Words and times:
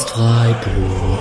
Podcast 0.00 0.10
Freiburg. 0.10 1.18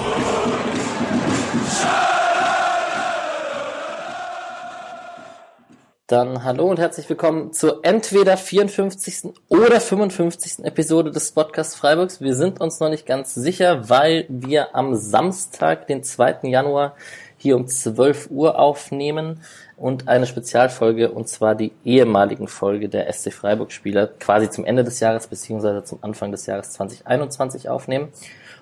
Dann 6.08 6.44
hallo 6.44 6.70
und 6.70 6.80
herzlich 6.80 7.08
willkommen 7.10 7.54
zur 7.54 7.82
entweder 7.84 8.38
54. 8.38 9.34
oder 9.50 9.80
55. 9.80 10.66
Episode 10.66 11.12
des 11.12 11.32
Podcasts 11.32 11.76
Freiburgs. 11.76 12.22
Wir 12.22 12.34
sind 12.36 12.62
uns 12.62 12.80
noch 12.80 12.90
nicht 12.90 13.06
ganz 13.06 13.36
sicher, 13.36 13.90
weil 13.90 14.26
wir 14.30 14.76
am 14.76 14.96
Samstag, 14.96 15.88
den 15.88 16.04
2. 16.04 16.40
Januar, 16.44 16.96
hier 17.38 17.56
um 17.56 17.68
12 17.68 18.30
Uhr 18.32 18.58
aufnehmen 18.58 19.42
und 19.78 20.08
eine 20.08 20.26
Spezialfolge, 20.26 21.12
und 21.12 21.30
zwar 21.30 21.56
die 21.56 21.72
ehemaligen 21.86 22.48
Folge 22.48 22.90
der 22.90 23.12
SC 23.12 23.32
Freiburg-Spieler, 23.32 24.08
quasi 24.08 24.50
zum 24.50 24.66
Ende 24.66 24.84
des 24.84 25.00
Jahres 25.00 25.28
beziehungsweise 25.28 25.84
zum 25.84 26.00
Anfang 26.02 26.32
des 26.32 26.46
Jahres 26.46 26.72
2021 26.72 27.70
aufnehmen. 27.70 28.10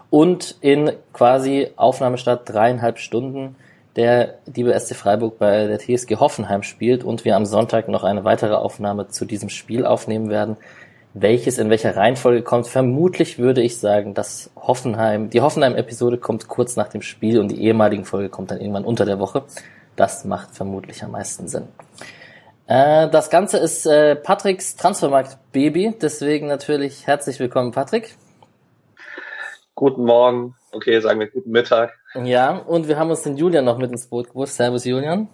Und 0.09 0.55
in 0.61 0.91
quasi 1.13 1.69
Aufnahmestart 1.75 2.49
dreieinhalb 2.49 2.99
Stunden 2.99 3.55
der 3.97 4.35
liebe 4.45 4.79
SC 4.79 4.95
Freiburg 4.95 5.39
bei 5.39 5.65
der 5.65 5.79
TSG 5.79 6.17
Hoffenheim 6.17 6.63
spielt 6.63 7.03
und 7.03 7.25
wir 7.25 7.35
am 7.35 7.45
Sonntag 7.45 7.89
noch 7.89 8.03
eine 8.03 8.23
weitere 8.23 8.53
Aufnahme 8.53 9.09
zu 9.09 9.25
diesem 9.25 9.49
Spiel 9.49 9.85
aufnehmen 9.85 10.29
werden. 10.29 10.55
Welches 11.15 11.57
in 11.57 11.71
welcher 11.71 11.95
Reihenfolge 11.95 12.43
kommt, 12.43 12.67
vermutlich 12.67 13.39
würde 13.39 13.63
ich 13.63 13.79
sagen, 13.79 14.13
dass 14.13 14.51
Hoffenheim, 14.55 15.31
die 15.31 15.41
Hoffenheim-Episode 15.41 16.19
kommt 16.19 16.47
kurz 16.47 16.75
nach 16.75 16.89
dem 16.89 17.01
Spiel 17.01 17.39
und 17.39 17.47
die 17.47 17.63
ehemaligen 17.63 18.05
Folge 18.05 18.29
kommt 18.29 18.51
dann 18.51 18.59
irgendwann 18.59 18.85
unter 18.85 19.03
der 19.03 19.17
Woche. 19.17 19.43
Das 19.95 20.25
macht 20.25 20.55
vermutlich 20.55 21.03
am 21.03 21.11
meisten 21.11 21.47
Sinn. 21.47 21.67
Äh, 22.67 23.09
das 23.09 23.31
Ganze 23.31 23.57
ist 23.57 23.87
äh, 23.87 24.15
Patricks 24.15 24.75
Transfermarkt-Baby, 24.75 25.95
deswegen 25.99 26.45
natürlich 26.45 27.07
herzlich 27.07 27.39
willkommen, 27.39 27.71
Patrick. 27.71 28.15
Guten 29.79 30.05
Morgen, 30.05 30.55
okay, 30.71 30.99
sagen 31.01 31.19
wir 31.19 31.27
guten 31.27 31.51
Mittag. 31.51 31.93
Ja, 32.23 32.57
und 32.57 32.87
wir 32.87 32.97
haben 32.97 33.11
uns 33.11 33.21
den 33.21 33.37
Julian 33.37 33.63
noch 33.63 33.77
mit 33.77 33.91
ins 33.91 34.07
Boot 34.07 34.29
gewusst. 34.29 34.55
Servus 34.55 34.85
Julian. 34.85 35.27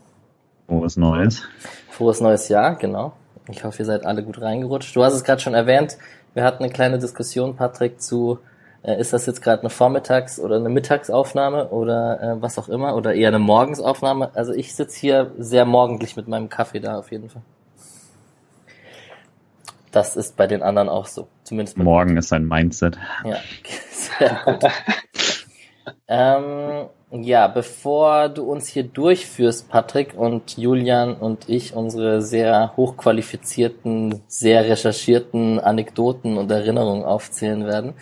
Frohes 0.67 0.97
Neues. 0.97 1.44
Frohes 1.89 2.19
neues 2.19 2.49
Jahr, 2.49 2.75
genau. 2.75 3.14
Ich 3.49 3.64
hoffe, 3.64 3.83
ihr 3.83 3.86
seid 3.86 4.05
alle 4.05 4.21
gut 4.21 4.41
reingerutscht. 4.41 4.94
Du 4.97 5.02
hast 5.02 5.14
es 5.14 5.23
gerade 5.23 5.39
schon 5.39 5.53
erwähnt. 5.53 5.97
Wir 6.33 6.44
hatten 6.44 6.61
eine 6.61 6.73
kleine 6.73 6.99
Diskussion, 6.99 7.55
Patrick, 7.55 8.02
zu 8.02 8.39
äh, 8.81 8.99
ist 8.99 9.14
das 9.14 9.25
jetzt 9.27 9.41
gerade 9.41 9.61
eine 9.61 9.69
Vormittags- 9.69 10.41
oder 10.41 10.58
eine 10.58 10.67
Mittagsaufnahme 10.67 11.69
oder 11.69 12.21
äh, 12.21 12.41
was 12.41 12.59
auch 12.59 12.67
immer 12.67 12.97
oder 12.97 13.14
eher 13.14 13.30
eine 13.30 13.39
Morgensaufnahme. 13.39 14.31
Also 14.33 14.52
ich 14.52 14.75
sitze 14.75 14.99
hier 14.99 15.31
sehr 15.38 15.64
morgendlich 15.64 16.17
mit 16.17 16.27
meinem 16.27 16.49
Kaffee 16.49 16.81
da 16.81 16.99
auf 16.99 17.14
jeden 17.14 17.30
Fall. 17.30 17.44
Das 19.94 20.16
ist 20.16 20.36
bei 20.36 20.47
den 20.47 20.63
anderen 20.63 20.89
auch 20.89 21.05
so. 21.05 21.27
Zumindest 21.44 21.77
bei 21.77 21.83
Morgen 21.83 22.17
ist 22.17 22.33
ein 22.33 22.47
Mindset. 22.47 22.97
Ja, 23.23 23.38
sehr 23.91 24.41
gut. 24.44 24.72
ähm, 26.08 26.89
ja, 27.11 27.47
bevor 27.47 28.27
du 28.30 28.44
uns 28.52 28.67
hier 28.67 28.86
durchführst, 28.86 29.69
Patrick 29.69 30.16
und 30.17 30.58
Julian 30.58 31.14
und 31.14 31.47
ich 31.47 31.75
unsere 31.75 32.23
sehr 32.23 32.73
hochqualifizierten, 32.75 34.23
sehr 34.27 34.66
recherchierten 34.67 35.59
Anekdoten 35.59 36.39
und 36.39 36.49
Erinnerungen 36.49 37.05
aufzählen 37.05 37.67
werden, 37.67 37.94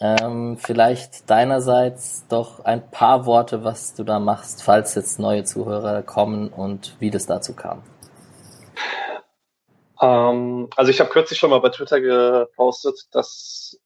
ähm, 0.00 0.56
vielleicht 0.58 1.30
deinerseits 1.30 2.26
doch 2.26 2.64
ein 2.64 2.90
paar 2.90 3.26
Worte, 3.26 3.62
was 3.62 3.94
du 3.94 4.02
da 4.02 4.18
machst, 4.18 4.64
falls 4.64 4.96
jetzt 4.96 5.20
neue 5.20 5.44
Zuhörer 5.44 6.02
kommen 6.02 6.48
und 6.48 6.96
wie 6.98 7.10
das 7.10 7.26
dazu 7.26 7.54
kam. 7.54 7.84
Ähm, 10.02 10.68
also 10.76 10.90
ich 10.90 11.00
habe 11.00 11.10
kürzlich 11.10 11.38
schon 11.38 11.50
mal 11.50 11.60
bei 11.60 11.70
Twitter 11.70 12.00
gepostet, 12.00 13.08
dass 13.12 13.78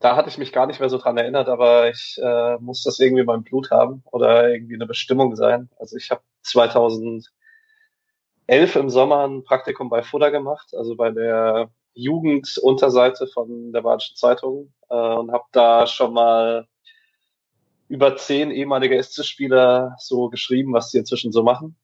da 0.00 0.16
hatte 0.16 0.30
ich 0.30 0.38
mich 0.38 0.52
gar 0.52 0.66
nicht 0.66 0.80
mehr 0.80 0.88
so 0.88 0.98
dran 0.98 1.18
erinnert, 1.18 1.48
aber 1.48 1.90
ich 1.90 2.18
äh, 2.22 2.56
muss 2.58 2.82
das 2.84 2.98
irgendwie 3.00 3.20
in 3.20 3.26
meinem 3.26 3.44
Blut 3.44 3.70
haben 3.70 4.02
oder 4.10 4.50
irgendwie 4.50 4.74
eine 4.74 4.86
Bestimmung 4.86 5.36
sein. 5.36 5.70
Also 5.78 5.96
ich 5.96 6.10
habe 6.10 6.22
2011 6.42 7.28
im 8.76 8.90
Sommer 8.90 9.26
ein 9.28 9.44
Praktikum 9.44 9.90
bei 9.90 10.02
Fudda 10.02 10.30
gemacht, 10.30 10.74
also 10.74 10.96
bei 10.96 11.10
der 11.10 11.70
Jugendunterseite 11.94 13.26
von 13.26 13.72
der 13.72 13.82
Badischen 13.82 14.16
Zeitung 14.16 14.72
äh, 14.88 14.94
und 14.94 15.32
habe 15.32 15.44
da 15.52 15.86
schon 15.86 16.14
mal 16.14 16.66
über 17.88 18.16
zehn 18.16 18.50
ehemalige 18.50 19.02
SC-Spieler 19.02 19.96
so 19.98 20.30
geschrieben, 20.30 20.72
was 20.72 20.90
die 20.90 20.98
inzwischen 20.98 21.32
so 21.32 21.42
machen. 21.42 21.76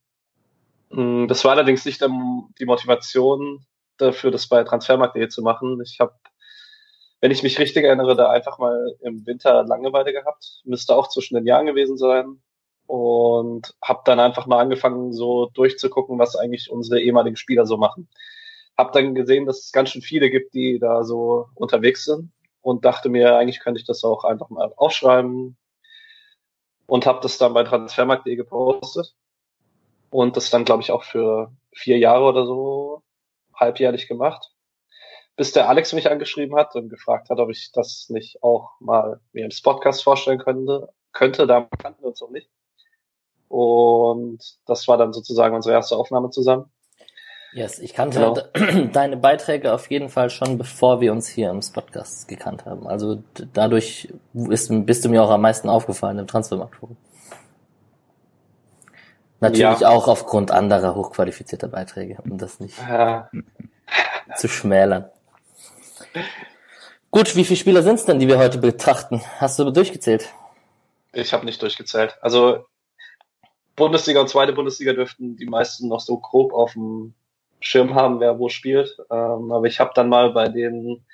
Mm, 0.91 1.27
Das 1.27 1.45
war 1.45 1.53
allerdings 1.53 1.85
nicht 1.85 2.01
die 2.03 2.65
Motivation 2.67 3.67
dafür, 3.99 4.31
das 4.31 4.49
bei 4.49 4.65
Transfermarkt.de 4.65 5.29
zu 5.29 5.43
machen. 5.43 5.81
Ich 5.83 6.01
habe, 6.01 6.15
wenn 7.21 7.31
ich 7.31 7.43
mich 7.43 7.59
richtig 7.59 7.85
erinnere, 7.85 8.17
da 8.17 8.31
einfach 8.31 8.59
mal 8.59 8.95
im 9.01 9.27
Winter 9.27 9.65
Langeweile 9.65 10.13
gehabt. 10.13 10.61
Müsste 10.65 10.95
auch 10.95 11.09
zwischen 11.09 11.35
den 11.35 11.47
Jahren 11.47 11.67
gewesen 11.67 11.97
sein. 11.97 12.43
Und 12.87 13.75
habe 13.83 14.03
dann 14.05 14.21
einfach 14.21 14.47
mal 14.47 14.61
angefangen, 14.61 15.13
so 15.13 15.47
durchzugucken, 15.55 16.21
was 16.21 16.37
eigentlich 16.37 16.71
unsere 16.71 17.01
ehemaligen 17.01 17.37
Spieler 17.37 17.67
so 17.67 17.77
machen. 17.77 18.09
Hab 18.77 18.93
dann 18.93 19.15
gesehen, 19.15 19.47
dass 19.47 19.65
es 19.65 19.73
ganz 19.73 19.91
schön 19.91 20.03
viele 20.03 20.31
gibt, 20.31 20.55
die 20.55 20.79
da 20.79 21.03
so 21.03 21.49
unterwegs 21.55 22.05
sind 22.05 22.31
und 22.61 22.85
dachte 22.85 23.09
mir, 23.09 23.37
eigentlich 23.37 23.61
könnte 23.61 23.81
ich 23.81 23.87
das 23.87 24.05
auch 24.05 24.25
einfach 24.25 24.51
mal 24.51 24.73
aufschreiben 24.77 25.57
und 26.87 27.07
habe 27.07 27.21
das 27.23 27.39
dann 27.39 27.55
bei 27.55 27.65
Transfermarkt.de 27.65 28.37
gepostet 28.37 29.15
und 30.11 30.37
das 30.37 30.51
dann, 30.51 30.65
glaube 30.65 30.83
ich, 30.83 30.93
auch 30.93 31.05
für 31.05 31.53
vier 31.73 31.99
Jahre 31.99 32.25
oder 32.25 32.47
so 32.47 33.03
halbjährlich 33.57 34.09
gemacht, 34.09 34.53
bis 35.37 35.53
der 35.53 35.69
Alex 35.69 35.93
mich 35.93 36.11
angeschrieben 36.11 36.57
hat 36.57 36.75
und 36.75 36.89
gefragt 36.89 37.31
hat, 37.31 37.39
ob 37.39 37.51
ich 37.51 37.73
das 37.73 38.07
nicht 38.09 38.43
auch 38.43 38.71
mal 38.81 39.21
mir 39.33 39.45
im 39.45 39.51
Podcast 39.63 40.03
vorstellen 40.03 40.39
könnte. 40.39 40.89
Könnte, 41.13 41.47
da 41.47 41.69
kannten 41.79 42.03
wir 42.03 42.09
uns 42.09 42.21
noch 42.21 42.31
nicht. 42.31 42.51
Und 43.49 44.43
das 44.67 44.87
war 44.89 44.99
dann 44.99 45.13
sozusagen 45.13 45.55
unsere 45.55 45.75
erste 45.75 45.97
Aufnahme 45.97 46.31
zusammen. 46.31 46.71
Yes, 47.53 47.79
ich 47.79 47.95
kannte 47.95 48.19
Genau. 48.19 48.87
deine 48.93 49.17
Beiträge 49.17 49.73
auf 49.73 49.91
jeden 49.91 50.11
Fall 50.11 50.29
schon, 50.29 50.59
bevor 50.59 51.01
wir 51.01 51.13
uns 51.13 51.27
hier 51.27 51.51
im 51.51 51.61
Podcast 51.73 52.29
gekannt 52.29 52.67
haben. 52.67 52.87
Also 52.87 53.23
dadurch 53.55 54.13
ist, 54.35 54.69
bist 54.85 55.05
du 55.05 55.09
mir 55.09 55.23
auch 55.23 55.31
am 55.31 55.41
meisten 55.41 55.71
aufgefallen 55.71 56.19
im 56.19 56.27
Transfermarktforum. 56.27 56.97
Natürlich 59.41 59.81
Ja. 59.81 59.89
auch 59.91 60.09
aufgrund 60.09 60.51
anderer 60.51 60.95
hochqualifizierter 60.95 61.69
Beiträge, 61.69 62.19
um 62.25 62.39
das 62.39 62.59
nicht 62.61 62.79
Ja, 62.79 63.31
zu 64.37 64.49
schmälern. 64.49 65.11
Gut, 67.11 67.35
wie 67.37 67.45
viele 67.45 67.57
Spieler 67.59 67.83
sind 67.83 67.97
es 67.97 68.05
denn, 68.05 68.19
die 68.19 68.29
wir 68.29 68.39
heute 68.39 68.59
betrachten? 68.59 69.23
Hast 69.39 69.59
du 69.59 69.71
durchgezählt? 69.71 70.29
ich 71.13 71.33
habe 71.33 71.47
nicht 71.47 71.63
durchgezählt. 71.63 72.19
Also 72.21 72.67
Bundesliga 73.75 74.21
und 74.21 74.29
zweite 74.29 74.53
Bundesliga 74.53 74.93
dürften 74.93 75.37
die 75.37 75.47
meisten 75.47 75.89
noch 75.89 76.01
so 76.01 76.19
grob 76.19 76.53
auf 76.53 76.73
dem 76.75 77.15
Schirm 77.61 77.95
haben, 77.95 78.21
wer 78.21 78.39
wo 78.39 78.51
spielt. 78.51 78.99
Ähm, 79.11 79.51
aber 79.51 79.65
ich 79.65 79.81
habe 79.81 79.93
dann 79.95 80.11
mal 80.11 80.33
bei 80.33 80.49
den 80.49 81.05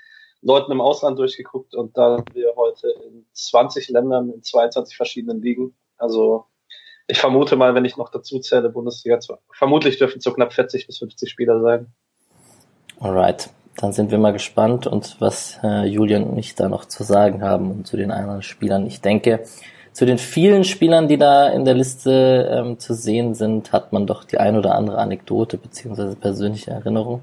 Leuten 0.40 0.72
im 0.72 0.80
Ausland 0.80 1.20
durchgeguckt 1.20 1.76
und 1.76 1.96
da 1.96 2.16
sind 2.16 2.34
wir 2.34 2.52
heute 2.56 2.88
in 3.06 3.24
20 3.32 3.90
Ländern 3.90 4.30
in 4.30 4.42
22 4.42 4.96
verschiedenen 4.96 5.40
Ligen. 5.40 5.76
Also 5.98 6.46
ich 7.12 7.18
vermute 7.20 7.56
mal, 7.56 7.74
wenn 7.74 7.84
ich 7.84 7.98
noch 7.98 8.08
dazu 8.08 8.38
zähle, 8.40 8.70
Bundesliga, 8.70 9.20
zwei- 9.20 9.36
vermutlich 9.52 9.98
dürfen 9.98 10.16
es 10.18 10.24
so 10.24 10.32
knapp 10.32 10.54
40 10.54 10.86
bis 10.86 10.98
50 10.98 11.30
Spieler 11.30 11.60
sein. 11.60 11.88
Alright, 13.00 13.50
dann 13.76 13.92
sind 13.92 14.10
wir 14.10 14.16
mal 14.18 14.32
gespannt 14.32 14.86
und 14.86 15.16
was 15.20 15.58
äh, 15.62 15.84
Julian 15.84 16.24
und 16.24 16.38
ich 16.38 16.54
da 16.54 16.70
noch 16.70 16.86
zu 16.86 17.02
sagen 17.02 17.42
haben 17.42 17.70
und 17.70 17.86
zu 17.86 17.98
den 17.98 18.10
anderen 18.10 18.40
Spielern. 18.40 18.86
Ich 18.86 19.02
denke, 19.02 19.44
zu 19.92 20.06
den 20.06 20.16
vielen 20.16 20.64
Spielern, 20.64 21.06
die 21.06 21.18
da 21.18 21.48
in 21.48 21.66
der 21.66 21.74
Liste 21.74 22.50
ähm, 22.50 22.78
zu 22.78 22.94
sehen 22.94 23.34
sind, 23.34 23.72
hat 23.72 23.92
man 23.92 24.06
doch 24.06 24.24
die 24.24 24.38
ein 24.38 24.56
oder 24.56 24.74
andere 24.74 24.96
Anekdote 24.96 25.58
beziehungsweise 25.58 26.16
persönliche 26.16 26.70
Erinnerung. 26.70 27.20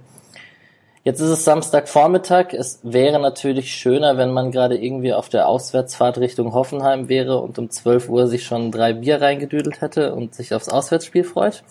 Jetzt 1.04 1.22
ist 1.22 1.30
es 1.30 1.46
Samstagvormittag. 1.46 2.54
Es 2.54 2.80
wäre 2.84 3.20
natürlich 3.20 3.74
schöner, 3.74 4.18
wenn 4.18 4.32
man 4.32 4.52
gerade 4.52 4.78
irgendwie 4.78 5.14
auf 5.14 5.30
der 5.30 5.48
Auswärtsfahrt 5.48 6.18
Richtung 6.18 6.54
Hoffenheim 6.54 7.08
wäre 7.08 7.40
und 7.40 7.58
um 7.58 7.70
12 7.70 8.10
Uhr 8.10 8.28
sich 8.28 8.44
schon 8.44 8.72
drei 8.72 8.94
Bier 8.94 9.22
reingedüdelt 9.22 9.80
hätte 9.82 10.14
und 10.14 10.36
sich 10.36 10.54
aufs 10.54 10.68
Auswärtsspiel 10.68 11.24
freut. 11.24 11.64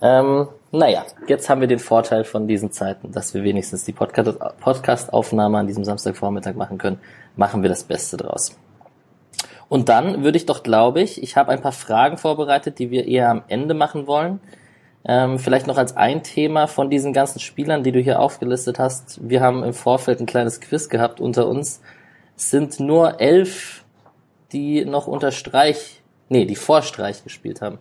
Ähm, 0.00 0.46
naja, 0.70 1.04
jetzt 1.26 1.48
haben 1.48 1.60
wir 1.60 1.68
den 1.68 1.80
Vorteil 1.80 2.22
von 2.22 2.46
diesen 2.46 2.70
Zeiten, 2.70 3.10
dass 3.10 3.34
wir 3.34 3.42
wenigstens 3.42 3.84
die 3.84 3.92
Podcast- 3.92 4.38
Podcast-Aufnahme 4.60 5.58
an 5.58 5.66
diesem 5.66 5.84
Samstagvormittag 5.84 6.54
machen 6.54 6.78
können. 6.78 7.00
Machen 7.36 7.62
wir 7.62 7.68
das 7.68 7.82
Beste 7.82 8.16
draus. 8.16 8.56
Und 9.68 9.88
dann 9.88 10.22
würde 10.22 10.38
ich 10.38 10.46
doch, 10.46 10.62
glaube 10.62 11.02
ich, 11.02 11.22
ich 11.22 11.36
habe 11.36 11.50
ein 11.50 11.60
paar 11.60 11.72
Fragen 11.72 12.16
vorbereitet, 12.16 12.78
die 12.78 12.90
wir 12.90 13.06
eher 13.06 13.30
am 13.30 13.42
Ende 13.48 13.74
machen 13.74 14.06
wollen. 14.06 14.40
Ähm, 15.04 15.38
vielleicht 15.38 15.66
noch 15.66 15.78
als 15.78 15.96
ein 15.96 16.22
Thema 16.22 16.66
von 16.66 16.90
diesen 16.90 17.12
ganzen 17.12 17.38
Spielern, 17.40 17.82
die 17.82 17.92
du 17.92 18.00
hier 18.00 18.20
aufgelistet 18.20 18.78
hast. 18.78 19.28
Wir 19.28 19.40
haben 19.40 19.62
im 19.62 19.72
Vorfeld 19.72 20.20
ein 20.20 20.26
kleines 20.26 20.60
Quiz 20.60 20.88
gehabt 20.88 21.20
unter 21.20 21.46
uns. 21.46 21.80
Es 22.36 22.50
sind 22.50 22.80
nur 22.80 23.20
elf, 23.20 23.84
die 24.52 24.84
noch 24.84 25.06
unter 25.06 25.30
Streich, 25.30 26.02
nee, 26.28 26.44
die 26.44 26.56
vor 26.56 26.82
Streich 26.82 27.24
gespielt 27.24 27.60
haben. 27.60 27.78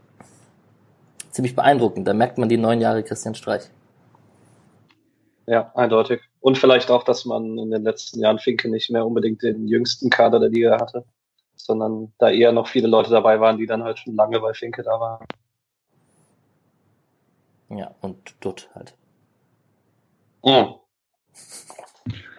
Ziemlich 1.32 1.56
beeindruckend. 1.56 2.08
Da 2.08 2.14
merkt 2.14 2.38
man 2.38 2.50
die 2.50 2.58
neun 2.58 2.82
Jahre 2.82 3.04
Christian 3.04 3.36
Streich. 3.36 3.64
Ja, 5.46 5.72
eindeutig. 5.76 6.22
Und 6.40 6.58
vielleicht 6.58 6.92
auch, 6.92 7.04
dass 7.04 7.26
man 7.26 7.58
in 7.58 7.72
den 7.72 7.84
letzten 7.84 8.20
Jahren 8.20 8.40
Finke 8.40 8.70
nicht 8.70 8.90
mehr 8.90 9.06
unbedingt 9.06 9.44
den 9.44 9.68
jüngsten 9.68 10.10
Kader 10.10 10.40
der 10.40 10.50
Liga 10.50 10.80
hatte, 10.80 11.06
sondern 11.56 12.14
da 12.20 12.30
eher 12.30 12.52
noch 12.52 12.68
viele 12.68 12.88
Leute 12.88 13.10
dabei 13.10 13.40
waren, 13.40 13.58
die 13.58 13.66
dann 13.66 13.84
halt 13.84 14.00
schon 14.00 14.16
lange 14.16 14.40
bei 14.40 14.54
Finke 14.54 14.84
da 14.84 15.00
waren. 15.00 15.26
Ja, 17.70 17.96
und 18.02 18.36
Dutt 18.40 18.70
halt. 18.74 18.96
Mhm. 20.44 20.76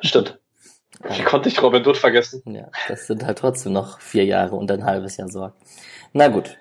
Stimmt. 0.00 0.38
Wie 1.02 1.22
konnte 1.22 1.48
ich 1.48 1.62
Robin 1.62 1.82
Dutt 1.82 1.96
vergessen? 1.96 2.42
Ja, 2.46 2.68
das 2.88 3.06
sind 3.06 3.24
halt 3.24 3.38
trotzdem 3.38 3.72
noch 3.72 4.00
vier 4.00 4.24
Jahre 4.24 4.56
und 4.56 4.70
ein 4.70 4.84
halbes 4.84 5.16
Jahr 5.16 5.28
Sorg. 5.28 5.54
Na 6.12 6.28
gut. 6.28 6.56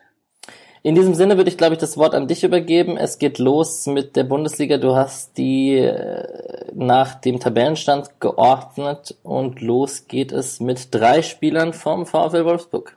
In 0.84 0.96
diesem 0.96 1.16
Sinne 1.16 1.38
würde 1.38 1.50
ich, 1.50 1.58
glaube 1.58 1.74
ich, 1.74 1.80
das 1.80 1.98
Wort 1.98 2.14
an 2.14 2.28
dich 2.28 2.44
übergeben. 2.44 2.98
Es 2.98 3.18
geht 3.18 3.40
los 3.40 3.88
mit 3.88 4.16
der 4.16 4.24
Bundesliga. 4.24 4.78
Du 4.78 4.96
hast 4.96 5.38
die 5.38 5.76
äh, 5.80 6.72
nach 6.74 7.16
dem 7.16 7.40
Tabellenstand 7.40 8.22
geordnet 8.22 9.18
und 9.24 9.60
los 9.60 10.08
geht 10.08 10.32
es 10.32 10.60
mit 10.60 10.94
drei 10.94 11.24
Spielern 11.24 11.74
vom 11.74 12.06
VfL 12.06 12.46
Wolfsburg. 12.46 12.96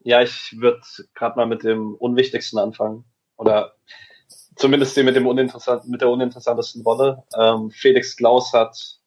Ja, 0.00 0.22
ich 0.22 0.56
würde 0.58 0.80
gerade 1.14 1.36
mal 1.36 1.46
mit 1.46 1.64
dem 1.64 1.94
Unwichtigsten 1.96 2.58
anfangen. 2.58 3.04
Oder 3.36 3.74
zumindest 4.58 4.96
den 4.96 5.06
mit 5.06 5.16
dem 5.16 5.26
uninteressant, 5.26 5.88
mit 5.88 6.00
der 6.00 6.10
uninteressantesten 6.10 6.82
Rolle. 6.82 7.24
Ähm, 7.36 7.70
Felix 7.70 8.16
Klaus 8.16 8.52
hat 8.52 8.98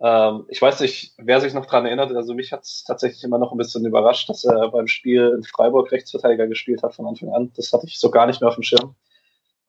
ähm, 0.00 0.44
ich 0.48 0.60
weiß 0.60 0.80
nicht, 0.80 1.14
wer 1.16 1.40
sich 1.40 1.54
noch 1.54 1.66
dran 1.66 1.86
erinnert. 1.86 2.12
Also 2.14 2.34
mich 2.34 2.52
hat 2.52 2.62
es 2.62 2.84
tatsächlich 2.84 3.24
immer 3.24 3.38
noch 3.38 3.52
ein 3.52 3.58
bisschen 3.58 3.84
überrascht, 3.86 4.28
dass 4.28 4.44
er 4.44 4.68
beim 4.70 4.88
Spiel 4.88 5.32
in 5.36 5.42
Freiburg 5.44 5.90
Rechtsverteidiger 5.90 6.46
gespielt 6.46 6.82
hat 6.82 6.94
von 6.94 7.06
Anfang 7.06 7.30
an. 7.32 7.52
Das 7.56 7.72
hatte 7.72 7.86
ich 7.86 7.98
so 7.98 8.10
gar 8.10 8.26
nicht 8.26 8.40
mehr 8.40 8.48
auf 8.48 8.56
dem 8.56 8.62
Schirm. 8.62 8.94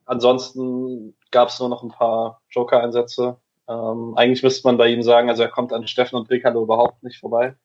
Ansonsten 0.05 1.15
gab 1.31 1.49
es 1.49 1.59
nur 1.59 1.69
noch 1.69 1.83
ein 1.83 1.89
paar 1.89 2.41
Joker-Einsätze. 2.49 3.37
Ähm, 3.69 4.13
eigentlich 4.15 4.43
müsste 4.43 4.67
man 4.67 4.77
bei 4.77 4.87
ihm 4.87 5.03
sagen, 5.03 5.29
also 5.29 5.43
er 5.43 5.49
kommt 5.49 5.73
an 5.73 5.87
Steffen 5.87 6.17
und 6.17 6.29
Ricardo 6.29 6.63
überhaupt 6.63 7.03
nicht 7.03 7.19
vorbei. 7.19 7.55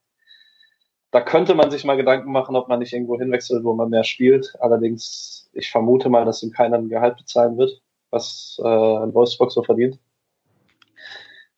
Da 1.12 1.20
könnte 1.20 1.55
man 1.55 1.70
sich 1.70 1.85
mal 1.85 1.97
Gedanken 1.97 2.32
machen, 2.32 2.56
ob 2.56 2.69
man 2.69 2.79
nicht 2.79 2.94
irgendwo 2.94 3.19
hinwechselt, 3.19 3.64
wo 3.64 3.75
man 3.75 3.91
mehr 3.91 4.03
spielt. 4.03 4.55
Allerdings, 4.61 5.50
ich 5.53 5.70
vermute 5.70 6.09
mal, 6.09 6.25
dass 6.25 6.43
ihm 6.43 6.53
keiner 6.53 6.79
ein 6.79 6.88
Gehalt 6.88 7.19
bezahlen 7.19 7.59
wird, 7.59 7.82
was 8.11 8.59
äh, 8.64 9.05
in 9.05 9.14
Wolfsburg 9.14 9.53
so 9.53 9.62
verdient. 9.62 9.99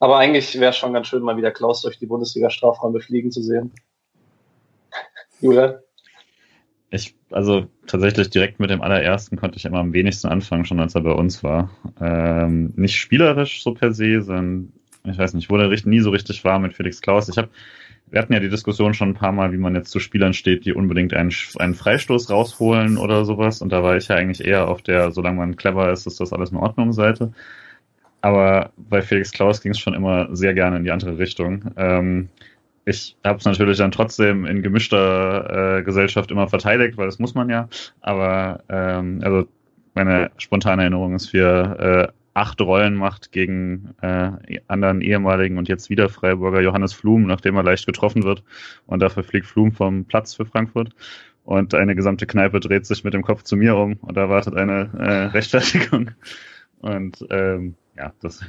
Aber 0.01 0.19
eigentlich 0.19 0.59
wäre 0.59 0.71
es 0.71 0.77
schon 0.77 0.93
ganz 0.93 1.07
schön, 1.07 1.23
mal 1.23 1.37
wieder 1.37 1.53
Klaus 1.53 1.83
durch 1.83 1.99
die 1.99 2.07
Bundesliga-Strafräume 2.07 3.01
fliegen 3.01 3.31
zu 3.31 3.43
sehen. 3.43 3.73
Julian? 5.41 5.77
Ich, 6.91 7.15
also 7.31 7.67
tatsächlich 7.87 8.31
direkt 8.31 8.59
mit 8.59 8.71
dem 8.71 8.83
allerersten 8.83 9.37
konnte 9.37 9.57
ich 9.57 9.65
immer 9.65 9.79
am 9.79 9.93
wenigsten 9.93 10.29
anfangen, 10.29 10.65
schon 10.65 10.81
als 10.81 10.97
er 10.97 11.03
bei 11.03 11.13
uns 11.13 11.45
war. 11.45 11.71
Ähm, 12.01 12.73
nicht 12.77 12.97
spielerisch 12.97 13.63
so 13.63 13.73
per 13.73 13.93
se, 13.93 14.21
sondern 14.21 14.73
ich 15.05 15.19
weiß 15.19 15.35
nicht, 15.35 15.49
wo 15.49 15.57
der 15.57 15.69
nie 15.69 16.01
so 16.01 16.11
richtig 16.11 16.45
war 16.45 16.59
mit 16.59 16.75
Felix 16.75 17.01
Klaus. 17.01 17.29
Ich 17.29 17.37
habe, 17.37 17.51
wir 18.15 18.23
hatten 18.23 18.33
ja 18.33 18.39
die 18.39 18.49
Diskussion 18.49 18.95
schon 18.95 19.09
ein 19.09 19.15
paar 19.15 19.33
Mal, 19.33 19.51
wie 19.51 19.57
man 19.57 19.75
jetzt 19.75 19.91
zu 19.91 19.99
Spielern 19.99 20.35
steht, 20.35 20.65
die 20.65 20.73
unbedingt 20.73 21.13
einen, 21.15 21.33
einen 21.59 21.75
Freistoß 21.75 22.31
rausholen 22.31 22.97
oder 22.97 23.25
sowas. 23.25 23.61
Und 23.61 23.73
da 23.73 23.83
war 23.83 23.97
ich 23.97 24.07
ja 24.07 24.15
eigentlich 24.15 24.47
eher 24.47 24.69
auf 24.69 24.83
der, 24.83 25.11
solange 25.11 25.39
man 25.39 25.57
clever 25.57 25.91
ist, 25.91 26.07
ist 26.07 26.21
das 26.21 26.33
alles 26.33 26.53
in 26.53 26.59
Ordnung 26.59 26.93
Seite. 26.93 27.33
Aber 28.21 28.71
bei 28.77 29.03
Felix 29.03 29.33
Klaus 29.33 29.61
ging 29.63 29.73
es 29.73 29.81
schon 29.81 29.95
immer 29.95 30.29
sehr 30.31 30.55
gerne 30.55 30.77
in 30.77 30.85
die 30.85 30.93
andere 30.93 31.19
Richtung. 31.19 31.73
Ähm, 31.77 32.29
ich 32.85 33.17
habe 33.25 33.41
es 33.41 33.47
natürlich 33.47 33.79
dann 33.79 33.91
trotzdem 33.91 34.47
in 34.47 34.63
gemischter 34.63 35.79
äh, 35.79 35.83
Gesellschaft 35.83 36.31
immer 36.31 36.47
verteidigt, 36.47 36.97
weil 36.97 37.07
das 37.07 37.19
muss 37.19 37.35
man 37.35 37.51
ja. 37.51 37.69
Aber 38.01 38.63
ähm, 38.69 39.23
also 39.25 39.49
meine 39.95 40.31
spontane 40.37 40.83
Erinnerung 40.83 41.17
ist, 41.17 41.33
wie 41.33 41.39
er 41.39 41.81
äh, 41.81 42.09
acht 42.35 42.61
Rollen 42.61 42.97
macht 42.97 43.33
gegen 43.33 43.95
äh, 44.03 44.59
anderen 44.67 45.01
ehemaligen 45.01 45.57
und 45.57 45.69
jetzt 45.69 45.89
wieder 45.89 46.09
Freiburger 46.09 46.61
Johannes 46.61 46.93
Flum, 46.93 47.27
nachdem 47.27 47.57
er 47.57 47.63
leicht 47.63 47.87
getroffen 47.87 48.25
wird. 48.25 48.43
Und 48.87 49.01
dafür 49.01 49.23
fliegt 49.23 49.47
Flum 49.47 49.73
vom 49.73 50.05
Platz 50.05 50.35
für 50.35 50.45
Frankfurt. 50.45 50.91
Und 51.45 51.75
eine 51.75 51.95
gesamte 51.95 52.27
Kneipe 52.27 52.59
dreht 52.59 52.87
sich 52.87 53.05
mit 53.05 53.15
dem 53.15 53.23
Kopf 53.23 53.43
zu 53.43 53.57
mir 53.57 53.77
um 53.77 53.95
und 54.01 54.17
erwartet 54.17 54.57
eine 54.57 54.91
äh, 54.99 55.27
Rechtfertigung. 55.27 56.11
Und 56.81 57.25
ähm, 57.31 57.77
ja, 57.97 58.13
das, 58.21 58.41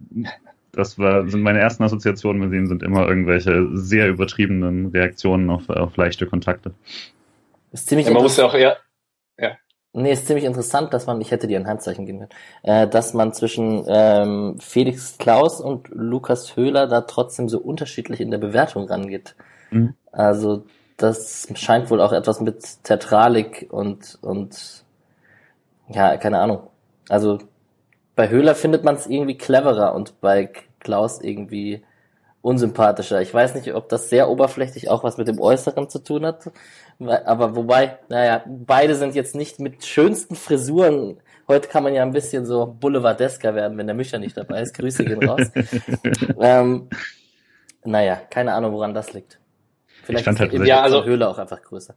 das 0.72 0.98
war, 0.98 1.28
sind 1.28 1.42
meine 1.42 1.58
ersten 1.58 1.82
Assoziationen 1.82 2.40
mit 2.40 2.56
ihm 2.56 2.66
sind 2.66 2.82
immer 2.82 3.08
irgendwelche 3.08 3.68
sehr 3.72 4.08
übertriebenen 4.08 4.86
Reaktionen 4.86 5.50
auf, 5.50 5.68
auf 5.68 5.96
leichte 5.96 6.26
Kontakte. 6.26 6.72
Ist 7.72 7.88
ziemlich 7.88 8.06
ja, 8.06 8.12
man 8.12 8.22
muss 8.22 8.36
ja 8.36 8.44
auch 8.44 8.54
eher. 8.54 8.78
Nee, 9.92 10.12
ist 10.12 10.26
ziemlich 10.26 10.44
interessant, 10.44 10.94
dass 10.94 11.06
man, 11.06 11.20
ich 11.20 11.32
hätte 11.32 11.48
dir 11.48 11.58
ein 11.58 11.66
Handzeichen 11.66 12.06
geben 12.06 12.20
können, 12.20 12.30
äh, 12.62 12.86
dass 12.86 13.12
man 13.12 13.32
zwischen 13.32 13.84
ähm, 13.88 14.56
Felix 14.60 15.18
Klaus 15.18 15.60
und 15.60 15.88
Lukas 15.88 16.54
Höhler 16.56 16.86
da 16.86 17.00
trotzdem 17.00 17.48
so 17.48 17.58
unterschiedlich 17.58 18.20
in 18.20 18.30
der 18.30 18.38
Bewertung 18.38 18.88
rangeht. 18.88 19.34
Mhm. 19.70 19.94
Also 20.12 20.64
das 20.96 21.48
scheint 21.54 21.90
wohl 21.90 22.00
auch 22.00 22.12
etwas 22.12 22.40
mit 22.40 22.84
Theatralik 22.84 23.66
und 23.70 24.18
und 24.22 24.84
ja, 25.88 26.16
keine 26.18 26.38
Ahnung. 26.38 26.60
Also 27.08 27.38
bei 28.14 28.28
Höhler 28.28 28.54
findet 28.54 28.84
man 28.84 28.94
es 28.94 29.08
irgendwie 29.08 29.36
cleverer 29.36 29.94
und 29.94 30.20
bei 30.20 30.50
Klaus 30.78 31.20
irgendwie 31.20 31.82
unsympathischer. 32.42 33.20
Ich 33.20 33.32
weiß 33.32 33.54
nicht, 33.54 33.74
ob 33.74 33.88
das 33.88 34.08
sehr 34.08 34.30
oberflächlich 34.30 34.88
auch 34.88 35.04
was 35.04 35.18
mit 35.18 35.28
dem 35.28 35.40
Äußeren 35.40 35.88
zu 35.88 35.98
tun 35.98 36.24
hat. 36.24 36.50
Aber 36.98 37.56
wobei, 37.56 37.98
naja, 38.08 38.44
beide 38.46 38.94
sind 38.94 39.14
jetzt 39.14 39.34
nicht 39.34 39.60
mit 39.60 39.84
schönsten 39.84 40.36
Frisuren. 40.36 41.20
Heute 41.48 41.68
kann 41.68 41.82
man 41.82 41.94
ja 41.94 42.02
ein 42.02 42.12
bisschen 42.12 42.46
so 42.46 42.66
boulevardesker 42.66 43.54
werden, 43.54 43.76
wenn 43.76 43.86
der 43.86 43.96
Mischer 43.96 44.18
nicht 44.18 44.36
dabei 44.36 44.62
ist. 44.62 44.74
Grüße 44.74 45.04
gehen 45.04 45.22
raus. 45.28 45.50
ähm, 46.40 46.88
naja, 47.84 48.16
keine 48.30 48.54
Ahnung, 48.54 48.72
woran 48.72 48.94
das 48.94 49.12
liegt. 49.12 49.38
Vielleicht 50.02 50.26
ist 50.26 50.40
halt 50.40 50.52
ja, 50.66 50.80
also, 50.80 51.04
Höhle 51.04 51.28
auch 51.28 51.38
einfach 51.38 51.60
größer. 51.62 51.94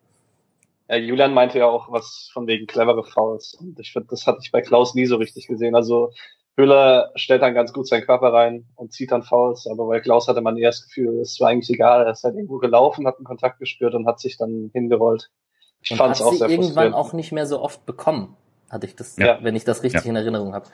Ja, 0.89 0.98
Julian 0.98 1.34
meinte 1.34 1.60
ja 1.60 1.68
auch 1.68 1.92
was 1.92 2.30
von 2.34 2.48
wegen 2.48 2.68
clevere 2.68 3.04
Fouls. 3.04 3.56
Und 3.56 3.80
ich 3.80 3.94
finde, 3.94 4.10
das 4.10 4.28
hatte 4.28 4.39
ich 4.42 4.51
bei 4.51 4.62
Klaus 4.62 4.94
nie 4.96 5.06
so 5.06 5.16
richtig 5.16 5.48
gesehen. 5.48 5.75
Also 5.75 6.12
Höhler 6.55 7.11
stellt 7.15 7.41
dann 7.41 7.55
ganz 7.55 7.73
gut 7.73 7.88
seinen 7.88 8.05
Körper 8.05 8.31
rein 8.31 8.65
und 8.75 8.94
zieht 8.94 9.11
dann 9.11 9.23
Fouls, 9.23 9.67
aber 9.67 9.88
bei 9.88 10.00
Klaus 10.00 10.27
hatte 10.27 10.41
man 10.41 10.55
eher 10.55 10.69
das 10.69 10.83
Gefühl, 10.83 11.19
es 11.19 11.39
war 11.39 11.50
eigentlich 11.50 11.69
egal. 11.71 12.05
Er 12.05 12.11
ist 12.11 12.23
halt 12.23 12.35
irgendwo 12.35 12.59
gelaufen, 12.59 13.07
hat 13.07 13.17
einen 13.17 13.25
Kontakt 13.25 13.59
gespürt 13.59 13.95
und 13.95 14.05
hat 14.05 14.19
sich 14.19 14.38
dann 14.38 14.69
hingerollt. 14.71 15.31
Ich 15.81 15.97
fand 15.97 16.15
es 16.15 16.22
auch 16.22 16.33
sehr 16.33 16.50
irgendwann 16.50 16.93
auch 16.93 17.13
nicht 17.13 17.31
mehr 17.31 17.48
so 17.48 17.60
oft 17.60 17.86
bekommen, 17.86 18.38
hatte 18.69 18.86
ich 18.86 18.95
das, 18.95 19.17
ja. 19.17 19.39
wenn 19.41 19.55
ich 19.55 19.65
das 19.65 19.81
richtig 19.83 20.05
ja. 20.05 20.10
in 20.10 20.15
Erinnerung 20.15 20.53
habe. 20.53 20.67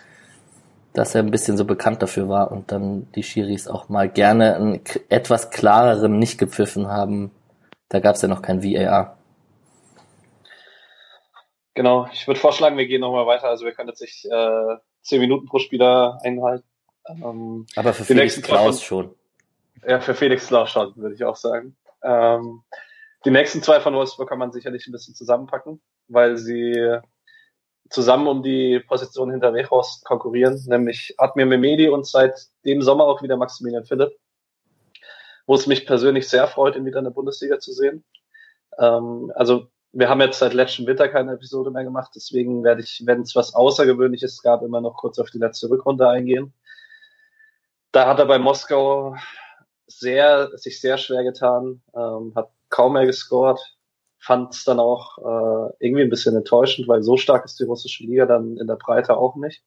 Dass 0.93 1.15
er 1.15 1.21
ein 1.21 1.31
bisschen 1.31 1.55
so 1.55 1.65
bekannt 1.65 2.01
dafür 2.01 2.27
war 2.27 2.51
und 2.51 2.71
dann 2.71 3.07
die 3.13 3.23
Schiris 3.23 3.67
auch 3.67 3.89
mal 3.89 4.09
gerne 4.09 4.55
einen 4.55 4.81
etwas 5.07 5.49
klareren 5.51 6.19
nicht 6.19 6.37
gepfiffen 6.37 6.87
haben. 6.87 7.31
Da 7.89 7.99
gab 7.99 8.15
es 8.15 8.21
ja 8.21 8.27
noch 8.27 8.41
kein 8.41 8.63
VAR. 8.63 9.17
Genau, 11.75 12.07
ich 12.11 12.27
würde 12.27 12.39
vorschlagen, 12.39 12.75
wir 12.75 12.87
gehen 12.87 13.01
nochmal 13.01 13.27
weiter. 13.27 13.47
Also 13.47 13.65
wir 13.65 13.71
können 13.71 13.89
jetzt 13.89 14.01
nicht 14.01 14.25
äh, 14.25 14.75
zehn 15.01 15.21
Minuten 15.21 15.47
pro 15.47 15.59
Spieler 15.59 16.19
einhalten. 16.23 16.65
Ähm, 17.07 17.65
Aber 17.75 17.93
für 17.93 18.05
Felix 18.05 18.41
Klaus 18.41 18.83
schon. 18.83 19.13
Ja, 19.87 19.99
für 19.99 20.13
Felix 20.13 20.47
Klaus 20.47 20.71
schon, 20.71 20.95
würde 20.95 21.15
ich 21.15 21.23
auch 21.23 21.35
sagen. 21.35 21.75
Ähm, 22.03 22.63
die 23.25 23.31
nächsten 23.31 23.61
zwei 23.61 23.79
von 23.79 23.93
Wolfsburg 23.95 24.29
kann 24.29 24.39
man 24.39 24.51
sicherlich 24.51 24.87
ein 24.87 24.91
bisschen 24.91 25.15
zusammenpacken, 25.15 25.81
weil 26.07 26.37
sie 26.37 26.99
zusammen 27.89 28.27
um 28.27 28.43
die 28.43 28.79
Position 28.79 29.31
hinter 29.31 29.53
Wechhorst 29.53 30.05
konkurrieren, 30.05 30.61
nämlich 30.67 31.15
Admir 31.17 31.45
Memedi 31.45 31.89
und 31.89 32.05
seit 32.05 32.47
dem 32.63 32.81
Sommer 32.81 33.05
auch 33.05 33.21
wieder 33.21 33.35
Maximilian 33.35 33.85
Philipp, 33.85 34.17
wo 35.47 35.55
es 35.55 35.65
mich 35.65 35.85
persönlich 35.85 36.29
sehr 36.29 36.47
freut, 36.47 36.75
ihn 36.75 36.85
wieder 36.85 36.99
in 36.99 37.05
der 37.05 37.11
Bundesliga 37.11 37.59
zu 37.59 37.73
sehen. 37.73 38.03
Ähm, 38.77 39.31
also 39.35 39.67
wir 39.91 40.09
haben 40.09 40.21
jetzt 40.21 40.39
seit 40.39 40.53
letztem 40.53 40.85
Winter 40.85 41.07
keine 41.07 41.33
Episode 41.33 41.71
mehr 41.71 41.83
gemacht, 41.83 42.11
deswegen 42.15 42.63
werde 42.63 42.81
ich, 42.81 43.01
wenn 43.05 43.21
es 43.21 43.35
was 43.35 43.55
Außergewöhnliches 43.55 44.41
gab, 44.41 44.61
immer 44.61 44.81
noch 44.81 44.95
kurz 44.97 45.17
auf 45.19 45.31
die 45.31 45.39
letzte 45.39 45.69
Rückrunde 45.69 46.07
eingehen. 46.07 46.53
Da 47.91 48.07
hat 48.07 48.19
er 48.19 48.25
bei 48.25 48.37
Moskau 48.37 49.15
sehr, 49.87 50.55
sich 50.57 50.79
sehr 50.79 50.97
schwer 50.97 51.23
getan, 51.23 51.81
ähm, 51.95 52.33
hat 52.35 52.51
kaum 52.69 52.93
mehr 52.93 53.07
gescored, 53.07 53.59
fand 54.19 54.53
es 54.53 54.63
dann 54.63 54.79
auch 54.79 55.17
äh, 55.17 55.73
irgendwie 55.79 56.03
ein 56.03 56.09
bisschen 56.09 56.35
enttäuschend, 56.35 56.87
weil 56.87 57.01
so 57.01 57.17
stark 57.17 57.45
ist 57.45 57.59
die 57.59 57.63
russische 57.63 58.03
Liga 58.03 58.27
dann 58.27 58.57
in 58.57 58.67
der 58.67 58.75
Breite 58.75 59.17
auch 59.17 59.35
nicht. 59.35 59.63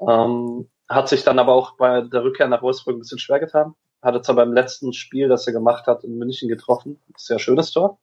Ähm, 0.00 0.70
hat 0.88 1.08
sich 1.08 1.24
dann 1.24 1.38
aber 1.38 1.52
auch 1.52 1.76
bei 1.76 2.00
der 2.00 2.24
Rückkehr 2.24 2.48
nach 2.48 2.62
Wolfsburg 2.62 2.96
ein 2.96 3.00
bisschen 3.00 3.18
schwer 3.18 3.40
getan. 3.40 3.74
Hat 4.00 4.14
jetzt 4.14 4.30
aber 4.30 4.44
beim 4.44 4.54
letzten 4.54 4.92
Spiel, 4.94 5.28
das 5.28 5.46
er 5.46 5.52
gemacht 5.52 5.86
hat, 5.86 6.04
in 6.04 6.16
München 6.16 6.48
getroffen. 6.48 7.00
Sehr 7.16 7.38
schönes 7.38 7.70
Tor 7.70 7.98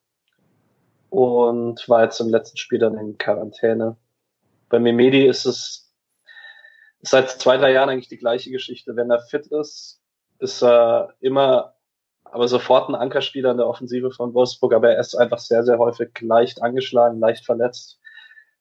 und 1.11 1.87
war 1.89 2.03
jetzt 2.03 2.21
im 2.21 2.29
letzten 2.29 2.57
Spiel 2.57 2.79
dann 2.79 2.97
in 2.97 3.17
Quarantäne. 3.17 3.97
Bei 4.69 4.79
Memedi 4.79 5.27
ist 5.27 5.45
es 5.45 5.93
seit 7.01 7.29
zwei, 7.29 7.57
drei 7.57 7.73
Jahren 7.73 7.89
eigentlich 7.89 8.07
die 8.07 8.17
gleiche 8.17 8.49
Geschichte. 8.49 8.95
Wenn 8.95 9.11
er 9.11 9.19
fit 9.19 9.47
ist, 9.47 10.01
ist 10.39 10.63
er 10.63 11.13
immer 11.19 11.75
aber 12.23 12.47
sofort 12.47 12.87
ein 12.87 12.95
Ankerspieler 12.95 13.51
in 13.51 13.57
der 13.57 13.67
Offensive 13.67 14.11
von 14.11 14.33
Wolfsburg, 14.33 14.73
aber 14.73 14.93
er 14.93 15.01
ist 15.01 15.13
einfach 15.15 15.39
sehr, 15.39 15.65
sehr 15.65 15.77
häufig 15.79 16.11
leicht 16.21 16.63
angeschlagen, 16.63 17.19
leicht 17.19 17.45
verletzt. 17.45 17.99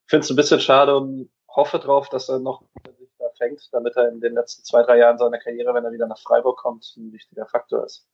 Finde 0.06 0.24
es 0.24 0.30
ein 0.30 0.36
bisschen 0.36 0.58
schade 0.58 0.96
und 0.96 1.30
hoffe 1.48 1.78
drauf, 1.78 2.08
dass 2.08 2.28
er 2.28 2.40
noch 2.40 2.64
sich 2.98 3.10
da 3.16 3.26
fängt, 3.38 3.68
damit 3.70 3.96
er 3.96 4.08
in 4.08 4.20
den 4.20 4.34
letzten 4.34 4.64
zwei, 4.64 4.82
drei 4.82 4.98
Jahren 4.98 5.18
seiner 5.18 5.38
Karriere, 5.38 5.72
wenn 5.72 5.84
er 5.84 5.92
wieder 5.92 6.08
nach 6.08 6.18
Freiburg 6.18 6.58
kommt, 6.58 6.84
ein 6.96 7.12
wichtiger 7.12 7.46
Faktor 7.46 7.84
ist. 7.84 8.08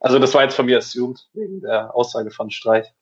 Also 0.00 0.18
das 0.18 0.34
war 0.34 0.42
jetzt 0.42 0.54
von 0.54 0.66
mir 0.66 0.78
assumed, 0.78 1.28
wegen 1.32 1.60
der 1.60 1.94
Aussage 1.94 2.30
von 2.30 2.50
Streich. 2.50 2.92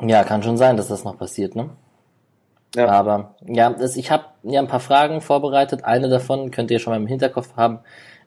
Ja, 0.00 0.24
kann 0.24 0.42
schon 0.42 0.56
sein, 0.56 0.76
dass 0.76 0.88
das 0.88 1.04
noch 1.04 1.18
passiert, 1.18 1.54
ne? 1.54 1.70
Ja. 2.74 2.88
Aber 2.88 3.36
ja, 3.46 3.70
das, 3.70 3.96
ich 3.96 4.10
habe 4.10 4.24
ja 4.44 4.60
ein 4.60 4.68
paar 4.68 4.80
Fragen 4.80 5.20
vorbereitet. 5.20 5.84
Eine 5.84 6.08
davon 6.08 6.50
könnt 6.50 6.70
ihr 6.70 6.78
schon 6.78 6.92
mal 6.92 6.96
im 6.96 7.06
Hinterkopf 7.06 7.54
haben, 7.56 7.80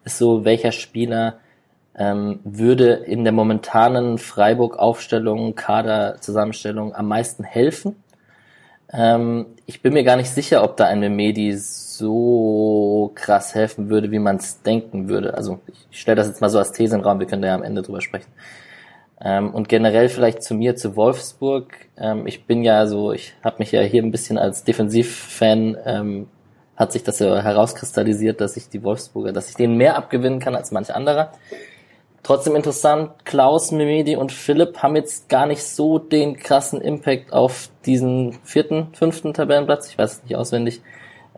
ist 0.03 0.17
so, 0.17 0.45
welcher 0.45 0.71
Spieler 0.71 1.39
ähm, 1.95 2.39
würde 2.43 2.93
in 2.93 3.23
der 3.23 3.33
momentanen 3.33 4.17
Freiburg-Aufstellung, 4.17 5.55
Kader-Zusammenstellung 5.55 6.93
am 6.93 7.07
meisten 7.07 7.43
helfen. 7.43 8.03
Ähm, 8.97 9.47
ich 9.65 9.81
bin 9.81 9.93
mir 9.93 10.03
gar 10.03 10.15
nicht 10.15 10.29
sicher, 10.29 10.63
ob 10.63 10.77
da 10.77 10.85
ein 10.85 10.99
Memedi 10.99 11.53
so 11.57 13.11
krass 13.15 13.55
helfen 13.55 13.89
würde, 13.89 14.11
wie 14.11 14.19
man 14.19 14.37
es 14.37 14.61
denken 14.61 15.09
würde. 15.09 15.33
Also 15.33 15.59
ich 15.91 15.99
stelle 15.99 16.15
das 16.15 16.27
jetzt 16.27 16.41
mal 16.41 16.49
so 16.49 16.59
als 16.59 16.71
These 16.71 16.95
in 16.95 17.01
den 17.01 17.07
Raum, 17.07 17.19
wir 17.19 17.27
können 17.27 17.41
da 17.41 17.49
ja 17.49 17.55
am 17.55 17.63
Ende 17.63 17.81
drüber 17.81 18.01
sprechen. 18.01 18.31
Ähm, 19.21 19.53
und 19.53 19.69
generell 19.69 20.09
vielleicht 20.09 20.43
zu 20.43 20.55
mir, 20.55 20.75
zu 20.75 20.95
Wolfsburg. 20.95 21.73
Ähm, 21.97 22.27
ich 22.27 22.45
bin 22.45 22.63
ja 22.63 22.85
so, 22.85 23.11
ich 23.11 23.33
habe 23.43 23.57
mich 23.59 23.71
ja 23.71 23.81
hier 23.81 24.03
ein 24.03 24.11
bisschen 24.11 24.37
als 24.37 24.63
Defensivfan, 24.63 25.77
ähm, 25.85 26.27
hat 26.75 26.91
sich 26.91 27.03
das 27.03 27.19
ja 27.19 27.41
herauskristallisiert, 27.41 28.41
dass 28.41 28.57
ich 28.57 28.69
die 28.69 28.83
Wolfsburger, 28.83 29.31
dass 29.31 29.49
ich 29.49 29.55
denen 29.55 29.77
mehr 29.77 29.97
abgewinnen 29.97 30.39
kann 30.39 30.55
als 30.55 30.71
manch 30.71 30.93
anderer. 30.93 31.31
Trotzdem 32.25 32.55
interessant, 32.55 33.23
Klaus, 33.23 33.71
Mimedi 33.71 34.15
und 34.15 34.31
Philipp 34.31 34.79
haben 34.79 34.95
jetzt 34.95 35.29
gar 35.29 35.45
nicht 35.45 35.61
so 35.61 35.99
den 35.99 36.35
krassen 36.35 36.81
Impact 36.81 37.31
auf 37.31 37.69
diesen 37.85 38.33
vierten, 38.43 38.91
fünften 38.95 39.31
Tabellenplatz, 39.35 39.89
ich 39.89 39.97
weiß 39.99 40.11
es 40.11 40.23
nicht 40.23 40.35
auswendig, 40.35 40.81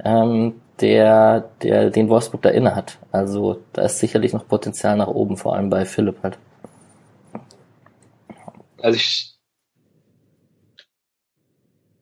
ähm, 0.06 0.62
der, 0.80 1.42
der 1.62 1.90
den 1.90 2.08
Wolfsburg 2.08 2.42
da 2.42 2.52
inne 2.52 2.74
hat. 2.74 3.00
Also 3.12 3.60
da 3.74 3.82
ist 3.82 4.00
sicherlich 4.00 4.32
noch 4.32 4.48
Potenzial 4.48 4.96
nach 4.96 5.10
oben, 5.10 5.36
vor 5.36 5.58
allem 5.58 5.70
bei 5.70 5.84
Philipp 5.84 6.24
halt. 6.24 6.38
Also 8.78 8.96
ich, 8.96 9.38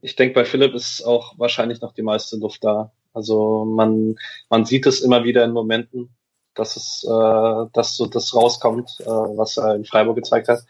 ich 0.02 0.16
denke, 0.16 0.36
bei 0.36 0.46
Philipp 0.46 0.76
ist 0.76 1.02
auch 1.02 1.40
wahrscheinlich 1.40 1.82
noch 1.82 1.96
die 1.96 2.04
meiste 2.04 2.38
Luft 2.38 2.64
da. 2.64 2.92
Also 3.14 3.66
man, 3.66 4.16
man 4.52 4.64
sieht 4.64 4.86
es 4.86 5.02
immer 5.02 5.24
wieder 5.24 5.44
in 5.44 5.54
Momenten, 5.54 6.16
dass 6.56 6.76
es, 6.76 7.06
äh, 7.08 7.70
dass 7.74 7.96
so 7.96 8.06
das 8.06 8.34
rauskommt, 8.36 8.98
äh, 9.02 9.06
was 9.06 9.58
er 9.58 9.76
in 9.76 9.86
Freiburg 9.86 10.16
gezeigt 10.16 10.48
hat. 10.48 10.66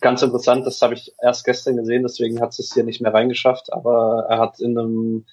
Ganz 0.00 0.22
interessant, 0.22 0.66
das 0.66 0.80
habe 0.82 0.94
ich 0.94 1.12
erst 1.22 1.44
gestern 1.44 1.76
gesehen, 1.76 2.02
deswegen 2.02 2.40
hat 2.40 2.58
es 2.58 2.72
hier 2.72 2.84
nicht 2.84 3.00
mehr 3.00 3.14
reingeschafft, 3.14 3.72
aber 3.72 4.26
er 4.28 4.38
hat 4.38 4.60
in 4.60 4.78
einem 4.78 5.26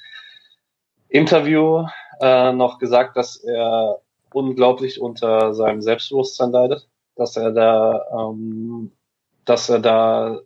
Interview 1.09 1.85
äh, 2.21 2.53
noch 2.53 2.79
gesagt, 2.79 3.17
dass 3.17 3.37
er 3.37 4.01
unglaublich 4.33 5.01
unter 5.01 5.53
seinem 5.53 5.81
Selbstbewusstsein 5.81 6.51
leidet, 6.51 6.87
dass 7.15 7.35
er 7.35 7.51
da, 7.51 8.05
ähm, 8.17 8.91
dass 9.45 9.69
er 9.69 9.79
da 9.79 10.39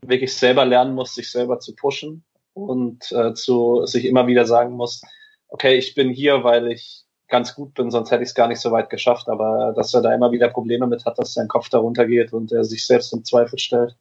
wirklich 0.00 0.36
selber 0.36 0.64
lernen 0.64 0.94
muss, 0.94 1.14
sich 1.14 1.30
selber 1.30 1.60
zu 1.60 1.74
pushen 1.76 2.24
und 2.54 3.12
äh, 3.12 3.34
zu 3.34 3.86
sich 3.86 4.04
immer 4.04 4.26
wieder 4.26 4.44
sagen 4.44 4.72
muss, 4.72 5.02
okay, 5.48 5.76
ich 5.76 5.94
bin 5.94 6.10
hier, 6.10 6.42
weil 6.44 6.72
ich 6.72 7.01
ganz 7.32 7.54
gut 7.54 7.74
bin, 7.74 7.90
sonst 7.90 8.10
hätte 8.10 8.22
ich 8.22 8.28
es 8.28 8.34
gar 8.34 8.46
nicht 8.46 8.60
so 8.60 8.70
weit 8.70 8.90
geschafft. 8.90 9.28
Aber 9.28 9.72
dass 9.74 9.92
er 9.94 10.02
da 10.02 10.14
immer 10.14 10.30
wieder 10.30 10.48
Probleme 10.48 10.86
mit 10.86 11.04
hat, 11.04 11.18
dass 11.18 11.34
sein 11.34 11.48
Kopf 11.48 11.68
darunter 11.70 12.06
geht 12.06 12.32
und 12.32 12.52
er 12.52 12.62
sich 12.62 12.86
selbst 12.86 13.12
in 13.12 13.24
Zweifel 13.24 13.58
stellt, 13.58 13.96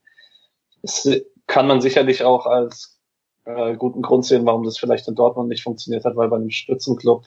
das 0.83 1.09
kann 1.47 1.67
man 1.67 1.81
sicherlich 1.81 2.23
auch 2.23 2.45
als 2.45 3.00
äh, 3.45 3.75
guten 3.75 4.01
Grund 4.01 4.25
sehen, 4.25 4.45
warum 4.45 4.63
das 4.63 4.77
vielleicht 4.77 5.07
in 5.07 5.15
Dortmund 5.15 5.50
nicht 5.50 5.63
funktioniert 5.63 6.05
hat, 6.05 6.15
weil 6.15 6.27
bei 6.27 6.35
einem 6.35 6.51
Spitzenclub, 6.51 7.25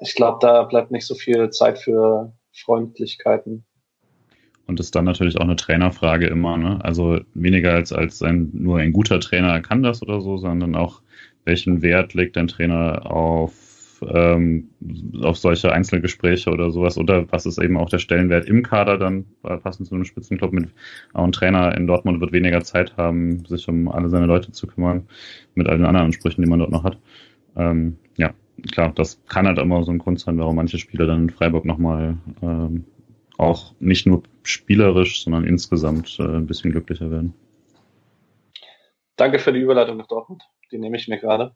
ich 0.00 0.14
glaube, 0.14 0.38
da 0.40 0.64
bleibt 0.64 0.90
nicht 0.90 1.06
so 1.06 1.14
viel 1.14 1.50
Zeit 1.50 1.78
für 1.78 2.32
Freundlichkeiten. 2.52 3.64
Und 4.66 4.80
ist 4.80 4.94
dann 4.94 5.04
natürlich 5.04 5.36
auch 5.36 5.44
eine 5.44 5.56
Trainerfrage 5.56 6.26
immer, 6.26 6.56
ne? 6.56 6.78
Also 6.82 7.20
weniger 7.34 7.72
als, 7.72 7.92
als 7.92 8.22
ein, 8.22 8.50
nur 8.52 8.78
ein 8.78 8.92
guter 8.92 9.20
Trainer 9.20 9.60
kann 9.60 9.82
das 9.82 10.02
oder 10.02 10.20
so, 10.20 10.38
sondern 10.38 10.74
auch, 10.74 11.02
welchen 11.44 11.82
Wert 11.82 12.14
legt 12.14 12.38
ein 12.38 12.48
Trainer 12.48 13.10
auf 13.10 13.63
ähm, 14.12 14.70
auf 15.22 15.36
solche 15.38 15.72
Einzelgespräche 15.72 16.50
oder 16.50 16.70
sowas 16.70 16.98
oder 16.98 17.30
was 17.32 17.46
ist 17.46 17.58
eben 17.58 17.76
auch 17.76 17.88
der 17.88 17.98
Stellenwert 17.98 18.46
im 18.46 18.62
Kader 18.62 18.98
dann 18.98 19.26
passend 19.42 19.88
zu 19.88 19.94
einem 19.94 20.04
Spitzenclub 20.04 20.52
mit 20.52 20.68
auch 21.12 21.24
ein 21.24 21.32
Trainer 21.32 21.76
in 21.76 21.86
Dortmund 21.86 22.20
wird 22.20 22.32
weniger 22.32 22.62
Zeit 22.62 22.96
haben, 22.96 23.44
sich 23.46 23.68
um 23.68 23.88
alle 23.88 24.08
seine 24.08 24.26
Leute 24.26 24.52
zu 24.52 24.66
kümmern 24.66 25.06
mit 25.54 25.68
all 25.68 25.76
den 25.76 25.86
anderen 25.86 26.06
Ansprüchen, 26.06 26.42
die 26.42 26.48
man 26.48 26.58
dort 26.58 26.70
noch 26.70 26.84
hat. 26.84 26.98
Ähm, 27.56 27.96
ja, 28.16 28.34
klar, 28.72 28.92
das 28.94 29.22
kann 29.28 29.46
halt 29.46 29.58
immer 29.58 29.82
so 29.84 29.92
ein 29.92 29.98
Grund 29.98 30.20
sein, 30.20 30.38
warum 30.38 30.56
manche 30.56 30.78
Spieler 30.78 31.06
dann 31.06 31.24
in 31.24 31.30
Freiburg 31.30 31.64
nochmal 31.64 32.18
ähm, 32.42 32.84
auch 33.38 33.74
nicht 33.80 34.06
nur 34.06 34.22
spielerisch, 34.42 35.22
sondern 35.22 35.44
insgesamt 35.44 36.18
äh, 36.18 36.24
ein 36.24 36.46
bisschen 36.46 36.72
glücklicher 36.72 37.10
werden. 37.10 37.34
Danke 39.16 39.38
für 39.38 39.52
die 39.52 39.60
Überleitung 39.60 39.96
nach 39.96 40.08
Dortmund. 40.08 40.42
Die 40.72 40.78
nehme 40.78 40.96
ich 40.96 41.08
mir 41.08 41.18
gerade. 41.18 41.54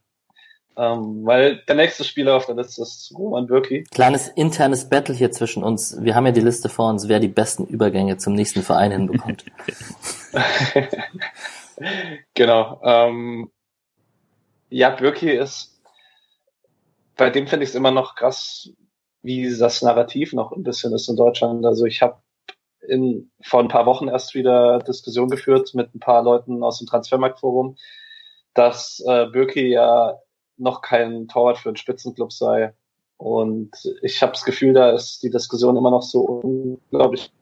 Ähm, 0.78 1.26
weil 1.26 1.56
der 1.66 1.74
nächste 1.74 2.04
Spieler 2.04 2.36
auf 2.36 2.46
der 2.46 2.54
Liste 2.54 2.82
ist 2.82 3.12
Roman 3.12 3.48
Bürki. 3.48 3.82
Kleines 3.90 4.28
internes 4.28 4.88
Battle 4.88 5.12
hier 5.12 5.32
zwischen 5.32 5.64
uns. 5.64 6.00
Wir 6.00 6.14
haben 6.14 6.24
ja 6.24 6.30
die 6.30 6.40
Liste 6.40 6.68
vor 6.68 6.88
uns, 6.88 7.08
wer 7.08 7.18
die 7.18 7.26
besten 7.26 7.66
Übergänge 7.66 8.16
zum 8.16 8.34
nächsten 8.34 8.62
Verein 8.62 8.92
hinbekommt. 8.92 9.44
genau. 12.34 12.80
Ähm, 12.84 13.50
ja, 14.70 14.90
Bürki 14.90 15.32
ist, 15.32 15.82
bei 17.16 17.30
dem 17.30 17.48
finde 17.48 17.64
ich 17.64 17.70
es 17.70 17.74
immer 17.74 17.90
noch 17.90 18.14
krass, 18.14 18.70
wie 19.22 19.52
das 19.58 19.82
Narrativ 19.82 20.32
noch 20.32 20.52
ein 20.52 20.62
bisschen 20.62 20.94
ist 20.94 21.08
in 21.08 21.16
Deutschland. 21.16 21.66
Also 21.66 21.86
ich 21.86 22.02
habe 22.02 22.22
in, 22.86 23.32
vor 23.42 23.58
ein 23.58 23.68
paar 23.68 23.86
Wochen 23.86 24.06
erst 24.06 24.36
wieder 24.36 24.78
Diskussion 24.78 25.28
geführt 25.28 25.74
mit 25.74 25.92
ein 25.92 25.98
paar 25.98 26.22
Leuten 26.22 26.62
aus 26.62 26.78
dem 26.78 26.86
Transfermarktforum, 26.86 27.76
dass 28.54 29.02
äh, 29.04 29.26
Bürki 29.26 29.72
ja 29.72 30.20
noch 30.58 30.82
kein 30.82 31.28
Torwart 31.28 31.58
für 31.58 31.68
einen 31.68 31.76
Spitzenclub 31.76 32.32
sei. 32.32 32.74
Und 33.16 33.70
ich 34.02 34.22
habe 34.22 34.32
das 34.32 34.44
Gefühl, 34.44 34.72
da 34.72 34.90
ist 34.90 35.22
die 35.22 35.30
Diskussion 35.30 35.76
immer 35.76 35.90
noch 35.90 36.02
so 36.02 36.20
unglaublich 36.20 37.32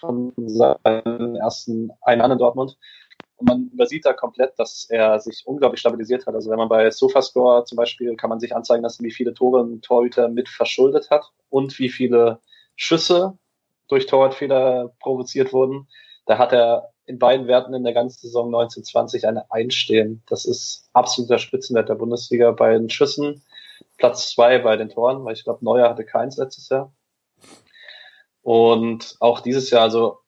von 0.00 0.32
seinen 0.36 1.36
ersten 1.36 1.90
ein 2.02 2.18
Jahren 2.18 2.32
in 2.32 2.38
Dortmund. 2.38 2.78
Und 3.36 3.48
man 3.48 3.70
übersieht 3.72 4.04
da 4.04 4.12
komplett, 4.12 4.58
dass 4.58 4.86
er 4.88 5.20
sich 5.20 5.46
unglaublich 5.46 5.80
stabilisiert 5.80 6.26
hat. 6.26 6.34
Also 6.34 6.50
wenn 6.50 6.58
man 6.58 6.68
bei 6.68 6.90
Sofascore 6.90 7.64
zum 7.64 7.76
Beispiel 7.76 8.16
kann 8.16 8.30
man 8.30 8.40
sich 8.40 8.56
anzeigen 8.56 8.82
lassen, 8.82 9.04
wie 9.04 9.12
viele 9.12 9.34
Tore 9.34 9.62
ein 9.62 9.80
Torhüter 9.80 10.28
mit 10.28 10.48
verschuldet 10.48 11.10
hat 11.10 11.30
und 11.50 11.78
wie 11.78 11.88
viele 11.88 12.40
Schüsse 12.74 13.38
durch 13.88 14.06
Torwartfehler 14.06 14.92
provoziert 15.00 15.52
wurden. 15.52 15.86
Da 16.26 16.38
hat 16.38 16.52
er 16.52 16.90
in 17.08 17.18
beiden 17.18 17.46
Werten 17.46 17.72
in 17.72 17.84
der 17.84 17.94
ganzen 17.94 18.20
Saison 18.20 18.48
1920 18.48 19.26
eine 19.26 19.50
Einstehen. 19.50 20.22
Das 20.28 20.44
ist 20.44 20.90
absoluter 20.92 21.38
Spitzenwert 21.38 21.88
der 21.88 21.94
Bundesliga 21.94 22.50
bei 22.52 22.74
den 22.74 22.90
Schüssen. 22.90 23.42
Platz 23.96 24.30
zwei 24.30 24.58
bei 24.58 24.76
den 24.76 24.90
Toren, 24.90 25.24
weil 25.24 25.32
ich 25.32 25.42
glaube, 25.42 25.64
Neuer 25.64 25.88
hatte 25.88 26.04
keins 26.04 26.36
letztes 26.36 26.68
Jahr. 26.68 26.92
Und 28.42 29.16
auch 29.20 29.40
dieses 29.40 29.70
Jahr, 29.70 29.82
also 29.82 30.18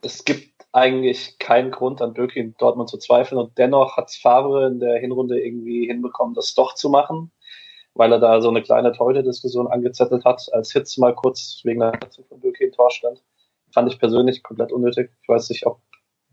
es 0.00 0.24
gibt 0.24 0.50
eigentlich 0.72 1.38
keinen 1.38 1.70
Grund 1.70 2.00
an 2.00 2.14
Böki 2.14 2.40
in 2.40 2.54
Dortmund 2.56 2.88
zu 2.88 2.96
zweifeln 2.96 3.38
und 3.38 3.58
dennoch 3.58 3.98
hat 3.98 4.10
Favre 4.10 4.66
in 4.66 4.80
der 4.80 4.98
Hinrunde 4.98 5.40
irgendwie 5.40 5.86
hinbekommen, 5.86 6.34
das 6.34 6.54
doch 6.54 6.74
zu 6.74 6.88
machen, 6.88 7.30
weil 7.92 8.10
er 8.12 8.18
da 8.18 8.40
so 8.40 8.48
eine 8.48 8.62
kleine 8.62 8.92
Torhüter-Diskussion 8.92 9.66
angezettelt 9.66 10.24
hat, 10.24 10.48
als 10.52 10.72
Hitz 10.72 10.96
mal 10.96 11.14
kurz 11.14 11.60
wegen 11.64 11.80
der 11.80 11.92
Hetzung 11.92 12.24
von 12.24 12.40
Böki 12.40 12.64
im 12.64 12.72
Tor 12.72 12.90
stand 12.90 13.22
fand 13.72 13.92
ich 13.92 13.98
persönlich 13.98 14.42
komplett 14.42 14.72
unnötig. 14.72 15.10
Ich 15.22 15.28
weiß 15.28 15.48
nicht, 15.50 15.66
ob 15.66 15.80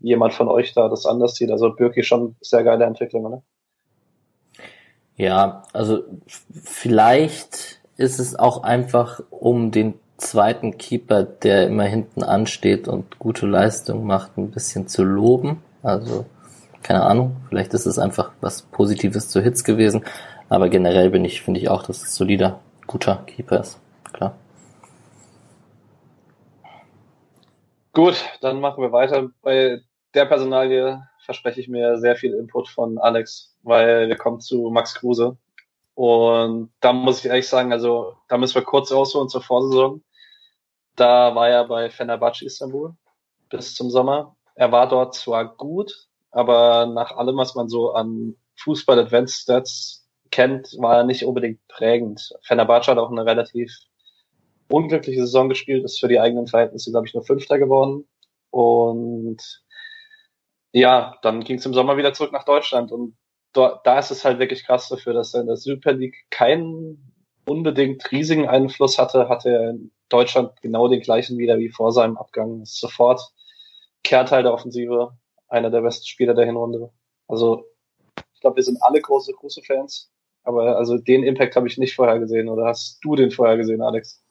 jemand 0.00 0.32
von 0.34 0.48
euch 0.48 0.72
da 0.72 0.88
das 0.88 1.06
anders 1.06 1.34
sieht. 1.34 1.50
Also 1.50 1.72
Birki 1.74 2.02
schon 2.02 2.36
sehr 2.40 2.64
geile 2.64 2.84
Entwicklung, 2.84 3.30
ne? 3.30 3.42
Ja, 5.16 5.64
also 5.74 6.02
vielleicht 6.64 7.80
ist 7.96 8.18
es 8.18 8.34
auch 8.34 8.62
einfach 8.62 9.20
um 9.28 9.70
den 9.70 9.94
zweiten 10.16 10.78
Keeper, 10.78 11.24
der 11.24 11.66
immer 11.66 11.84
hinten 11.84 12.22
ansteht 12.22 12.88
und 12.88 13.18
gute 13.18 13.46
Leistung 13.46 14.06
macht, 14.06 14.38
ein 14.38 14.50
bisschen 14.50 14.88
zu 14.88 15.04
loben. 15.04 15.62
Also 15.82 16.24
keine 16.82 17.02
Ahnung, 17.02 17.36
vielleicht 17.48 17.74
ist 17.74 17.86
es 17.86 17.98
einfach 17.98 18.32
was 18.40 18.62
Positives 18.62 19.28
zu 19.28 19.42
Hits 19.42 19.64
gewesen, 19.64 20.04
aber 20.48 20.68
generell 20.68 21.10
bin 21.10 21.24
ich 21.24 21.42
finde 21.42 21.60
ich 21.60 21.68
auch, 21.68 21.82
dass 21.82 22.02
es 22.02 22.14
solider, 22.14 22.60
guter 22.86 23.16
Keeper 23.26 23.60
ist. 23.60 23.78
Klar. 24.12 24.34
Gut, 28.00 28.24
dann 28.40 28.60
machen 28.60 28.82
wir 28.82 28.92
weiter. 28.92 29.28
Bei 29.42 29.82
der 30.14 30.24
Personalie 30.24 31.06
verspreche 31.26 31.60
ich 31.60 31.68
mir 31.68 31.98
sehr 31.98 32.16
viel 32.16 32.32
Input 32.32 32.66
von 32.70 32.96
Alex, 32.96 33.54
weil 33.62 34.08
wir 34.08 34.16
kommen 34.16 34.40
zu 34.40 34.70
Max 34.70 34.94
Kruse. 34.94 35.36
Und 35.92 36.72
da 36.80 36.94
muss 36.94 37.18
ich 37.18 37.26
ehrlich 37.26 37.46
sagen, 37.46 37.74
also 37.74 38.14
da 38.28 38.38
müssen 38.38 38.54
wir 38.54 38.62
kurz 38.62 38.90
rausholen 38.90 39.28
zur 39.28 39.42
Vorsaison. 39.42 40.02
Da 40.96 41.34
war 41.34 41.50
er 41.50 41.68
bei 41.68 41.90
Fenerbahce 41.90 42.46
Istanbul 42.46 42.96
bis 43.50 43.74
zum 43.74 43.90
Sommer. 43.90 44.34
Er 44.54 44.72
war 44.72 44.88
dort 44.88 45.14
zwar 45.14 45.54
gut, 45.54 46.08
aber 46.30 46.86
nach 46.86 47.14
allem, 47.18 47.36
was 47.36 47.54
man 47.54 47.68
so 47.68 47.92
an 47.92 48.34
Fußball 48.56 48.98
Advanced 48.98 49.42
Stats 49.42 50.08
kennt, 50.30 50.74
war 50.78 50.96
er 50.96 51.04
nicht 51.04 51.26
unbedingt 51.26 51.60
prägend. 51.68 52.32
Fenerbahce 52.44 52.92
hat 52.92 52.96
auch 52.96 53.10
eine 53.10 53.26
relativ 53.26 53.70
unglückliche 54.70 55.20
Saison 55.20 55.48
gespielt, 55.48 55.84
ist 55.84 56.00
für 56.00 56.08
die 56.08 56.20
eigenen 56.20 56.46
Verhältnisse, 56.46 56.90
glaube 56.90 57.06
ich, 57.06 57.14
nur 57.14 57.24
Fünfter 57.24 57.58
geworden. 57.58 58.08
Und 58.50 59.62
ja, 60.72 61.16
dann 61.22 61.42
ging 61.42 61.58
es 61.58 61.66
im 61.66 61.74
Sommer 61.74 61.96
wieder 61.96 62.12
zurück 62.12 62.32
nach 62.32 62.44
Deutschland 62.44 62.92
und 62.92 63.16
da, 63.52 63.80
da 63.84 63.98
ist 63.98 64.10
es 64.10 64.24
halt 64.24 64.38
wirklich 64.38 64.64
krass 64.64 64.88
dafür, 64.88 65.12
dass 65.12 65.34
er 65.34 65.40
in 65.40 65.48
der 65.48 65.56
Super 65.56 65.92
League 65.92 66.16
keinen 66.30 67.12
unbedingt 67.46 68.10
riesigen 68.12 68.48
Einfluss 68.48 68.98
hatte, 68.98 69.28
hatte 69.28 69.50
er 69.50 69.70
in 69.70 69.90
Deutschland 70.08 70.60
genau 70.62 70.88
den 70.88 71.00
gleichen 71.00 71.38
wieder 71.38 71.58
wie 71.58 71.68
vor 71.70 71.92
seinem 71.92 72.16
Abgang. 72.16 72.62
Ist 72.62 72.78
sofort 72.78 73.20
Kehrteil 74.04 74.44
der 74.44 74.52
Offensive, 74.52 75.16
einer 75.48 75.70
der 75.70 75.80
besten 75.80 76.06
Spieler 76.06 76.34
der 76.34 76.46
Hinrunde. 76.46 76.90
Also 77.26 77.66
ich 78.34 78.40
glaube, 78.40 78.56
wir 78.56 78.62
sind 78.62 78.80
alle 78.82 79.00
große, 79.00 79.32
große 79.32 79.62
Fans, 79.62 80.12
aber 80.44 80.76
also 80.76 80.98
den 80.98 81.24
Impact 81.24 81.56
habe 81.56 81.66
ich 81.66 81.78
nicht 81.78 81.94
vorher 81.94 82.18
gesehen. 82.18 82.48
Oder 82.48 82.66
hast 82.66 83.00
du 83.02 83.16
den 83.16 83.30
vorher 83.30 83.56
gesehen, 83.56 83.82
Alex? 83.82 84.22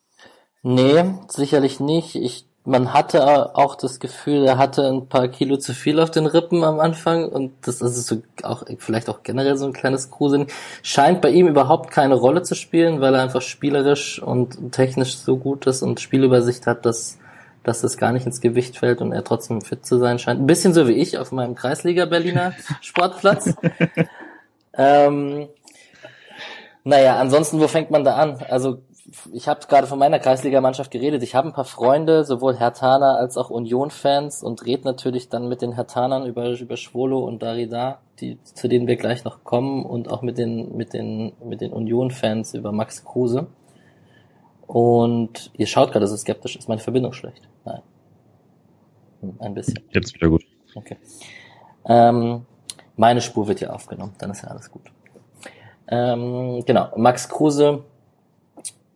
Nee, 0.61 1.05
sicherlich 1.27 1.79
nicht. 1.79 2.15
Ich 2.15 2.45
man 2.65 2.93
hatte 2.93 3.55
auch 3.55 3.75
das 3.75 3.99
Gefühl, 3.99 4.45
er 4.45 4.57
hatte 4.57 4.85
ein 4.87 5.07
paar 5.07 5.27
Kilo 5.27 5.57
zu 5.57 5.73
viel 5.73 5.99
auf 5.99 6.11
den 6.11 6.27
Rippen 6.27 6.63
am 6.63 6.79
Anfang 6.79 7.27
und 7.27 7.53
das 7.65 7.81
ist 7.81 8.05
so 8.05 8.21
auch 8.43 8.63
vielleicht 8.77 9.09
auch 9.09 9.23
generell 9.23 9.57
so 9.57 9.65
ein 9.65 9.73
kleines 9.73 10.11
Gruseln. 10.11 10.47
Scheint 10.83 11.21
bei 11.21 11.29
ihm 11.31 11.47
überhaupt 11.47 11.89
keine 11.89 12.13
Rolle 12.13 12.43
zu 12.43 12.53
spielen, 12.55 13.01
weil 13.01 13.15
er 13.15 13.23
einfach 13.23 13.41
spielerisch 13.41 14.21
und 14.21 14.71
technisch 14.71 15.17
so 15.17 15.37
gut 15.37 15.65
ist 15.67 15.81
und 15.81 15.99
Spielübersicht 15.99 16.67
hat, 16.67 16.85
dass 16.85 17.17
dass 17.63 17.83
es 17.83 17.97
gar 17.97 18.13
nicht 18.13 18.25
ins 18.25 18.39
Gewicht 18.39 18.77
fällt 18.77 19.01
und 19.01 19.11
er 19.11 19.23
trotzdem 19.23 19.61
fit 19.61 19.85
zu 19.85 19.97
sein 19.97 20.17
scheint. 20.17 20.39
Ein 20.39 20.47
bisschen 20.47 20.73
so 20.73 20.87
wie 20.87 20.93
ich 20.93 21.17
auf 21.17 21.31
meinem 21.31 21.55
Kreisliga 21.55 22.05
Berliner 22.05 22.53
Sportplatz. 22.81 23.53
ähm, 24.73 25.49
naja, 26.83 27.17
ansonsten, 27.17 27.59
wo 27.59 27.67
fängt 27.67 27.91
man 27.91 28.03
da 28.03 28.15
an? 28.15 28.37
Also 28.49 28.81
ich 29.31 29.47
habe 29.47 29.61
gerade 29.67 29.87
von 29.87 29.99
meiner 29.99 30.19
Kreisligamannschaft 30.19 30.91
geredet. 30.91 31.23
Ich 31.23 31.35
habe 31.35 31.47
ein 31.47 31.53
paar 31.53 31.65
Freunde, 31.65 32.23
sowohl 32.23 32.57
Hertaner 32.57 33.17
als 33.17 33.37
auch 33.37 33.49
Union-Fans 33.49 34.43
und 34.43 34.65
rede 34.65 34.83
natürlich 34.83 35.29
dann 35.29 35.47
mit 35.47 35.61
den 35.61 35.73
Hertanern 35.73 36.25
über, 36.25 36.49
über 36.49 36.77
Schwolo 36.77 37.19
und 37.19 37.41
Darida, 37.41 37.99
die, 38.19 38.37
zu 38.43 38.67
denen 38.67 38.87
wir 38.87 38.95
gleich 38.95 39.23
noch 39.23 39.43
kommen 39.43 39.85
und 39.85 40.09
auch 40.09 40.21
mit 40.21 40.37
den, 40.37 40.75
mit 40.75 40.93
den, 40.93 41.33
mit 41.43 41.61
den 41.61 41.73
Union-Fans 41.73 42.53
über 42.53 42.71
Max 42.71 43.03
Kruse. 43.03 43.47
Und 44.67 45.51
ihr 45.57 45.65
schaut 45.65 45.91
gerade 45.91 46.07
so 46.07 46.15
skeptisch. 46.15 46.55
Ist 46.55 46.69
meine 46.69 46.81
Verbindung 46.81 47.13
schlecht? 47.13 47.47
Nein. 47.65 47.81
Hm, 49.21 49.35
ein 49.39 49.53
bisschen. 49.53 49.79
Jetzt 49.91 50.13
wieder 50.13 50.29
gut. 50.29 50.45
Okay. 50.75 50.97
Ähm, 51.85 52.45
meine 52.95 53.21
Spur 53.21 53.47
wird 53.47 53.61
ja 53.61 53.71
aufgenommen, 53.71 54.13
dann 54.19 54.31
ist 54.31 54.43
ja 54.43 54.49
alles 54.49 54.69
gut. 54.69 54.83
Ähm, 55.87 56.63
genau, 56.65 56.89
Max 56.97 57.27
Kruse 57.29 57.83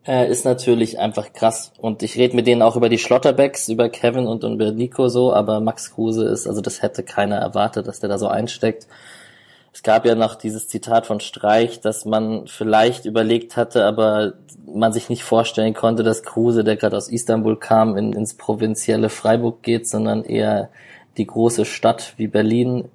äh, 0.06 0.30
ist 0.30 0.44
natürlich 0.44 0.98
einfach 0.98 1.32
krass. 1.32 1.72
Und 1.78 2.02
ich 2.02 2.16
rede 2.16 2.36
mit 2.36 2.46
denen 2.46 2.62
auch 2.62 2.76
über 2.76 2.88
die 2.88 2.98
Schlotterbacks, 2.98 3.68
über 3.68 3.88
Kevin 3.88 4.26
und, 4.26 4.44
über 4.44 4.70
Nico 4.72 5.08
so, 5.08 5.32
aber 5.32 5.60
Max 5.60 5.94
Kruse 5.94 6.24
ist, 6.24 6.46
also 6.46 6.60
das 6.60 6.82
hätte 6.82 7.02
keiner 7.02 7.36
erwartet, 7.36 7.86
dass 7.86 8.00
der 8.00 8.08
da 8.08 8.18
so 8.18 8.28
einsteckt. 8.28 8.86
Es 9.72 9.82
gab 9.82 10.06
ja 10.06 10.14
noch 10.14 10.36
dieses 10.36 10.68
Zitat 10.68 11.06
von 11.06 11.18
Streich, 11.18 11.80
dass 11.80 12.04
man 12.04 12.46
vielleicht 12.46 13.06
überlegt 13.06 13.56
hatte, 13.56 13.84
aber 13.84 14.34
man 14.72 14.92
sich 14.92 15.08
nicht 15.08 15.24
vorstellen 15.24 15.74
konnte, 15.74 16.04
dass 16.04 16.22
Kruse, 16.22 16.62
der 16.62 16.76
gerade 16.76 16.96
aus 16.96 17.08
Istanbul 17.08 17.58
kam, 17.58 17.96
in, 17.96 18.12
ins 18.12 18.34
provinzielle 18.34 19.08
Freiburg 19.08 19.62
geht, 19.62 19.88
sondern 19.88 20.22
eher 20.24 20.70
die 21.16 21.26
große 21.26 21.64
Stadt 21.64 22.14
wie 22.16 22.28
Berlin 22.28 22.88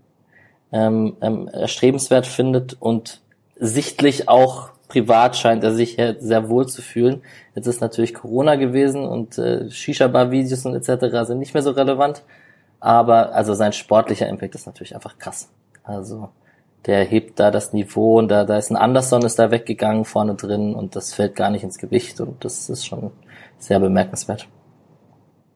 ähm, 0.71 1.17
ähm, 1.21 1.47
erstrebenswert 1.49 2.27
findet 2.27 2.77
und 2.79 3.19
sichtlich 3.59 4.29
auch 4.29 4.69
privat 4.89 5.37
scheint 5.37 5.63
er 5.63 5.73
sich 5.73 5.95
sehr 5.95 6.49
wohl 6.49 6.67
zu 6.67 6.81
fühlen. 6.81 7.21
Jetzt 7.55 7.67
ist 7.67 7.79
natürlich 7.79 8.13
Corona 8.13 8.55
gewesen 8.55 9.05
und 9.05 9.37
äh, 9.37 9.69
Shisha-Bar-Videos 9.69 10.65
und 10.65 10.75
etc. 10.75 11.25
sind 11.27 11.39
nicht 11.39 11.53
mehr 11.53 11.63
so 11.63 11.71
relevant. 11.71 12.23
Aber 12.81 13.33
also 13.33 13.53
sein 13.53 13.71
sportlicher 13.71 14.27
Impact 14.27 14.55
ist 14.55 14.65
natürlich 14.65 14.95
einfach 14.95 15.17
krass. 15.17 15.49
Also 15.83 16.29
der 16.85 17.03
hebt 17.03 17.39
da 17.39 17.51
das 17.51 17.71
Niveau 17.71 18.17
und 18.17 18.29
da, 18.29 18.45
da 18.45 18.57
ist 18.57 18.71
ein 18.71 18.77
Anderson 18.77 19.23
ist 19.23 19.37
da 19.37 19.51
weggegangen 19.51 20.05
vorne 20.05 20.35
drin 20.35 20.73
und 20.73 20.95
das 20.95 21.13
fällt 21.13 21.35
gar 21.35 21.49
nicht 21.49 21.63
ins 21.63 21.77
Gewicht 21.77 22.19
und 22.19 22.43
das 22.43 22.69
ist 22.69 22.85
schon 22.85 23.11
sehr 23.57 23.79
bemerkenswert. 23.79 24.47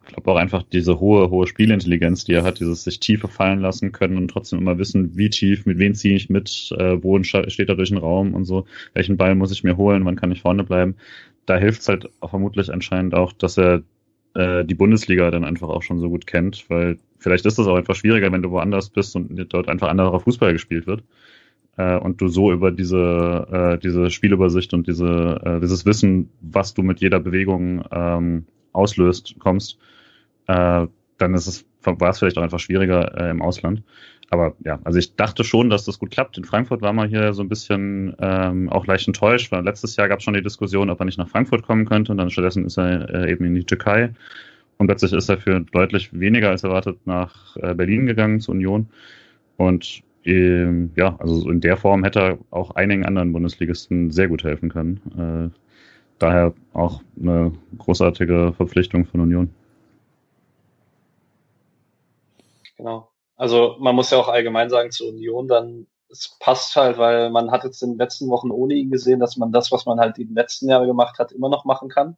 Ich 0.06 0.14
glaube 0.14 0.32
auch 0.32 0.36
einfach 0.36 0.64
diese 0.64 1.00
hohe, 1.00 1.30
hohe 1.30 1.48
Spielintelligenz, 1.48 2.26
die 2.26 2.34
er 2.34 2.44
hat, 2.44 2.60
dieses 2.60 2.84
sich 2.84 3.00
tiefer 3.00 3.30
fallen 3.30 3.60
lassen 3.60 3.92
können 3.92 4.18
und 4.18 4.28
trotzdem 4.28 4.60
immer 4.60 4.78
wissen, 4.78 5.16
wie 5.16 5.30
tief, 5.30 5.66
mit 5.66 5.78
wem 5.78 5.94
ziehe 5.96 6.16
ich 6.16 6.30
mit, 6.30 6.74
äh, 6.78 7.02
wo 7.02 7.22
steht 7.24 7.70
er 7.70 7.76
durch 7.76 7.90
den 7.90 7.98
Raum 7.98 8.34
und 8.34 8.46
so, 8.46 8.66
welchen 8.94 9.18
Ball 9.18 9.36
muss 9.36 9.52
ich 9.52 9.64
mir 9.64 9.78
holen, 9.78 10.06
wann 10.06 10.18
kann 10.18 10.32
ich 10.32 10.42
vorne 10.42 10.64
bleiben. 10.64 10.96
Da 11.46 11.58
hilft 11.58 11.82
es 11.82 11.88
halt 11.90 12.10
vermutlich 12.22 12.72
anscheinend 12.72 13.16
auch, 13.16 13.34
dass 13.34 13.58
er 13.58 13.84
äh, 14.36 14.66
die 14.66 14.76
Bundesliga 14.76 15.32
dann 15.32 15.46
einfach 15.46 15.70
auch 15.70 15.84
schon 15.84 16.00
so 16.00 16.10
gut 16.10 16.28
kennt, 16.28 16.70
weil 16.70 16.98
vielleicht 17.18 17.46
ist 17.46 17.58
das 17.58 17.68
auch 17.68 17.76
einfach 17.76 17.96
schwieriger, 17.96 18.32
wenn 18.32 18.42
du 18.42 18.52
woanders 18.52 18.90
bist 18.90 19.16
und 19.16 19.54
dort 19.54 19.70
einfach 19.70 19.90
anderer 19.90 20.20
Fußball 20.20 20.54
gespielt 20.54 20.86
wird 20.86 21.04
äh, 21.78 21.98
und 21.98 22.22
du 22.22 22.28
so 22.28 22.52
über 22.52 22.72
diese 22.72 23.48
äh, 23.52 23.78
diese 23.80 24.10
Spielübersicht 24.10 24.74
und 24.74 24.88
diese 24.88 25.42
äh, 25.44 25.60
dieses 25.60 25.86
Wissen, 25.86 26.30
was 26.42 26.74
du 26.74 26.84
mit 26.84 27.00
jeder 27.00 27.20
Bewegung 27.20 27.84
ähm, 27.92 28.46
auslöst, 28.74 29.36
kommst, 29.40 29.78
äh, 30.48 30.88
dann 31.18 31.34
ist 31.34 31.48
es, 31.48 31.66
war 31.84 32.10
es 32.10 32.20
vielleicht 32.20 32.38
auch 32.38 32.44
einfach 32.44 32.60
schwieriger 32.60 33.18
äh, 33.20 33.30
im 33.30 33.42
Ausland. 33.42 33.84
Aber 34.30 34.56
ja, 34.66 34.80
also 34.84 34.98
ich 34.98 35.16
dachte 35.16 35.44
schon, 35.44 35.70
dass 35.70 35.86
das 35.86 36.00
gut 36.00 36.10
klappt. 36.10 36.38
In 36.40 36.44
Frankfurt 36.44 36.82
war 36.82 36.92
man 36.92 37.08
hier 37.08 37.34
so 37.34 37.44
ein 37.44 37.50
bisschen 37.50 38.16
ähm, 38.20 38.68
auch 38.70 38.88
leicht 38.88 39.08
enttäuscht, 39.08 39.52
weil 39.52 39.64
letztes 39.64 39.96
Jahr 39.96 40.08
gab 40.08 40.20
es 40.20 40.26
schon 40.26 40.34
die 40.34 40.42
Diskussion, 40.42 40.90
ob 40.90 41.00
er 41.00 41.06
nicht 41.06 41.20
nach 41.20 41.30
Frankfurt 41.30 41.64
kommen 41.64 41.86
könnte 41.86 42.12
und 42.12 42.18
dann 42.18 42.32
stattdessen 42.32 42.66
ist 42.66 42.78
er 42.78 43.10
äh, 43.14 43.32
eben 43.32 43.46
in 43.46 43.54
die 43.54 43.64
Türkei. 43.64 44.12
Und 44.78 44.88
plötzlich 44.88 45.14
ist 45.14 45.30
er 45.30 45.38
für 45.38 45.60
deutlich 45.60 46.20
weniger 46.20 46.50
als 46.50 46.64
erwartet 46.64 46.98
nach 47.06 47.56
äh, 47.58 47.76
Berlin 47.76 48.08
gegangen 48.08 48.40
zur 48.40 48.56
Union. 48.56 48.88
Und 49.58 50.02
ähm, 50.26 50.92
ja, 50.96 51.16
also 51.20 51.50
in 51.50 51.62
der 51.62 51.78
Form 51.78 52.04
hätte 52.04 52.20
er 52.20 52.38
auch 52.50 52.72
einigen 52.72 53.06
anderen 53.06 53.34
Bundesligisten 53.34 54.10
sehr 54.10 54.30
gut 54.30 54.44
helfen 54.44 54.70
können. 54.70 55.52
Äh, 55.52 55.58
daher 56.18 56.54
auch 56.74 57.02
eine 57.22 57.52
großartige 57.78 58.54
Verpflichtung 58.58 59.06
von 59.06 59.20
Union. 59.20 59.50
Genau. 62.78 63.10
Also 63.36 63.76
man 63.80 63.96
muss 63.96 64.12
ja 64.12 64.20
auch 64.20 64.28
allgemein 64.28 64.70
sagen 64.70 64.92
zur 64.92 65.10
Union 65.10 65.48
dann, 65.48 65.88
es 66.10 66.38
passt 66.40 66.76
halt, 66.76 66.98
weil 66.98 67.32
man 67.32 67.52
hat 67.52 67.64
jetzt 67.64 67.82
in 67.82 67.92
den 67.92 67.98
letzten 67.98 68.30
Wochen 68.30 68.52
ohne 68.52 68.76
ihn 68.76 68.92
gesehen, 68.92 69.20
dass 69.20 69.38
man 69.38 69.52
das, 69.52 69.72
was 69.72 69.86
man 69.86 70.00
halt 70.00 70.18
die 70.18 70.26
letzten 70.32 70.70
Jahre 70.70 70.86
gemacht 70.86 71.18
hat, 71.18 71.32
immer 71.32 71.50
noch 71.50 71.66
machen 71.66 71.90
kann. 71.90 72.18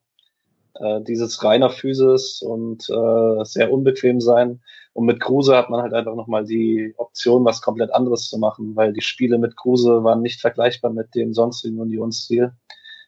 Äh, 0.74 1.00
dieses 1.02 1.42
reiner 1.42 1.70
Physis 1.70 2.42
und 2.42 2.88
äh, 2.90 3.44
sehr 3.44 3.72
unbequem 3.72 4.20
sein. 4.20 4.60
Und 4.92 5.06
mit 5.06 5.20
Kruse 5.20 5.56
hat 5.56 5.70
man 5.70 5.80
halt 5.80 5.94
einfach 5.94 6.14
nochmal 6.14 6.44
die 6.44 6.94
Option, 6.98 7.44
was 7.44 7.62
komplett 7.62 7.94
anderes 7.94 8.28
zu 8.28 8.38
machen, 8.38 8.76
weil 8.76 8.92
die 8.92 9.00
Spiele 9.00 9.38
mit 9.38 9.56
Kruse 9.56 10.04
waren 10.04 10.20
nicht 10.20 10.40
vergleichbar 10.40 10.92
mit 10.92 11.14
dem 11.14 11.32
sonstigen 11.32 11.80
Unionsstil, 11.80 12.52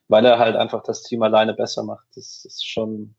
weil 0.08 0.24
er 0.24 0.38
halt 0.38 0.56
einfach 0.56 0.82
das 0.82 1.02
Team 1.02 1.22
alleine 1.22 1.52
besser 1.54 1.82
macht. 1.82 2.06
Das 2.14 2.44
ist 2.46 2.66
schon 2.66 3.14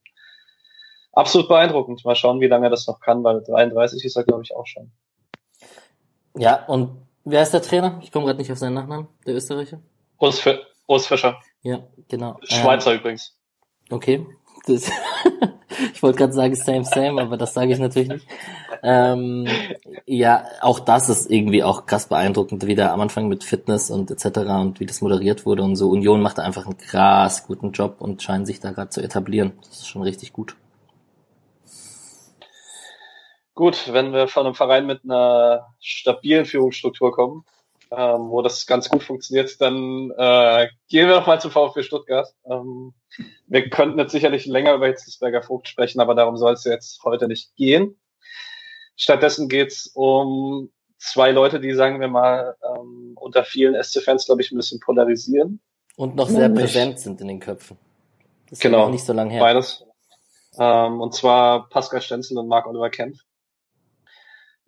absolut 1.19 1.47
beeindruckend. 1.47 2.03
Mal 2.05 2.15
schauen, 2.15 2.39
wie 2.39 2.47
lange 2.47 2.67
er 2.67 2.69
das 2.69 2.88
noch 2.88 2.99
kann, 2.99 3.23
weil 3.23 3.41
33 3.43 4.03
ist 4.03 4.15
er, 4.15 4.23
glaube 4.23 4.43
ich, 4.43 4.55
auch 4.55 4.65
schon. 4.65 4.91
Ja, 6.36 6.65
und 6.65 6.91
wer 7.25 7.41
ist 7.41 7.53
der 7.53 7.62
Trainer? 7.62 7.99
Ich 8.01 8.12
komme 8.12 8.25
gerade 8.25 8.39
nicht 8.39 8.51
auf 8.51 8.58
seinen 8.58 8.75
Nachnamen, 8.75 9.08
der 9.25 9.36
Österreicher. 9.36 9.79
Urs, 10.19 10.41
Urs 10.88 11.08
Fischer. 11.08 11.39
Ja, 11.62 11.79
genau. 12.08 12.38
Schweizer 12.43 12.93
ähm, 12.93 12.99
übrigens. 12.99 13.36
Okay. 13.89 14.25
Das 14.65 14.89
ich 15.93 16.03
wollte 16.03 16.17
gerade 16.17 16.34
sagen 16.34 16.55
same, 16.55 16.84
same, 16.84 17.21
aber 17.21 17.38
das 17.38 17.53
sage 17.53 17.71
ich 17.71 17.79
natürlich 17.79 18.10
nicht. 18.10 18.27
Ähm, 18.82 19.47
ja, 20.05 20.45
auch 20.62 20.79
das 20.79 21.10
ist 21.10 21.29
irgendwie 21.29 21.63
auch 21.63 21.86
krass 21.86 22.08
beeindruckend, 22.08 22.65
wie 22.65 22.75
der 22.75 22.93
am 22.93 23.01
Anfang 23.01 23.27
mit 23.27 23.43
Fitness 23.43 23.89
und 23.89 24.12
etc. 24.12 24.39
und 24.62 24.79
wie 24.79 24.86
das 24.86 25.01
moderiert 25.01 25.45
wurde 25.45 25.63
und 25.63 25.75
so. 25.75 25.89
Union 25.89 26.21
macht 26.21 26.39
einfach 26.39 26.65
einen 26.65 26.77
krass 26.77 27.45
guten 27.45 27.71
Job 27.71 27.97
und 27.99 28.21
scheint 28.21 28.47
sich 28.47 28.60
da 28.60 28.71
gerade 28.71 28.89
zu 28.89 29.01
etablieren. 29.01 29.53
Das 29.67 29.79
ist 29.79 29.88
schon 29.88 30.01
richtig 30.01 30.34
gut. 30.34 30.55
Gut, 33.60 33.91
wenn 33.91 34.13
wir 34.13 34.30
von 34.30 34.45
einem 34.45 34.56
Verein 34.56 34.86
mit 34.86 35.04
einer 35.04 35.76
stabilen 35.82 36.45
Führungsstruktur 36.45 37.12
kommen, 37.12 37.43
ähm, 37.91 38.30
wo 38.30 38.41
das 38.41 38.65
ganz 38.65 38.88
gut 38.88 39.04
funktioniert, 39.04 39.60
dann 39.60 40.12
äh, 40.17 40.69
gehen 40.88 41.10
wir 41.10 41.19
noch 41.19 41.28
mal 41.28 41.41
zu 41.41 41.50
VfB 41.50 41.84
Stuttgart. 41.84 42.34
Ähm, 42.45 42.93
wir 43.48 43.69
könnten 43.69 44.00
jetzt 44.00 44.13
sicherlich 44.13 44.45
länger 44.45 44.76
über 44.76 44.88
Hitzelsberger 44.88 45.41
Vogt 45.41 45.67
sprechen, 45.67 46.00
aber 46.00 46.15
darum 46.15 46.38
soll 46.38 46.54
es 46.54 46.63
jetzt 46.63 47.04
heute 47.04 47.28
nicht 47.28 47.54
gehen. 47.58 48.00
Stattdessen 48.95 49.50
geht 49.50 49.74
es 49.74 49.88
um 49.93 50.72
zwei 50.98 51.32
Leute, 51.32 51.60
die, 51.60 51.74
sagen 51.74 52.00
wir 52.00 52.08
mal, 52.08 52.56
ähm, 52.63 53.12
unter 53.15 53.43
vielen 53.43 53.76
SC-Fans, 53.76 54.26
glaube 54.26 54.41
ich, 54.41 54.54
ein 54.54 54.56
bisschen 54.56 54.80
polarisieren. 54.80 55.60
Und 55.98 56.15
noch 56.15 56.30
sehr 56.30 56.48
präsent 56.48 56.98
sind 57.00 57.19
in 57.19 57.28
den 57.28 57.41
Köpfen. 57.41 57.78
Das 58.50 58.60
genau, 58.60 58.88
nicht 58.88 59.04
so 59.04 59.12
lange 59.12 59.32
her. 59.34 59.41
Beides. 59.41 59.84
Ähm, 60.58 61.02
und 61.02 61.13
zwar 61.13 61.67
Pascal 61.67 62.02
Stenzel 62.02 62.38
und 62.38 62.48
Marc 62.48 62.65
Oliver 62.65 62.89
Kempf. 62.89 63.19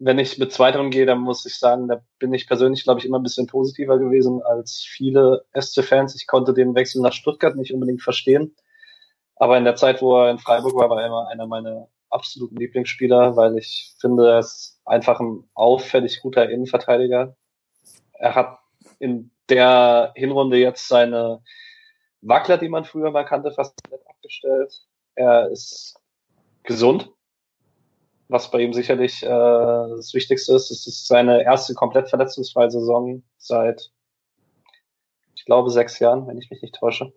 Wenn 0.04 0.18
ich 0.18 0.40
mit 0.40 0.52
zweiterem 0.52 0.90
gehe, 0.90 1.06
dann 1.06 1.20
muss 1.20 1.46
ich 1.46 1.60
sagen, 1.60 1.88
da 1.88 2.04
bin 2.18 2.34
ich 2.34 2.48
persönlich, 2.48 2.84
glaube 2.84 3.00
ich, 3.00 3.06
immer 3.06 3.20
ein 3.20 3.24
bisschen 3.24 3.46
positiver 3.46 4.00
gewesen 4.00 4.42
als 4.42 4.84
viele 4.84 5.46
SC-Fans. 5.54 6.16
Ich 6.16 6.26
konnte 6.26 6.56
den 6.56 6.74
Wechsel 6.74 7.04
nach 7.04 7.14
Stuttgart 7.14 7.56
nicht 7.56 7.72
unbedingt 7.72 8.02
verstehen. 8.02 8.56
Aber 9.36 9.60
in 9.60 9.64
der 9.64 9.76
Zeit, 9.76 10.02
wo 10.02 10.18
er 10.18 10.32
in 10.32 10.40
Freiburg 10.40 10.74
war, 10.74 10.90
war 10.90 11.02
er 11.02 11.06
immer 11.08 11.28
einer 11.28 11.46
meiner 11.46 11.88
absoluten 12.10 12.56
Lieblingsspieler, 12.56 13.36
weil 13.36 13.60
ich 13.60 13.94
finde, 14.00 14.28
er 14.28 14.40
ist 14.40 14.82
einfach 14.86 15.20
ein 15.20 15.48
auffällig 15.54 16.20
guter 16.22 16.50
Innenverteidiger. 16.50 17.36
Er 18.14 18.34
hat 18.34 18.58
in 18.98 19.30
der 19.50 20.14
Hinrunde 20.16 20.58
jetzt 20.58 20.88
seine 20.88 21.44
Wackler, 22.22 22.58
die 22.58 22.70
man 22.70 22.86
früher 22.86 23.12
mal 23.12 23.24
kannte, 23.24 23.52
fast 23.52 23.80
abgestellt. 24.08 24.74
Er 25.14 25.50
ist 25.52 25.96
gesund 26.64 27.12
was 28.32 28.50
bei 28.50 28.60
ihm 28.62 28.74
sicherlich 28.74 29.24
äh, 29.24 29.28
das 29.28 30.14
Wichtigste 30.14 30.56
ist. 30.56 30.72
Es 30.72 30.88
ist 30.88 31.08
seine 31.08 31.44
erste 31.44 31.74
komplett 31.74 32.10
verletzungsfreie 32.10 32.72
Saison 32.72 33.24
seit, 33.38 33.92
ich 35.36 35.46
glaube, 35.46 35.70
sechs 35.70 36.00
Jahren, 36.00 36.28
wenn 36.28 36.38
ich 36.38 36.50
mich 36.50 36.62
nicht 36.62 36.76
täusche. 36.76 37.12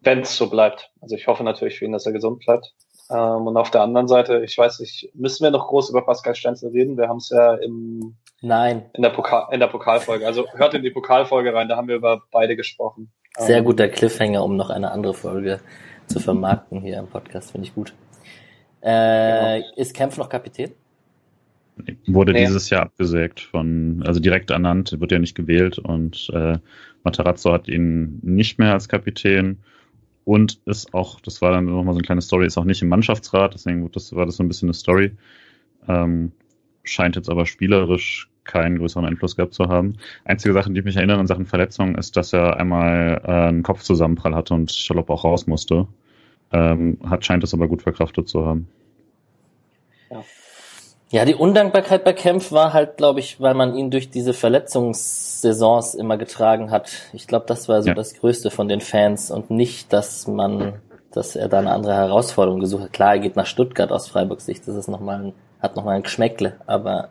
Wenn 0.00 0.20
es 0.20 0.36
so 0.36 0.48
bleibt. 0.48 0.90
Also 1.02 1.16
ich 1.16 1.26
hoffe 1.26 1.44
natürlich 1.44 1.78
für 1.78 1.84
ihn, 1.84 1.92
dass 1.92 2.06
er 2.06 2.12
gesund 2.12 2.38
bleibt. 2.38 2.74
Ähm, 3.10 3.46
und 3.46 3.56
auf 3.58 3.70
der 3.70 3.82
anderen 3.82 4.08
Seite, 4.08 4.42
ich 4.42 4.56
weiß 4.56 4.80
nicht, 4.80 5.10
müssen 5.14 5.44
wir 5.44 5.50
noch 5.50 5.68
groß 5.68 5.90
über 5.90 6.06
Pascal 6.06 6.34
Stenzel 6.34 6.70
reden? 6.70 6.96
Wir 6.96 7.08
haben 7.08 7.18
es 7.18 7.28
ja 7.28 7.54
im 7.56 8.16
Nein. 8.40 8.88
In 8.94 9.02
der, 9.02 9.10
Pokal, 9.10 9.48
in 9.52 9.60
der 9.60 9.66
Pokalfolge. 9.66 10.26
Also 10.26 10.46
hört 10.54 10.72
in 10.72 10.82
die 10.82 10.90
Pokalfolge 10.90 11.52
rein, 11.52 11.68
da 11.68 11.76
haben 11.76 11.88
wir 11.88 11.96
über 11.96 12.22
beide 12.30 12.56
gesprochen. 12.56 13.12
Sehr 13.36 13.58
ähm, 13.58 13.66
guter 13.66 13.88
Cliffhanger, 13.88 14.42
um 14.42 14.56
noch 14.56 14.70
eine 14.70 14.92
andere 14.92 15.12
Folge 15.12 15.60
zu 16.06 16.20
vermarkten 16.20 16.80
hier 16.80 16.98
im 16.98 17.06
Podcast, 17.06 17.50
finde 17.50 17.66
ich 17.66 17.74
gut. 17.74 17.92
Äh, 18.80 19.60
genau. 19.60 19.72
Ist 19.76 19.94
Kempf 19.94 20.16
noch 20.16 20.28
Kapitän? 20.28 20.72
Wurde 22.06 22.32
nee. 22.32 22.44
dieses 22.44 22.68
Jahr 22.70 22.82
abgesägt 22.82 23.40
von, 23.40 24.02
also 24.04 24.20
direkt 24.20 24.50
ernannt, 24.50 25.00
wird 25.00 25.12
ja 25.12 25.18
nicht 25.18 25.34
gewählt 25.34 25.78
und 25.78 26.30
äh, 26.34 26.58
Matarazzo 27.04 27.52
hat 27.52 27.68
ihn 27.68 28.18
nicht 28.22 28.58
mehr 28.58 28.74
als 28.74 28.88
Kapitän 28.88 29.58
und 30.24 30.60
ist 30.66 30.92
auch, 30.92 31.20
das 31.20 31.40
war 31.40 31.52
dann 31.52 31.64
nochmal 31.64 31.94
so 31.94 31.98
eine 31.98 32.06
kleine 32.06 32.20
Story, 32.20 32.46
ist 32.46 32.58
auch 32.58 32.64
nicht 32.64 32.82
im 32.82 32.88
Mannschaftsrat, 32.88 33.54
deswegen 33.54 33.90
das, 33.92 34.14
war 34.14 34.26
das 34.26 34.36
so 34.36 34.42
ein 34.42 34.48
bisschen 34.48 34.68
eine 34.68 34.74
Story. 34.74 35.12
Ähm, 35.88 36.32
scheint 36.84 37.16
jetzt 37.16 37.30
aber 37.30 37.46
spielerisch 37.46 38.28
keinen 38.44 38.78
größeren 38.78 39.04
Einfluss 39.04 39.36
gehabt 39.36 39.54
zu 39.54 39.68
haben. 39.68 39.94
Einzige 40.24 40.54
Sache, 40.54 40.70
die 40.72 40.82
mich 40.82 40.96
erinnern 40.96 41.20
an 41.20 41.26
Sachen 41.26 41.46
Verletzungen, 41.46 41.94
ist, 41.94 42.16
dass 42.16 42.32
er 42.32 42.56
einmal 42.56 43.20
äh, 43.24 43.30
einen 43.30 43.62
Kopfzusammenprall 43.62 44.34
hatte 44.34 44.54
und 44.54 44.72
Schalopp 44.72 45.10
auch 45.10 45.24
raus 45.24 45.46
musste. 45.46 45.86
Ähm, 46.52 46.98
hat, 47.08 47.24
scheint 47.24 47.44
es 47.44 47.54
aber 47.54 47.68
gut 47.68 47.82
verkraftet 47.82 48.28
zu 48.28 48.44
haben. 48.44 48.68
Ja. 50.10 50.24
ja, 51.10 51.24
die 51.24 51.34
Undankbarkeit 51.34 52.02
bei 52.02 52.12
Kempf 52.12 52.50
war 52.50 52.72
halt, 52.72 52.96
glaube 52.96 53.20
ich, 53.20 53.40
weil 53.40 53.54
man 53.54 53.74
ihn 53.74 53.90
durch 53.90 54.10
diese 54.10 54.32
Verletzungssaisons 54.32 55.94
immer 55.94 56.16
getragen 56.16 56.70
hat. 56.72 56.90
Ich 57.12 57.28
glaube, 57.28 57.46
das 57.46 57.68
war 57.68 57.82
so 57.82 57.88
ja. 57.88 57.94
das 57.94 58.14
Größte 58.14 58.50
von 58.50 58.68
den 58.68 58.80
Fans 58.80 59.30
und 59.30 59.50
nicht, 59.50 59.92
dass 59.92 60.26
man, 60.26 60.80
dass 61.12 61.36
er 61.36 61.48
da 61.48 61.60
eine 61.60 61.72
andere 61.72 61.94
Herausforderung 61.94 62.58
gesucht 62.58 62.84
hat. 62.84 62.92
Klar, 62.92 63.14
er 63.14 63.20
geht 63.20 63.36
nach 63.36 63.46
Stuttgart 63.46 63.92
aus 63.92 64.08
Freiburgs 64.08 64.46
Sicht, 64.46 64.66
das 64.66 64.74
ist 64.74 64.88
noch 64.88 65.00
mal 65.00 65.22
ein, 65.22 65.32
hat 65.60 65.76
nochmal 65.76 65.94
ein 65.94 66.02
Geschmäckle, 66.02 66.56
aber 66.66 67.10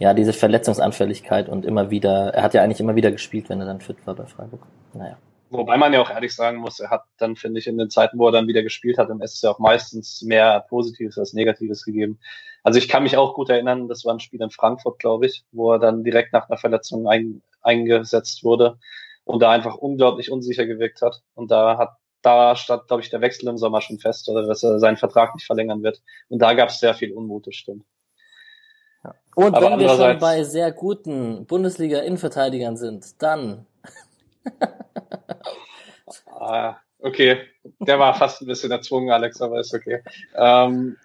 ja, 0.00 0.14
diese 0.14 0.32
Verletzungsanfälligkeit 0.32 1.48
und 1.48 1.64
immer 1.64 1.90
wieder, 1.90 2.34
er 2.34 2.42
hat 2.42 2.54
ja 2.54 2.62
eigentlich 2.64 2.80
immer 2.80 2.96
wieder 2.96 3.12
gespielt, 3.12 3.48
wenn 3.48 3.60
er 3.60 3.66
dann 3.66 3.80
fit 3.80 4.04
war 4.04 4.16
bei 4.16 4.26
Freiburg. 4.26 4.66
Naja. 4.94 5.16
Wobei 5.52 5.76
man 5.76 5.92
ja 5.92 6.00
auch 6.00 6.10
ehrlich 6.10 6.34
sagen 6.34 6.58
muss, 6.58 6.80
er 6.80 6.90
hat 6.90 7.02
dann, 7.18 7.36
finde 7.36 7.60
ich, 7.60 7.66
in 7.66 7.76
den 7.76 7.90
Zeiten, 7.90 8.18
wo 8.18 8.26
er 8.26 8.32
dann 8.32 8.48
wieder 8.48 8.62
gespielt 8.62 8.96
hat, 8.96 9.10
im 9.10 9.20
SC 9.26 9.44
auch 9.44 9.58
meistens 9.58 10.22
mehr 10.22 10.64
Positives 10.68 11.18
als 11.18 11.34
Negatives 11.34 11.84
gegeben. 11.84 12.18
Also 12.62 12.78
ich 12.78 12.88
kann 12.88 13.02
mich 13.02 13.18
auch 13.18 13.34
gut 13.34 13.50
erinnern, 13.50 13.86
das 13.86 14.04
war 14.04 14.14
ein 14.14 14.20
Spiel 14.20 14.40
in 14.40 14.50
Frankfurt, 14.50 14.98
glaube 14.98 15.26
ich, 15.26 15.44
wo 15.52 15.72
er 15.72 15.78
dann 15.78 16.04
direkt 16.04 16.32
nach 16.32 16.48
einer 16.48 16.56
Verletzung 16.56 17.06
ein, 17.06 17.42
eingesetzt 17.60 18.44
wurde 18.44 18.78
und 19.24 19.42
da 19.42 19.50
einfach 19.50 19.76
unglaublich 19.76 20.32
unsicher 20.32 20.64
gewirkt 20.64 21.02
hat. 21.02 21.22
Und 21.34 21.50
da 21.50 21.76
hat 21.76 21.96
da 22.22 22.56
stand, 22.56 22.86
glaube 22.86 23.02
ich, 23.02 23.10
der 23.10 23.20
Wechsel 23.20 23.48
im 23.48 23.58
Sommer 23.58 23.80
schon 23.80 23.98
fest, 23.98 24.28
oder 24.28 24.46
dass 24.46 24.62
er 24.62 24.78
seinen 24.78 24.96
Vertrag 24.96 25.34
nicht 25.34 25.44
verlängern 25.44 25.82
wird. 25.82 26.00
Und 26.28 26.40
da 26.40 26.54
gab 26.54 26.68
es 26.70 26.78
sehr 26.78 26.94
viel 26.94 27.12
Unmut, 27.12 27.46
das 27.46 27.56
stimmt. 27.56 27.84
Ja. 29.04 29.14
Und 29.34 29.54
Aber 29.56 29.72
wenn 29.72 29.80
wir 29.80 29.88
schon 29.88 30.18
bei 30.18 30.44
sehr 30.44 30.70
guten 30.72 31.46
Bundesliga-Innenverteidigern 31.46 32.76
sind, 32.76 33.20
dann 33.20 33.66
ah, 36.26 36.76
okay, 36.98 37.42
der 37.80 37.98
war 37.98 38.14
fast 38.14 38.42
ein 38.42 38.46
bisschen 38.46 38.70
erzwungen, 38.70 39.10
Alex, 39.10 39.40
aber 39.40 39.60
ist 39.60 39.74
okay. 39.74 40.02
Ähm, 40.34 40.96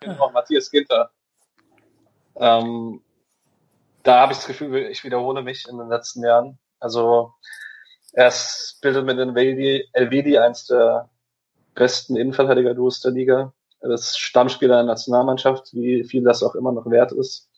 genau, 0.00 0.30
Matthias 0.30 0.70
Ginter. 0.70 1.10
Ähm, 2.36 3.02
da 4.02 4.20
habe 4.20 4.32
ich 4.32 4.38
das 4.38 4.46
Gefühl, 4.46 4.76
ich 4.76 5.04
wiederhole 5.04 5.42
mich 5.42 5.68
in 5.68 5.78
den 5.78 5.88
letzten 5.88 6.24
Jahren. 6.24 6.58
Also 6.78 7.34
er 8.12 8.32
bildet 8.80 9.04
mit 9.04 9.18
Elvedi, 9.18 9.88
Elvedi 9.92 10.38
eins 10.38 10.66
der 10.66 11.10
besten 11.74 12.16
Innenverteidiger-Duos 12.16 13.00
der 13.00 13.12
Liga. 13.12 13.52
Er 13.80 13.90
ist 13.90 14.18
Stammspieler 14.18 14.76
der 14.76 14.84
Nationalmannschaft, 14.84 15.72
wie 15.74 16.04
viel 16.04 16.24
das 16.24 16.42
auch 16.42 16.54
immer 16.54 16.72
noch 16.72 16.90
wert 16.90 17.12
ist. 17.12 17.50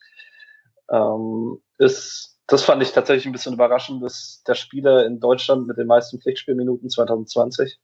Ähm, 0.90 1.60
ist 1.78 2.31
das 2.46 2.62
fand 2.64 2.82
ich 2.82 2.92
tatsächlich 2.92 3.26
ein 3.26 3.32
bisschen 3.32 3.54
überraschend, 3.54 4.02
dass 4.02 4.42
der 4.46 4.54
Spieler 4.54 5.06
in 5.06 5.20
Deutschland 5.20 5.66
mit 5.66 5.78
den 5.78 5.86
meisten 5.86 6.20
Pflichtspielminuten 6.20 6.90
2020 6.90 7.78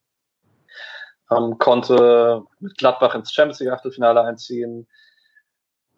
ähm, 1.31 1.59
konnte 1.59 2.43
mit 2.61 2.77
Gladbach 2.77 3.15
ins 3.15 3.33
Champions 3.33 3.61
League 3.61 3.73
Achtelfinale 3.73 4.23
einziehen. 4.23 4.89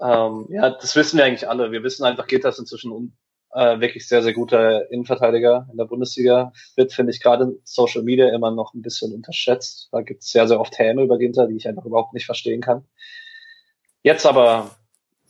Ähm, 0.01 0.47
ja, 0.51 0.71
das 0.71 0.97
wissen 0.97 1.19
wir 1.19 1.25
eigentlich 1.25 1.49
alle. 1.49 1.73
Wir 1.73 1.83
wissen 1.83 2.05
einfach, 2.05 2.27
geht 2.27 2.45
das 2.45 2.59
inzwischen 2.59 3.17
äh, 3.53 3.81
wirklich 3.81 4.07
sehr, 4.09 4.23
sehr 4.23 4.33
guter 4.33 4.91
Innenverteidiger 4.91 5.69
in 5.71 5.77
der 5.77 5.85
Bundesliga. 5.85 6.53
Wird, 6.77 6.93
finde 6.93 7.13
ich, 7.13 7.21
gerade 7.21 7.57
Social 7.65 8.03
Media 8.03 8.35
immer 8.35 8.51
noch 8.51 8.75
ein 8.75 8.83
bisschen 8.83 9.13
unterschätzt. 9.15 9.89
Da 9.93 10.03
gibt 10.03 10.23
es 10.23 10.31
sehr, 10.31 10.49
sehr 10.49 10.61
oft 10.61 10.79
Häme 10.79 11.03
über 11.03 11.19
Ginter, 11.19 11.47
die 11.47 11.57
ich 11.57 11.69
einfach 11.69 11.85
überhaupt 11.85 12.15
nicht 12.15 12.27
verstehen 12.27 12.61
kann. 12.61 12.87
Jetzt 14.03 14.25
aber, 14.25 14.71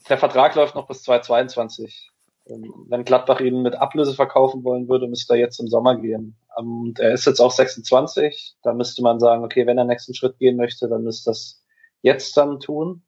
der 0.09 0.19
Vertrag 0.19 0.55
läuft 0.55 0.75
noch 0.75 0.87
bis 0.87 1.03
2022. 1.03 2.10
Ähm, 2.51 2.87
wenn 2.89 3.05
Gladbach 3.05 3.41
ihn 3.41 3.63
mit 3.63 3.77
Ablöse 3.77 4.15
verkaufen 4.15 4.65
wollen 4.65 4.89
würde, 4.89 5.09
müsste 5.09 5.35
er 5.35 5.41
jetzt 5.41 5.61
im 5.61 5.69
Sommer 5.69 5.97
gehen. 5.97 6.37
Ähm, 6.59 6.81
und 6.83 6.99
er 6.99 7.13
ist 7.13 7.27
jetzt 7.27 7.41
auch 7.41 7.51
26. 7.51 8.57
Da 8.63 8.73
müsste 8.73 9.03
man 9.03 9.21
sagen, 9.21 9.45
okay, 9.45 9.67
wenn 9.67 9.79
er 9.79 9.85
nächsten 9.85 10.15
Schritt 10.15 10.39
gehen 10.39 10.57
möchte, 10.57 10.89
dann 10.89 11.05
müsste 11.05 11.31
das 11.31 11.65
jetzt 12.03 12.37
dann 12.37 12.61
tun. 12.61 13.03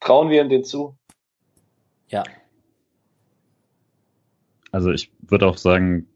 Trauen 0.00 0.30
wir 0.30 0.42
ihm 0.42 0.48
den 0.48 0.64
zu? 0.64 0.96
Ja. 2.08 2.24
Also 4.70 4.90
ich 4.90 5.12
würde 5.20 5.46
auch 5.46 5.58
sagen, 5.58 6.08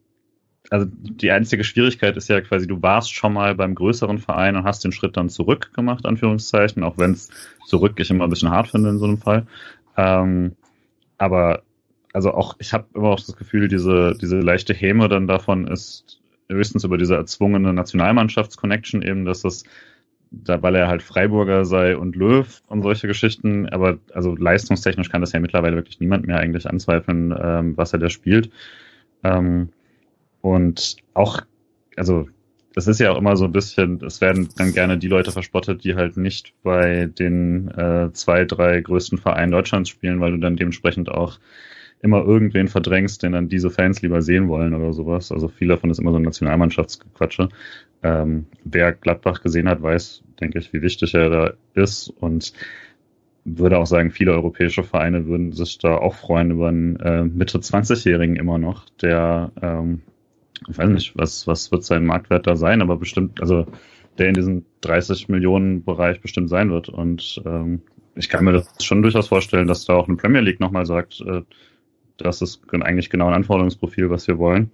also 0.70 0.86
die 0.88 1.30
einzige 1.30 1.64
Schwierigkeit 1.64 2.16
ist 2.16 2.28
ja 2.28 2.40
quasi, 2.40 2.66
du 2.66 2.82
warst 2.82 3.12
schon 3.14 3.32
mal 3.32 3.54
beim 3.54 3.74
größeren 3.74 4.18
Verein 4.18 4.56
und 4.56 4.64
hast 4.64 4.84
den 4.84 4.92
Schritt 4.92 5.16
dann 5.16 5.28
zurück 5.28 5.72
gemacht, 5.74 6.06
Anführungszeichen, 6.06 6.82
auch 6.82 6.98
wenn 6.98 7.12
es 7.12 7.28
zurück 7.66 7.98
ich 7.98 8.10
immer 8.10 8.24
ein 8.24 8.30
bisschen 8.30 8.50
hart 8.50 8.68
finde 8.68 8.90
in 8.90 8.98
so 8.98 9.04
einem 9.04 9.18
Fall. 9.18 9.46
Ähm, 9.96 10.56
aber 11.18 11.62
also 12.16 12.32
auch, 12.32 12.56
ich 12.58 12.72
habe 12.72 12.86
immer 12.94 13.08
auch 13.08 13.20
das 13.20 13.36
Gefühl, 13.36 13.68
diese, 13.68 14.16
diese 14.18 14.40
leichte 14.40 14.72
Häme 14.72 15.06
dann 15.10 15.26
davon 15.26 15.66
ist 15.66 16.18
höchstens 16.48 16.82
über 16.82 16.96
diese 16.96 17.14
erzwungene 17.14 17.74
Nationalmannschaftsconnection 17.74 19.02
eben, 19.02 19.26
dass 19.26 19.42
das, 19.42 19.64
da, 20.30 20.62
weil 20.62 20.76
er 20.76 20.88
halt 20.88 21.02
Freiburger 21.02 21.66
sei 21.66 21.94
und 21.94 22.16
Löw 22.16 22.62
und 22.68 22.80
solche 22.80 23.06
Geschichten, 23.06 23.68
aber 23.68 23.98
also 24.14 24.34
leistungstechnisch 24.34 25.10
kann 25.10 25.20
das 25.20 25.32
ja 25.32 25.40
mittlerweile 25.40 25.76
wirklich 25.76 26.00
niemand 26.00 26.26
mehr 26.26 26.38
eigentlich 26.38 26.66
anzweifeln, 26.66 27.34
ähm, 27.38 27.76
was 27.76 27.92
er 27.92 27.98
da 27.98 28.08
spielt. 28.08 28.48
Ähm, 29.22 29.68
und 30.40 30.96
auch, 31.12 31.42
also 31.96 32.30
das 32.74 32.86
ist 32.86 32.98
ja 32.98 33.12
auch 33.12 33.18
immer 33.18 33.36
so 33.36 33.44
ein 33.44 33.52
bisschen, 33.52 34.02
es 34.02 34.22
werden 34.22 34.48
dann 34.56 34.72
gerne 34.72 34.96
die 34.96 35.08
Leute 35.08 35.32
verspottet, 35.32 35.84
die 35.84 35.96
halt 35.96 36.16
nicht 36.16 36.54
bei 36.62 37.10
den 37.18 37.68
äh, 37.72 38.10
zwei, 38.14 38.46
drei 38.46 38.80
größten 38.80 39.18
Vereinen 39.18 39.52
Deutschlands 39.52 39.90
spielen, 39.90 40.20
weil 40.20 40.32
du 40.32 40.38
dann 40.38 40.56
dementsprechend 40.56 41.10
auch 41.10 41.38
immer 42.02 42.24
irgendwen 42.24 42.68
verdrängst, 42.68 43.22
den 43.22 43.32
dann 43.32 43.48
diese 43.48 43.70
Fans 43.70 44.02
lieber 44.02 44.22
sehen 44.22 44.48
wollen 44.48 44.74
oder 44.74 44.92
sowas. 44.92 45.32
Also 45.32 45.48
viel 45.48 45.68
davon 45.68 45.90
ist 45.90 45.98
immer 45.98 46.12
so 46.12 46.18
ein 46.18 46.22
Nationalmannschaftsquatsche. 46.22 47.48
Ähm, 48.02 48.46
wer 48.64 48.92
Gladbach 48.92 49.42
gesehen 49.42 49.68
hat, 49.68 49.82
weiß, 49.82 50.22
denke 50.40 50.58
ich, 50.58 50.72
wie 50.72 50.82
wichtig 50.82 51.14
er 51.14 51.30
da 51.30 51.52
ist 51.74 52.10
und 52.20 52.52
würde 53.44 53.78
auch 53.78 53.86
sagen, 53.86 54.10
viele 54.10 54.32
europäische 54.32 54.82
Vereine 54.82 55.26
würden 55.26 55.52
sich 55.52 55.78
da 55.78 55.96
auch 55.96 56.14
freuen 56.14 56.50
über 56.50 56.68
einen 56.68 56.96
äh, 56.96 57.24
Mitte 57.24 57.58
20-Jährigen 57.58 58.36
immer 58.36 58.58
noch, 58.58 58.86
der, 59.00 59.52
ähm, 59.62 60.02
ich 60.68 60.76
weiß 60.76 60.88
nicht, 60.90 61.16
was, 61.16 61.46
was 61.46 61.70
wird 61.70 61.84
sein 61.84 62.04
Marktwert 62.04 62.46
da 62.46 62.56
sein, 62.56 62.82
aber 62.82 62.96
bestimmt, 62.96 63.40
also 63.40 63.66
der 64.18 64.28
in 64.28 64.34
diesem 64.34 64.64
30 64.80 65.28
Millionen 65.28 65.84
Bereich 65.84 66.20
bestimmt 66.20 66.48
sein 66.48 66.70
wird. 66.70 66.88
Und 66.88 67.40
ähm, 67.44 67.82
ich 68.14 68.28
kann 68.28 68.44
mir 68.44 68.52
das 68.52 68.82
schon 68.82 69.02
durchaus 69.02 69.28
vorstellen, 69.28 69.68
dass 69.68 69.84
da 69.84 69.94
auch 69.94 70.08
eine 70.08 70.16
Premier 70.16 70.40
League 70.40 70.60
nochmal 70.60 70.86
sagt, 70.86 71.20
äh, 71.20 71.42
das 72.18 72.42
ist 72.42 72.62
eigentlich 72.72 73.10
genau 73.10 73.28
ein 73.28 73.34
Anforderungsprofil, 73.34 74.10
was 74.10 74.26
wir 74.28 74.38
wollen. 74.38 74.70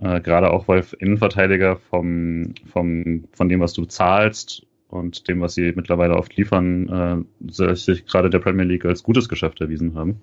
Äh, 0.00 0.20
gerade 0.20 0.50
auch, 0.50 0.68
weil 0.68 0.84
Innenverteidiger 0.98 1.76
vom, 1.76 2.54
vom, 2.66 3.24
von 3.32 3.48
dem, 3.48 3.60
was 3.60 3.72
du 3.72 3.84
zahlst, 3.84 4.66
und 4.88 5.28
dem, 5.28 5.40
was 5.40 5.54
sie 5.54 5.72
mittlerweile 5.74 6.16
oft 6.16 6.36
liefern, 6.36 7.26
äh, 7.48 7.74
sich 7.74 8.06
gerade 8.06 8.30
der 8.30 8.38
Premier 8.38 8.64
League 8.64 8.84
als 8.84 9.02
gutes 9.02 9.28
Geschäft 9.28 9.60
erwiesen 9.60 9.94
haben. 9.94 10.20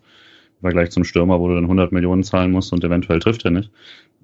Vergleich 0.61 0.91
zum 0.91 1.03
Stürmer, 1.03 1.39
wo 1.39 1.49
du 1.49 1.55
dann 1.55 1.65
100 1.65 1.91
Millionen 1.91 2.23
zahlen 2.23 2.51
musst 2.51 2.71
und 2.71 2.83
eventuell 2.83 3.19
trifft 3.19 3.43
er 3.43 3.51
nicht. 3.51 3.71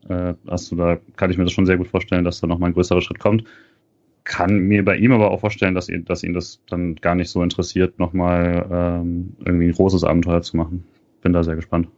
Äh, 0.07 0.35
du 0.45 0.75
da, 0.75 0.97
kann 1.17 1.31
ich 1.31 1.37
mir 1.37 1.43
das 1.43 1.51
schon 1.51 1.65
sehr 1.65 1.77
gut 1.77 1.87
vorstellen, 1.87 2.23
dass 2.23 2.39
da 2.39 2.47
nochmal 2.47 2.69
ein 2.69 2.73
größerer 2.73 3.01
Schritt 3.01 3.19
kommt. 3.19 3.43
Kann 4.23 4.59
mir 4.59 4.85
bei 4.85 4.95
ihm 4.95 5.11
aber 5.11 5.31
auch 5.31 5.41
vorstellen, 5.41 5.75
dass 5.75 5.89
ihn, 5.89 6.05
dass 6.05 6.23
ihn 6.23 6.33
das 6.33 6.61
dann 6.69 6.95
gar 6.95 7.15
nicht 7.15 7.29
so 7.29 7.43
interessiert, 7.43 7.99
nochmal 7.99 8.65
ähm, 8.71 9.33
irgendwie 9.43 9.65
ein 9.65 9.73
großes 9.73 10.03
Abenteuer 10.03 10.41
zu 10.41 10.55
machen. 10.55 10.85
Bin 11.21 11.33
da 11.33 11.43
sehr 11.43 11.55
gespannt. 11.55 11.89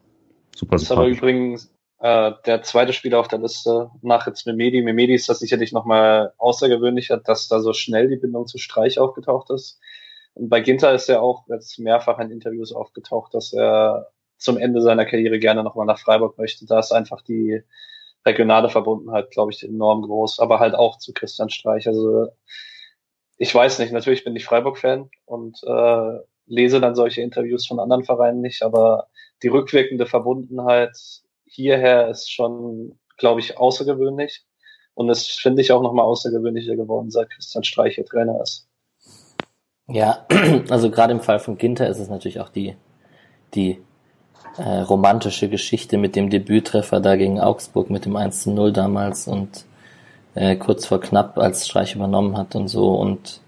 Super, 0.55 0.71
das 0.71 0.83
ist 0.83 0.91
aber 0.91 1.07
übrigens 1.07 1.71
äh, 1.99 2.31
der 2.45 2.63
zweite 2.63 2.93
Spieler 2.93 3.19
auf 3.19 3.27
der 3.27 3.39
Liste 3.39 3.91
nach 4.01 4.27
jetzt 4.27 4.45
Memedi. 4.45 4.81
Memedi 4.81 5.13
ist 5.13 5.29
das 5.29 5.39
sicherlich 5.39 5.71
nochmal 5.71 6.33
außergewöhnlicher, 6.37 7.17
dass 7.17 7.47
da 7.47 7.59
so 7.59 7.73
schnell 7.73 8.07
die 8.07 8.17
Bindung 8.17 8.47
zu 8.47 8.57
Streich 8.57 8.99
aufgetaucht 8.99 9.49
ist. 9.51 9.79
Und 10.33 10.49
bei 10.49 10.61
Ginter 10.61 10.93
ist 10.93 11.09
er 11.09 11.21
auch 11.21 11.47
jetzt 11.47 11.77
mehrfach 11.79 12.19
in 12.19 12.31
Interviews 12.31 12.73
aufgetaucht, 12.73 13.33
dass 13.33 13.53
er 13.53 14.11
zum 14.37 14.57
Ende 14.57 14.81
seiner 14.81 15.05
Karriere 15.05 15.39
gerne 15.39 15.63
nochmal 15.63 15.85
nach 15.85 15.99
Freiburg 15.99 16.37
möchte. 16.37 16.65
Da 16.65 16.79
ist 16.79 16.91
einfach 16.91 17.21
die 17.21 17.61
regionale 18.25 18.69
Verbundenheit, 18.69 19.29
glaube 19.31 19.51
ich, 19.51 19.63
enorm 19.63 20.01
groß, 20.03 20.39
aber 20.39 20.59
halt 20.59 20.73
auch 20.73 20.97
zu 20.97 21.13
Christian 21.13 21.49
Streich. 21.49 21.87
Also 21.87 22.29
ich 23.37 23.53
weiß 23.53 23.79
nicht, 23.79 23.91
natürlich 23.91 24.23
bin 24.23 24.35
ich 24.35 24.45
Freiburg-Fan 24.45 25.09
und 25.25 25.61
äh, 25.63 26.19
lese 26.45 26.81
dann 26.81 26.95
solche 26.95 27.21
Interviews 27.21 27.67
von 27.67 27.79
anderen 27.79 28.03
Vereinen 28.03 28.41
nicht, 28.41 28.63
aber 28.63 29.07
die 29.43 29.47
rückwirkende 29.47 30.05
Verbundenheit 30.05 30.97
hierher 31.45 32.09
ist 32.09 32.31
schon, 32.31 32.99
glaube 33.17 33.39
ich, 33.39 33.57
außergewöhnlich. 33.57 34.45
Und 34.93 35.09
es 35.09 35.27
finde 35.27 35.61
ich 35.61 35.71
auch 35.71 35.81
nochmal 35.81 36.05
außergewöhnlicher 36.05 36.75
geworden, 36.75 37.11
seit 37.11 37.29
Christian 37.29 37.63
Streich 37.63 37.95
hier 37.95 38.05
Trainer 38.05 38.41
ist. 38.41 38.67
Ja, 39.87 40.25
also 40.69 40.89
gerade 40.91 41.13
im 41.13 41.21
Fall 41.21 41.39
von 41.39 41.57
Ginter 41.57 41.87
ist 41.87 41.99
es 41.99 42.09
natürlich 42.09 42.39
auch 42.39 42.49
die, 42.49 42.75
die 43.53 43.81
äh, 44.57 44.79
romantische 44.79 45.49
Geschichte 45.49 45.97
mit 45.97 46.15
dem 46.15 46.29
Debüttreffer 46.29 46.99
da 46.99 47.15
gegen 47.15 47.39
Augsburg 47.39 47.89
mit 47.89 48.05
dem 48.05 48.15
1 48.15 48.43
zu 48.43 48.51
0 48.51 48.73
damals 48.73 49.27
und 49.27 49.65
äh, 50.35 50.55
kurz 50.55 50.85
vor 50.85 51.01
knapp, 51.01 51.37
als 51.37 51.67
Streich 51.67 51.95
übernommen 51.95 52.37
hat 52.37 52.55
und 52.55 52.67
so. 52.67 52.93
Und 52.95 53.41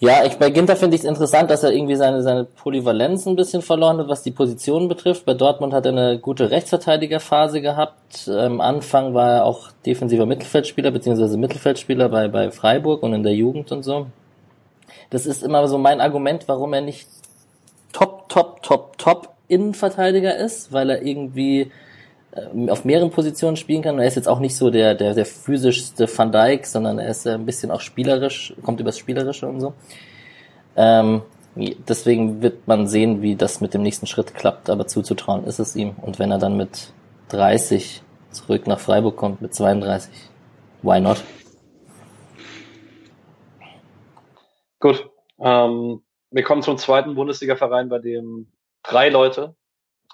ja, 0.00 0.24
ich, 0.24 0.38
bei 0.38 0.48
Ginter 0.48 0.76
finde 0.76 0.96
ich 0.96 1.02
es 1.02 1.08
interessant, 1.08 1.50
dass 1.50 1.62
er 1.62 1.72
irgendwie 1.72 1.94
seine, 1.94 2.22
seine 2.22 2.44
Polyvalenz 2.44 3.26
ein 3.26 3.36
bisschen 3.36 3.60
verloren 3.60 3.98
hat, 3.98 4.08
was 4.08 4.22
die 4.22 4.30
Positionen 4.30 4.88
betrifft. 4.88 5.26
Bei 5.26 5.34
Dortmund 5.34 5.74
hat 5.74 5.84
er 5.84 5.92
eine 5.92 6.18
gute 6.18 6.50
Rechtsverteidigerphase 6.50 7.60
gehabt. 7.60 8.26
Am 8.26 8.62
Anfang 8.62 9.12
war 9.12 9.30
er 9.30 9.44
auch 9.44 9.70
defensiver 9.84 10.24
Mittelfeldspieler, 10.24 10.90
beziehungsweise 10.90 11.36
Mittelfeldspieler 11.36 12.08
bei, 12.08 12.28
bei 12.28 12.50
Freiburg 12.50 13.02
und 13.02 13.12
in 13.12 13.22
der 13.22 13.34
Jugend 13.34 13.72
und 13.72 13.82
so. 13.82 14.06
Das 15.10 15.26
ist 15.26 15.42
immer 15.42 15.68
so 15.68 15.76
mein 15.76 16.00
Argument, 16.00 16.48
warum 16.48 16.72
er 16.72 16.80
nicht 16.80 17.06
top, 17.92 18.30
top, 18.30 18.62
top, 18.62 18.96
top 18.96 19.34
Innenverteidiger 19.48 20.34
ist, 20.34 20.72
weil 20.72 20.88
er 20.88 21.02
irgendwie 21.02 21.70
auf 22.68 22.84
mehreren 22.84 23.10
Positionen 23.10 23.56
spielen 23.56 23.82
kann. 23.82 23.98
Er 23.98 24.06
ist 24.06 24.14
jetzt 24.14 24.28
auch 24.28 24.38
nicht 24.38 24.56
so 24.56 24.70
der, 24.70 24.94
der, 24.94 25.14
der 25.14 25.26
physischste 25.26 26.06
Van 26.06 26.30
Dijk, 26.30 26.64
sondern 26.64 26.98
er 26.98 27.08
ist 27.08 27.26
ein 27.26 27.44
bisschen 27.44 27.70
auch 27.70 27.80
spielerisch, 27.80 28.54
kommt 28.62 28.80
übers 28.80 28.98
Spielerische 28.98 29.48
und 29.48 29.60
so. 29.60 29.74
Ähm, 30.76 31.22
deswegen 31.56 32.40
wird 32.40 32.68
man 32.68 32.86
sehen, 32.86 33.22
wie 33.22 33.34
das 33.34 33.60
mit 33.60 33.74
dem 33.74 33.82
nächsten 33.82 34.06
Schritt 34.06 34.34
klappt, 34.34 34.70
aber 34.70 34.86
zuzutrauen 34.86 35.44
ist 35.44 35.58
es 35.58 35.74
ihm. 35.74 35.94
Und 36.00 36.18
wenn 36.20 36.30
er 36.30 36.38
dann 36.38 36.56
mit 36.56 36.92
30 37.30 38.02
zurück 38.30 38.68
nach 38.68 38.78
Freiburg 38.78 39.16
kommt, 39.16 39.42
mit 39.42 39.52
32, 39.54 40.12
why 40.82 41.00
not? 41.00 41.22
Gut. 44.78 45.10
Ähm, 45.40 46.02
wir 46.30 46.44
kommen 46.44 46.62
zum 46.62 46.78
zweiten 46.78 47.16
Bundesliga-Verein, 47.16 47.88
bei 47.88 47.98
dem 47.98 48.52
drei 48.84 49.08
Leute 49.08 49.56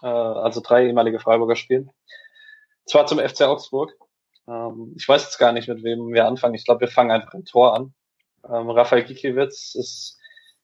äh, 0.07 0.09
also 0.09 0.61
drei 0.64 0.87
ehemalige 0.87 1.19
Freiburger 1.19 1.57
spielen. 1.57 1.90
Zwar 2.87 3.07
zum 3.07 3.19
FC 3.19 3.42
Augsburg. 3.42 3.92
Ähm, 4.49 4.95
ich 4.97 5.09
weiß 5.09 5.25
jetzt 5.25 5.38
gar 5.38 5.53
nicht, 5.53 5.69
mit 5.69 5.83
wem 5.83 6.12
wir 6.12 6.27
anfangen. 6.27 6.55
Ich 6.55 6.64
glaube, 6.64 6.83
wir 6.83 6.88
fangen 6.88 7.11
einfach 7.11 7.35
im 7.35 7.45
Tor 7.45 7.75
an. 7.75 7.95
Ähm, 8.49 8.71
Rafael 8.71 9.03
Gikiewicz 9.03 9.75
ist, 9.75 10.19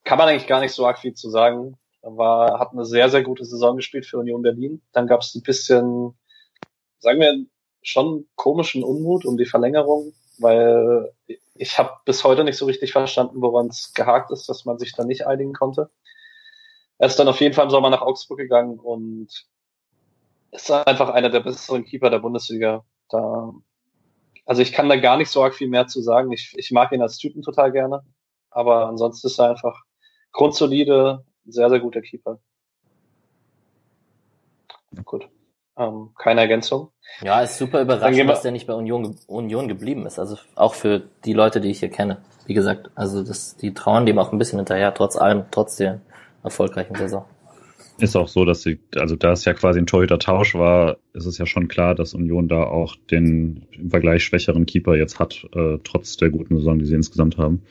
kann 0.05 0.17
man 0.17 0.29
eigentlich 0.29 0.47
gar 0.47 0.61
nicht 0.61 0.71
so 0.71 0.85
arg 0.85 0.99
viel 0.99 1.13
zu 1.13 1.29
sagen. 1.29 1.77
War, 2.01 2.59
hat 2.59 2.71
eine 2.71 2.85
sehr, 2.85 3.09
sehr 3.09 3.23
gute 3.23 3.45
Saison 3.45 3.75
gespielt 3.75 4.05
für 4.05 4.17
Union 4.17 4.41
Berlin. 4.41 4.81
Dann 4.93 5.07
gab 5.07 5.21
es 5.21 5.35
ein 5.35 5.43
bisschen, 5.43 6.17
sagen 6.99 7.19
wir, 7.19 7.45
schon 7.81 8.27
komischen 8.35 8.83
Unmut 8.83 9.25
um 9.25 9.37
die 9.37 9.45
Verlängerung, 9.45 10.13
weil 10.39 11.13
ich 11.55 11.77
habe 11.77 11.91
bis 12.05 12.23
heute 12.23 12.43
nicht 12.43 12.57
so 12.57 12.65
richtig 12.65 12.93
verstanden, 12.93 13.41
woran 13.41 13.67
es 13.67 13.93
gehakt 13.93 14.31
ist, 14.31 14.47
dass 14.47 14.65
man 14.65 14.79
sich 14.79 14.93
da 14.93 15.03
nicht 15.03 15.27
einigen 15.27 15.53
konnte. 15.53 15.89
Er 16.97 17.07
ist 17.07 17.17
dann 17.17 17.27
auf 17.27 17.39
jeden 17.41 17.53
Fall 17.53 17.65
im 17.65 17.71
Sommer 17.71 17.89
nach 17.89 18.01
Augsburg 18.01 18.37
gegangen 18.37 18.79
und 18.79 19.27
ist 20.51 20.71
einfach 20.71 21.09
einer 21.09 21.29
der 21.29 21.39
besseren 21.39 21.85
Keeper 21.85 22.09
der 22.09 22.19
Bundesliga. 22.19 22.85
Da, 23.09 23.53
also 24.45 24.61
ich 24.61 24.71
kann 24.71 24.89
da 24.89 24.95
gar 24.95 25.17
nicht 25.17 25.29
so 25.29 25.43
arg 25.43 25.55
viel 25.55 25.67
mehr 25.67 25.87
zu 25.87 26.01
sagen. 26.01 26.31
Ich, 26.31 26.53
ich 26.55 26.71
mag 26.71 26.91
ihn 26.91 27.01
als 27.01 27.17
Typen 27.17 27.41
total 27.41 27.71
gerne. 27.71 28.03
Aber 28.51 28.87
ansonsten 28.87 29.27
ist 29.27 29.39
er 29.39 29.49
einfach 29.49 29.83
grundsolide, 30.31 31.25
sehr, 31.45 31.69
sehr 31.69 31.79
guter 31.79 32.01
Keeper. 32.01 32.39
Gut. 35.03 35.27
Ähm, 35.75 36.11
keine 36.17 36.41
Ergänzung. 36.41 36.91
Ja, 37.21 37.41
ist 37.41 37.57
super 37.57 37.81
überraschend, 37.81 38.29
dass 38.29 38.43
der 38.43 38.51
nicht 38.51 38.67
bei 38.67 38.75
Union, 38.75 39.17
Union 39.25 39.67
geblieben 39.67 40.05
ist. 40.05 40.19
Also 40.19 40.37
auch 40.55 40.75
für 40.75 41.01
die 41.25 41.33
Leute, 41.33 41.61
die 41.61 41.71
ich 41.71 41.79
hier 41.79 41.89
kenne. 41.89 42.23
Wie 42.45 42.53
gesagt, 42.53 42.91
also 42.93 43.23
das, 43.23 43.57
die 43.57 43.73
trauen 43.73 44.05
dem 44.05 44.19
auch 44.19 44.31
ein 44.31 44.37
bisschen 44.37 44.59
hinterher, 44.59 44.93
trotz 44.93 45.15
allem, 45.15 45.45
trotz 45.49 45.77
der 45.77 46.01
erfolgreichen 46.43 46.95
Saison. 46.95 47.25
Ist 47.99 48.15
auch 48.15 48.27
so, 48.27 48.43
dass 48.43 48.63
sie, 48.63 48.79
also 48.95 49.15
da 49.15 49.33
es 49.33 49.45
ja 49.45 49.53
quasi 49.53 49.79
ein 49.79 49.85
Torhüter-Tausch 49.85 50.55
war, 50.55 50.97
ist 51.13 51.25
es 51.25 51.37
ja 51.37 51.45
schon 51.45 51.67
klar, 51.67 51.93
dass 51.93 52.15
Union 52.15 52.47
da 52.47 52.63
auch 52.63 52.95
den 53.11 53.67
im 53.71 53.91
Vergleich 53.91 54.23
schwächeren 54.23 54.65
Keeper 54.65 54.95
jetzt 54.95 55.19
hat, 55.19 55.45
äh, 55.53 55.77
trotz 55.83 56.17
der 56.17 56.31
guten 56.31 56.57
Saison, 56.57 56.79
die 56.79 56.85
sie 56.85 56.95
insgesamt 56.95 57.37
haben. 57.37 57.61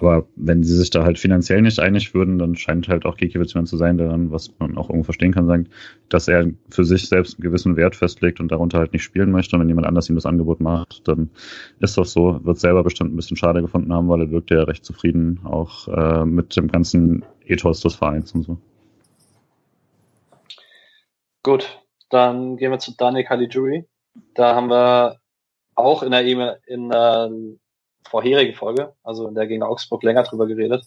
Aber 0.00 0.26
wenn 0.36 0.62
sie 0.62 0.76
sich 0.76 0.90
da 0.90 1.04
halt 1.04 1.18
finanziell 1.18 1.60
nicht 1.62 1.80
einig 1.80 2.14
würden, 2.14 2.38
dann 2.38 2.54
scheint 2.54 2.88
halt 2.88 3.04
auch 3.04 3.16
Gikiewicz 3.16 3.54
jemand 3.54 3.68
zu 3.68 3.76
sein, 3.76 3.98
der 3.98 4.08
dann, 4.08 4.30
was 4.30 4.54
man 4.58 4.76
auch 4.76 4.88
irgendwo 4.88 5.04
verstehen 5.04 5.32
kann, 5.32 5.46
sagt, 5.46 5.68
dass 6.08 6.28
er 6.28 6.50
für 6.70 6.84
sich 6.84 7.08
selbst 7.08 7.36
einen 7.36 7.42
gewissen 7.42 7.76
Wert 7.76 7.96
festlegt 7.96 8.38
und 8.40 8.52
darunter 8.52 8.78
halt 8.78 8.92
nicht 8.92 9.02
spielen 9.02 9.30
möchte. 9.32 9.56
Und 9.56 9.62
wenn 9.62 9.68
jemand 9.68 9.86
anders 9.86 10.08
ihm 10.08 10.14
das 10.14 10.26
Angebot 10.26 10.60
macht, 10.60 11.08
dann 11.08 11.30
ist 11.80 11.98
das 11.98 12.12
so. 12.12 12.40
Wird 12.44 12.58
selber 12.58 12.84
bestimmt 12.84 13.12
ein 13.12 13.16
bisschen 13.16 13.36
schade 13.36 13.60
gefunden 13.60 13.92
haben, 13.92 14.08
weil 14.08 14.20
er 14.20 14.30
wirkte 14.30 14.54
ja 14.54 14.62
recht 14.62 14.84
zufrieden, 14.84 15.40
auch 15.44 15.88
äh, 15.88 16.24
mit 16.24 16.56
dem 16.56 16.68
ganzen 16.68 17.24
Ethos 17.48 17.80
des 17.80 17.94
Vereins 17.94 18.32
und 18.32 18.42
so. 18.44 18.58
Gut, 21.42 21.80
dann 22.10 22.56
gehen 22.56 22.70
wir 22.70 22.78
zu 22.78 22.96
Daniel 22.96 23.24
Caligiuri. 23.24 23.88
Da 24.34 24.54
haben 24.54 24.70
wir 24.70 25.20
auch 25.74 26.02
in 26.02 26.10
der, 26.10 26.24
e 26.24 26.56
in 26.66 26.88
der 26.88 27.30
vorherigen 28.08 28.54
Folge, 28.54 28.94
also 29.02 29.28
in 29.28 29.34
der 29.34 29.46
gegen 29.46 29.62
Augsburg, 29.62 30.02
länger 30.02 30.24
drüber 30.24 30.46
geredet, 30.46 30.84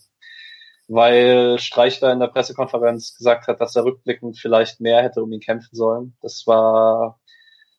weil 0.88 1.58
Streich 1.60 2.00
da 2.00 2.12
in 2.12 2.20
der 2.20 2.28
Pressekonferenz 2.28 3.16
gesagt 3.18 3.48
hat, 3.48 3.62
dass 3.62 3.76
er 3.76 3.86
rückblickend 3.86 4.38
vielleicht 4.38 4.82
mehr 4.82 5.02
hätte 5.02 5.24
um 5.24 5.32
ihn 5.32 5.40
kämpfen 5.40 5.76
sollen. 5.76 6.18
Das 6.22 6.44
war 6.46 7.21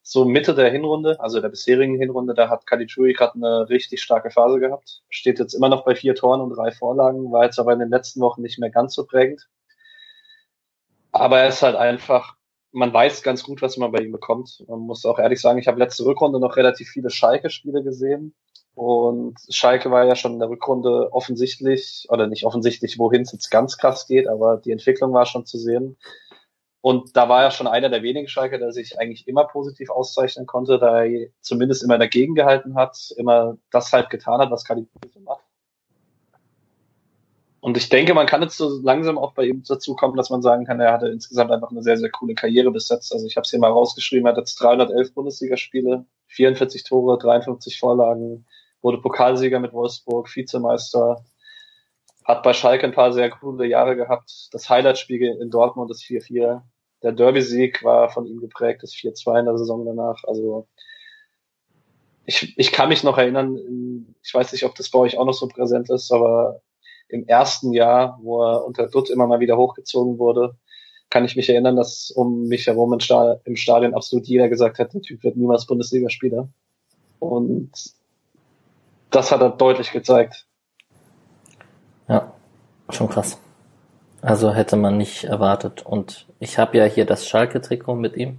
so 0.02 0.24
Mitte 0.24 0.54
der 0.54 0.70
Hinrunde, 0.70 1.20
also 1.20 1.40
der 1.40 1.48
bisherigen 1.48 1.96
Hinrunde, 1.96 2.34
da 2.34 2.48
hat 2.48 2.66
Caligiuri 2.66 3.12
gerade 3.12 3.34
eine 3.34 3.68
richtig 3.68 4.02
starke 4.02 4.30
Phase 4.30 4.58
gehabt. 4.58 5.02
Steht 5.08 5.38
jetzt 5.38 5.54
immer 5.54 5.68
noch 5.68 5.84
bei 5.84 5.94
vier 5.94 6.14
Toren 6.14 6.40
und 6.40 6.50
drei 6.50 6.72
Vorlagen, 6.72 7.30
war 7.30 7.44
jetzt 7.44 7.58
aber 7.58 7.72
in 7.72 7.78
den 7.78 7.90
letzten 7.90 8.20
Wochen 8.20 8.42
nicht 8.42 8.58
mehr 8.58 8.70
ganz 8.70 8.94
so 8.94 9.06
prägend. 9.06 9.48
Aber 11.12 11.38
er 11.38 11.48
ist 11.48 11.62
halt 11.62 11.76
einfach, 11.76 12.36
man 12.72 12.92
weiß 12.92 13.22
ganz 13.22 13.44
gut, 13.44 13.62
was 13.62 13.76
man 13.76 13.92
bei 13.92 14.00
ihm 14.00 14.12
bekommt. 14.12 14.64
Man 14.66 14.80
muss 14.80 15.04
auch 15.04 15.18
ehrlich 15.18 15.40
sagen, 15.40 15.58
ich 15.58 15.68
habe 15.68 15.78
letzte 15.78 16.04
Rückrunde 16.04 16.40
noch 16.40 16.56
relativ 16.56 16.88
viele 16.88 17.10
Schalke-Spiele 17.10 17.82
gesehen. 17.82 18.34
Und 18.74 19.36
Schalke 19.50 19.90
war 19.90 20.04
ja 20.06 20.16
schon 20.16 20.32
in 20.32 20.38
der 20.38 20.48
Rückrunde 20.48 21.12
offensichtlich, 21.12 22.06
oder 22.08 22.26
nicht 22.26 22.44
offensichtlich, 22.44 22.98
wohin 22.98 23.22
es 23.22 23.32
jetzt 23.32 23.50
ganz 23.50 23.76
krass 23.76 24.06
geht, 24.06 24.26
aber 24.26 24.56
die 24.56 24.72
Entwicklung 24.72 25.12
war 25.12 25.26
schon 25.26 25.44
zu 25.44 25.58
sehen. 25.58 25.98
Und 26.82 27.16
da 27.16 27.28
war 27.28 27.44
er 27.44 27.52
schon 27.52 27.68
einer 27.68 27.88
der 27.88 28.02
wenigen 28.02 28.26
Schalke, 28.26 28.58
der 28.58 28.72
sich 28.72 28.98
eigentlich 28.98 29.28
immer 29.28 29.44
positiv 29.44 29.88
auszeichnen 29.88 30.46
konnte, 30.46 30.80
da 30.80 31.04
er 31.04 31.28
zumindest 31.40 31.84
immer 31.84 31.96
dagegen 31.96 32.34
gehalten 32.34 32.74
hat, 32.74 32.98
immer 33.16 33.56
das 33.70 33.92
halt 33.92 34.10
getan 34.10 34.40
hat, 34.40 34.50
was 34.50 34.64
Kali 34.64 34.88
so 35.14 35.20
macht. 35.20 35.44
Und 37.60 37.76
ich 37.76 37.88
denke, 37.88 38.14
man 38.14 38.26
kann 38.26 38.42
jetzt 38.42 38.56
so 38.56 38.80
langsam 38.82 39.16
auch 39.16 39.34
bei 39.34 39.44
ihm 39.44 39.62
dazu 39.62 39.94
kommen, 39.94 40.16
dass 40.16 40.30
man 40.30 40.42
sagen 40.42 40.64
kann, 40.64 40.80
er 40.80 40.92
hatte 40.92 41.06
insgesamt 41.06 41.52
einfach 41.52 41.70
eine 41.70 41.84
sehr, 41.84 41.96
sehr 41.96 42.10
coole 42.10 42.34
Karriere 42.34 42.72
besetzt. 42.72 43.12
Also 43.12 43.24
ich 43.28 43.36
habe 43.36 43.44
es 43.44 43.50
hier 43.50 43.60
mal 43.60 43.70
rausgeschrieben, 43.70 44.26
er 44.26 44.32
hat 44.32 44.38
jetzt 44.38 44.56
311 44.56 45.14
Bundesligaspiele, 45.14 46.04
44 46.26 46.82
Tore, 46.82 47.16
53 47.18 47.78
Vorlagen, 47.78 48.44
wurde 48.80 48.98
Pokalsieger 48.98 49.60
mit 49.60 49.72
Wolfsburg, 49.72 50.34
Vizemeister, 50.34 51.24
hat 52.24 52.42
bei 52.42 52.52
Schalke 52.52 52.84
ein 52.84 52.92
paar 52.92 53.12
sehr 53.12 53.30
coole 53.30 53.66
Jahre 53.66 53.94
gehabt. 53.94 54.48
Das 54.50 54.68
Highlight-Spiel 54.68 55.38
in 55.40 55.50
Dortmund, 55.50 55.88
das 55.88 56.00
4-4. 56.02 56.62
Der 57.02 57.12
Derby-Sieg 57.12 57.82
war 57.82 58.10
von 58.10 58.26
ihm 58.26 58.40
geprägt, 58.40 58.82
das 58.82 58.92
4-2 58.92 59.40
in 59.40 59.46
der 59.46 59.58
Saison 59.58 59.84
danach. 59.84 60.22
Also 60.24 60.66
ich, 62.24 62.56
ich 62.56 62.72
kann 62.72 62.88
mich 62.88 63.02
noch 63.02 63.18
erinnern, 63.18 64.14
ich 64.22 64.32
weiß 64.32 64.52
nicht, 64.52 64.64
ob 64.64 64.74
das 64.74 64.90
bei 64.90 64.98
euch 64.98 65.18
auch 65.18 65.24
noch 65.24 65.34
so 65.34 65.48
präsent 65.48 65.90
ist, 65.90 66.12
aber 66.12 66.60
im 67.08 67.26
ersten 67.26 67.72
Jahr, 67.72 68.18
wo 68.22 68.42
er 68.42 68.64
unter 68.64 68.86
Dutt 68.86 69.10
immer 69.10 69.26
mal 69.26 69.40
wieder 69.40 69.56
hochgezogen 69.56 70.18
wurde, 70.18 70.56
kann 71.10 71.24
ich 71.26 71.36
mich 71.36 71.50
erinnern, 71.50 71.76
dass 71.76 72.10
um 72.10 72.46
mich 72.46 72.66
herum 72.66 72.92
im 73.44 73.56
Stadion 73.56 73.94
absolut 73.94 74.26
jeder 74.26 74.48
gesagt 74.48 74.78
hat, 74.78 74.94
der 74.94 75.02
Typ 75.02 75.22
wird 75.22 75.36
niemals 75.36 75.66
Bundesligaspieler. 75.66 76.48
Und 77.18 77.70
das 79.10 79.30
hat 79.30 79.42
er 79.42 79.50
deutlich 79.50 79.92
gezeigt. 79.92 80.46
Ja, 82.08 82.32
schon 82.88 83.10
krass. 83.10 83.38
Also 84.22 84.54
hätte 84.54 84.76
man 84.76 84.96
nicht 84.96 85.24
erwartet. 85.24 85.85
Und 85.85 86.26
ich 86.38 86.56
habe 86.56 86.78
ja 86.78 86.85
hier 86.85 87.04
das 87.04 87.26
Schalke-Trikot 87.26 87.96
mit 87.96 88.16
ihm. 88.16 88.38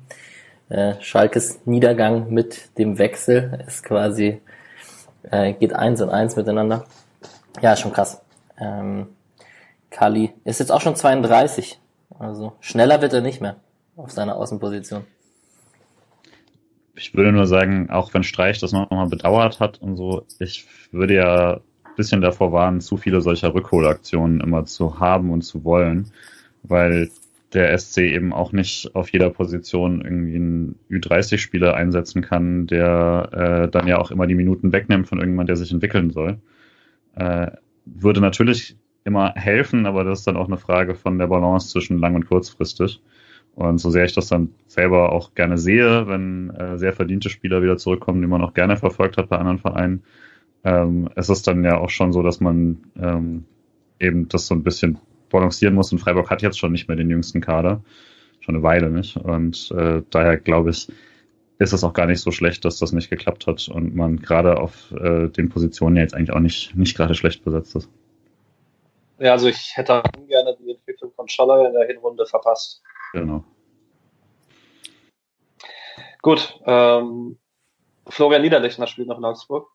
Äh, 0.69 0.95
Schalkes 1.01 1.59
Niedergang 1.65 2.29
mit 2.29 2.77
dem 2.77 2.97
Wechsel 2.97 3.63
ist 3.67 3.83
quasi, 3.83 4.41
äh, 5.29 5.53
geht 5.53 5.73
eins 5.73 6.01
und 6.01 6.09
eins 6.09 6.37
miteinander. 6.37 6.85
Ja, 7.61 7.75
schon 7.75 7.91
krass. 7.91 8.21
Ähm, 8.57 9.07
Kali 9.89 10.33
ist 10.45 10.61
jetzt 10.61 10.71
auch 10.71 10.81
schon 10.81 10.95
32. 10.95 11.79
Also 12.17 12.53
schneller 12.61 13.01
wird 13.01 13.13
er 13.13 13.21
nicht 13.21 13.41
mehr 13.41 13.57
auf 13.97 14.11
seiner 14.11 14.37
Außenposition. 14.37 15.05
Ich 16.95 17.13
würde 17.13 17.33
nur 17.33 17.45
sagen, 17.45 17.89
auch 17.89 18.13
wenn 18.13 18.23
Streich 18.23 18.59
das 18.59 18.71
nochmal 18.71 19.07
bedauert 19.07 19.59
hat 19.59 19.81
und 19.81 19.97
so, 19.97 20.25
ich 20.39 20.65
würde 20.91 21.15
ja 21.15 21.59
bisschen 21.95 22.21
davor 22.21 22.51
warnen, 22.51 22.81
zu 22.81 22.97
viele 22.97 23.21
solcher 23.21 23.53
Rückholaktionen 23.53 24.41
immer 24.41 24.65
zu 24.65 24.99
haben 24.99 25.31
und 25.31 25.41
zu 25.43 25.63
wollen, 25.63 26.07
weil 26.63 27.09
der 27.53 27.77
SC 27.77 27.99
eben 27.99 28.33
auch 28.33 28.51
nicht 28.51 28.95
auf 28.95 29.11
jeder 29.11 29.29
Position 29.29 30.01
irgendwie 30.01 30.35
einen 30.35 30.75
Ü30-Spieler 30.89 31.75
einsetzen 31.75 32.21
kann, 32.21 32.67
der 32.67 33.29
äh, 33.31 33.69
dann 33.69 33.87
ja 33.87 33.99
auch 33.99 34.11
immer 34.11 34.27
die 34.27 34.35
Minuten 34.35 34.71
wegnimmt 34.71 35.07
von 35.07 35.19
irgendjemand, 35.19 35.49
der 35.49 35.55
sich 35.55 35.71
entwickeln 35.71 36.09
soll. 36.09 36.39
Äh, 37.15 37.51
würde 37.85 38.21
natürlich 38.21 38.75
immer 39.03 39.33
helfen, 39.35 39.85
aber 39.85 40.03
das 40.03 40.19
ist 40.19 40.27
dann 40.27 40.37
auch 40.37 40.47
eine 40.47 40.57
Frage 40.57 40.95
von 40.95 41.19
der 41.19 41.27
Balance 41.27 41.69
zwischen 41.69 41.99
lang 41.99 42.15
und 42.15 42.27
kurzfristig. 42.27 43.01
Und 43.55 43.77
so 43.77 43.91
sehr 43.91 44.05
ich 44.05 44.15
das 44.15 44.27
dann 44.27 44.49
selber 44.67 45.11
auch 45.11 45.35
gerne 45.35 45.57
sehe, 45.57 46.07
wenn 46.07 46.49
äh, 46.51 46.77
sehr 46.77 46.93
verdiente 46.93 47.29
Spieler 47.29 47.61
wieder 47.61 47.77
zurückkommen, 47.77 48.21
die 48.21 48.27
man 48.27 48.41
auch 48.41 48.55
gerne 48.55 48.77
verfolgt 48.77 49.17
hat 49.17 49.29
bei 49.29 49.37
anderen 49.37 49.59
Vereinen, 49.59 50.03
ähm, 50.63 51.09
es 51.15 51.29
ist 51.29 51.47
dann 51.47 51.63
ja 51.63 51.77
auch 51.77 51.89
schon 51.89 52.13
so, 52.13 52.21
dass 52.21 52.39
man 52.39 52.91
ähm, 52.97 53.45
eben 53.99 54.27
das 54.29 54.47
so 54.47 54.55
ein 54.55 54.63
bisschen 54.63 54.99
balancieren 55.29 55.75
muss. 55.75 55.91
Und 55.91 55.99
Freiburg 55.99 56.29
hat 56.29 56.41
jetzt 56.41 56.59
schon 56.59 56.71
nicht 56.71 56.87
mehr 56.87 56.97
den 56.97 57.09
jüngsten 57.09 57.41
Kader, 57.41 57.83
schon 58.39 58.55
eine 58.55 58.63
Weile 58.63 58.89
nicht. 58.89 59.17
Und 59.17 59.71
äh, 59.71 60.01
daher 60.09 60.37
glaube 60.37 60.69
ich, 60.69 60.87
ist 61.59 61.73
es 61.73 61.83
auch 61.83 61.93
gar 61.93 62.05
nicht 62.05 62.21
so 62.21 62.31
schlecht, 62.31 62.65
dass 62.65 62.79
das 62.79 62.91
nicht 62.91 63.09
geklappt 63.09 63.47
hat 63.47 63.67
und 63.69 63.95
man 63.95 64.17
gerade 64.17 64.57
auf 64.59 64.91
äh, 64.91 65.29
den 65.29 65.49
Positionen 65.49 65.97
jetzt 65.97 66.13
eigentlich 66.13 66.31
auch 66.31 66.39
nicht, 66.39 66.75
nicht 66.75 66.95
gerade 66.95 67.15
schlecht 67.15 67.43
besetzt 67.43 67.75
ist. 67.75 67.89
Ja, 69.19 69.31
also 69.31 69.47
ich 69.47 69.71
hätte 69.75 70.03
gerne 70.27 70.57
die 70.59 70.71
Entwicklung 70.71 71.11
von 71.13 71.27
Schaller 71.27 71.67
in 71.67 71.73
der 71.73 71.87
Hinrunde 71.87 72.25
verpasst. 72.25 72.81
Genau. 73.13 73.43
Gut, 76.21 76.59
ähm, 76.65 77.37
Florian 78.07 78.41
Niederlechner 78.41 78.87
spielt 78.87 79.07
noch 79.07 79.17
in 79.17 79.25
Augsburg. 79.25 79.67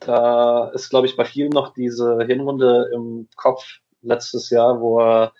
Da 0.00 0.68
ist, 0.70 0.90
glaube 0.90 1.06
ich, 1.06 1.16
bei 1.16 1.24
vielen 1.24 1.50
noch 1.50 1.72
diese 1.72 2.18
Hinrunde 2.24 2.90
im 2.92 3.28
Kopf 3.36 3.64
letztes 4.02 4.50
Jahr, 4.50 4.80
wo 4.80 5.00
er 5.00 5.32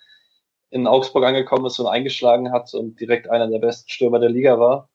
in 0.69 0.87
Augsburg 0.87 1.23
angekommen 1.23 1.65
ist 1.65 1.79
und 1.79 1.87
eingeschlagen 1.87 2.51
hat 2.51 2.73
und 2.73 2.99
direkt 2.99 3.29
einer 3.29 3.47
der 3.47 3.59
besten 3.59 3.89
Stürmer 3.89 4.19
der 4.19 4.29
Liga 4.29 4.59
war. 4.59 4.89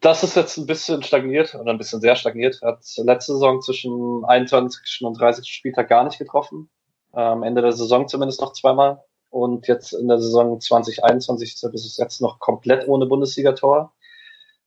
Das 0.00 0.22
ist 0.22 0.36
jetzt 0.36 0.56
ein 0.58 0.66
bisschen 0.66 1.02
stagniert 1.02 1.54
oder 1.54 1.70
ein 1.70 1.78
bisschen 1.78 2.00
sehr 2.00 2.14
stagniert. 2.14 2.58
Er 2.62 2.72
hat 2.72 2.84
letzte 2.98 3.32
Saison 3.32 3.62
zwischen 3.62 4.24
21. 4.24 5.00
und 5.02 5.18
30. 5.18 5.48
Spieltag 5.48 5.88
gar 5.88 6.04
nicht 6.04 6.18
getroffen. 6.18 6.70
Am 7.12 7.42
Ende 7.42 7.62
der 7.62 7.72
Saison 7.72 8.06
zumindest 8.06 8.40
noch 8.40 8.52
zweimal. 8.52 9.02
Und 9.30 9.66
jetzt 9.66 9.92
in 9.92 10.08
der 10.08 10.20
Saison 10.20 10.60
2021 10.60 11.54
ist 11.54 11.72
bis 11.72 11.96
jetzt 11.96 12.20
noch 12.20 12.38
komplett 12.38 12.86
ohne 12.86 13.06
Bundesligator 13.06 13.92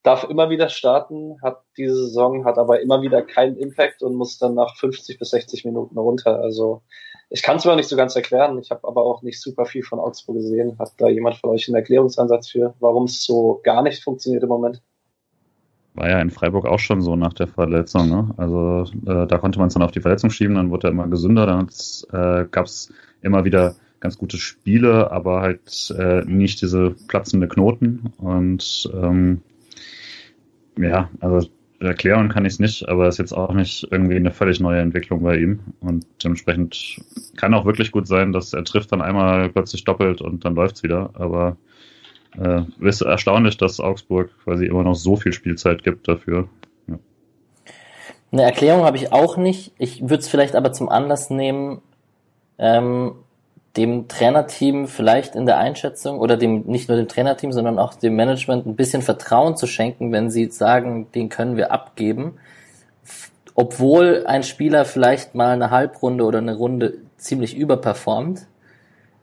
darf 0.04 0.24
immer 0.24 0.50
wieder 0.50 0.70
starten, 0.70 1.38
hat 1.42 1.62
diese 1.78 1.96
Saison, 1.96 2.46
hat 2.46 2.58
aber 2.58 2.82
immer 2.82 3.02
wieder 3.02 3.22
keinen 3.22 3.58
Impact 3.58 4.02
und 4.02 4.16
muss 4.16 4.38
dann 4.38 4.56
nach 4.56 4.76
50 4.78 5.20
bis 5.20 5.30
60 5.30 5.66
Minuten 5.66 5.98
runter. 5.98 6.40
Also 6.40 6.82
ich 7.30 7.44
kann 7.44 7.58
es 7.58 7.66
mir 7.66 7.72
auch 7.72 7.78
nicht 7.78 7.90
so 7.90 7.96
ganz 7.96 8.16
erklären. 8.16 8.58
Ich 8.60 8.72
habe 8.72 8.88
aber 8.88 9.04
auch 9.04 9.22
nicht 9.22 9.42
super 9.42 9.66
viel 9.66 9.84
von 9.84 10.00
Augsburg 10.00 10.38
gesehen. 10.38 10.78
Hat 10.80 10.94
da 10.98 11.08
jemand 11.08 11.38
von 11.38 11.52
euch 11.52 11.68
einen 11.68 11.76
Erklärungsansatz 11.76 12.50
für, 12.50 12.74
warum 12.80 13.06
es 13.06 13.24
so 13.24 13.62
gar 13.64 13.84
nicht 13.84 14.04
funktioniert 14.04 14.44
im 14.44 14.50
Moment? 14.50 14.82
War 15.94 16.10
ja 16.10 16.20
in 16.20 16.30
Freiburg 16.30 16.66
auch 16.66 16.80
schon 16.80 17.02
so 17.02 17.16
nach 17.16 17.34
der 17.34 17.48
Verletzung. 17.48 18.10
Ne? 18.10 18.34
Also 18.38 18.86
äh, 19.06 19.28
da 19.28 19.38
konnte 19.38 19.60
man 19.60 19.68
es 19.68 19.74
dann 19.74 19.84
auf 19.84 19.92
die 19.92 20.02
Verletzung 20.02 20.30
schieben, 20.30 20.56
dann 20.56 20.72
wurde 20.72 20.88
er 20.88 20.92
immer 20.92 21.08
gesünder, 21.08 21.46
dann 21.46 21.70
äh, 22.12 22.48
gab 22.50 22.66
es 22.66 22.94
immer 23.22 23.46
wieder 23.46 23.76
ganz 24.00 24.18
gute 24.18 24.38
Spiele, 24.38 25.12
aber 25.12 25.42
halt 25.42 25.94
äh, 25.98 26.24
nicht 26.26 26.62
diese 26.62 26.96
platzende 27.08 27.48
Knoten. 27.48 28.14
Und 28.18 28.90
ähm, 28.94 29.42
ja, 30.78 31.10
also 31.20 31.48
erklären 31.80 32.30
kann 32.30 32.46
ich 32.46 32.54
es 32.54 32.60
nicht, 32.60 32.88
aber 32.88 33.08
es 33.08 33.16
ist 33.16 33.20
jetzt 33.20 33.34
auch 33.34 33.54
nicht 33.54 33.88
irgendwie 33.90 34.16
eine 34.16 34.32
völlig 34.32 34.60
neue 34.60 34.82
Entwicklung 34.82 35.24
bei 35.24 35.38
ihm. 35.38 35.60
Und 35.80 36.06
dementsprechend 36.24 37.02
kann 37.38 37.54
auch 37.54 37.66
wirklich 37.66 37.92
gut 37.92 38.08
sein, 38.08 38.32
dass 38.32 38.54
er 38.54 38.64
trifft 38.64 38.92
dann 38.92 39.02
einmal 39.02 39.50
plötzlich 39.50 39.84
doppelt 39.84 40.22
und 40.22 40.46
dann 40.46 40.56
läuft's 40.56 40.84
wieder. 40.84 41.10
Aber 41.14 41.58
äh, 42.40 42.62
ist 42.80 43.02
erstaunlich, 43.02 43.58
dass 43.58 43.80
Augsburg 43.80 44.30
quasi 44.44 44.66
immer 44.66 44.84
noch 44.84 44.96
so 44.96 45.16
viel 45.16 45.34
Spielzeit 45.34 45.84
gibt 45.84 46.08
dafür. 46.08 46.48
Ja. 46.88 47.00
Eine 48.32 48.44
Erklärung 48.44 48.86
habe 48.86 48.98
ich 48.98 49.12
auch 49.12 49.38
nicht. 49.38 49.74
Ich 49.78 50.02
würde 50.02 50.18
es 50.18 50.28
vielleicht 50.28 50.56
aber 50.56 50.72
zum 50.72 50.88
Anlass 50.88 51.30
nehmen, 51.30 51.82
ähm, 52.58 53.14
dem 53.78 54.08
Trainerteam 54.08 54.88
vielleicht 54.88 55.36
in 55.36 55.46
der 55.46 55.58
Einschätzung 55.58 56.20
oder 56.20 56.36
dem 56.36 56.64
nicht 56.64 56.90
nur 56.90 56.98
dem 56.98 57.08
Trainerteam, 57.08 57.54
sondern 57.54 57.80
auch 57.80 57.94
dem 57.94 58.16
Management 58.16 58.66
ein 58.66 58.76
bisschen 58.76 59.02
Vertrauen 59.02 59.56
zu 59.56 59.66
schenken, 59.66 60.12
wenn 60.12 60.30
sie 60.30 60.48
sagen, 60.48 61.08
den 61.14 61.30
können 61.30 61.56
wir 61.56 61.72
abgeben, 61.72 62.34
obwohl 63.56 64.26
ein 64.26 64.44
Spieler 64.44 64.86
vielleicht 64.86 65.36
mal 65.36 65.52
eine 65.52 65.72
Halbrunde 65.72 66.26
oder 66.26 66.40
eine 66.40 66.56
Runde 66.56 66.96
ziemlich 67.18 67.56
überperformt, 67.56 68.46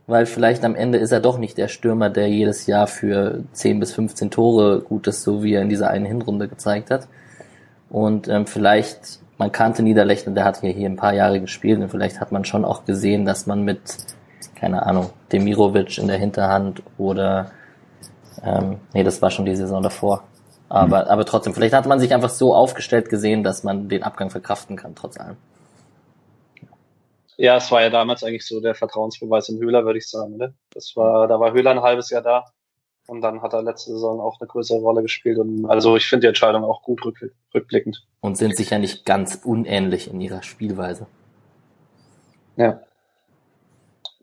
weil 0.06 0.24
vielleicht 0.24 0.64
am 0.64 0.74
Ende 0.74 0.96
ist 0.96 1.12
er 1.12 1.20
doch 1.20 1.37
nicht 1.37 1.58
der 1.58 1.68
Stürmer, 1.68 2.08
der 2.08 2.28
jedes 2.28 2.66
Jahr 2.66 2.87
für 2.87 3.44
10 3.52 3.80
bis 3.80 3.92
15 3.92 4.30
Tore 4.30 4.80
gut 4.80 5.06
ist, 5.06 5.22
so 5.22 5.42
wie 5.42 5.52
er 5.52 5.62
in 5.62 5.68
dieser 5.68 5.90
einen 5.90 6.06
Hinrunde 6.06 6.48
gezeigt 6.48 6.90
hat. 6.90 7.08
Und 7.90 8.28
ähm, 8.28 8.46
vielleicht, 8.46 9.20
man 9.37 9.52
kannte 9.52 9.82
Niederlechner, 9.82 10.32
der 10.32 10.44
hat 10.44 10.61
hier, 10.61 10.72
hier 10.72 10.88
ein 10.88 10.96
paar 10.96 11.12
Jahre 11.12 11.40
gespielt 11.40 11.80
und 11.80 11.90
vielleicht 11.90 12.20
hat 12.20 12.32
man 12.32 12.46
schon 12.46 12.64
auch 12.64 12.87
gesehen, 12.87 13.26
dass 13.26 13.46
man 13.46 13.62
mit 13.62 13.80
keine 14.59 14.85
Ahnung, 14.85 15.11
Demirovic 15.33 15.99
in 15.99 16.09
der 16.09 16.18
Hinterhand 16.18 16.83
oder 16.97 17.53
ähm, 18.42 18.79
nee, 18.92 19.05
das 19.05 19.21
war 19.23 19.31
schon 19.31 19.44
die 19.44 19.57
Saison 19.57 19.83
davor. 19.83 20.25
Aber, 20.68 21.05
mhm. 21.05 21.11
aber 21.11 21.25
trotzdem, 21.25 21.55
vielleicht 21.55 21.75
hat 21.75 21.87
man 21.87 21.99
sich 21.99 22.12
einfach 22.12 22.29
so 22.29 22.55
aufgestellt 22.55 23.09
gesehen, 23.09 23.42
dass 23.42 23.64
man 23.64 23.88
den 23.88 24.03
Abgang 24.03 24.31
verkraften 24.31 24.77
kann, 24.77 24.94
trotz 24.94 25.18
allem. 25.18 25.37
Ja, 27.37 27.57
es 27.57 27.71
war 27.71 27.83
ja 27.83 27.90
damals 27.90 28.25
eigentlich 28.25 28.47
so 28.47 28.61
der 28.61 28.75
Vertrauensbeweis 28.75 29.49
in 29.49 29.61
Höhler, 29.61 29.85
würde 29.85 29.99
ich 29.99 30.09
sagen. 30.09 30.37
Ne? 30.37 30.55
Das 30.75 30.92
war, 30.97 31.29
da 31.29 31.38
war 31.38 31.53
Höhler 31.53 31.71
ein 31.71 31.83
halbes 31.83 32.11
Jahr 32.11 32.23
da 32.23 32.44
und 33.07 33.23
dann 33.23 33.42
hat 33.42 33.55
er 33.55 33.62
letzte 33.62 33.92
Saison 33.92 34.21
auch 34.21 34.40
eine 34.40 34.49
größere 34.49 34.81
Rolle 34.81 35.03
gespielt. 35.03 35.38
Und 35.38 35.64
also 35.66 35.97
ich 35.97 36.07
finde 36.07 36.23
die 36.23 36.29
Entscheidung 36.29 36.64
auch 36.64 36.83
gut 36.83 37.01
rückblickend. 37.55 38.05
Und 38.21 38.37
sind 38.37 38.57
sicher 38.57 38.79
nicht 38.79 39.07
ganz 39.07 39.40
unähnlich 39.44 40.11
in 40.12 40.21
ihrer 40.21 40.42
Spielweise. 40.42 41.07
Ja. 42.57 42.81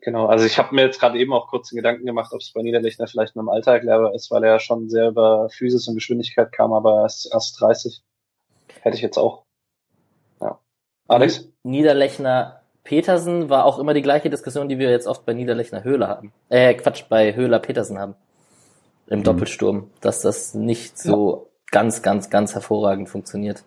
Genau, 0.05 0.27
also 0.27 0.45
ich 0.45 0.59
habe 0.59 0.75
mir 0.75 0.83
jetzt 0.83 0.99
gerade 0.99 1.17
eben 1.17 1.33
auch 1.33 1.47
kurz 1.47 1.69
den 1.69 1.77
Gedanken 1.77 2.05
gemacht, 2.05 2.31
ob 2.31 2.39
es 2.39 2.53
bei 2.53 2.61
Niederlechner 2.61 3.07
vielleicht 3.07 3.35
mit 3.35 3.41
dem 3.41 3.49
Alter 3.49 3.71
erklärbar 3.71 4.13
ist, 4.13 4.29
weil 4.29 4.43
er 4.43 4.51
ja 4.51 4.59
schon 4.59 4.87
sehr 4.87 5.07
über 5.07 5.49
Physis 5.49 5.87
und 5.87 5.95
Geschwindigkeit 5.95 6.51
kam, 6.51 6.73
aber 6.73 6.99
er 6.99 7.05
ist 7.07 7.27
erst 7.33 7.59
30. 7.59 8.03
Hätte 8.81 8.97
ich 8.97 9.01
jetzt 9.01 9.17
auch. 9.17 9.45
Ja. 10.39 10.59
Alex? 11.07 11.49
Niederlechner 11.63 12.61
Petersen 12.83 13.49
war 13.49 13.65
auch 13.65 13.79
immer 13.79 13.95
die 13.95 14.03
gleiche 14.03 14.29
Diskussion, 14.29 14.69
die 14.69 14.77
wir 14.77 14.91
jetzt 14.91 15.07
oft 15.07 15.25
bei 15.25 15.33
Niederlechner 15.33 15.83
Höhler 15.83 16.07
haben. 16.07 16.31
Äh, 16.49 16.75
Quatsch, 16.75 17.05
bei 17.09 17.35
Höhler 17.35 17.57
Petersen 17.57 17.97
haben. 17.97 18.13
Im 19.07 19.19
mhm. 19.19 19.23
Doppelsturm. 19.23 19.89
Dass 20.01 20.21
das 20.21 20.53
nicht 20.53 20.99
so 20.99 21.49
ja. 21.49 21.69
ganz, 21.71 22.03
ganz, 22.03 22.29
ganz 22.29 22.53
hervorragend 22.53 23.09
funktioniert. 23.09 23.63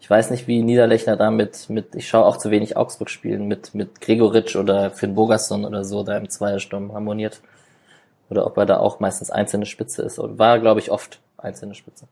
Ich 0.00 0.08
weiß 0.08 0.30
nicht, 0.30 0.46
wie 0.46 0.62
Niederlechner 0.62 1.16
da 1.16 1.30
mit, 1.30 1.68
mit 1.68 1.94
ich 1.94 2.08
schaue 2.08 2.24
auch 2.24 2.36
zu 2.36 2.50
wenig 2.50 2.76
Augsburg 2.76 3.10
spielen, 3.10 3.46
mit, 3.46 3.74
mit 3.74 4.00
Gregoritsch 4.00 4.56
oder 4.56 4.90
Finn 4.90 5.14
Bogasson 5.14 5.64
oder 5.64 5.84
so 5.84 6.02
da 6.02 6.16
im 6.16 6.28
Zweiersturm 6.28 6.92
harmoniert. 6.92 7.40
Oder 8.30 8.46
ob 8.46 8.56
er 8.58 8.66
da 8.66 8.78
auch 8.78 9.00
meistens 9.00 9.30
einzelne 9.30 9.66
Spitze 9.66 10.02
ist. 10.02 10.18
Und 10.18 10.38
war, 10.38 10.58
glaube 10.60 10.80
ich, 10.80 10.90
oft 10.90 11.20
einzelne 11.36 11.74
Spitze. 11.74 12.06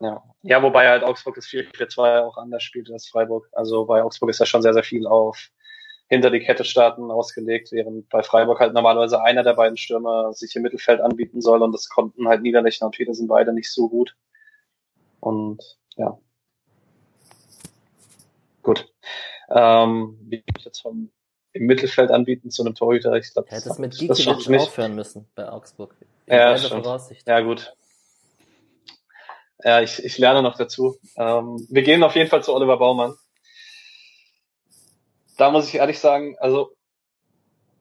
Ja. 0.00 0.22
ja, 0.42 0.62
wobei 0.62 0.88
halt 0.88 1.02
Augsburg 1.04 1.34
das 1.34 1.44
4-4-2 1.46 2.22
auch 2.22 2.38
anders 2.38 2.62
spielt 2.62 2.90
als 2.90 3.06
Freiburg. 3.06 3.48
Also 3.52 3.84
bei 3.84 4.02
Augsburg 4.02 4.30
ist 4.30 4.40
ja 4.40 4.46
schon 4.46 4.62
sehr, 4.62 4.72
sehr 4.72 4.82
viel 4.82 5.06
auf 5.06 5.50
hinter 6.10 6.30
die 6.30 6.40
Kette 6.40 6.64
starten 6.64 7.08
ausgelegt, 7.10 7.70
während 7.70 8.08
bei 8.08 8.22
Freiburg 8.24 8.58
halt 8.58 8.74
normalerweise 8.74 9.22
einer 9.22 9.44
der 9.44 9.54
beiden 9.54 9.76
Stürmer 9.76 10.32
sich 10.32 10.56
im 10.56 10.62
Mittelfeld 10.62 11.00
anbieten 11.00 11.40
soll 11.40 11.62
und 11.62 11.70
das 11.70 11.88
konnten 11.88 12.26
halt 12.26 12.42
Niederlechner 12.42 12.86
und 12.86 12.96
Petersen 12.96 13.28
beide 13.28 13.52
nicht 13.52 13.72
so 13.72 13.88
gut. 13.88 14.16
Und 15.20 15.78
ja. 16.00 16.18
Gut. 18.62 18.92
Ähm, 19.50 20.18
wie 20.22 20.42
ich 20.44 20.64
jetzt 20.64 20.80
vom 20.80 21.10
im 21.52 21.66
Mittelfeld 21.66 22.10
anbieten 22.10 22.50
zu 22.50 22.62
einem 22.62 22.76
Torhüter, 22.76 23.14
ich 23.14 23.32
glaube, 23.32 23.50
Hätte 23.50 23.70
es 23.70 23.78
mit 23.78 23.98
Gikiewicz 23.98 24.62
aufhören 24.62 24.94
müssen 24.94 25.26
bei 25.34 25.48
Augsburg. 25.50 25.96
ja, 26.26 26.56
Voraussicht. 26.56 27.26
ja, 27.26 27.40
gut. 27.40 27.74
Ja, 29.62 29.80
ich, 29.82 30.02
ich 30.04 30.16
lerne 30.16 30.42
noch 30.42 30.56
dazu. 30.56 30.96
Ähm, 31.16 31.66
wir 31.68 31.82
gehen 31.82 32.04
auf 32.04 32.14
jeden 32.14 32.30
Fall 32.30 32.42
zu 32.42 32.54
Oliver 32.54 32.78
Baumann. 32.78 33.14
Da 35.36 35.50
muss 35.50 35.68
ich 35.68 35.74
ehrlich 35.74 35.98
sagen, 35.98 36.36
also 36.38 36.72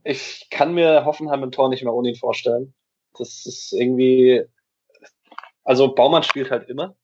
ich 0.04 0.48
kann 0.50 0.74
mir 0.74 1.06
Hoffenheim 1.06 1.44
im 1.44 1.52
Tor 1.52 1.70
nicht 1.70 1.84
mehr 1.84 1.94
ohne 1.94 2.10
ihn 2.10 2.16
vorstellen. 2.16 2.74
Das 3.18 3.46
ist 3.46 3.72
irgendwie, 3.72 4.44
also 5.64 5.94
Baumann 5.94 6.24
spielt 6.24 6.50
halt 6.50 6.70
immer. 6.70 6.96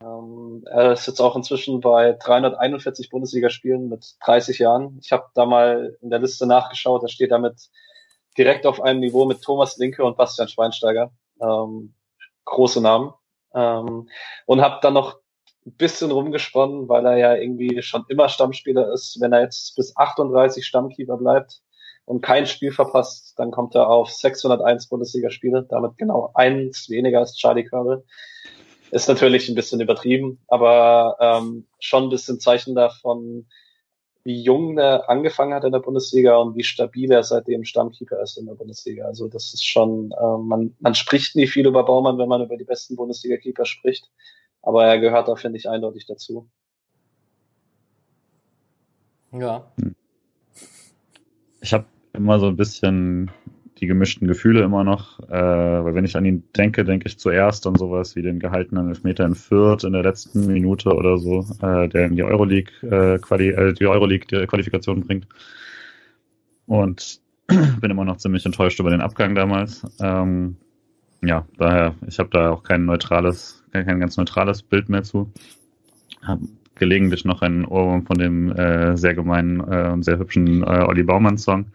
Ähm, 0.00 0.64
er 0.70 0.92
ist 0.92 1.06
jetzt 1.06 1.20
auch 1.20 1.36
inzwischen 1.36 1.80
bei 1.80 2.12
341 2.12 3.10
Bundesligaspielen 3.10 3.88
mit 3.88 4.16
30 4.24 4.58
Jahren. 4.58 4.98
Ich 5.02 5.12
habe 5.12 5.26
da 5.34 5.46
mal 5.46 5.96
in 6.00 6.10
der 6.10 6.18
Liste 6.18 6.46
nachgeschaut, 6.46 7.02
er 7.02 7.08
steht 7.08 7.30
damit 7.30 7.70
direkt 8.36 8.66
auf 8.66 8.80
einem 8.80 9.00
Niveau 9.00 9.24
mit 9.24 9.42
Thomas 9.42 9.76
Linke 9.78 10.04
und 10.04 10.16
Bastian 10.16 10.48
Schweinsteiger. 10.48 11.10
Ähm, 11.40 11.94
große 12.44 12.80
Namen. 12.80 13.12
Ähm, 13.54 14.08
und 14.46 14.60
habe 14.60 14.78
dann 14.82 14.94
noch 14.94 15.18
ein 15.66 15.76
bisschen 15.76 16.10
rumgesponnen, 16.10 16.88
weil 16.88 17.06
er 17.06 17.16
ja 17.16 17.34
irgendwie 17.34 17.82
schon 17.82 18.04
immer 18.08 18.28
Stammspieler 18.28 18.92
ist. 18.92 19.20
Wenn 19.20 19.32
er 19.32 19.42
jetzt 19.42 19.74
bis 19.76 19.96
38 19.96 20.64
Stammkeeper 20.64 21.16
bleibt 21.16 21.62
und 22.04 22.20
kein 22.20 22.46
Spiel 22.46 22.72
verpasst, 22.72 23.34
dann 23.36 23.50
kommt 23.50 23.74
er 23.74 23.88
auf 23.88 24.10
601 24.10 24.88
Bundesligaspiele, 24.88 25.66
damit 25.68 25.98
genau 25.98 26.30
eins 26.34 26.88
weniger 26.88 27.18
als 27.20 27.36
Charlie 27.36 27.64
Körbel. 27.64 28.04
Ist 28.90 29.08
natürlich 29.08 29.48
ein 29.48 29.54
bisschen 29.54 29.80
übertrieben, 29.80 30.38
aber 30.48 31.16
ähm, 31.20 31.66
schon 31.80 32.04
ein 32.04 32.10
bisschen 32.10 32.40
Zeichen 32.40 32.74
davon, 32.74 33.46
wie 34.26 34.42
jung 34.42 34.76
er 34.76 35.08
angefangen 35.08 35.54
hat 35.54 35.64
in 35.64 35.72
der 35.72 35.78
Bundesliga 35.78 36.36
und 36.36 36.56
wie 36.56 36.64
stabil 36.64 37.10
er 37.12 37.22
seitdem 37.22 37.64
Stammkeeper 37.64 38.20
ist 38.20 38.36
in 38.36 38.46
der 38.46 38.54
Bundesliga. 38.54 39.06
Also 39.06 39.28
das 39.28 39.54
ist 39.54 39.64
schon, 39.64 40.12
äh, 40.12 40.38
man, 40.38 40.74
man 40.80 40.94
spricht 40.94 41.36
nie 41.36 41.46
viel 41.46 41.66
über 41.66 41.84
Baumann, 41.84 42.18
wenn 42.18 42.28
man 42.28 42.42
über 42.42 42.56
die 42.56 42.64
besten 42.64 42.96
Bundesliga-Keeper 42.96 43.64
spricht, 43.64 44.10
aber 44.62 44.84
er 44.84 44.98
gehört 44.98 45.28
da, 45.28 45.36
finde 45.36 45.58
ich, 45.58 45.68
eindeutig 45.68 46.06
dazu. 46.06 46.48
Ja. 49.32 49.70
Ich 51.60 51.72
habe 51.72 51.86
immer 52.12 52.38
so 52.40 52.46
ein 52.46 52.56
bisschen 52.56 53.30
die 53.78 53.86
gemischten 53.86 54.26
Gefühle 54.26 54.62
immer 54.62 54.84
noch, 54.84 55.20
äh, 55.28 55.32
weil 55.32 55.94
wenn 55.94 56.04
ich 56.04 56.16
an 56.16 56.24
ihn 56.24 56.44
denke, 56.56 56.84
denke 56.84 57.08
ich 57.08 57.18
zuerst 57.18 57.66
an 57.66 57.74
sowas 57.74 58.16
wie 58.16 58.22
den 58.22 58.38
gehaltenen 58.38 58.88
Elfmeter 58.88 59.24
in 59.26 59.34
Fürth 59.34 59.84
in 59.84 59.92
der 59.92 60.02
letzten 60.02 60.46
Minute 60.46 60.94
oder 60.94 61.18
so, 61.18 61.46
äh, 61.60 61.88
der 61.88 62.06
in 62.06 62.16
die 62.16 62.22
Euroleague 62.22 62.72
äh, 62.82 63.18
Quali 63.18 63.50
äh, 63.50 63.74
die 63.74 63.86
Euroleague 63.86 64.26
die 64.26 64.46
Qualifikation 64.46 65.02
bringt. 65.02 65.26
Und 66.66 67.20
bin 67.46 67.90
immer 67.90 68.04
noch 68.04 68.16
ziemlich 68.16 68.46
enttäuscht 68.46 68.80
über 68.80 68.90
den 68.90 69.02
Abgang 69.02 69.34
damals. 69.34 69.86
Ähm, 70.00 70.56
ja, 71.22 71.46
daher, 71.58 71.94
ich 72.06 72.18
habe 72.18 72.30
da 72.30 72.50
auch 72.50 72.62
kein 72.62 72.86
neutrales, 72.86 73.62
kein 73.72 74.00
ganz 74.00 74.16
neutrales 74.16 74.62
Bild 74.62 74.88
mehr 74.88 75.02
zu. 75.02 75.30
Hab 76.22 76.40
gelegentlich 76.76 77.24
noch 77.24 77.42
einen 77.42 77.64
Ohrwurm 77.64 78.06
von 78.06 78.18
dem 78.18 78.52
äh, 78.52 78.96
sehr 78.96 79.14
gemeinen 79.14 79.60
äh, 79.60 79.90
und 79.90 80.02
sehr 80.02 80.18
hübschen 80.18 80.62
äh, 80.62 80.84
Olli 80.86 81.02
Baumann 81.02 81.38
Song 81.38 81.66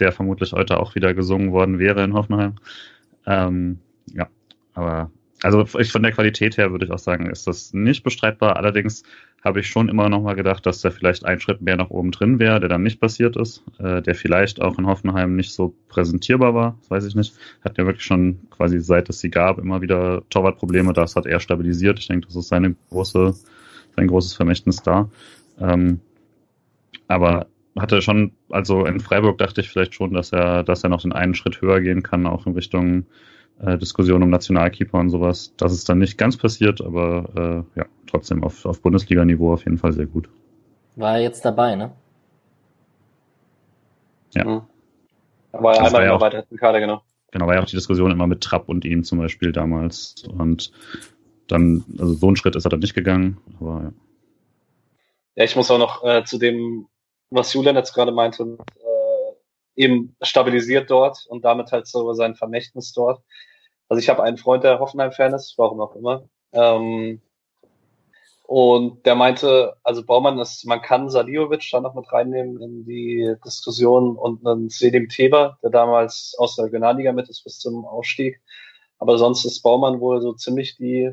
der 0.00 0.12
vermutlich 0.12 0.52
heute 0.52 0.80
auch 0.80 0.94
wieder 0.94 1.14
gesungen 1.14 1.52
worden 1.52 1.78
wäre 1.78 2.02
in 2.02 2.14
Hoffenheim. 2.14 2.56
Ähm, 3.26 3.78
ja, 4.12 4.28
aber 4.74 5.10
also 5.42 5.66
ich, 5.78 5.90
von 5.90 6.02
der 6.02 6.12
Qualität 6.12 6.58
her 6.58 6.70
würde 6.70 6.84
ich 6.84 6.90
auch 6.90 6.98
sagen, 6.98 7.26
ist 7.26 7.46
das 7.46 7.72
nicht 7.72 8.02
bestreitbar. 8.02 8.56
Allerdings 8.56 9.02
habe 9.42 9.60
ich 9.60 9.68
schon 9.68 9.88
immer 9.88 10.10
noch 10.10 10.20
mal 10.20 10.34
gedacht, 10.34 10.66
dass 10.66 10.82
da 10.82 10.90
vielleicht 10.90 11.24
ein 11.24 11.40
Schritt 11.40 11.62
mehr 11.62 11.76
nach 11.76 11.88
oben 11.88 12.10
drin 12.10 12.38
wäre, 12.38 12.60
der 12.60 12.68
dann 12.68 12.82
nicht 12.82 13.00
passiert 13.00 13.36
ist, 13.36 13.62
äh, 13.78 14.02
der 14.02 14.14
vielleicht 14.14 14.60
auch 14.60 14.78
in 14.78 14.86
Hoffenheim 14.86 15.36
nicht 15.36 15.52
so 15.52 15.74
präsentierbar 15.88 16.54
war, 16.54 16.76
das 16.80 16.90
weiß 16.90 17.06
ich 17.06 17.14
nicht. 17.14 17.34
Hat 17.64 17.78
ja 17.78 17.86
wirklich 17.86 18.04
schon 18.04 18.38
quasi 18.50 18.80
seit 18.80 19.08
es 19.08 19.20
sie 19.20 19.30
gab 19.30 19.58
immer 19.58 19.80
wieder 19.80 20.22
Torwartprobleme, 20.28 20.92
das 20.92 21.16
hat 21.16 21.24
er 21.24 21.40
stabilisiert. 21.40 21.98
Ich 21.98 22.08
denke, 22.08 22.26
das 22.26 22.36
ist 22.36 22.48
seine 22.48 22.74
große, 22.90 23.34
sein 23.96 24.06
großes 24.06 24.34
Vermächtnis 24.34 24.82
da. 24.82 25.08
Ähm, 25.58 26.00
aber 27.08 27.46
hatte 27.80 28.02
schon, 28.02 28.32
also 28.50 28.84
in 28.84 29.00
Freiburg 29.00 29.38
dachte 29.38 29.60
ich 29.60 29.68
vielleicht 29.68 29.94
schon, 29.94 30.12
dass 30.12 30.32
er, 30.32 30.62
dass 30.62 30.84
er 30.84 30.90
noch 30.90 31.02
den 31.02 31.12
einen 31.12 31.34
Schritt 31.34 31.60
höher 31.60 31.80
gehen 31.80 32.02
kann, 32.02 32.26
auch 32.26 32.46
in 32.46 32.54
Richtung 32.54 33.06
äh, 33.60 33.78
Diskussion 33.78 34.22
um 34.22 34.30
Nationalkeeper 34.30 34.98
und 34.98 35.10
sowas. 35.10 35.54
Das 35.56 35.72
ist 35.72 35.88
dann 35.88 35.98
nicht 35.98 36.18
ganz 36.18 36.36
passiert, 36.36 36.80
aber 36.80 37.64
äh, 37.74 37.78
ja, 37.78 37.86
trotzdem 38.06 38.42
auf, 38.42 38.64
auf 38.64 38.80
Bundesliga-Niveau 38.82 39.52
auf 39.52 39.64
jeden 39.64 39.78
Fall 39.78 39.92
sehr 39.92 40.06
gut. 40.06 40.28
War 40.96 41.16
er 41.16 41.22
jetzt 41.22 41.44
dabei, 41.44 41.76
ne? 41.76 41.92
Ja. 44.34 44.44
Mhm. 44.44 44.62
War 45.52 45.74
er 45.76 45.86
einmal 45.86 46.04
im 46.04 46.10
erweiterten 46.10 46.56
Kader, 46.56 46.80
genau. 46.80 47.02
Genau, 47.32 47.46
war 47.46 47.54
ja 47.54 47.62
auch 47.62 47.66
die 47.66 47.76
Diskussion 47.76 48.10
immer 48.10 48.26
mit 48.26 48.40
Trapp 48.40 48.68
und 48.68 48.84
ihm 48.84 49.04
zum 49.04 49.18
Beispiel 49.18 49.52
damals. 49.52 50.24
Und 50.36 50.72
dann, 51.48 51.84
also 51.98 52.14
so 52.14 52.26
einen 52.26 52.36
Schritt 52.36 52.56
ist 52.56 52.64
er 52.64 52.70
dann 52.70 52.80
nicht 52.80 52.94
gegangen, 52.94 53.38
aber 53.60 53.82
ja. 53.84 53.92
Ja, 55.36 55.44
ich 55.44 55.54
muss 55.56 55.70
auch 55.70 55.78
noch 55.78 56.04
äh, 56.04 56.24
zu 56.24 56.38
dem 56.38 56.86
was 57.30 57.52
Julian 57.52 57.76
jetzt 57.76 57.94
gerade 57.94 58.12
meinte, 58.12 58.58
äh, 58.76 59.82
eben 59.82 60.16
stabilisiert 60.22 60.90
dort 60.90 61.26
und 61.28 61.44
damit 61.44 61.72
halt 61.72 61.86
so 61.86 62.12
sein 62.12 62.34
Vermächtnis 62.34 62.92
dort. 62.92 63.22
Also 63.88 64.00
ich 64.00 64.08
habe 64.08 64.22
einen 64.22 64.36
Freund, 64.36 64.64
der 64.64 64.78
Hoffenheim-Fan 64.78 65.34
ist, 65.34 65.54
warum 65.56 65.80
auch 65.80 65.96
immer. 65.96 66.28
Ähm, 66.52 67.20
und 68.44 69.06
der 69.06 69.14
meinte, 69.14 69.76
also 69.84 70.04
Baumann 70.04 70.40
ist, 70.40 70.66
man 70.66 70.82
kann 70.82 71.08
Saliovic 71.08 71.68
da 71.70 71.80
noch 71.80 71.94
mit 71.94 72.12
reinnehmen 72.12 72.60
in 72.60 72.84
die 72.84 73.36
Diskussion 73.44 74.16
und 74.16 74.44
einen 74.44 74.70
Selim 74.70 75.08
Teber, 75.08 75.56
der 75.62 75.70
damals 75.70 76.34
aus 76.36 76.56
der 76.56 76.64
Regionalliga 76.64 77.12
mit 77.12 77.28
ist 77.28 77.44
bis 77.44 77.60
zum 77.60 77.84
Ausstieg. 77.84 78.40
Aber 78.98 79.18
sonst 79.18 79.44
ist 79.44 79.62
Baumann 79.62 80.00
wohl 80.00 80.20
so 80.20 80.32
ziemlich 80.32 80.76
die 80.76 81.12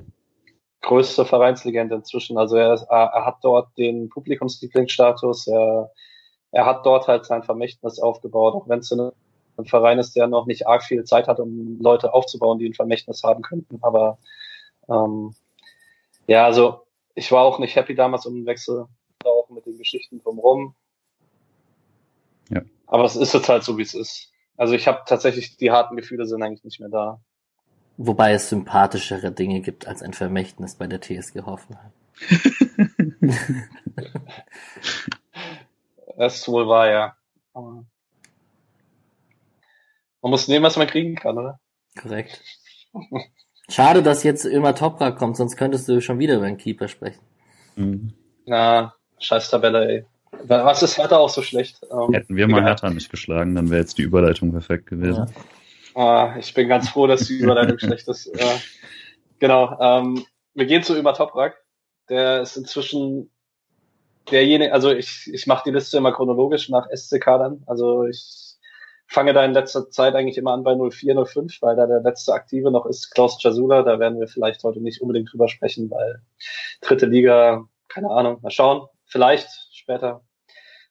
größte 0.88 1.26
Vereinslegende 1.26 1.96
inzwischen. 1.96 2.38
Also 2.38 2.56
er, 2.56 2.82
er 2.90 3.26
hat 3.26 3.40
dort 3.44 3.78
den 3.78 4.10
Publikumslieblingsstatus, 4.10 5.48
er, 5.48 5.92
er 6.52 6.66
hat 6.66 6.86
dort 6.86 7.08
halt 7.08 7.26
sein 7.26 7.44
Vermächtnis 7.44 8.00
aufgebaut, 8.00 8.56
auch 8.56 8.70
wenn 8.70 8.80
es 8.80 8.92
ein, 8.92 9.12
ein 9.58 9.66
Verein 9.66 10.00
ist, 10.00 10.16
der 10.16 10.28
noch 10.28 10.46
nicht 10.46 10.66
arg 10.66 10.84
viel 10.84 11.04
Zeit 11.04 11.28
hat, 11.28 11.40
um 11.40 11.78
Leute 11.82 12.14
aufzubauen, 12.14 12.58
die 12.58 12.68
ein 12.68 12.74
Vermächtnis 12.74 13.22
haben 13.24 13.42
könnten. 13.44 13.80
Aber 13.82 14.18
ähm, 14.90 15.36
ja, 16.26 16.46
also 16.46 16.84
ich 17.16 17.32
war 17.34 17.44
auch 17.44 17.60
nicht 17.60 17.76
happy 17.76 17.94
damals 17.94 18.26
um 18.26 18.36
den 18.36 18.46
Wechsel, 18.46 18.86
auch 19.26 19.50
mit 19.50 19.66
den 19.66 19.78
Geschichten 19.78 20.20
drumherum. 20.20 20.74
Ja. 22.50 22.62
Aber 22.86 23.04
es 23.04 23.18
ist 23.18 23.34
jetzt 23.34 23.50
halt 23.50 23.64
so, 23.64 23.78
wie 23.78 23.82
es 23.82 23.94
ist. 23.94 24.32
Also 24.56 24.74
ich 24.74 24.88
habe 24.88 25.02
tatsächlich, 25.06 25.58
die 25.58 25.72
harten 25.72 25.98
Gefühle 25.98 26.26
sind 26.26 26.42
eigentlich 26.42 26.64
nicht 26.64 26.80
mehr 26.80 26.90
da. 26.90 27.20
Wobei 27.98 28.34
es 28.34 28.50
sympathischere 28.50 29.32
Dinge 29.32 29.62
gibt 29.62 29.88
als 29.88 30.04
ein 30.04 30.14
Vermächtnis 30.14 30.76
bei 30.76 30.86
der 30.86 31.02
TSG 31.02 31.42
Hoffenheim. 31.42 31.92
das 36.18 36.36
ist 36.36 36.48
wohl 36.48 36.68
wahr, 36.68 36.90
ja. 36.90 37.16
Aber 37.54 37.86
man 40.22 40.32
muss 40.32 40.48
nehmen, 40.48 40.64
was 40.64 40.78
man 40.78 40.88
kriegen 40.88 41.16
kann, 41.16 41.38
oder? 41.38 41.60
Korrekt. 42.00 42.42
Schade, 43.70 44.04
dass 44.04 44.24
jetzt 44.24 44.46
immer 44.46 44.76
Toprak 44.76 45.18
kommt, 45.18 45.36
sonst 45.36 45.58
könntest 45.58 45.88
du 45.90 46.00
schon 46.02 46.20
wieder 46.20 46.36
über 46.36 46.46
den 46.46 46.58
Keeper 46.58 46.88
sprechen. 46.88 47.22
Mhm. 47.76 48.14
Na, 48.46 48.94
scheiß 49.20 49.50
Tabelle, 49.50 49.90
ey. 49.90 50.06
Was 50.44 50.84
ist 50.84 50.98
Hertha 50.98 51.18
auch 51.18 51.30
so 51.30 51.42
schlecht? 51.42 51.82
Ähm, 51.92 52.14
Hätten 52.14 52.36
wir 52.36 52.48
mal 52.48 52.64
Hertha 52.64 52.90
nicht 52.90 53.10
geschlagen, 53.10 53.56
dann 53.56 53.70
wäre 53.70 53.82
jetzt 53.82 53.98
die 53.98 54.04
Überleitung 54.04 54.52
perfekt 54.52 54.88
gewesen. 54.88 55.26
Ja. 55.28 55.42
Ah, 55.98 56.36
ich 56.38 56.54
bin 56.54 56.68
ganz 56.68 56.90
froh, 56.90 57.08
dass 57.08 57.26
die 57.26 57.40
Überleitung 57.40 57.80
schlecht 57.80 58.08
ist. 58.08 58.28
Äh, 58.28 58.60
genau. 59.40 59.76
Ähm, 59.82 60.28
wir 60.54 60.68
gehen 60.68 60.84
zu 60.84 60.96
Ömer 60.96 61.16
Toprak. 61.16 61.58
Der 62.08 62.42
ist 62.42 62.56
inzwischen 62.56 63.32
derjenige, 64.30 64.72
also 64.72 64.92
ich, 64.92 65.28
ich 65.34 65.48
mache 65.48 65.64
die 65.66 65.72
Liste 65.72 65.98
immer 65.98 66.12
chronologisch 66.12 66.70
nach 66.70 66.88
SCK 66.96 67.26
dann. 67.26 67.64
Also 67.66 68.06
ich 68.06 68.58
fange 69.08 69.34
da 69.34 69.44
in 69.44 69.54
letzter 69.54 69.90
Zeit 69.90 70.14
eigentlich 70.14 70.38
immer 70.38 70.52
an 70.52 70.64
bei 70.64 70.76
04, 70.76 71.26
05, 71.26 71.64
weil 71.64 71.76
da 71.76 71.88
der 71.88 72.02
letzte 72.02 72.32
Aktive 72.32 72.70
noch 72.70 72.86
ist, 72.86 73.10
Klaus 73.10 73.42
Jasula. 73.42 73.82
Da 73.82 74.00
werden 74.00 74.20
wir 74.20 74.28
vielleicht 74.28 74.64
heute 74.64 74.82
nicht 74.82 75.02
unbedingt 75.02 75.34
drüber 75.34 75.48
sprechen, 75.48 75.90
weil 75.90 76.22
dritte 76.82 77.08
Liga, 77.08 77.68
keine 77.88 78.12
Ahnung, 78.12 78.38
mal 78.44 78.52
schauen. 78.52 78.88
Vielleicht 79.06 79.50
später. 79.72 80.24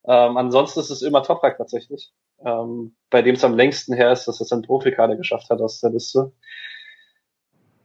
Ähm, 0.04 0.36
ansonsten 0.36 0.80
ist 0.80 0.90
es 0.90 1.02
immer 1.02 1.22
Toprak 1.22 1.59
tatsächlich 1.59 2.12
ähm, 2.45 2.95
bei 3.11 3.22
dem 3.22 3.34
es 3.34 3.45
am 3.45 3.55
längsten 3.57 3.95
her 3.95 4.12
ist, 4.12 4.26
dass 4.26 4.41
es 4.41 4.53
ein 4.53 4.62
Profikader 4.62 5.16
geschafft 5.16 5.51
hat 5.51 5.61
aus 5.61 5.80
der 5.80 5.91
Liste. 5.91 6.32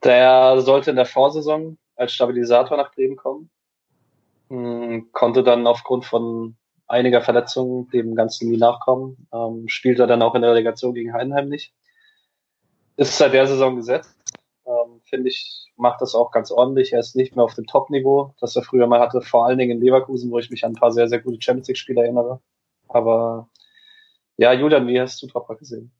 Der 0.04 0.60
sollte 0.62 0.89
in 0.89 0.95
der 0.95 1.06
Vorsaison 1.06 1.78
als 1.95 2.14
Stabilisator 2.14 2.78
nach 2.78 2.93
Bremen 2.93 3.16
kommen, 3.16 3.49
hm, 4.49 5.10
konnte 5.12 5.43
dann 5.43 5.68
aufgrund 5.68 6.06
von 6.06 6.56
einiger 6.88 7.22
Verletzungen 7.22 7.88
dem 7.89 8.16
Ganzen 8.16 8.49
nie 8.49 8.58
nachkommen, 8.58 9.28
ähm, 9.34 9.68
spielte 9.68 10.08
dann 10.08 10.22
auch 10.22 10.36
in 10.36 10.41
der 10.41 10.52
Relegation 10.52 10.93
gegen 10.93 11.14
Heidenheim 11.14 11.47
nicht. 11.47 11.74
Ist 12.97 13.18
seit 13.18 13.34
der 13.34 13.47
Saison 13.47 13.76
gesetzt, 13.76 14.16
ähm, 14.66 15.02
finde 15.04 15.30
ich 15.30 15.62
macht 15.82 16.02
das 16.02 16.16
auch 16.16 16.32
ganz 16.32 16.52
ordentlich. 16.52 16.93
Er 16.93 16.99
ist 16.99 17.16
nicht 17.16 17.36
mehr 17.36 17.43
auf 17.43 17.56
dem 17.56 17.66
Top-Niveau, 17.66 18.36
das 18.39 18.56
er 18.56 18.62
früher 18.62 18.88
mal 18.88 18.99
hatte, 18.99 19.22
vor 19.22 19.45
allen 19.45 19.58
Dingen 19.58 19.80
in 19.80 19.82
Leverkusen, 19.84 20.32
wo 20.32 20.39
ich 20.39 20.49
mich 20.49 20.64
an 20.64 20.74
ein 20.74 20.76
paar 20.76 20.91
sehr, 20.91 21.10
sehr 21.10 21.20
gute 21.20 21.41
Champions 21.41 21.68
League-Spiele 21.68 22.04
erinnere. 22.04 22.39
Aber 22.88 23.49
ja, 24.38 24.53
Julian, 24.53 24.88
wie 24.88 24.99
hast 24.99 25.21
du 25.21 25.27
Toprak 25.27 25.59
gesehen? 25.59 25.91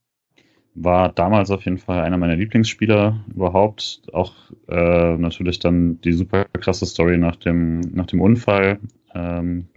War 0.74 1.12
damals 1.12 1.52
auf 1.52 1.66
jeden 1.66 1.78
Fall 1.78 2.02
einer 2.02 2.18
meiner 2.18 2.38
Lieblingsspieler 2.38 3.26
überhaupt. 3.34 4.02
Auch 4.14 4.34
äh, 4.70 5.18
natürlich 5.18 5.60
dann 5.60 6.00
die 6.02 6.14
super 6.14 6.46
krasse 6.46 6.86
Story 6.86 7.18
nach 7.18 7.36
dem, 7.36 7.82
nach 7.82 8.06
dem 8.06 8.22
Unfall. 8.22 8.80
Ähm, 9.14 9.68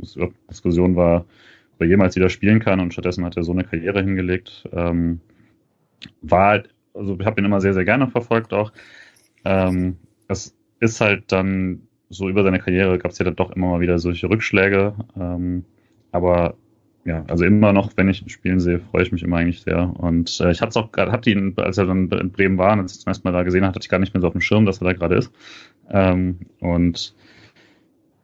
Diskussion 0.49 0.95
war, 0.95 1.23
ob 1.75 1.81
er 1.81 1.89
jemals 1.89 2.15
wieder 2.15 2.29
spielen 2.29 2.61
kann 2.61 2.79
und 2.79 2.93
stattdessen 2.93 3.25
hat 3.25 3.37
er 3.37 3.43
so 3.43 3.51
eine 3.51 3.65
Karriere 3.65 4.03
hingelegt. 4.03 4.69
Ähm, 4.73 5.21
war, 6.23 6.63
also 6.95 7.17
ich 7.19 7.27
habe 7.27 7.41
ihn 7.41 7.45
immer 7.45 7.61
sehr, 7.61 7.75
sehr 7.75 7.85
gerne 7.85 8.07
verfolgt 8.09 8.53
auch. 8.53 8.73
Ähm, 9.45 9.97
es 10.29 10.57
ist 10.79 11.01
halt 11.01 11.33
dann 11.33 11.89
so 12.09 12.29
über 12.29 12.45
seine 12.45 12.61
Karriere 12.61 12.99
gab 12.99 13.11
es 13.11 13.19
ja 13.19 13.25
dann 13.25 13.37
doch 13.37 13.51
immer 13.51 13.69
mal 13.69 13.81
wieder 13.81 13.99
solche 13.99 14.31
Rückschläge. 14.31 14.95
Ähm, 15.19 15.65
aber 16.13 16.55
ja, 17.05 17.25
also 17.29 17.45
immer 17.45 17.73
noch, 17.73 17.93
wenn 17.97 18.09
ich 18.09 18.25
spielen 18.29 18.61
sehe, 18.61 18.81
freue 18.81 19.03
ich 19.03 19.13
mich 19.13 19.23
immer 19.23 19.37
eigentlich 19.37 19.61
sehr. 19.61 19.93
Und 19.99 20.41
äh, 20.41 20.51
ich 20.51 20.63
hatte 20.63 20.79
auch 20.81 20.91
gerade, 20.91 21.13
hatte 21.13 21.31
ihn, 21.31 21.53
als 21.57 21.77
er 21.77 21.87
dann 21.87 22.09
in 22.11 22.31
Bremen 22.31 22.57
war 22.57 22.73
und 22.73 22.81
als 22.81 22.95
ich 22.95 23.01
zum 23.01 23.11
ersten 23.11 23.29
Mal 23.29 23.33
da 23.33 23.43
gesehen 23.43 23.65
hatte, 23.65 23.77
hatte 23.77 23.85
ich 23.85 23.91
gar 23.91 23.99
nicht 23.99 24.15
mehr 24.15 24.23
so 24.23 24.29
auf 24.29 24.33
dem 24.33 24.41
Schirm, 24.41 24.65
dass 24.65 24.81
er 24.81 24.87
da 24.87 24.93
gerade 24.95 25.17
ist. 25.17 25.31
Ähm, 25.91 26.39
und 26.61 27.15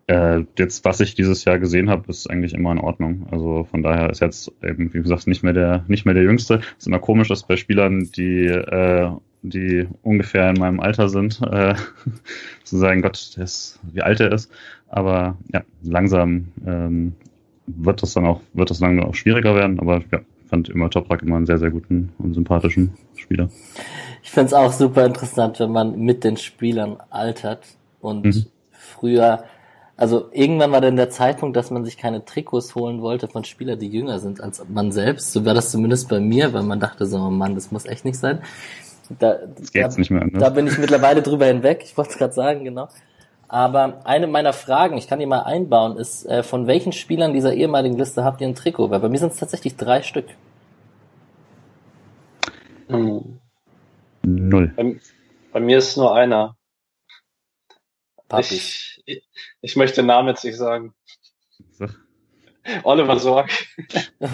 äh, 0.06 0.44
jetzt, 0.58 0.84
was 0.86 1.00
ich 1.00 1.14
dieses 1.14 1.44
Jahr 1.44 1.58
gesehen 1.58 1.90
habe, 1.90 2.08
ist 2.08 2.28
eigentlich 2.28 2.54
immer 2.54 2.72
in 2.72 2.78
Ordnung. 2.78 3.26
Also 3.30 3.64
von 3.70 3.82
daher 3.82 4.08
ist 4.08 4.20
jetzt 4.20 4.50
eben, 4.62 4.92
wie 4.94 5.02
gesagt, 5.02 5.26
nicht 5.26 5.42
mehr 5.42 5.52
der, 5.52 5.84
nicht 5.86 6.06
mehr 6.06 6.14
der 6.14 6.24
Jüngste. 6.24 6.60
ist 6.78 6.86
immer 6.86 6.98
komisch, 6.98 7.28
dass 7.28 7.46
bei 7.46 7.56
Spielern, 7.56 8.10
die, 8.16 8.46
äh, 8.46 9.10
die 9.42 9.86
ungefähr 10.02 10.50
in 10.50 10.58
meinem 10.58 10.80
Alter 10.80 11.10
sind, 11.10 11.40
äh, 11.42 11.74
zu 12.64 12.78
sagen, 12.78 13.02
Gott, 13.02 13.34
der 13.36 13.44
ist, 13.44 13.78
wie 13.92 14.00
alt 14.00 14.20
er 14.20 14.32
ist. 14.32 14.50
Aber 14.88 15.36
ja, 15.52 15.62
langsam 15.82 16.48
ähm, 16.66 17.12
wird 17.78 18.02
das 18.02 18.14
dann 18.14 18.26
auch, 18.26 18.40
wird 18.52 18.70
das 18.70 18.80
langsam 18.80 19.08
auch 19.08 19.14
schwieriger 19.14 19.54
werden, 19.54 19.80
aber 19.80 20.02
ja, 20.10 20.20
fand 20.48 20.68
immer 20.68 20.90
Toprak 20.90 21.22
immer 21.22 21.36
einen 21.36 21.46
sehr, 21.46 21.58
sehr 21.58 21.70
guten 21.70 22.12
und 22.18 22.34
sympathischen 22.34 22.94
Spieler. 23.14 23.48
Ich 24.22 24.30
finde 24.30 24.48
es 24.48 24.54
auch 24.54 24.72
super 24.72 25.06
interessant, 25.06 25.60
wenn 25.60 25.70
man 25.70 25.98
mit 25.98 26.24
den 26.24 26.36
Spielern 26.36 26.98
altert 27.08 27.64
und 28.00 28.26
mhm. 28.26 28.46
früher, 28.70 29.44
also 29.96 30.28
irgendwann 30.32 30.72
war 30.72 30.80
dann 30.80 30.96
der 30.96 31.10
Zeitpunkt, 31.10 31.56
dass 31.56 31.70
man 31.70 31.84
sich 31.84 31.96
keine 31.96 32.24
Trikots 32.24 32.74
holen 32.74 33.00
wollte 33.00 33.28
von 33.28 33.44
Spielern, 33.44 33.78
die 33.78 33.88
jünger 33.88 34.18
sind 34.18 34.40
als 34.40 34.62
man 34.68 34.92
selbst. 34.92 35.32
So 35.32 35.44
war 35.44 35.54
das 35.54 35.70
zumindest 35.70 36.08
bei 36.08 36.20
mir, 36.20 36.52
weil 36.52 36.64
man 36.64 36.80
dachte 36.80 37.06
so, 37.06 37.18
oh 37.18 37.30
Mann, 37.30 37.54
das 37.54 37.70
muss 37.70 37.86
echt 37.86 38.04
nicht 38.04 38.18
sein. 38.18 38.40
Da, 39.18 39.38
da, 39.72 39.88
nicht 39.88 40.10
mehr, 40.10 40.24
ne? 40.24 40.38
da 40.38 40.50
bin 40.50 40.68
ich 40.68 40.78
mittlerweile 40.78 41.20
drüber 41.22 41.46
hinweg. 41.46 41.82
Ich 41.84 41.96
wollte 41.96 42.12
es 42.12 42.18
gerade 42.18 42.32
sagen, 42.32 42.64
genau. 42.64 42.88
Aber 43.52 44.06
eine 44.06 44.28
meiner 44.28 44.52
Fragen, 44.52 44.96
ich 44.96 45.08
kann 45.08 45.18
die 45.18 45.26
mal 45.26 45.42
einbauen, 45.42 45.96
ist, 45.96 46.24
äh, 46.24 46.44
von 46.44 46.68
welchen 46.68 46.92
Spielern 46.92 47.32
dieser 47.32 47.52
ehemaligen 47.52 47.98
Liste 47.98 48.22
habt 48.22 48.40
ihr 48.40 48.46
ein 48.46 48.54
Trikot? 48.54 48.90
Weil 48.90 49.00
bei 49.00 49.08
mir 49.08 49.18
sind 49.18 49.32
es 49.32 49.40
tatsächlich 49.40 49.74
drei 49.74 50.02
Stück. 50.02 50.28
Hm. 52.86 53.40
Null. 54.22 54.72
Bei, 54.76 55.00
bei, 55.52 55.58
mir 55.58 55.78
ist 55.78 55.96
nur 55.96 56.14
einer. 56.14 56.56
Ich, 58.38 59.02
ich, 59.04 59.28
ich, 59.60 59.74
möchte 59.74 59.96
den 59.96 60.06
Namen 60.06 60.28
jetzt 60.28 60.44
nicht 60.44 60.56
sagen. 60.56 60.94
So. 61.72 61.88
Oliver 62.84 63.18
Sorg. 63.18 63.50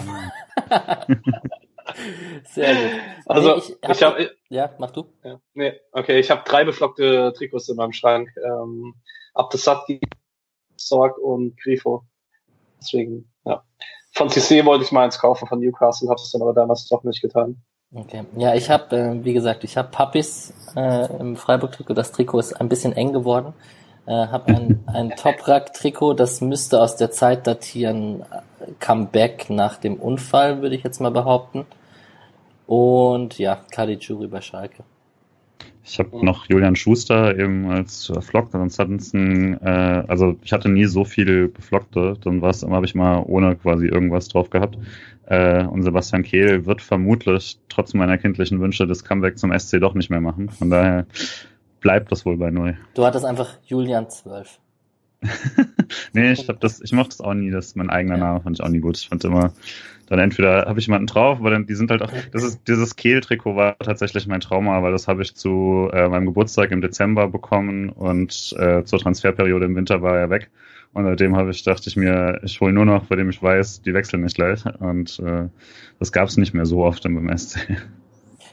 Sehr 2.45 2.75
gut. 2.75 3.01
Also 3.25 3.55
nee, 3.55 3.57
ich, 3.57 3.71
hab, 3.83 3.91
ich 3.91 4.03
habe 4.03 4.31
ja, 4.49 4.69
mach 4.79 4.91
du. 4.91 5.05
Ja, 5.23 5.39
nee, 5.53 5.73
okay, 5.91 6.19
ich 6.19 6.31
habe 6.31 6.43
drei 6.45 6.63
beflockte 6.63 7.33
Trikots 7.35 7.69
in 7.69 7.75
meinem 7.75 7.93
Schrank. 7.93 8.29
Ähm, 8.43 8.95
Abdesati, 9.33 9.99
Sorg 10.75 11.17
und 11.17 11.57
Grifo. 11.61 12.03
Deswegen, 12.79 13.31
ja. 13.45 13.63
Von 14.13 14.29
CC 14.29 14.65
wollte 14.65 14.83
ich 14.83 14.91
mal 14.91 15.05
eins 15.05 15.19
kaufen 15.19 15.47
von 15.47 15.59
Newcastle, 15.59 16.09
habe 16.09 16.19
es 16.19 16.31
dann 16.31 16.41
aber 16.41 16.53
damals 16.53 16.87
doch 16.87 17.03
nicht 17.03 17.21
getan. 17.21 17.61
Okay, 17.93 18.25
ja, 18.35 18.53
ich 18.53 18.69
habe, 18.69 18.95
äh, 18.95 19.23
wie 19.23 19.33
gesagt, 19.33 19.63
ich 19.63 19.77
habe 19.77 19.89
Puppies 19.89 20.53
äh, 20.75 21.19
im 21.19 21.37
Freiburg-Trikot. 21.37 21.93
Das 21.93 22.11
Trikot 22.11 22.39
ist 22.39 22.53
ein 22.53 22.67
bisschen 22.67 22.93
eng 22.93 23.13
geworden. 23.13 23.53
Äh, 24.07 24.27
habe 24.27 24.55
ein, 24.55 24.79
ein 24.85 25.09
Toprak-Trikot, 25.09 26.13
das 26.13 26.39
müsste 26.39 26.81
aus 26.81 26.95
der 26.95 27.11
Zeit 27.11 27.45
datieren, 27.45 28.21
äh, 28.21 28.71
Comeback 28.79 29.49
nach 29.49 29.75
dem 29.75 29.95
Unfall, 29.95 30.61
würde 30.61 30.75
ich 30.75 30.83
jetzt 30.83 31.01
mal 31.01 31.11
behaupten. 31.11 31.65
Und 32.67 33.37
ja, 33.37 33.59
Caligiuri 33.69 34.27
bei 34.27 34.39
Schalke. 34.39 34.83
Ich 35.83 35.99
habe 35.99 36.25
noch 36.25 36.49
Julian 36.49 36.75
Schuster 36.77 37.37
eben 37.37 37.69
als 37.69 38.11
Flock, 38.21 38.53
ansonsten, 38.53 39.53
äh, 39.61 40.03
also 40.07 40.37
ich 40.41 40.53
hatte 40.53 40.69
nie 40.69 40.85
so 40.85 41.03
viel 41.03 41.49
Beflockte, 41.49 42.15
dann 42.23 42.41
war 42.41 42.51
es 42.51 42.63
immer, 42.63 42.77
habe 42.77 42.85
ich 42.85 42.95
mal 42.95 43.23
ohne 43.25 43.57
quasi 43.57 43.87
irgendwas 43.87 44.29
drauf 44.29 44.49
gehabt. 44.49 44.77
Äh, 45.25 45.65
und 45.65 45.83
Sebastian 45.83 46.23
Kehl 46.23 46.65
wird 46.65 46.81
vermutlich 46.81 47.59
trotz 47.67 47.93
meiner 47.93 48.17
kindlichen 48.17 48.61
Wünsche 48.61 48.87
das 48.87 49.03
Comeback 49.03 49.37
zum 49.37 49.57
SC 49.57 49.81
doch 49.81 49.93
nicht 49.93 50.09
mehr 50.09 50.21
machen. 50.21 50.49
Von 50.49 50.69
daher 50.69 51.05
bleibt 51.87 52.11
das 52.11 52.25
wohl 52.25 52.35
bei 52.35 52.51
null. 52.51 52.77
Du 52.95 53.05
hattest 53.05 53.23
einfach 53.23 53.47
Julian 53.63 54.09
12. 54.09 54.59
nee, 56.11 56.33
ich 56.33 56.49
hab 56.49 56.59
das, 56.59 56.81
ich 56.81 56.91
mochte 56.91 57.11
das 57.11 57.21
auch 57.21 57.33
nie, 57.33 57.49
das 57.49 57.77
mein 57.77 57.89
eigener 57.89 58.17
Name 58.17 58.41
fand 58.41 58.59
ich 58.59 58.65
auch 58.65 58.67
nie 58.67 58.81
gut. 58.81 58.97
Ich 58.97 59.07
fand 59.07 59.23
immer, 59.23 59.53
dann 60.07 60.19
entweder 60.19 60.65
habe 60.65 60.81
ich 60.81 60.87
jemanden 60.87 61.07
drauf, 61.07 61.39
aber 61.39 61.49
dann 61.49 61.65
die 61.65 61.75
sind 61.75 61.89
halt 61.89 62.01
auch, 62.01 62.11
das 62.33 62.43
ist 62.43 62.67
dieses 62.67 62.97
Kehl-Trikot 62.97 63.55
war 63.55 63.77
tatsächlich 63.79 64.27
mein 64.27 64.41
Trauma, 64.41 64.83
weil 64.83 64.91
das 64.91 65.07
habe 65.07 65.21
ich 65.21 65.33
zu 65.33 65.89
äh, 65.93 66.09
meinem 66.09 66.25
Geburtstag 66.25 66.71
im 66.71 66.81
Dezember 66.81 67.29
bekommen 67.29 67.87
und 67.87 68.53
äh, 68.59 68.83
zur 68.83 68.99
Transferperiode 68.99 69.63
im 69.63 69.77
Winter 69.77 70.01
war 70.01 70.17
er 70.17 70.29
weg. 70.29 70.51
Und 70.91 71.05
seitdem 71.05 71.37
habe 71.37 71.51
ich, 71.51 71.63
dachte 71.63 71.87
ich 71.87 71.95
mir, 71.95 72.41
ich 72.43 72.59
hole 72.59 72.73
nur 72.73 72.85
noch, 72.85 73.05
bei 73.05 73.15
dem 73.15 73.29
ich 73.29 73.41
weiß, 73.41 73.81
die 73.81 73.93
wechseln 73.93 74.23
nicht 74.23 74.35
gleich. 74.35 74.65
Und 74.81 75.19
äh, 75.19 75.47
das 75.99 76.11
gab 76.11 76.27
es 76.27 76.35
nicht 76.35 76.53
mehr 76.53 76.65
so 76.65 76.83
oft 76.83 77.05
im 77.05 77.37
SC. 77.37 77.59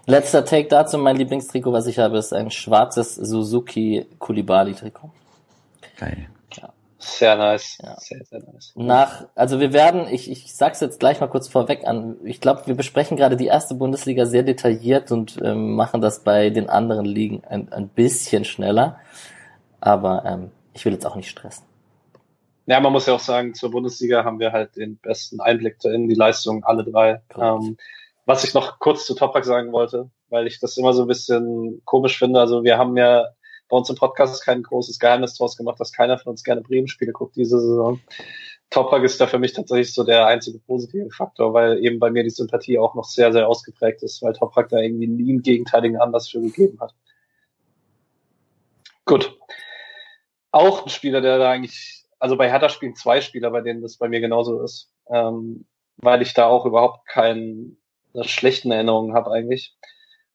Letzter 0.06 0.44
Take 0.44 0.68
dazu, 0.68 0.98
mein 0.98 1.16
Lieblingstrikot, 1.16 1.72
was 1.72 1.86
ich 1.86 1.98
habe, 1.98 2.18
ist 2.18 2.32
ein 2.32 2.50
schwarzes 2.50 3.14
Suzuki 3.14 4.06
Kulibali 4.18 4.74
Trikot. 4.74 5.10
Geil. 5.98 6.28
Sehr 7.04 7.36
nice. 7.36 7.78
Ja. 7.82 7.96
Sehr, 7.98 8.24
sehr 8.24 8.40
nice. 8.40 8.72
Nach, 8.76 9.26
also 9.34 9.60
wir 9.60 9.72
werden, 9.72 10.06
ich, 10.08 10.30
ich 10.30 10.54
sag's 10.54 10.80
jetzt 10.80 11.00
gleich 11.00 11.20
mal 11.20 11.26
kurz 11.26 11.48
vorweg 11.48 11.86
an, 11.86 12.16
ich 12.24 12.40
glaube, 12.40 12.66
wir 12.66 12.74
besprechen 12.74 13.16
gerade 13.16 13.36
die 13.36 13.46
erste 13.46 13.74
Bundesliga 13.74 14.24
sehr 14.24 14.42
detailliert 14.42 15.12
und 15.12 15.38
ähm, 15.42 15.74
machen 15.74 16.00
das 16.00 16.20
bei 16.20 16.48
den 16.48 16.70
anderen 16.70 17.04
Ligen 17.04 17.44
ein, 17.44 17.70
ein 17.72 17.88
bisschen 17.88 18.44
schneller. 18.44 18.98
Aber 19.80 20.24
ähm, 20.24 20.50
ich 20.72 20.84
will 20.84 20.94
jetzt 20.94 21.06
auch 21.06 21.16
nicht 21.16 21.28
stressen. 21.28 21.64
Ja, 22.66 22.80
man 22.80 22.92
muss 22.92 23.06
ja 23.06 23.12
auch 23.12 23.20
sagen, 23.20 23.52
zur 23.52 23.70
Bundesliga 23.70 24.24
haben 24.24 24.40
wir 24.40 24.52
halt 24.52 24.76
den 24.76 24.96
besten 24.96 25.40
Einblick 25.40 25.76
in 25.84 26.08
die 26.08 26.14
Leistung, 26.14 26.64
alle 26.64 26.84
drei. 26.84 27.20
Ähm, 27.36 27.76
was 28.26 28.44
ich 28.44 28.54
noch 28.54 28.78
kurz 28.78 29.06
zu 29.06 29.14
Topak 29.14 29.44
sagen 29.44 29.72
wollte, 29.72 30.10
weil 30.28 30.46
ich 30.46 30.60
das 30.60 30.76
immer 30.76 30.92
so 30.92 31.02
ein 31.02 31.08
bisschen 31.08 31.82
komisch 31.84 32.18
finde. 32.18 32.40
Also 32.40 32.64
wir 32.64 32.78
haben 32.78 32.96
ja 32.96 33.26
bei 33.68 33.76
uns 33.76 33.90
im 33.90 33.96
Podcast 33.96 34.44
kein 34.44 34.62
großes 34.62 34.98
Geheimnis 34.98 35.36
draus 35.36 35.56
gemacht, 35.56 35.80
dass 35.80 35.92
keiner 35.92 36.18
von 36.18 36.30
uns 36.30 36.44
gerne 36.44 36.62
Bremen-Spiele 36.62 37.12
guckt 37.12 37.36
diese 37.36 37.60
Saison. 37.60 38.00
Toprak 38.70 39.04
ist 39.04 39.20
da 39.20 39.26
für 39.26 39.38
mich 39.38 39.52
tatsächlich 39.52 39.94
so 39.94 40.04
der 40.04 40.26
einzige 40.26 40.58
positive 40.58 41.10
Faktor, 41.10 41.54
weil 41.54 41.84
eben 41.84 41.98
bei 41.98 42.10
mir 42.10 42.24
die 42.24 42.30
Sympathie 42.30 42.78
auch 42.78 42.94
noch 42.94 43.04
sehr, 43.04 43.32
sehr 43.32 43.48
ausgeprägt 43.48 44.02
ist, 44.02 44.22
weil 44.22 44.32
Toprak 44.32 44.68
da 44.70 44.78
irgendwie 44.78 45.06
nie 45.06 45.30
einen 45.30 45.42
gegenteiligen 45.42 46.00
Anlass 46.00 46.28
für 46.28 46.40
gegeben 46.40 46.80
hat. 46.80 46.94
Gut. 49.04 49.38
Auch 50.50 50.84
ein 50.84 50.88
Spieler, 50.88 51.20
der 51.20 51.38
da 51.38 51.50
eigentlich, 51.50 52.04
also 52.18 52.36
bei 52.36 52.50
Hertha 52.50 52.68
spielen 52.68 52.94
zwei 52.94 53.20
Spieler, 53.20 53.50
bei 53.50 53.60
denen 53.60 53.82
das 53.82 53.96
bei 53.96 54.08
mir 54.08 54.20
genauso 54.20 54.62
ist, 54.62 54.90
ähm, 55.08 55.66
weil 55.96 56.22
ich 56.22 56.32
da 56.32 56.46
auch 56.46 56.64
überhaupt 56.64 57.06
keine 57.06 57.76
schlechten 58.22 58.70
Erinnerungen 58.70 59.14
habe 59.14 59.30
eigentlich. 59.32 59.74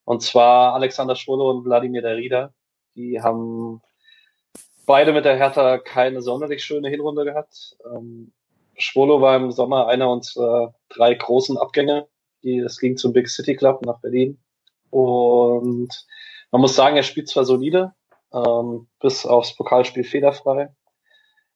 Und 0.06 0.22
zwar 0.22 0.74
Alexander 0.74 1.16
Schwolo 1.16 1.50
und 1.50 1.66
Wladimir 1.66 2.02
Derrida. 2.02 2.54
Die 2.96 3.22
haben 3.22 3.82
beide 4.86 5.14
mit 5.14 5.26
der 5.26 5.38
Hertha 5.38 5.78
keine 5.78 6.22
sonderlich 6.22 6.64
schöne 6.64 6.90
Hinrunde 6.90 7.26
gehabt. 7.26 7.78
Ähm, 7.86 8.34
Schwolo 8.76 9.22
war 9.22 9.36
im 9.36 9.52
Sommer 9.52 9.88
einer 9.88 10.10
unserer 10.10 10.74
drei 10.90 11.14
großen 11.14 11.58
Abgänge. 11.58 12.08
Die, 12.44 12.58
es 12.60 12.80
ging 12.80 12.98
zum 12.98 13.14
Big 13.14 13.30
City 13.30 13.56
Club 13.56 13.86
nach 13.86 14.00
Berlin. 14.00 14.40
Und 14.90 15.90
man 16.52 16.62
muss 16.62 16.76
sagen, 16.76 16.96
er 16.96 17.04
spielt 17.04 17.30
zwar 17.30 17.46
solide, 17.46 17.94
ähm, 18.34 18.88
bis 19.00 19.26
aufs 19.26 19.56
Pokalspiel 19.56 20.04
fehlerfrei. 20.04 20.74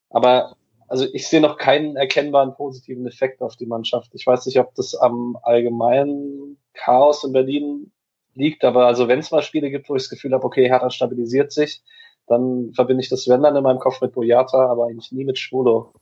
Aber 0.09 0.55
also 0.93 1.07
ich 1.11 1.27
sehe 1.27 1.41
noch 1.41 1.57
keinen 1.57 1.95
erkennbaren 1.95 2.53
positiven 2.53 3.07
Effekt 3.07 3.41
auf 3.41 3.55
die 3.55 3.65
Mannschaft. 3.65 4.11
Ich 4.13 4.27
weiß 4.27 4.45
nicht, 4.45 4.59
ob 4.59 4.75
das 4.75 4.93
am 4.93 5.35
allgemeinen 5.41 6.59
Chaos 6.75 7.23
in 7.23 7.33
Berlin 7.33 7.91
liegt. 8.35 8.63
Aber 8.63 8.85
also 8.85 9.07
wenn 9.07 9.17
es 9.17 9.31
mal 9.31 9.41
Spiele 9.41 9.71
gibt, 9.71 9.89
wo 9.89 9.95
ich 9.95 10.03
das 10.03 10.11
Gefühl 10.11 10.33
habe, 10.33 10.45
okay, 10.45 10.67
Hertha 10.69 10.91
stabilisiert 10.91 11.51
sich, 11.51 11.81
dann 12.27 12.73
verbinde 12.75 13.01
ich 13.01 13.09
das 13.09 13.27
wenn 13.27 13.41
dann 13.41 13.55
in 13.55 13.63
meinem 13.63 13.79
Kopf 13.79 14.01
mit 14.01 14.11
Boyata, 14.11 14.69
aber 14.69 14.85
eigentlich 14.85 15.11
nie 15.11 15.25
mit 15.25 15.39
Schwulo. 15.39 15.93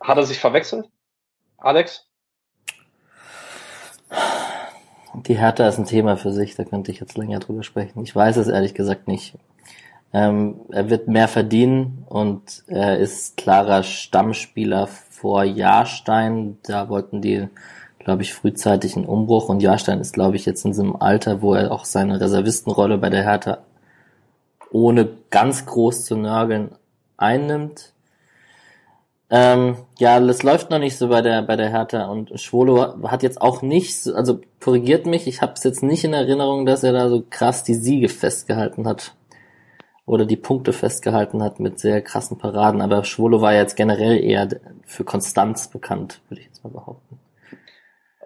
Hat 0.00 0.16
er 0.16 0.24
sich 0.24 0.38
verwechselt? 0.38 0.88
Alex? 1.58 2.08
Die 5.26 5.36
Hertha 5.36 5.68
ist 5.68 5.76
ein 5.76 5.84
Thema 5.84 6.16
für 6.16 6.32
sich, 6.32 6.54
da 6.54 6.64
könnte 6.64 6.90
ich 6.90 7.00
jetzt 7.00 7.18
länger 7.18 7.40
drüber 7.40 7.62
sprechen. 7.62 8.02
Ich 8.04 8.16
weiß 8.16 8.38
es 8.38 8.48
ehrlich 8.48 8.72
gesagt 8.72 9.06
nicht. 9.06 9.36
Ähm, 10.12 10.60
er 10.70 10.90
wird 10.90 11.08
mehr 11.08 11.28
verdienen 11.28 12.04
und 12.08 12.64
er 12.66 12.98
ist 12.98 13.36
klarer 13.36 13.82
Stammspieler 13.82 14.86
vor 14.86 15.44
Jahrstein. 15.44 16.58
Da 16.62 16.88
wollten 16.88 17.22
die, 17.22 17.48
glaube 17.98 18.22
ich, 18.22 18.34
frühzeitig 18.34 18.96
einen 18.96 19.06
Umbruch 19.06 19.48
und 19.48 19.62
Jahrstein 19.62 20.00
ist, 20.00 20.12
glaube 20.12 20.36
ich, 20.36 20.44
jetzt 20.44 20.64
in 20.66 20.74
so 20.74 20.82
einem 20.82 20.96
Alter, 20.96 21.40
wo 21.40 21.54
er 21.54 21.72
auch 21.72 21.86
seine 21.86 22.20
Reservistenrolle 22.20 22.98
bei 22.98 23.08
der 23.08 23.22
Hertha 23.24 23.58
ohne 24.70 25.08
ganz 25.30 25.66
groß 25.66 26.04
zu 26.04 26.16
nörgeln 26.16 26.72
einnimmt. 27.16 27.92
Ähm, 29.30 29.76
ja, 29.98 30.20
das 30.20 30.42
läuft 30.42 30.70
noch 30.70 30.78
nicht 30.78 30.98
so 30.98 31.08
bei 31.08 31.22
der 31.22 31.40
bei 31.42 31.56
der 31.56 31.70
Hertha 31.70 32.06
und 32.06 32.38
Schwolo 32.38 33.02
hat 33.08 33.22
jetzt 33.22 33.40
auch 33.40 33.62
nicht, 33.62 34.06
also 34.08 34.40
korrigiert 34.60 35.06
mich, 35.06 35.26
ich 35.26 35.40
habe 35.40 35.54
es 35.54 35.64
jetzt 35.64 35.82
nicht 35.82 36.04
in 36.04 36.12
Erinnerung, 36.12 36.66
dass 36.66 36.82
er 36.82 36.92
da 36.92 37.08
so 37.08 37.22
krass 37.30 37.64
die 37.64 37.74
Siege 37.74 38.10
festgehalten 38.10 38.86
hat 38.86 39.14
oder 40.12 40.26
die 40.26 40.36
Punkte 40.36 40.72
festgehalten 40.72 41.42
hat 41.42 41.58
mit 41.58 41.80
sehr 41.80 42.02
krassen 42.02 42.38
Paraden, 42.38 42.80
aber 42.82 43.02
Schwolo 43.04 43.40
war 43.40 43.54
jetzt 43.54 43.76
generell 43.76 44.22
eher 44.22 44.48
für 44.84 45.04
Konstanz 45.04 45.68
bekannt, 45.68 46.20
würde 46.28 46.42
ich 46.42 46.48
jetzt 46.48 46.62
mal 46.62 46.70
behaupten. 46.70 47.18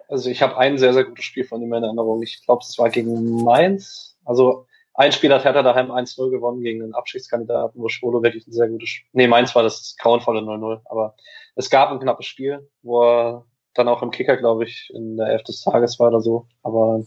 Also 0.09 0.29
ich 0.29 0.41
habe 0.41 0.57
ein 0.57 0.77
sehr 0.77 0.93
sehr 0.93 1.05
gutes 1.05 1.25
Spiel 1.25 1.45
von 1.45 1.61
ihm 1.61 1.73
in 1.73 1.83
Erinnerung. 1.83 2.21
Ich 2.23 2.43
glaube, 2.45 2.61
es 2.67 2.77
war 2.77 2.89
gegen 2.89 3.43
Mainz. 3.43 4.17
Also 4.25 4.65
ein 4.93 5.11
Spiel 5.11 5.31
hat 5.33 5.43
Hertha 5.43 5.63
daheim 5.63 5.91
1-0 5.91 6.29
gewonnen 6.29 6.61
gegen 6.61 6.81
einen 6.81 6.95
Abschiedskandidaten, 6.95 7.81
wo 7.81 7.87
Schwolo 7.87 8.23
wirklich 8.23 8.47
ein 8.47 8.51
sehr 8.51 8.67
gutes 8.67 8.89
Spiel. 8.89 9.09
Nee, 9.13 9.27
meins 9.27 9.53
war 9.53 9.63
das 9.63 9.95
grauenvolle 9.99 10.39
0-0. 10.39 10.81
Aber 10.85 11.15
es 11.55 11.69
gab 11.69 11.91
ein 11.91 11.99
knappes 11.99 12.25
Spiel, 12.25 12.67
wo 12.81 13.03
er 13.03 13.45
dann 13.75 13.87
auch 13.87 14.01
im 14.01 14.11
Kicker, 14.11 14.37
glaube 14.37 14.63
ich, 14.63 14.91
in 14.93 15.17
der 15.17 15.27
Elf 15.27 15.43
des 15.43 15.61
Tages 15.61 15.99
war 15.99 16.07
oder 16.07 16.21
so. 16.21 16.47
Aber 16.63 17.03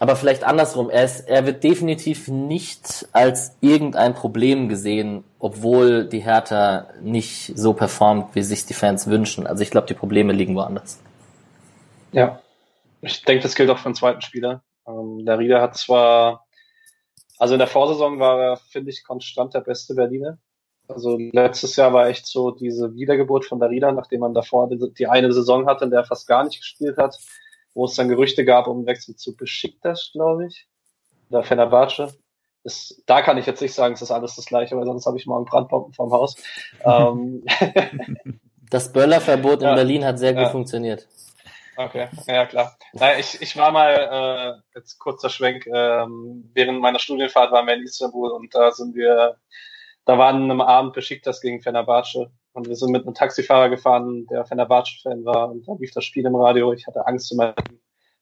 aber 0.00 0.16
vielleicht 0.16 0.42
andersrum. 0.42 0.90
Er, 0.90 1.04
ist, 1.04 1.28
er 1.28 1.46
wird 1.46 1.62
definitiv 1.62 2.26
nicht 2.26 3.08
als 3.12 3.56
irgendein 3.60 4.14
Problem 4.14 4.68
gesehen, 4.68 5.22
obwohl 5.38 6.06
die 6.06 6.20
Hertha 6.20 6.88
nicht 7.00 7.52
so 7.56 7.72
performt, 7.72 8.34
wie 8.34 8.42
sich 8.42 8.66
die 8.66 8.74
Fans 8.74 9.06
wünschen. 9.06 9.46
Also 9.46 9.62
ich 9.62 9.70
glaube, 9.70 9.86
die 9.86 9.94
Probleme 9.94 10.32
liegen 10.32 10.56
woanders. 10.56 10.98
Ja, 12.10 12.40
ich 13.02 13.22
denke, 13.24 13.44
das 13.44 13.54
gilt 13.54 13.70
auch 13.70 13.78
für 13.78 13.90
den 13.90 13.94
zweiten 13.94 14.20
Spieler. 14.20 14.62
Ähm, 14.88 15.24
der 15.24 15.38
Rieder 15.38 15.60
hat 15.62 15.76
zwar 15.76 16.44
also 17.40 17.54
in 17.54 17.58
der 17.58 17.68
Vorsaison 17.68 18.20
war 18.20 18.38
er, 18.38 18.56
finde 18.58 18.90
ich, 18.90 19.02
konstant 19.02 19.54
der 19.54 19.62
beste 19.62 19.94
Berliner. 19.94 20.38
Also 20.88 21.16
letztes 21.16 21.74
Jahr 21.74 21.94
war 21.94 22.06
echt 22.08 22.26
so 22.26 22.50
diese 22.50 22.94
Wiedergeburt 22.94 23.46
von 23.46 23.58
Darida, 23.58 23.92
nachdem 23.92 24.20
man 24.20 24.34
davor 24.34 24.68
die, 24.68 24.92
die 24.92 25.06
eine 25.06 25.32
Saison 25.32 25.64
hatte, 25.64 25.86
in 25.86 25.90
der 25.90 26.00
er 26.00 26.04
fast 26.04 26.28
gar 26.28 26.44
nicht 26.44 26.58
gespielt 26.58 26.98
hat, 26.98 27.18
wo 27.74 27.84
es 27.84 27.94
dann 27.94 28.08
Gerüchte 28.08 28.44
gab 28.44 28.66
um 28.66 28.86
Wechsel 28.86 29.16
zu 29.16 29.36
Besiktas, 29.36 30.10
glaube 30.12 30.46
ich, 30.46 30.66
oder 31.30 31.42
Fenerbahce. 31.42 32.14
Das, 32.62 33.02
da 33.06 33.22
kann 33.22 33.38
ich 33.38 33.46
jetzt 33.46 33.62
nicht 33.62 33.74
sagen, 33.74 33.94
es 33.94 34.02
ist 34.02 34.10
alles 34.10 34.36
das 34.36 34.44
Gleiche, 34.44 34.76
weil 34.76 34.84
sonst 34.84 35.06
habe 35.06 35.16
ich 35.16 35.26
morgen 35.26 35.46
Brandbomben 35.46 35.94
vom 35.94 36.12
Haus. 36.12 36.36
ähm, 36.84 37.44
das 38.70 38.92
Böllerverbot 38.92 39.62
in 39.62 39.68
ja, 39.68 39.74
Berlin 39.74 40.04
hat 40.04 40.18
sehr 40.18 40.34
gut 40.34 40.42
ja. 40.42 40.50
funktioniert. 40.50 41.08
Okay, 41.76 42.08
ja 42.26 42.44
klar. 42.44 42.76
Naja, 42.92 43.18
ich, 43.18 43.40
ich 43.40 43.56
war 43.56 43.72
mal, 43.72 44.60
äh, 44.62 44.78
jetzt 44.78 44.98
kurzer 44.98 45.30
Schwenk, 45.30 45.66
ähm, 45.66 46.50
während 46.52 46.80
meiner 46.80 46.98
Studienfahrt 46.98 47.52
waren 47.52 47.66
wir 47.66 47.74
in 47.74 47.84
Istanbul 47.84 48.30
und 48.32 48.54
da 48.54 48.70
sind 48.70 48.94
wir, 48.94 49.36
da 50.04 50.18
waren 50.18 50.42
einem 50.42 50.60
Abend 50.60 50.92
beschickt 50.92 51.26
das 51.26 51.40
gegen 51.40 51.62
Fenerbahce 51.62 52.30
und 52.52 52.68
wir 52.68 52.76
sind 52.76 52.90
mit 52.90 53.04
einem 53.04 53.14
Taxifahrer 53.14 53.68
gefahren, 53.68 54.26
der 54.26 54.44
Fenerbahce-Fan 54.44 55.24
war 55.24 55.50
und 55.50 55.66
da 55.66 55.74
lief 55.78 55.92
das 55.92 56.04
Spiel 56.04 56.26
im 56.26 56.36
Radio. 56.36 56.72
Ich 56.72 56.86
hatte 56.86 57.06
Angst 57.06 57.28
zu 57.28 57.36
meinem 57.36 57.54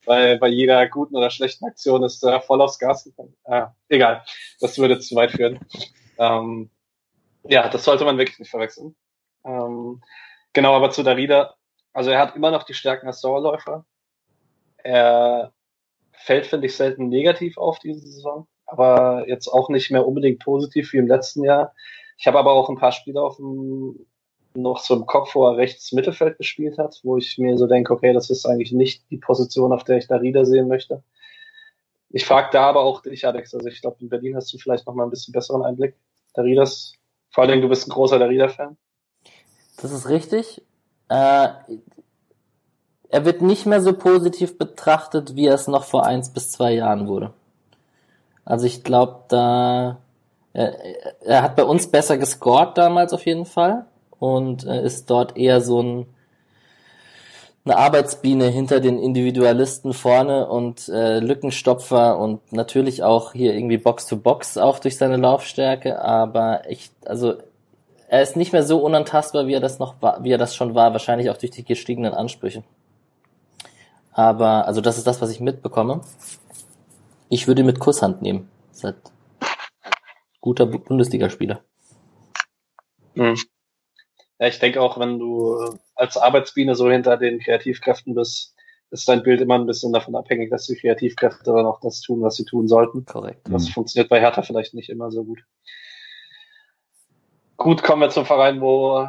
weil 0.09 0.39
bei 0.39 0.49
jeder 0.49 0.89
guten 0.89 1.17
oder 1.17 1.31
schlechten 1.31 1.67
Aktion 1.67 2.03
ist 2.03 2.23
er 2.25 2.41
voll 2.41 2.63
aufs 2.63 2.79
Gas 2.79 3.05
gekommen. 3.05 3.37
Ah, 3.45 3.73
egal, 3.89 4.25
das 4.59 4.79
würde 4.79 4.99
zu 4.99 5.15
weit 5.15 5.33
führen. 5.33 5.61
Ähm, 6.19 6.71
ja, 7.45 7.69
das 7.69 7.85
sollte 7.85 8.05
man 8.05 8.17
wirklich 8.19 8.39
nicht 8.39 8.51
verwechseln. 8.51 8.97
Ähm, 9.45 10.03
genau, 10.55 10.75
aber 10.75 10.91
zu 10.91 11.03
Darida, 11.03 11.55
also 11.93 12.11
er 12.11 12.21
hat 12.21 12.37
immer 12.37 12.51
noch 12.51 12.63
die 12.63 12.75
Stärken 12.75 13.07
als 13.07 13.21
Dauerläufer. 13.21 13.85
Er 14.79 15.53
fällt, 16.13 16.47
finde 16.47 16.67
ich, 16.67 16.77
selten 16.77 17.09
negativ 17.09 17.59
auf 17.59 17.79
diese 17.79 18.01
Saison, 18.01 18.49
aber 18.67 19.29
jetzt 19.29 19.49
auch 19.49 19.69
nicht 19.69 19.91
mehr 19.91 20.07
unbedingt 20.07 20.43
positiv 20.43 20.93
wie 20.93 20.99
im 20.99 21.07
letzten 21.07 21.45
Jahr. 21.45 21.75
Ich 22.17 22.27
habe 22.27 22.39
aber 22.39 22.53
auch 22.53 22.71
ein 22.71 22.79
paar 22.79 22.93
Spiele 22.93 23.21
auf 23.21 23.37
dem, 23.37 24.07
noch 24.63 24.81
so 24.81 24.95
im 24.95 25.07
Kopf, 25.07 25.35
wo 25.35 25.47
er 25.47 25.57
rechts 25.57 25.93
Mittelfeld 25.93 26.39
gespielt 26.39 26.79
hat, 26.79 27.01
wo 27.03 27.17
ich 27.17 27.39
mir 27.39 27.57
so 27.57 27.67
denke, 27.67 27.93
okay, 27.93 28.13
das 28.13 28.31
ist 28.31 28.47
eigentlich 28.47 28.73
nicht 28.73 29.11
die 29.11 29.19
Position, 29.19 29.73
auf 29.73 29.85
der 29.85 29.99
ich 29.99 30.07
da 30.07 30.17
Rieder 30.17 30.45
sehen 30.45 30.69
möchte. 30.69 31.03
Ich 32.11 32.25
frage 32.25 32.49
da 32.53 32.65
aber 32.65 32.81
auch 32.81 33.03
dich, 33.03 33.27
Alex. 33.27 33.55
Also 33.55 33.69
ich 33.69 33.81
glaube, 33.81 33.99
in 34.01 34.09
Berlin 34.09 34.37
hast 34.37 34.53
du 34.53 34.59
vielleicht 34.59 34.87
noch 34.87 34.95
mal 34.95 35.05
ein 35.05 35.11
bisschen 35.11 35.33
besseren 35.33 35.63
Einblick. 35.63 35.97
Der 36.37 36.45
Rieders, 36.45 36.95
vor 37.31 37.45
allem 37.45 37.61
du 37.61 37.69
bist 37.69 37.87
ein 37.87 37.91
großer 37.91 38.19
der 38.19 38.29
Rieder-Fan. 38.29 38.77
Das 39.81 39.93
ist 39.93 40.09
richtig. 40.09 40.63
Äh, 41.09 41.49
er 43.11 43.25
wird 43.25 43.43
nicht 43.43 43.67
mehr 43.67 43.81
so 43.81 43.93
positiv 43.93 44.59
betrachtet, 44.59 45.37
wie 45.37 45.47
er 45.47 45.55
es 45.55 45.69
noch 45.69 45.85
vor 45.85 46.05
eins 46.05 46.33
bis 46.33 46.51
zwei 46.51 46.73
Jahren 46.73 47.09
wurde. 47.09 47.33
Also 48.45 48.67
ich 48.67 48.83
glaube, 48.85 49.25
da 49.29 49.99
er, 50.53 50.75
er 51.21 51.43
hat 51.43 51.57
bei 51.57 51.65
uns 51.65 51.91
besser 51.91 52.19
gescored 52.19 52.77
damals 52.77 53.13
auf 53.13 53.27
jeden 53.27 53.45
Fall 53.45 53.87
und 54.19 54.65
ist 54.65 55.11
dort 55.11 55.37
eher 55.37 55.61
so 55.61 55.83
ein 55.83 56.07
eine 57.65 57.77
Arbeitsbiene 57.77 58.47
hinter 58.47 58.81
den 58.81 58.99
Individualisten 58.99 59.93
vorne 59.93 60.49
und 60.49 60.89
äh, 60.89 61.19
Lückenstopfer 61.19 62.19
und 62.19 62.51
natürlich 62.51 63.03
auch 63.03 63.35
hier 63.35 63.53
irgendwie 63.53 63.77
Box 63.77 64.07
to 64.07 64.17
Box 64.17 64.57
auch 64.57 64.79
durch 64.79 64.97
seine 64.97 65.19
Laufstärke, 65.19 66.03
aber 66.03 66.63
ich 66.71 66.91
also 67.05 67.35
er 68.09 68.23
ist 68.23 68.37
nicht 68.37 68.53
mehr 68.53 68.63
so 68.63 68.83
unantastbar, 68.83 69.47
wie 69.47 69.53
er 69.53 69.61
das 69.61 69.79
noch 69.79 70.01
war, 70.01 70.25
wie 70.25 70.33
er 70.33 70.39
das 70.39 70.57
schon 70.57 70.75
war, 70.75 70.93
wahrscheinlich 70.93 71.29
auch 71.29 71.37
durch 71.37 71.51
die 71.51 71.65
gestiegenen 71.65 72.15
Ansprüche. 72.15 72.65
Aber, 74.13 74.67
also 74.67 74.81
das 74.81 74.99
ist 74.99 75.07
das, 75.07 75.21
was 75.21 75.31
ich 75.31 75.41
mitbekomme. 75.41 76.01
Ich 77.29 77.47
würde 77.47 77.63
mit 77.63 77.79
Kusshand 77.79 78.23
nehmen. 78.23 78.49
Seit 78.73 78.97
guter 80.41 80.67
Bundesligaspieler. 80.67 81.61
Mhm. 83.15 83.37
Ja, 84.39 84.47
ich 84.47 84.59
denke 84.59 84.81
auch, 84.81 84.99
wenn 84.99 85.19
du 85.19 85.79
als 85.95 86.17
Arbeitsbiene 86.17 86.75
so 86.75 86.91
hinter 86.91 87.17
den 87.17 87.41
Kreativkräften 87.41 88.15
bist, 88.15 88.55
ist 88.91 89.09
dein 89.09 89.23
Bild 89.23 89.41
immer 89.41 89.57
ein 89.57 89.67
bisschen 89.67 89.93
davon 89.93 90.17
abhängig, 90.17 90.51
dass 90.51 90.67
die 90.67 90.77
Kreativkräfte 90.77 91.53
dann 91.53 91.67
auch 91.67 91.81
das 91.81 92.01
tun, 92.01 92.23
was 92.23 92.37
sie 92.37 92.45
tun 92.45 92.69
sollten. 92.69 93.05
Korrekt. 93.05 93.47
Das 93.51 93.69
mhm. 93.69 93.73
funktioniert 93.73 94.09
bei 94.09 94.21
Hertha 94.21 94.43
vielleicht 94.43 94.75
nicht 94.75 94.89
immer 94.89 95.11
so 95.11 95.25
gut. 95.25 95.41
Gut, 97.57 97.83
kommen 97.83 98.03
wir 98.03 98.11
zum 98.11 98.25
Verein, 98.25 98.61
wo 98.61 99.09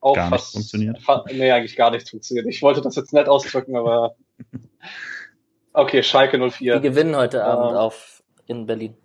auch 0.00 0.14
gar 0.14 0.28
fast, 0.28 0.52
funktioniert. 0.52 0.98
nee, 1.32 1.50
eigentlich 1.50 1.76
gar 1.76 1.90
nichts 1.90 2.10
funktioniert. 2.10 2.46
Ich 2.46 2.62
wollte 2.62 2.80
das 2.80 2.96
jetzt 2.96 3.12
nett 3.12 3.28
ausdrücken, 3.28 3.76
aber 3.76 4.14
okay, 5.72 6.02
Schalke 6.02 6.38
04. 6.38 6.76
Die 6.76 6.88
gewinnen 6.88 7.16
heute 7.16 7.44
Abend 7.44 7.72
ähm, 7.72 7.76
auf 7.76 8.22
in 8.46 8.66
Berlin. 8.66 8.96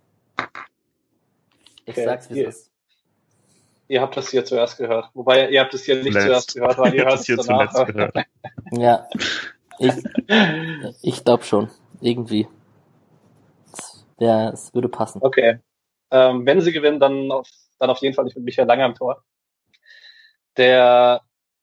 Ich 1.86 1.92
okay. 1.94 2.04
sag's, 2.04 2.30
wie 2.30 2.42
es 2.42 2.56
ist. 2.56 2.75
Ihr 3.88 4.00
habt 4.00 4.16
das 4.16 4.30
hier 4.30 4.44
zuerst 4.44 4.78
gehört. 4.78 5.10
Wobei, 5.14 5.48
ihr 5.48 5.60
habt 5.60 5.74
es 5.74 5.84
hier 5.84 6.02
nicht 6.02 6.14
Letzt. 6.14 6.26
zuerst 6.26 6.54
gehört, 6.54 6.78
weil 6.78 6.94
ihr 6.94 7.04
hört 7.06 7.20
es 7.20 7.26
hier 7.26 7.36
danach. 7.36 7.72
zuletzt 7.72 7.94
gehört. 7.94 8.16
ja, 8.72 9.08
ich, 9.78 9.94
ich 11.02 11.24
glaube 11.24 11.44
schon. 11.44 11.70
Irgendwie. 12.00 12.48
Ja, 14.18 14.50
es 14.50 14.74
würde 14.74 14.88
passen. 14.88 15.20
Okay. 15.22 15.60
Ähm, 16.10 16.46
wenn 16.46 16.60
sie 16.60 16.72
gewinnen, 16.72 17.00
dann 17.00 17.30
auf 17.30 17.48
dann 17.78 17.90
auf 17.90 17.98
jeden 17.98 18.14
Fall 18.14 18.24
nicht 18.24 18.36
mit 18.36 18.44
Michael 18.44 18.66
Lange 18.66 18.84
am 18.84 18.94
Tor, 18.94 19.22
der 20.56 21.22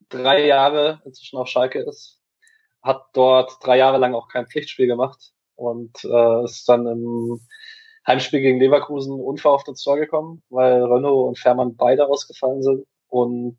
drei 0.10 0.46
Jahre 0.46 1.02
inzwischen 1.06 1.38
auf 1.38 1.48
Schalke 1.48 1.80
ist, 1.80 2.22
hat 2.82 3.06
dort 3.14 3.58
drei 3.66 3.78
Jahre 3.78 3.98
lang 3.98 4.14
auch 4.14 4.28
kein 4.28 4.48
Pflichtspiel 4.48 4.88
gemacht 4.88 5.34
und 5.56 6.04
äh, 6.04 6.44
ist 6.44 6.68
dann 6.70 6.86
im 6.88 7.42
Heimspiel 8.08 8.42
gegen 8.42 8.60
Leverkusen 8.60 9.20
unverhofft 9.20 9.68
ins 9.68 9.84
Tor 9.84 9.98
gekommen, 9.98 10.44
weil 10.50 10.84
Renault 10.84 11.28
und 11.28 11.40
Fährmann 11.40 11.76
beide 11.76 12.08
ausgefallen 12.08 12.62
sind 12.62 12.86
und 13.08 13.58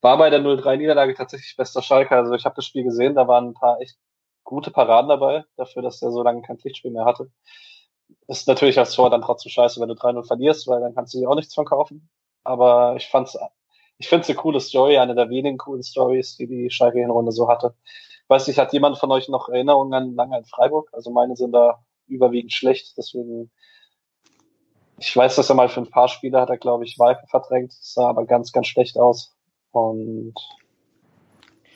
war 0.00 0.18
bei 0.18 0.30
der 0.30 0.40
0-3-Niederlage 0.40 1.14
tatsächlich 1.14 1.56
bester 1.56 1.82
Schalke. 1.82 2.14
Also 2.14 2.34
ich 2.34 2.44
habe 2.44 2.54
das 2.54 2.66
Spiel 2.66 2.84
gesehen, 2.84 3.14
da 3.14 3.26
waren 3.26 3.48
ein 3.48 3.54
paar 3.54 3.80
echt 3.80 3.96
gute 4.44 4.70
Paraden 4.70 5.08
dabei, 5.08 5.44
dafür, 5.56 5.82
dass 5.82 6.00
er 6.02 6.12
so 6.12 6.22
lange 6.22 6.42
kein 6.42 6.58
Pflichtspiel 6.58 6.92
mehr 6.92 7.04
hatte 7.04 7.30
ist 8.28 8.48
natürlich 8.48 8.78
als 8.78 8.92
Tor 8.92 9.10
dann 9.10 9.22
trotzdem 9.22 9.50
scheiße, 9.50 9.80
wenn 9.80 9.88
du 9.88 9.94
3-0 9.94 10.26
verlierst, 10.26 10.66
weil 10.68 10.80
dann 10.80 10.94
kannst 10.94 11.14
du 11.14 11.18
dir 11.18 11.28
auch 11.28 11.34
nichts 11.34 11.54
von 11.54 11.64
kaufen. 11.64 12.08
Aber 12.44 12.96
ich 12.96 13.08
fand's, 13.08 13.36
ich 13.98 14.08
finde 14.08 14.22
es 14.22 14.28
eine 14.28 14.36
coole 14.36 14.60
Story, 14.60 14.98
eine 14.98 15.14
der 15.14 15.30
wenigen 15.30 15.58
coolen 15.58 15.82
Stories, 15.82 16.36
die 16.36 16.46
die 16.46 16.70
Schalke 16.70 16.98
Hinrunde 16.98 17.32
so 17.32 17.48
hatte. 17.48 17.74
Weiß 18.28 18.46
nicht, 18.48 18.58
hat 18.58 18.72
jemand 18.72 18.98
von 18.98 19.10
euch 19.12 19.28
noch 19.28 19.48
Erinnerungen 19.48 19.94
an 19.94 20.14
lange 20.14 20.38
in 20.38 20.44
Freiburg? 20.44 20.88
Also 20.92 21.10
meine 21.10 21.36
sind 21.36 21.52
da 21.52 21.84
überwiegend 22.08 22.52
schlecht, 22.52 22.96
deswegen 22.96 23.50
ich 24.98 25.14
weiß, 25.14 25.36
dass 25.36 25.50
er 25.50 25.56
mal 25.56 25.68
für 25.68 25.80
ein 25.80 25.90
paar 25.90 26.08
Spiele 26.08 26.40
hat 26.40 26.48
er, 26.48 26.56
glaube 26.56 26.84
ich, 26.84 26.98
Weife 26.98 27.26
verdrängt, 27.26 27.72
sah 27.72 28.08
aber 28.08 28.24
ganz, 28.24 28.52
ganz 28.52 28.66
schlecht 28.66 28.98
aus. 28.98 29.34
Und 29.72 30.34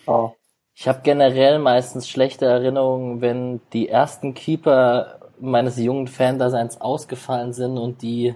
oh. 0.06 0.32
Ich 0.74 0.88
habe 0.88 1.00
generell 1.02 1.58
meistens 1.58 2.08
schlechte 2.08 2.46
Erinnerungen, 2.46 3.20
wenn 3.20 3.60
die 3.72 3.88
ersten 3.88 4.32
Keeper 4.32 5.18
meines 5.38 5.76
jungen 5.76 6.08
Fandaseins 6.08 6.80
ausgefallen 6.80 7.52
sind 7.52 7.76
und 7.76 8.00
die, 8.00 8.34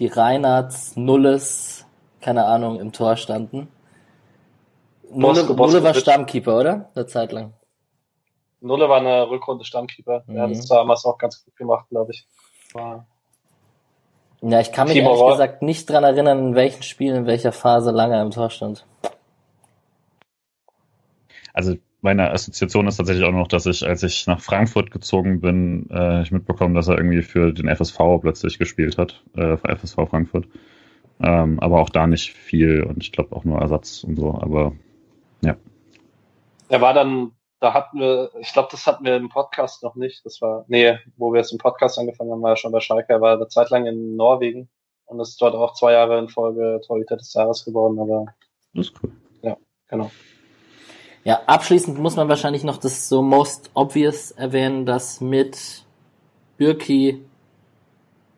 die 0.00 0.08
Reinhards, 0.08 0.96
Nulles, 0.96 1.86
keine 2.20 2.46
Ahnung, 2.46 2.80
im 2.80 2.92
Tor 2.92 3.16
standen. 3.16 3.68
Nulle, 5.12 5.44
Nulle 5.44 5.82
war 5.84 5.94
Stammkeeper, 5.94 6.58
oder? 6.58 6.90
Eine 6.96 7.06
Zeit 7.06 7.30
lang. 7.30 7.52
Nulle 8.60 8.88
war 8.88 8.98
eine 8.98 9.28
Rückrunde 9.28 9.64
Stammkeeper. 9.64 10.24
Mhm. 10.26 10.36
Er 10.36 10.42
hat 10.44 10.50
es 10.50 10.66
damals 10.66 11.04
auch 11.04 11.18
ganz 11.18 11.44
gut 11.44 11.56
gemacht, 11.56 11.88
glaube 11.90 12.12
ich. 12.12 12.26
War 12.72 13.06
ja, 14.42 14.60
ich 14.60 14.72
kann 14.72 14.86
mich 14.86 14.96
Timo 14.96 15.14
ehrlich 15.14 15.32
gesagt 15.32 15.62
nicht 15.62 15.88
dran 15.88 16.04
erinnern, 16.04 16.48
in 16.48 16.54
welchen 16.54 16.82
Spielen, 16.82 17.16
in 17.16 17.26
welcher 17.26 17.52
Phase 17.52 17.90
lange 17.90 18.20
im 18.20 18.30
Tor 18.30 18.50
stand. 18.50 18.86
Also 21.52 21.76
meine 22.02 22.30
Assoziation 22.30 22.86
ist 22.86 22.98
tatsächlich 22.98 23.24
auch 23.24 23.32
noch, 23.32 23.48
dass 23.48 23.66
ich, 23.66 23.86
als 23.86 24.02
ich 24.02 24.26
nach 24.26 24.40
Frankfurt 24.40 24.90
gezogen 24.90 25.40
bin, 25.40 25.88
äh, 25.90 26.22
ich 26.22 26.30
mitbekommen, 26.30 26.74
dass 26.74 26.88
er 26.88 26.98
irgendwie 26.98 27.22
für 27.22 27.52
den 27.52 27.68
FSV 27.68 27.98
plötzlich 28.20 28.58
gespielt 28.58 28.98
hat, 28.98 29.22
äh, 29.34 29.56
für 29.56 29.68
FSV 29.68 29.96
Frankfurt. 30.08 30.46
Ähm, 31.18 31.58
aber 31.60 31.80
auch 31.80 31.88
da 31.88 32.06
nicht 32.06 32.32
viel 32.32 32.82
und 32.82 33.02
ich 33.02 33.10
glaube 33.10 33.34
auch 33.34 33.44
nur 33.44 33.58
Ersatz 33.58 34.04
und 34.04 34.16
so, 34.16 34.34
aber 34.34 34.74
ja. 35.40 35.56
Er 36.68 36.80
war 36.82 36.92
dann 36.92 37.32
da 37.60 37.72
hatten 37.72 37.98
wir, 37.98 38.30
ich 38.40 38.52
glaube, 38.52 38.68
das 38.70 38.86
hatten 38.86 39.04
wir 39.04 39.16
im 39.16 39.28
Podcast 39.28 39.82
noch 39.82 39.94
nicht. 39.94 40.24
Das 40.24 40.40
war, 40.42 40.64
nee, 40.68 40.98
wo 41.16 41.32
wir 41.32 41.40
es 41.40 41.52
im 41.52 41.58
Podcast 41.58 41.98
angefangen 41.98 42.30
haben, 42.30 42.42
war 42.42 42.50
er 42.50 42.56
schon 42.56 42.72
bei 42.72 42.80
Schalke. 42.80 43.14
Er 43.14 43.20
war 43.20 43.34
eine 43.34 43.48
Zeit 43.48 43.70
lang 43.70 43.86
in 43.86 44.16
Norwegen 44.16 44.68
und 45.06 45.20
ist 45.20 45.40
dort 45.40 45.54
auch 45.54 45.74
zwei 45.74 45.92
Jahre 45.92 46.18
in 46.18 46.28
Folge 46.28 46.80
Torhüter 46.86 47.16
des 47.16 47.32
Jahres 47.32 47.64
geworden, 47.64 47.98
aber. 47.98 48.26
Das 48.74 48.86
ist 48.88 48.94
cool. 49.02 49.12
Ja, 49.42 49.56
genau. 49.88 50.10
Ja, 51.24 51.40
abschließend 51.46 51.98
muss 51.98 52.16
man 52.16 52.28
wahrscheinlich 52.28 52.62
noch 52.62 52.76
das 52.76 53.08
so 53.08 53.22
most 53.22 53.70
obvious 53.74 54.30
erwähnen, 54.32 54.86
dass 54.86 55.20
mit 55.20 55.84
Bürki, 56.56 57.24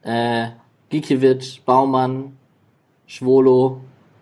äh, 0.03 0.49
Gikiewicz, 0.89 1.59
Baumann, 1.59 2.39
Schwolo, 3.07 3.81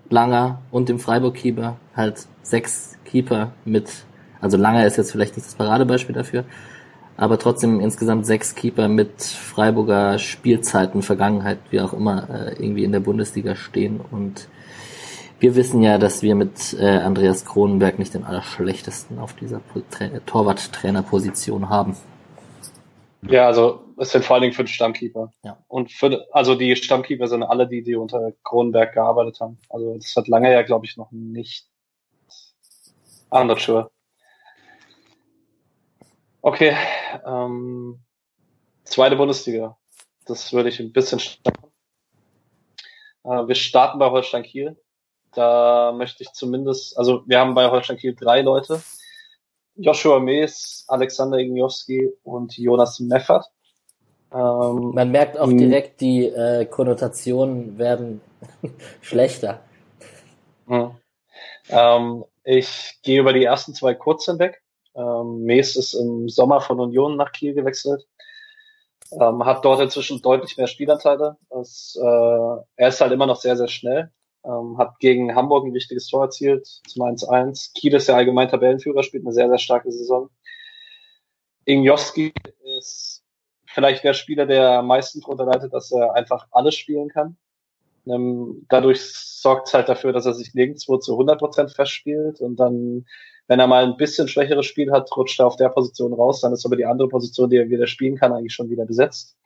Langer 0.09 0.63
und 0.71 0.89
dem 0.89 0.99
Freiburg-Keeper 0.99 1.77
halt 1.95 2.27
sechs 2.43 2.99
Keeper 3.05 3.53
mit 3.65 4.05
also 4.41 4.57
Langer 4.57 4.87
ist 4.87 4.97
jetzt 4.97 5.13
vielleicht 5.13 5.37
nicht 5.37 5.47
das 5.47 5.55
Paradebeispiel 5.55 6.15
dafür, 6.15 6.45
aber 7.17 7.39
trotzdem 7.39 7.81
insgesamt 7.81 8.27
sechs 8.27 8.55
Keeper 8.55 8.89
mit 8.89 9.23
Freiburger 9.23 10.19
Spielzeiten, 10.19 11.03
Vergangenheit, 11.03 11.59
wie 11.71 11.81
auch 11.81 11.93
immer, 11.93 12.29
äh, 12.29 12.53
irgendwie 12.63 12.85
in 12.85 12.93
der 12.93 13.01
Bundesliga 13.01 13.57
stehen. 13.57 14.01
Und 14.11 14.49
wir 15.41 15.55
wissen 15.55 15.83
ja, 15.83 15.99
dass 15.99 16.23
wir 16.23 16.35
mit 16.35 16.77
äh, 16.79 16.99
Andreas 16.99 17.45
Kronenberg 17.45 17.99
nicht 17.99 18.15
den 18.15 18.25
allerschlechtesten 18.25 19.19
auf 19.19 19.35
dieser 19.35 19.61
Torwart-Trainerposition 20.27 21.69
haben. 21.69 21.97
Ja, 23.23 23.47
also 23.47 23.83
es 23.99 24.13
sind 24.13 24.25
vor 24.25 24.35
allen 24.35 24.43
Dingen 24.43 24.55
fünf 24.55 24.71
Stammkeeper. 24.71 25.33
Ja. 25.43 25.59
Und 25.69 25.91
für, 25.91 26.27
also 26.33 26.55
die 26.55 26.77
Stammkeeper 26.77 27.29
sind 27.29 27.43
alle 27.43 27.67
die, 27.67 27.83
die 27.83 27.97
unter 27.97 28.33
Kronenberg 28.45 28.93
gearbeitet 28.93 29.41
haben. 29.41 29.59
Also 29.71 29.95
das 29.95 30.15
hat 30.17 30.29
lange 30.29 30.53
ja, 30.53 30.63
glaube 30.63 30.87
ich, 30.87 30.97
noch 30.97 31.11
nicht. 31.13 31.67
I'm 33.31 33.45
not 33.45 33.61
sure. 33.61 33.91
Okay, 36.43 36.77
ähm, 37.27 38.01
zweite 38.85 39.17
Bundesliga. 39.17 39.77
Das 40.27 40.53
würde 40.53 40.69
ich 40.69 40.81
ein 40.81 40.93
bisschen 40.93 41.19
starten. 41.19 41.71
Äh, 43.25 43.49
wir 43.49 43.55
starten 43.55 43.99
bei 43.99 44.11
Holstein 44.11 44.43
Kiel. 44.43 44.77
Da 45.35 45.93
möchte 45.93 46.23
ich 46.23 46.33
zumindest, 46.33 46.97
also 46.97 47.23
wir 47.27 47.39
haben 47.39 47.55
bei 47.55 47.69
Holstein 47.69 47.97
Kiel 47.97 48.15
drei 48.15 48.43
Leute. 48.43 48.83
Joshua 49.75 50.19
Mees, 50.19 50.85
Alexander 50.89 51.39
Igniowski 51.39 52.11
und 52.23 52.57
Jonas 52.57 52.99
Meffert. 53.01 53.45
Ähm, 54.33 54.93
Man 54.95 55.11
merkt 55.11 55.39
auch 55.39 55.49
direkt, 55.49 56.01
die 56.01 56.27
äh, 56.27 56.65
Konnotationen 56.65 57.79
werden 57.79 58.21
schlechter. 59.03 59.61
Hm. 60.67 60.93
Ähm, 61.69 62.25
ich 62.45 62.99
gehe 63.03 63.21
über 63.21 63.33
die 63.33 63.45
ersten 63.45 63.75
zwei 63.75 63.95
kurz 63.95 64.25
hinweg. 64.25 64.63
Ähm, 64.97 65.43
Mees 65.45 65.77
ist 65.77 65.95
im 65.95 66.29
Sommer 66.29 66.61
von 66.61 66.81
Union 66.81 67.17
nach 67.17 67.33
Kiel 67.33 67.55
gewechselt. 67.55 68.07
Ähm, 69.13 69.45
hat 69.45 69.65
dort 69.65 69.81
inzwischen 69.81 70.23
deutlich 70.23 70.57
mehr 70.57 70.67
Spielanteile. 70.67 71.37
Das, 71.51 71.97
äh, 72.01 72.63
er 72.77 72.89
ist 72.89 73.01
halt 73.01 73.13
immer 73.13 73.27
noch 73.27 73.37
sehr, 73.37 73.57
sehr 73.57 73.69
schnell. 73.69 74.11
Ähm, 74.45 74.79
hat 74.79 74.99
gegen 75.01 75.35
Hamburg 75.35 75.67
ein 75.67 75.75
wichtiges 75.75 76.09
Tor 76.09 76.25
erzielt, 76.25 76.67
zum 76.67 77.03
1-1. 77.03 77.73
Kiel 77.75 77.95
ist 77.95 78.09
ja 78.09 78.17
allgemein 78.17 78.49
Tabellenführer, 78.49 79.03
spielt 79.03 79.25
eine 79.25 79.33
sehr, 79.33 79.49
sehr 79.49 79.59
starke 79.59 79.91
Saison. 79.93 80.31
Ingjoski 81.65 82.33
ist 82.79 83.25
vielleicht 83.67 84.05
der 84.05 84.15
Spieler, 84.15 84.47
der 84.47 84.79
am 84.79 84.87
meisten 84.87 85.21
darunter 85.21 85.45
leitet, 85.47 85.73
dass 85.73 85.91
er 85.93 86.15
einfach 86.15 86.47
alles 86.53 86.77
spielen 86.77 87.09
kann. 87.09 87.37
Ähm, 88.07 88.65
dadurch 88.69 89.03
sorgt 89.03 89.69
es 89.69 89.75
halt 89.75 89.89
dafür, 89.89 90.13
dass 90.13 90.27
er 90.27 90.35
sich 90.35 90.55
nirgendwo 90.55 90.97
zu 90.99 91.19
100% 91.19 91.75
festspielt 91.75 92.41
und 92.41 92.57
dann 92.57 93.05
wenn 93.49 93.61
er 93.61 93.67
mal 93.67 93.85
ein 93.85 93.97
bisschen 93.97 94.29
schwächeres 94.29 94.67
Spiel 94.67 94.91
hat, 94.91 95.15
rutscht 95.17 95.39
er 95.41 95.47
auf 95.47 95.57
der 95.57 95.69
Position 95.69 96.13
raus, 96.13 96.41
dann 96.41 96.53
ist 96.53 96.67
aber 96.67 96.77
die 96.77 96.87
andere 96.87 97.09
Position, 97.09 97.51
die 97.51 97.57
er 97.57 97.69
wieder 97.69 97.87
spielen 97.87 98.17
kann, 98.17 98.33
eigentlich 98.33 98.55
schon 98.55 98.71
wieder 98.71 98.85
besetzt. 98.85 99.37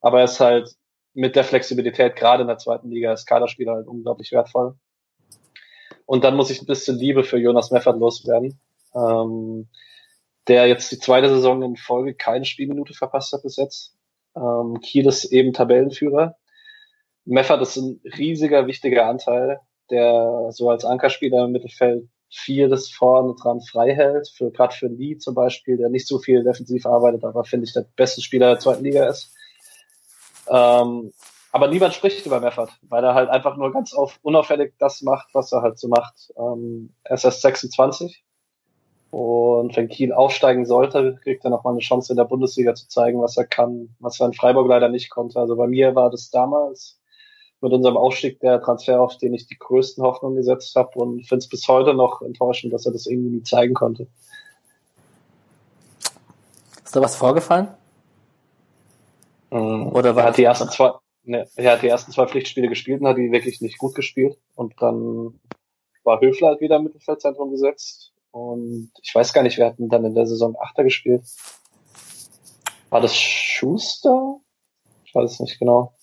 Aber 0.00 0.18
er 0.18 0.24
ist 0.24 0.40
halt 0.40 0.74
mit 1.14 1.36
der 1.36 1.44
Flexibilität, 1.44 2.16
gerade 2.16 2.42
in 2.42 2.48
der 2.48 2.58
zweiten 2.58 2.90
Liga, 2.90 3.10
als 3.10 3.26
Kaderspieler 3.26 3.72
halt 3.72 3.88
unglaublich 3.88 4.32
wertvoll. 4.32 4.74
Und 6.04 6.24
dann 6.24 6.36
muss 6.36 6.50
ich 6.50 6.62
ein 6.62 6.66
bisschen 6.66 6.98
Liebe 6.98 7.24
für 7.24 7.38
Jonas 7.38 7.70
Meffert 7.70 7.98
loswerden, 7.98 8.58
ähm, 8.94 9.68
der 10.46 10.68
jetzt 10.68 10.92
die 10.92 10.98
zweite 10.98 11.28
Saison 11.28 11.62
in 11.62 11.76
Folge 11.76 12.14
keine 12.14 12.44
Spielminute 12.44 12.94
verpasst 12.94 13.32
hat 13.32 13.42
bis 13.42 13.56
jetzt. 13.56 13.96
Ähm, 14.36 14.80
Kiel 14.80 15.06
ist 15.06 15.24
eben 15.26 15.52
Tabellenführer. 15.52 16.36
Meffert 17.24 17.62
ist 17.62 17.76
ein 17.76 18.00
riesiger, 18.16 18.66
wichtiger 18.66 19.06
Anteil, 19.06 19.58
der 19.90 20.48
so 20.52 20.70
als 20.70 20.84
Ankerspieler 20.84 21.44
im 21.44 21.52
Mittelfeld 21.52 22.08
vieles 22.30 22.90
vorne 22.90 23.34
dran 23.34 23.60
frei 23.60 23.94
hält, 23.94 24.28
für 24.28 24.50
gerade 24.50 24.74
für 24.74 24.88
Lee 24.88 25.16
zum 25.18 25.34
Beispiel, 25.34 25.76
der 25.76 25.88
nicht 25.88 26.06
so 26.08 26.18
viel 26.18 26.42
defensiv 26.42 26.86
arbeitet, 26.86 27.24
aber 27.24 27.44
finde 27.44 27.66
ich 27.66 27.72
der 27.72 27.86
beste 27.96 28.20
Spieler 28.20 28.48
der 28.48 28.58
zweiten 28.58 28.84
Liga 28.84 29.06
ist. 29.06 29.32
Ähm, 30.48 31.12
aber 31.52 31.68
niemand 31.68 31.94
spricht 31.94 32.26
über 32.26 32.40
Meffert, 32.40 32.70
weil 32.82 33.02
er 33.02 33.14
halt 33.14 33.30
einfach 33.30 33.56
nur 33.56 33.72
ganz 33.72 33.94
auf, 33.94 34.18
unauffällig 34.22 34.74
das 34.78 35.02
macht, 35.02 35.28
was 35.32 35.52
er 35.52 35.62
halt 35.62 35.78
so 35.78 35.88
macht. 35.88 36.32
Ähm, 36.36 36.92
er 37.04 37.14
ist 37.14 37.24
erst 37.24 37.42
26 37.42 38.24
und 39.10 39.74
wenn 39.76 39.88
Kiel 39.88 40.12
aufsteigen 40.12 40.66
sollte, 40.66 41.18
kriegt 41.22 41.44
er 41.44 41.50
nochmal 41.50 41.72
eine 41.72 41.80
Chance 41.80 42.12
in 42.12 42.16
der 42.16 42.24
Bundesliga 42.24 42.74
zu 42.74 42.88
zeigen, 42.88 43.22
was 43.22 43.36
er 43.36 43.46
kann, 43.46 43.94
was 44.00 44.20
er 44.20 44.26
in 44.26 44.34
Freiburg 44.34 44.68
leider 44.68 44.88
nicht 44.88 45.10
konnte. 45.10 45.40
Also 45.40 45.56
bei 45.56 45.66
mir 45.66 45.94
war 45.94 46.10
das 46.10 46.30
damals 46.30 47.00
mit 47.60 47.72
unserem 47.72 47.96
Aufstieg 47.96 48.40
der 48.40 48.60
Transfer, 48.60 49.00
auf 49.00 49.16
den 49.18 49.34
ich 49.34 49.46
die 49.46 49.58
größten 49.58 50.04
Hoffnungen 50.04 50.36
gesetzt 50.36 50.74
habe 50.76 50.98
und 50.98 51.26
finde 51.26 51.38
es 51.38 51.48
bis 51.48 51.66
heute 51.68 51.94
noch 51.94 52.22
enttäuschend, 52.22 52.72
dass 52.72 52.86
er 52.86 52.92
das 52.92 53.06
irgendwie 53.06 53.30
nie 53.30 53.42
zeigen 53.42 53.74
konnte. 53.74 54.06
Ist 56.84 56.94
da 56.94 57.00
was 57.00 57.16
vorgefallen? 57.16 57.68
Mhm. 59.50 59.88
Oder 59.88 60.14
war 60.14 60.24
er 60.24 60.28
hat 60.28 60.36
die 60.36 60.44
ersten 60.44 60.68
zwei, 60.68 60.92
ne, 61.24 61.48
er 61.56 61.72
hat 61.72 61.82
die 61.82 61.88
ersten 61.88 62.12
zwei 62.12 62.26
Pflichtspiele 62.26 62.68
gespielt 62.68 63.00
und 63.00 63.08
hat 63.08 63.16
die 63.16 63.32
wirklich 63.32 63.60
nicht 63.60 63.78
gut 63.78 63.94
gespielt. 63.94 64.38
Und 64.54 64.74
dann 64.80 65.40
war 66.04 66.20
Höfler 66.20 66.48
halt 66.48 66.60
wieder 66.60 66.76
im 66.76 66.84
Mittelfeldzentrum 66.84 67.50
gesetzt. 67.50 68.12
Und 68.30 68.92
ich 69.02 69.14
weiß 69.14 69.32
gar 69.32 69.42
nicht, 69.42 69.56
wer 69.56 69.68
hat 69.68 69.78
denn 69.78 69.88
dann 69.88 70.04
in 70.04 70.14
der 70.14 70.26
Saison 70.26 70.56
Achter 70.60 70.84
gespielt? 70.84 71.22
War 72.90 73.00
das 73.00 73.16
Schuster? 73.16 74.40
Ich 75.04 75.14
weiß 75.14 75.32
es 75.32 75.40
nicht 75.40 75.58
genau. 75.58 75.94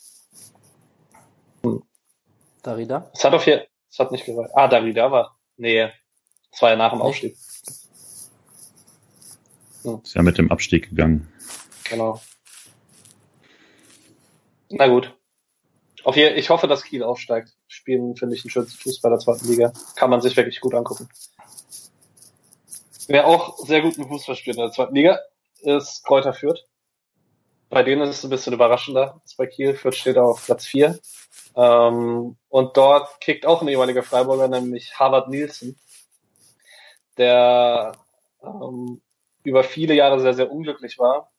Darida? 2.64 3.12
Es 3.14 3.24
hat 3.24 3.34
auf 3.34 3.44
hier, 3.44 3.68
es 3.90 4.00
hat 4.00 4.12
nicht 4.12 4.26
gesagt. 4.26 4.52
Ah, 4.56 4.68
Darida 4.68 5.12
war, 5.12 5.38
nee, 5.58 5.92
es 6.52 6.62
war 6.62 6.72
ja 6.72 6.76
nach 6.76 6.92
dem 6.92 7.02
Aufstieg. 7.02 7.38
Hm. 9.84 10.02
Ist 10.04 10.16
ja 10.16 10.22
mit 10.24 10.38
dem 10.38 10.52
Abstieg 10.52 10.90
gegangen. 10.90 11.32
Genau. 11.90 12.22
Na 14.70 14.88
gut. 14.88 15.14
Auf 16.04 16.16
hier, 16.16 16.36
ich 16.36 16.50
hoffe, 16.50 16.68
dass 16.68 16.84
Kiel 16.84 17.04
aufsteigt. 17.04 17.54
Spielen 17.68 18.16
finde 18.16 18.36
ich 18.36 18.44
ein 18.44 18.50
schönes 18.50 18.76
Fußball 18.76 19.12
der 19.12 19.20
zweiten 19.20 19.48
Liga. 19.48 19.72
Kann 19.96 20.10
man 20.10 20.22
sich 20.22 20.36
wirklich 20.36 20.60
gut 20.60 20.74
angucken. 20.74 21.08
Wer 23.08 23.28
auch 23.28 23.58
sehr 23.58 23.82
guten 23.82 24.08
Fußball 24.08 24.36
spielt 24.36 24.58
in 24.58 24.64
der 24.64 24.72
zweiten 24.72 24.96
Liga, 24.96 25.20
ist 25.60 26.04
Kräuter 26.04 26.34
Fürth. 26.34 26.66
Bei 27.70 27.84
denen 27.84 28.02
ist 28.04 28.18
es 28.18 28.24
ein 28.24 28.30
bisschen 28.30 28.54
überraschender 28.54 29.20
als 29.22 29.36
bei 29.36 29.48
Kiel. 29.48 29.76
Fürth 29.76 29.96
steht 29.96 30.18
auf 30.18 30.46
Platz 30.46 30.66
4 30.66 31.00
ähm, 31.56 32.38
und 32.50 32.78
dort 32.78 33.22
kickt 33.22 33.46
auch 33.46 33.62
ein 33.62 33.68
ehemaliger 33.68 34.04
Freiburger, 34.04 34.48
nämlich 34.48 35.00
Harvard 35.00 35.30
Nielsen, 35.30 35.80
der 37.18 37.94
ähm, 38.44 39.02
über 39.44 39.64
viele 39.64 39.94
Jahre 39.94 40.20
sehr, 40.20 40.34
sehr 40.34 40.52
unglücklich 40.52 40.98
war. 41.00 41.30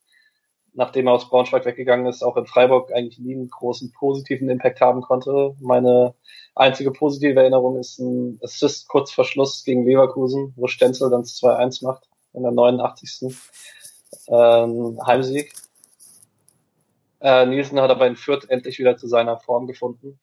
nachdem 0.77 1.07
er 1.07 1.13
aus 1.13 1.29
Braunschweig 1.29 1.65
weggegangen 1.65 2.05
ist, 2.05 2.21
auch 2.21 2.35
in 2.35 2.47
Freiburg 2.47 2.91
eigentlich 2.91 3.17
nie 3.17 3.33
einen 3.33 3.49
großen 3.49 3.93
positiven 3.93 4.49
Impact 4.49 4.81
haben 4.81 5.01
konnte. 5.01 5.55
Meine 5.61 6.15
einzige 6.53 6.91
positive 6.91 7.39
Erinnerung 7.39 7.79
ist 7.79 7.97
ein 7.99 8.39
Assist 8.43 8.87
kurz 8.89 9.11
vor 9.11 9.23
Schluss 9.23 9.63
gegen 9.63 9.85
Leverkusen, 9.85 10.53
wo 10.57 10.67
Stenzel 10.67 11.09
dann 11.09 11.23
2-1 11.23 11.85
macht 11.85 12.09
in 12.33 12.43
der 12.43 12.51
89. 12.51 13.33
Ähm, 14.27 14.99
Heimsieg. 15.05 15.53
Äh, 17.25 17.47
Nielsen 17.47 17.81
hat 17.81 17.89
aber 17.89 18.05
in 18.05 18.15
Fürth 18.15 18.45
endlich 18.49 18.77
wieder 18.77 18.97
zu 18.97 19.07
seiner 19.07 19.39
Form 19.39 19.65
gefunden. 19.65 20.19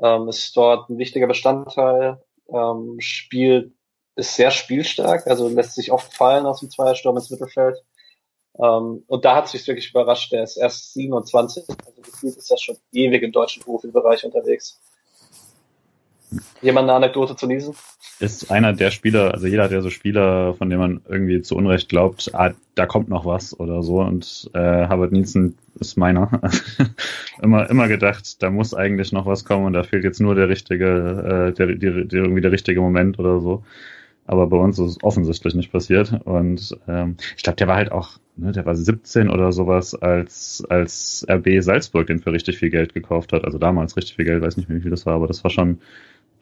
Ähm, 0.00 0.28
ist 0.28 0.56
dort 0.56 0.88
ein 0.88 0.96
wichtiger 0.96 1.26
Bestandteil, 1.26 2.22
ähm, 2.48 2.94
spielt, 3.00 3.72
ist 4.14 4.36
sehr 4.36 4.52
spielstark, 4.52 5.26
also 5.26 5.48
lässt 5.48 5.74
sich 5.74 5.90
oft 5.90 6.14
fallen 6.14 6.46
aus 6.46 6.60
dem 6.60 6.70
Zweiersturm 6.70 7.16
ins 7.16 7.30
Mittelfeld. 7.30 7.82
Ähm, 8.56 9.02
und 9.08 9.24
da 9.24 9.34
hat 9.34 9.46
es 9.46 9.50
sich 9.50 9.66
wirklich 9.66 9.90
überrascht, 9.90 10.30
der 10.30 10.44
ist 10.44 10.56
erst 10.56 10.92
27, 10.94 11.64
also 11.68 12.02
gefühlt 12.02 12.36
ist 12.36 12.50
das 12.52 12.62
schon 12.62 12.76
ewig 12.92 13.24
im 13.24 13.32
deutschen 13.32 13.64
Profibereich 13.64 14.24
unterwegs. 14.24 14.80
Jemand 16.60 16.88
eine 16.88 16.96
Anekdote 16.96 17.36
zu 17.36 17.46
Niesen? 17.46 17.74
Ist 18.20 18.50
einer 18.50 18.72
der 18.72 18.90
Spieler, 18.90 19.32
also 19.32 19.46
jeder 19.46 19.68
der 19.68 19.80
so 19.80 19.90
Spieler, 19.90 20.54
von 20.54 20.68
dem 20.68 20.78
man 20.78 21.00
irgendwie 21.08 21.40
zu 21.40 21.56
Unrecht 21.56 21.88
glaubt, 21.88 22.30
ah, 22.34 22.52
da 22.74 22.86
kommt 22.86 23.08
noch 23.08 23.24
was 23.24 23.58
oder 23.58 23.82
so. 23.82 24.00
Und 24.00 24.50
äh, 24.54 24.58
Harvard 24.58 25.12
Nielsen 25.12 25.56
ist 25.78 25.96
meiner. 25.96 26.40
immer, 27.42 27.70
immer 27.70 27.88
gedacht, 27.88 28.42
da 28.42 28.50
muss 28.50 28.74
eigentlich 28.74 29.12
noch 29.12 29.26
was 29.26 29.44
kommen 29.44 29.66
und 29.66 29.72
da 29.72 29.84
fehlt 29.84 30.04
jetzt 30.04 30.20
nur 30.20 30.34
der 30.34 30.48
richtige, 30.48 31.50
äh, 31.50 31.54
der, 31.54 31.74
der, 31.76 32.04
der 32.04 32.22
irgendwie 32.22 32.42
der 32.42 32.52
richtige 32.52 32.80
Moment 32.80 33.18
oder 33.18 33.40
so. 33.40 33.62
Aber 34.26 34.46
bei 34.46 34.58
uns 34.58 34.78
ist 34.78 34.90
es 34.90 35.02
offensichtlich 35.02 35.54
nicht 35.54 35.72
passiert. 35.72 36.12
Und 36.24 36.76
ähm, 36.86 37.16
ich 37.34 37.42
glaube, 37.42 37.56
der 37.56 37.66
war 37.66 37.76
halt 37.76 37.90
auch, 37.90 38.18
ne, 38.36 38.52
der 38.52 38.66
war 38.66 38.76
17 38.76 39.30
oder 39.30 39.52
sowas, 39.52 39.94
als, 39.94 40.62
als 40.68 41.26
RB 41.30 41.62
Salzburg 41.62 42.08
den 42.08 42.18
für 42.18 42.32
richtig 42.32 42.58
viel 42.58 42.68
Geld 42.68 42.92
gekauft 42.92 43.32
hat. 43.32 43.44
Also 43.44 43.56
damals 43.56 43.96
richtig 43.96 44.16
viel 44.16 44.26
Geld, 44.26 44.42
weiß 44.42 44.58
nicht 44.58 44.68
mehr, 44.68 44.76
wie 44.76 44.82
viel 44.82 44.90
das 44.90 45.06
war, 45.06 45.14
aber 45.14 45.28
das 45.28 45.42
war 45.44 45.50
schon 45.50 45.78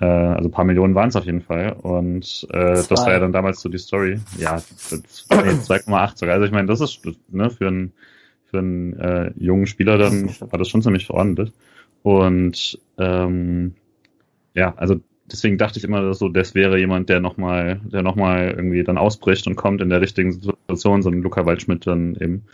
äh, 0.00 0.04
also 0.04 0.48
paar 0.48 0.64
Millionen 0.64 0.94
waren 0.94 1.08
es 1.08 1.16
auf 1.16 1.24
jeden 1.24 1.42
Fall. 1.42 1.72
Und 1.72 2.46
äh, 2.50 2.82
das 2.88 2.90
war 2.90 3.12
ja 3.12 3.18
dann 3.18 3.32
damals 3.32 3.60
so 3.60 3.68
die 3.68 3.78
Story. 3.78 4.20
Ja, 4.38 4.56
2,8 4.56 6.18
sogar. 6.18 6.34
Also 6.34 6.46
ich 6.46 6.52
meine, 6.52 6.66
das 6.66 6.80
ist 6.80 7.00
ne, 7.30 7.50
für 7.50 7.68
einen 7.68 7.92
für 8.50 8.58
einen 8.58 8.98
äh, 8.98 9.32
jungen 9.36 9.66
Spieler 9.66 9.98
dann 9.98 10.30
war 10.40 10.58
das 10.58 10.68
schon 10.68 10.82
ziemlich 10.82 11.06
verordnet. 11.06 11.52
Und 12.02 12.78
ähm, 12.98 13.74
ja, 14.54 14.74
also 14.76 15.00
deswegen 15.24 15.58
dachte 15.58 15.78
ich 15.78 15.84
immer 15.84 16.02
dass 16.02 16.18
so, 16.18 16.28
das 16.28 16.54
wäre 16.54 16.78
jemand, 16.78 17.08
der 17.08 17.20
nochmal, 17.20 17.80
der 17.84 18.02
nochmal 18.02 18.54
irgendwie 18.56 18.84
dann 18.84 18.98
ausbricht 18.98 19.46
und 19.46 19.56
kommt 19.56 19.80
in 19.80 19.90
der 19.90 20.00
richtigen 20.00 20.32
Situation, 20.32 21.02
so 21.02 21.10
ein 21.10 21.22
Luca 21.22 21.44
Waldschmidt 21.44 21.86
dann 21.86 22.14
eben. 22.14 22.44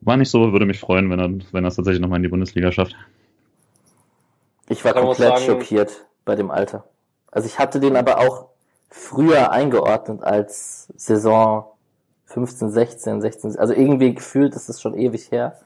War 0.00 0.16
nicht 0.16 0.30
so, 0.30 0.52
würde 0.52 0.66
mich 0.66 0.80
freuen, 0.80 1.10
wenn 1.10 1.20
er, 1.20 1.30
wenn 1.52 1.64
er 1.64 1.68
es 1.68 1.76
tatsächlich 1.76 2.00
nochmal 2.00 2.16
in 2.16 2.22
die 2.22 2.30
Bundesliga 2.30 2.72
schafft. 2.72 2.96
Ich 4.68 4.84
war 4.84 4.94
komplett 4.94 5.38
sagen, 5.38 5.44
schockiert 5.44 6.06
bei 6.24 6.34
dem 6.36 6.50
Alter. 6.50 6.84
Also 7.30 7.46
ich 7.46 7.58
hatte 7.58 7.80
den 7.80 7.96
aber 7.96 8.18
auch 8.18 8.48
früher 8.90 9.52
eingeordnet 9.52 10.22
als 10.22 10.88
Saison 10.96 11.66
15, 12.26 12.70
16, 12.70 13.20
16, 13.20 13.58
also 13.58 13.72
irgendwie 13.72 14.14
gefühlt 14.14 14.54
ist 14.54 14.68
es 14.68 14.80
schon 14.80 14.96
ewig 14.96 15.30
her. 15.30 15.58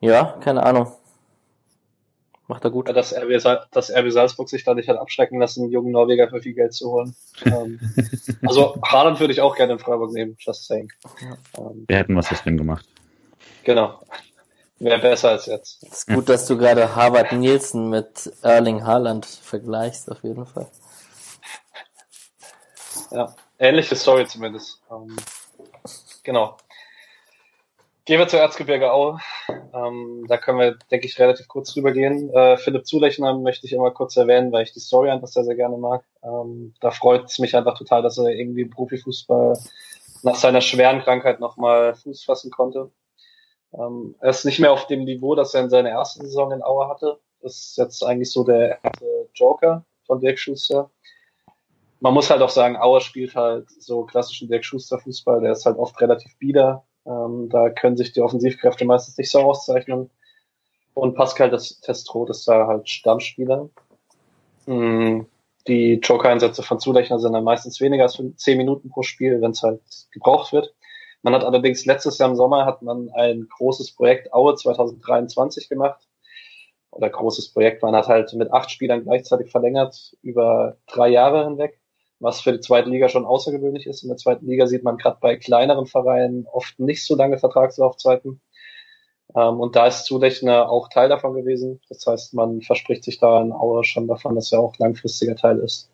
Ja, 0.00 0.36
keine 0.40 0.64
Ahnung. 0.64 0.92
Macht 2.48 2.64
er 2.64 2.70
gut. 2.70 2.88
Ja, 2.88 2.92
dass, 2.92 3.14
RB, 3.14 3.40
dass 3.70 3.90
RB 3.90 4.10
Salzburg 4.10 4.48
sich 4.48 4.64
da 4.64 4.74
nicht 4.74 4.88
hat 4.88 4.98
abschrecken 4.98 5.38
lassen, 5.38 5.62
einen 5.62 5.72
jungen 5.72 5.92
Norweger 5.92 6.28
für 6.28 6.42
viel 6.42 6.54
Geld 6.54 6.74
zu 6.74 6.90
holen. 6.90 7.14
ähm, 7.46 7.80
also 8.44 8.76
Haaland 8.82 9.20
würde 9.20 9.32
ich 9.32 9.40
auch 9.40 9.56
gerne 9.56 9.74
in 9.74 9.78
Freiburg 9.78 10.12
nehmen, 10.12 10.36
just 10.38 10.66
saying. 10.66 10.92
Ähm, 11.56 11.84
Wir 11.86 11.96
hätten 11.96 12.16
was 12.16 12.28
drin 12.28 12.56
gemacht. 12.56 12.86
Genau. 13.64 14.00
Wäre 14.82 14.98
besser 14.98 15.30
als 15.30 15.46
jetzt. 15.46 15.80
Es 15.84 15.98
ist 15.98 16.08
gut, 16.08 16.28
dass 16.28 16.44
du 16.46 16.58
gerade 16.58 16.96
Harvard 16.96 17.30
Nielsen 17.30 17.88
mit 17.88 18.32
Erling 18.42 18.84
Haaland 18.84 19.24
vergleichst, 19.26 20.10
auf 20.10 20.24
jeden 20.24 20.44
Fall. 20.44 20.66
Ja, 23.12 23.32
ähnliche 23.60 23.94
Story 23.94 24.26
zumindest. 24.26 24.82
Ähm, 24.90 25.16
genau. 26.24 26.56
Gehen 28.06 28.18
wir 28.18 28.26
zur 28.26 28.40
Erzgebirge 28.40 28.90
Aue. 28.90 29.20
Ähm, 29.72 30.24
da 30.26 30.36
können 30.36 30.58
wir, 30.58 30.76
denke 30.90 31.06
ich, 31.06 31.16
relativ 31.20 31.46
kurz 31.46 31.72
drüber 31.72 31.92
gehen. 31.92 32.34
Äh, 32.34 32.56
Philipp 32.56 32.84
Zulechner 32.84 33.38
möchte 33.38 33.66
ich 33.66 33.74
immer 33.74 33.92
kurz 33.92 34.16
erwähnen, 34.16 34.50
weil 34.50 34.64
ich 34.64 34.72
die 34.72 34.80
Story 34.80 35.10
einfach 35.10 35.28
sehr, 35.28 35.44
sehr 35.44 35.54
gerne 35.54 35.76
mag. 35.76 36.02
Ähm, 36.24 36.74
da 36.80 36.90
freut 36.90 37.26
es 37.26 37.38
mich 37.38 37.54
einfach 37.54 37.78
total, 37.78 38.02
dass 38.02 38.18
er 38.18 38.30
irgendwie 38.30 38.62
im 38.62 38.70
Profifußball 38.70 39.56
nach 40.24 40.34
seiner 40.34 40.60
schweren 40.60 41.02
Krankheit 41.02 41.38
nochmal 41.38 41.94
Fuß 41.94 42.24
fassen 42.24 42.50
konnte. 42.50 42.90
Ähm, 43.74 44.14
er 44.20 44.30
ist 44.30 44.44
nicht 44.44 44.60
mehr 44.60 44.72
auf 44.72 44.86
dem 44.86 45.04
Niveau, 45.04 45.34
das 45.34 45.54
er 45.54 45.62
in 45.62 45.70
seiner 45.70 45.90
ersten 45.90 46.22
Saison 46.22 46.52
in 46.52 46.62
Aue 46.62 46.88
hatte. 46.88 47.18
Das 47.40 47.56
ist 47.56 47.78
jetzt 47.78 48.04
eigentlich 48.04 48.30
so 48.30 48.44
der 48.44 48.78
erste 48.82 49.28
Joker 49.34 49.84
von 50.06 50.20
Dirk 50.20 50.38
Schuster. 50.38 50.90
Man 52.00 52.14
muss 52.14 52.30
halt 52.30 52.42
auch 52.42 52.50
sagen, 52.50 52.76
Auer 52.76 53.00
spielt 53.00 53.34
halt 53.36 53.70
so 53.70 54.04
klassischen 54.04 54.48
Dirk 54.48 54.64
Schuster 54.64 54.98
Fußball. 54.98 55.40
Der 55.40 55.52
ist 55.52 55.66
halt 55.66 55.78
oft 55.78 56.00
relativ 56.00 56.36
bieder. 56.38 56.84
Ähm, 57.06 57.48
da 57.48 57.70
können 57.70 57.96
sich 57.96 58.12
die 58.12 58.20
Offensivkräfte 58.20 58.84
meistens 58.84 59.16
nicht 59.18 59.30
so 59.30 59.40
auszeichnen. 59.40 60.10
Und 60.94 61.14
Pascal 61.14 61.50
das 61.50 61.80
Testrot 61.80 62.30
ist 62.30 62.46
da 62.46 62.66
halt 62.66 62.88
Stammspieler. 62.88 63.70
Mhm. 64.66 65.26
Die 65.68 65.94
Joker-Einsätze 65.94 66.62
von 66.62 66.80
Zulechner 66.80 67.20
sind 67.20 67.34
dann 67.34 67.44
meistens 67.44 67.80
weniger 67.80 68.04
als 68.04 68.20
10 68.36 68.58
Minuten 68.58 68.90
pro 68.90 69.02
Spiel, 69.02 69.40
wenn 69.40 69.52
es 69.52 69.62
halt 69.62 69.80
gebraucht 70.10 70.52
wird. 70.52 70.74
Man 71.22 71.34
hat 71.34 71.44
allerdings 71.44 71.86
letztes 71.86 72.18
Jahr 72.18 72.28
im 72.28 72.36
Sommer 72.36 72.66
hat 72.66 72.82
man 72.82 73.10
ein 73.14 73.48
großes 73.48 73.92
Projekt 73.92 74.32
Aue 74.32 74.54
2023 74.54 75.68
gemacht. 75.68 76.08
Oder 76.90 77.08
großes 77.08 77.52
Projekt. 77.52 77.82
Man 77.82 77.94
hat 77.96 78.08
halt 78.08 78.34
mit 78.34 78.52
acht 78.52 78.70
Spielern 78.70 79.04
gleichzeitig 79.04 79.50
verlängert 79.50 80.14
über 80.20 80.76
drei 80.86 81.08
Jahre 81.08 81.44
hinweg, 81.44 81.80
was 82.18 82.42
für 82.42 82.52
die 82.52 82.60
zweite 82.60 82.90
Liga 82.90 83.08
schon 83.08 83.24
außergewöhnlich 83.24 83.86
ist. 83.86 84.02
In 84.02 84.08
der 84.08 84.18
zweiten 84.18 84.46
Liga 84.46 84.66
sieht 84.66 84.84
man 84.84 84.98
gerade 84.98 85.16
bei 85.20 85.36
kleineren 85.36 85.86
Vereinen 85.86 86.46
oft 86.52 86.78
nicht 86.78 87.06
so 87.06 87.16
lange 87.16 87.38
Vertragslaufzeiten. 87.38 88.42
Ähm, 89.34 89.60
und 89.60 89.76
da 89.76 89.86
ist 89.86 90.04
Zulechner 90.04 90.68
auch 90.68 90.88
Teil 90.88 91.08
davon 91.08 91.34
gewesen. 91.34 91.80
Das 91.88 92.06
heißt, 92.06 92.34
man 92.34 92.60
verspricht 92.60 93.04
sich 93.04 93.18
da 93.18 93.40
in 93.40 93.52
Aue 93.52 93.84
schon 93.84 94.06
davon, 94.06 94.34
dass 94.34 94.52
er 94.52 94.60
auch 94.60 94.76
langfristiger 94.78 95.36
Teil 95.36 95.60
ist. 95.60 95.88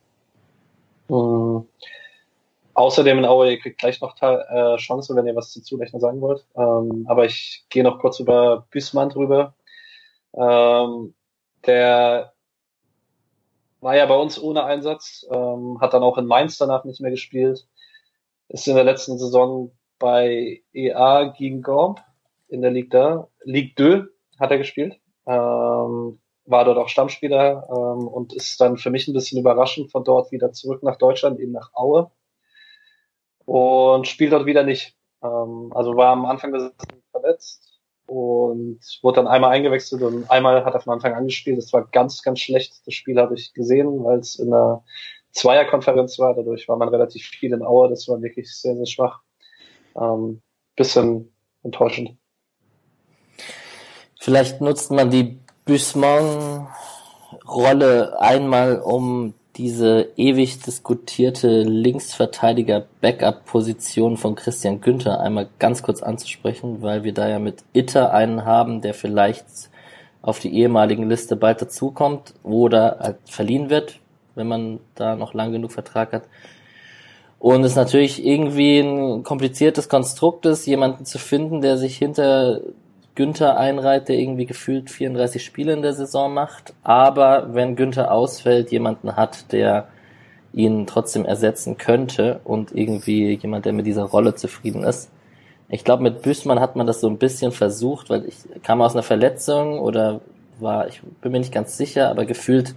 Außerdem 2.79 3.19
in 3.19 3.25
Aue, 3.25 3.51
ihr 3.51 3.59
kriegt 3.59 3.79
gleich 3.79 4.01
noch 4.01 4.15
äh, 4.23 4.77
Chance, 4.77 5.17
wenn 5.17 5.27
ihr 5.27 5.35
was 5.35 5.51
zu 5.51 5.61
Zulechner 5.61 5.99
sagen 5.99 6.21
wollt. 6.21 6.47
Ähm, 6.57 7.07
aber 7.09 7.25
ich 7.25 7.67
gehe 7.71 7.83
noch 7.83 7.99
kurz 7.99 8.21
über 8.21 8.69
Büßmann 8.71 9.09
drüber. 9.09 9.57
Ähm, 10.33 11.13
der 11.67 12.35
war 13.81 13.97
ja 13.97 14.07
bei 14.07 14.15
uns 14.15 14.41
ohne 14.41 14.63
Einsatz, 14.63 15.27
ähm, 15.29 15.81
hat 15.81 15.93
dann 15.93 16.05
auch 16.05 16.19
in 16.19 16.27
Mainz 16.27 16.57
danach 16.57 16.85
nicht 16.85 17.01
mehr 17.01 17.11
gespielt. 17.11 17.67
Ist 18.47 18.69
in 18.69 18.77
der 18.77 18.85
letzten 18.85 19.19
Saison 19.19 19.73
bei 19.99 20.63
EA 20.73 21.35
gegen 21.37 21.63
Gorb 21.63 22.01
in 22.47 22.63
der 22.63 22.71
Ligue 22.71 22.91
da. 22.91 23.29
Ligue 23.43 23.75
2 23.75 24.39
hat 24.39 24.53
er 24.53 24.59
gespielt. 24.59 25.01
Ähm, 25.27 26.21
war 26.45 26.65
dort 26.65 26.79
auch 26.79 26.89
Stammspieler 26.89 27.67
ähm, 27.69 28.07
und 28.07 28.35
ist 28.35 28.61
dann 28.61 28.77
für 28.77 28.91
mich 28.91 29.09
ein 29.09 29.15
bisschen 29.15 29.41
überraschend 29.41 29.91
von 29.91 30.05
dort 30.05 30.31
wieder 30.31 30.53
zurück 30.53 30.85
nach 30.85 30.97
Deutschland, 30.97 31.41
eben 31.41 31.51
nach 31.51 31.75
Aue 31.75 32.13
und 33.49 34.07
spielt 34.07 34.33
dort 34.33 34.45
wieder 34.45 34.63
nicht. 34.63 34.95
Ähm, 35.23 35.73
also 35.75 35.97
war 35.97 36.13
am 36.13 36.27
Anfang 36.27 36.53
der 36.53 36.61
Saison 36.61 36.77
verletzt 37.11 37.81
und 38.07 38.79
wurde 39.03 39.17
dann 39.17 39.27
einmal 39.27 39.53
eingewechselt 39.53 40.03
und 40.03 40.31
einmal 40.31 40.67
hat 40.67 40.75
er 40.75 40.81
von 40.81 40.93
Anfang 40.93 41.15
an 41.15 41.25
gespielt. 41.25 41.57
Das 41.57 41.73
war 41.73 41.87
ganz, 41.87 42.23
ganz 42.23 42.41
schlecht. 42.41 42.87
Das 42.87 42.93
Spiel 42.93 43.19
habe 43.19 43.35
ich 43.35 43.55
gesehen, 43.55 44.05
weil 44.05 44.19
es 44.19 44.39
in 44.39 44.53
einer 44.53 44.85
Zweierkonferenz 45.33 46.19
war. 46.19 46.35
Dadurch 46.35 46.69
war 46.69 46.77
man 46.77 46.91
relativ 46.91 47.25
viel 47.25 47.55
in 47.55 47.63
Aue. 47.63 47.89
Das 47.89 48.07
war 48.07 48.21
wirklich 48.21 48.55
sehr, 48.55 48.77
sehr 48.77 48.85
schwach. 48.85 49.23
Ähm, 49.99 50.43
bisschen 50.77 51.33
enttäuschend. 51.63 52.19
Vielleicht 54.21 54.61
nutzt 54.61 54.91
man 54.91 55.09
die 55.11 55.39
Bussmann-Rolle 55.65 58.21
einmal, 58.21 58.81
um 58.81 59.33
diese 59.59 60.09
ewig 60.17 60.63
diskutierte 60.63 61.63
Linksverteidiger-Backup-Position 61.63 64.17
von 64.17 64.37
Christian 64.37 64.81
Günther 64.81 65.21
einmal 65.21 65.49
ganz 65.59 65.83
kurz 65.83 66.03
anzusprechen, 66.03 66.81
weil 66.81 67.03
wir 67.03 67.13
da 67.13 67.29
ja 67.29 67.41
mit 67.41 67.65
Itter 67.73 68.15
einen 68.15 68.45
haben, 68.45 68.81
der 68.81 68.95
vielleicht 68.95 69.47
auf 70.23 70.39
die 70.39 70.55
ehemaligen 70.55 71.09
Liste 71.09 71.35
bald 71.35 71.61
dazukommt 71.61 72.35
oder 72.45 72.99
halt 73.01 73.17
verliehen 73.25 73.69
wird, 73.69 73.99
wenn 74.37 74.47
man 74.47 74.79
da 74.95 75.17
noch 75.17 75.35
lang 75.35 75.51
genug 75.53 75.73
Vertrag 75.73 76.13
hat. 76.13 76.23
Und 77.41 77.65
es 77.65 77.75
natürlich 77.75 78.25
irgendwie 78.25 78.79
ein 78.79 79.25
kompliziertes 79.25 79.89
Konstrukt 79.89 80.47
ist, 80.47 80.67
jemanden 80.67 81.05
zu 81.05 81.19
finden, 81.19 81.61
der 81.61 81.79
sich 81.79 81.97
hinter 81.97 82.61
Günther 83.19 83.59
einreiht, 83.59 84.09
der 84.09 84.17
irgendwie 84.17 84.47
gefühlt 84.47 84.91
34 84.91 85.45
Spiele 85.45 85.73
in 85.73 85.83
der 85.83 85.93
Saison 85.93 86.33
macht, 86.33 86.73
aber 86.85 87.53
wenn 87.53 87.75
Günther 87.75 88.13
ausfällt, 88.13 88.71
jemanden 88.71 89.17
hat, 89.17 89.51
der 89.51 89.89
ihn 90.53 90.87
trotzdem 90.87 91.25
ersetzen 91.25 91.79
könnte 91.79 92.39
und 92.45 92.71
irgendwie 92.73 93.35
jemand, 93.35 93.65
der 93.65 93.73
mit 93.73 93.87
dieser 93.87 94.05
Rolle 94.05 94.37
zufrieden 94.37 94.85
ist, 94.85 95.11
Ich 95.69 95.83
glaube, 95.83 96.05
mit 96.05 96.23
Büßmann 96.23 96.61
hat 96.61 96.77
man 96.77 96.87
das 96.87 97.01
so 97.01 97.09
ein 97.09 97.19
bisschen 97.19 97.51
versucht, 97.51 98.09
weil 98.09 98.25
ich 98.25 98.37
kam 98.63 98.81
aus 98.81 98.95
einer 98.95 99.03
Verletzung 99.03 99.81
oder 99.81 100.21
war, 100.61 100.87
ich 100.87 101.03
bin 101.21 101.33
mir 101.33 101.41
nicht 101.41 101.53
ganz 101.53 101.77
sicher, 101.77 102.11
aber 102.11 102.25
gefühlt 102.25 102.77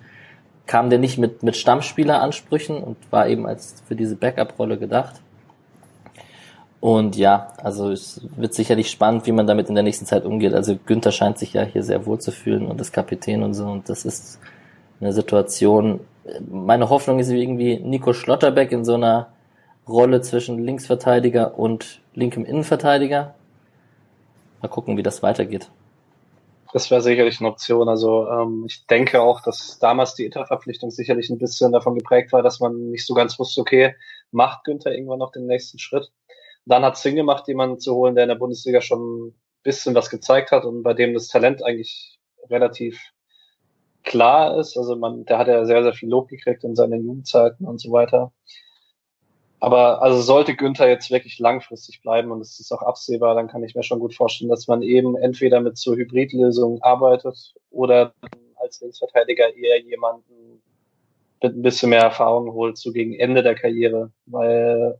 kam 0.65 0.89
der 0.89 0.97
nicht 0.97 1.19
mit, 1.19 1.43
mit 1.43 1.55
Stammspieleransprüchen 1.55 2.81
und 2.81 2.97
war 3.11 3.27
eben 3.27 3.45
als 3.45 3.83
für 3.87 3.95
diese 3.95 4.15
Backup-Rolle 4.15 4.79
gedacht. 4.79 5.21
Und 6.81 7.15
ja, 7.15 7.53
also 7.57 7.91
es 7.91 8.21
wird 8.35 8.55
sicherlich 8.55 8.89
spannend, 8.89 9.27
wie 9.27 9.31
man 9.31 9.45
damit 9.45 9.69
in 9.69 9.75
der 9.75 9.83
nächsten 9.83 10.07
Zeit 10.07 10.25
umgeht. 10.25 10.55
Also 10.55 10.75
Günther 10.75 11.11
scheint 11.11 11.37
sich 11.37 11.53
ja 11.53 11.61
hier 11.61 11.83
sehr 11.83 12.07
wohl 12.07 12.19
zu 12.19 12.31
fühlen 12.31 12.65
und 12.65 12.79
das 12.79 12.91
Kapitän 12.91 13.43
und 13.43 13.53
so. 13.53 13.65
Und 13.65 13.87
das 13.87 14.03
ist 14.03 14.39
eine 14.99 15.13
Situation. 15.13 15.99
Meine 16.49 16.89
Hoffnung 16.89 17.19
ist 17.19 17.29
irgendwie 17.29 17.77
Nico 17.79 18.13
Schlotterbeck 18.13 18.71
in 18.71 18.83
so 18.83 18.95
einer 18.95 19.27
Rolle 19.87 20.21
zwischen 20.21 20.57
Linksverteidiger 20.57 21.57
und 21.59 22.01
linkem 22.15 22.45
Innenverteidiger. 22.45 23.35
Mal 24.63 24.67
gucken, 24.67 24.97
wie 24.97 25.03
das 25.03 25.21
weitergeht. 25.21 25.69
Das 26.73 26.89
wäre 26.89 27.01
sicherlich 27.01 27.39
eine 27.39 27.49
Option. 27.49 27.89
Also 27.89 28.27
ähm, 28.27 28.63
ich 28.65 28.87
denke 28.87 29.21
auch, 29.21 29.41
dass 29.41 29.77
damals 29.77 30.15
die 30.15 30.25
Interverpflichtung 30.25 30.89
sicherlich 30.89 31.29
ein 31.29 31.37
bisschen 31.37 31.71
davon 31.73 31.95
geprägt 31.95 32.31
war, 32.31 32.41
dass 32.41 32.59
man 32.59 32.89
nicht 32.89 33.05
so 33.05 33.13
ganz 33.13 33.37
wusste, 33.37 33.61
okay, 33.61 33.95
macht 34.31 34.63
Günther 34.63 34.93
irgendwann 34.93 35.19
noch 35.19 35.31
den 35.31 35.47
nächsten 35.47 35.77
Schritt. 35.77 36.11
Dann 36.65 36.83
hat 36.83 36.97
Sinn 36.97 37.15
gemacht, 37.15 37.47
jemanden 37.47 37.79
zu 37.79 37.95
holen, 37.95 38.15
der 38.15 38.25
in 38.25 38.29
der 38.29 38.35
Bundesliga 38.35 38.81
schon 38.81 39.27
ein 39.27 39.33
bisschen 39.63 39.95
was 39.95 40.09
gezeigt 40.09 40.51
hat 40.51 40.65
und 40.65 40.83
bei 40.83 40.93
dem 40.93 41.13
das 41.13 41.27
Talent 41.27 41.63
eigentlich 41.63 42.19
relativ 42.49 42.99
klar 44.03 44.57
ist. 44.57 44.77
Also 44.77 44.95
man, 44.95 45.25
der 45.25 45.37
hat 45.37 45.47
ja 45.47 45.65
sehr, 45.65 45.83
sehr 45.83 45.93
viel 45.93 46.09
Lob 46.09 46.27
gekriegt 46.27 46.63
in 46.63 46.75
seinen 46.75 47.05
Jugendzeiten 47.05 47.65
und 47.65 47.79
so 47.79 47.91
weiter. 47.91 48.31
Aber 49.59 50.01
also 50.01 50.21
sollte 50.21 50.55
Günther 50.55 50.89
jetzt 50.89 51.11
wirklich 51.11 51.37
langfristig 51.37 52.01
bleiben 52.01 52.31
und 52.31 52.41
es 52.41 52.59
ist 52.59 52.71
auch 52.71 52.81
absehbar, 52.81 53.35
dann 53.35 53.47
kann 53.47 53.63
ich 53.63 53.75
mir 53.75 53.83
schon 53.83 53.99
gut 53.99 54.15
vorstellen, 54.15 54.49
dass 54.49 54.67
man 54.67 54.81
eben 54.81 55.15
entweder 55.15 55.61
mit 55.61 55.77
so 55.77 55.93
Hybridlösungen 55.93 56.81
arbeitet 56.81 57.53
oder 57.69 58.13
als 58.55 58.81
Linksverteidiger 58.81 59.55
eher 59.55 59.79
jemanden 59.81 60.63
mit 61.43 61.55
ein 61.55 61.61
bisschen 61.61 61.91
mehr 61.91 62.01
Erfahrung 62.01 62.53
holt, 62.53 62.77
so 62.77 62.91
gegen 62.91 63.13
Ende 63.13 63.43
der 63.43 63.53
Karriere. 63.53 64.11
Weil 64.25 64.99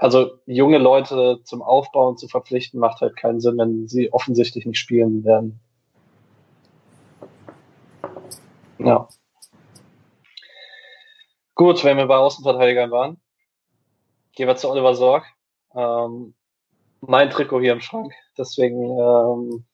also 0.00 0.38
junge 0.46 0.78
Leute 0.78 1.40
zum 1.44 1.60
Aufbauen 1.60 2.16
zu 2.16 2.26
verpflichten, 2.26 2.80
macht 2.80 3.02
halt 3.02 3.16
keinen 3.16 3.40
Sinn, 3.40 3.58
wenn 3.58 3.86
sie 3.86 4.10
offensichtlich 4.12 4.64
nicht 4.64 4.78
spielen 4.78 5.24
werden. 5.24 5.60
Ja. 8.78 9.08
Gut, 11.54 11.84
wenn 11.84 11.98
wir 11.98 12.06
bei 12.06 12.16
Außenverteidigern 12.16 12.90
waren, 12.90 13.20
gehen 14.32 14.48
wir 14.48 14.56
zu 14.56 14.70
Oliver 14.70 14.94
Sorg. 14.94 15.26
Ähm, 15.74 16.32
mein 17.02 17.28
Trikot 17.28 17.60
hier 17.60 17.74
im 17.74 17.80
Schrank. 17.80 18.14
Deswegen, 18.38 18.98
ähm, 18.98 19.64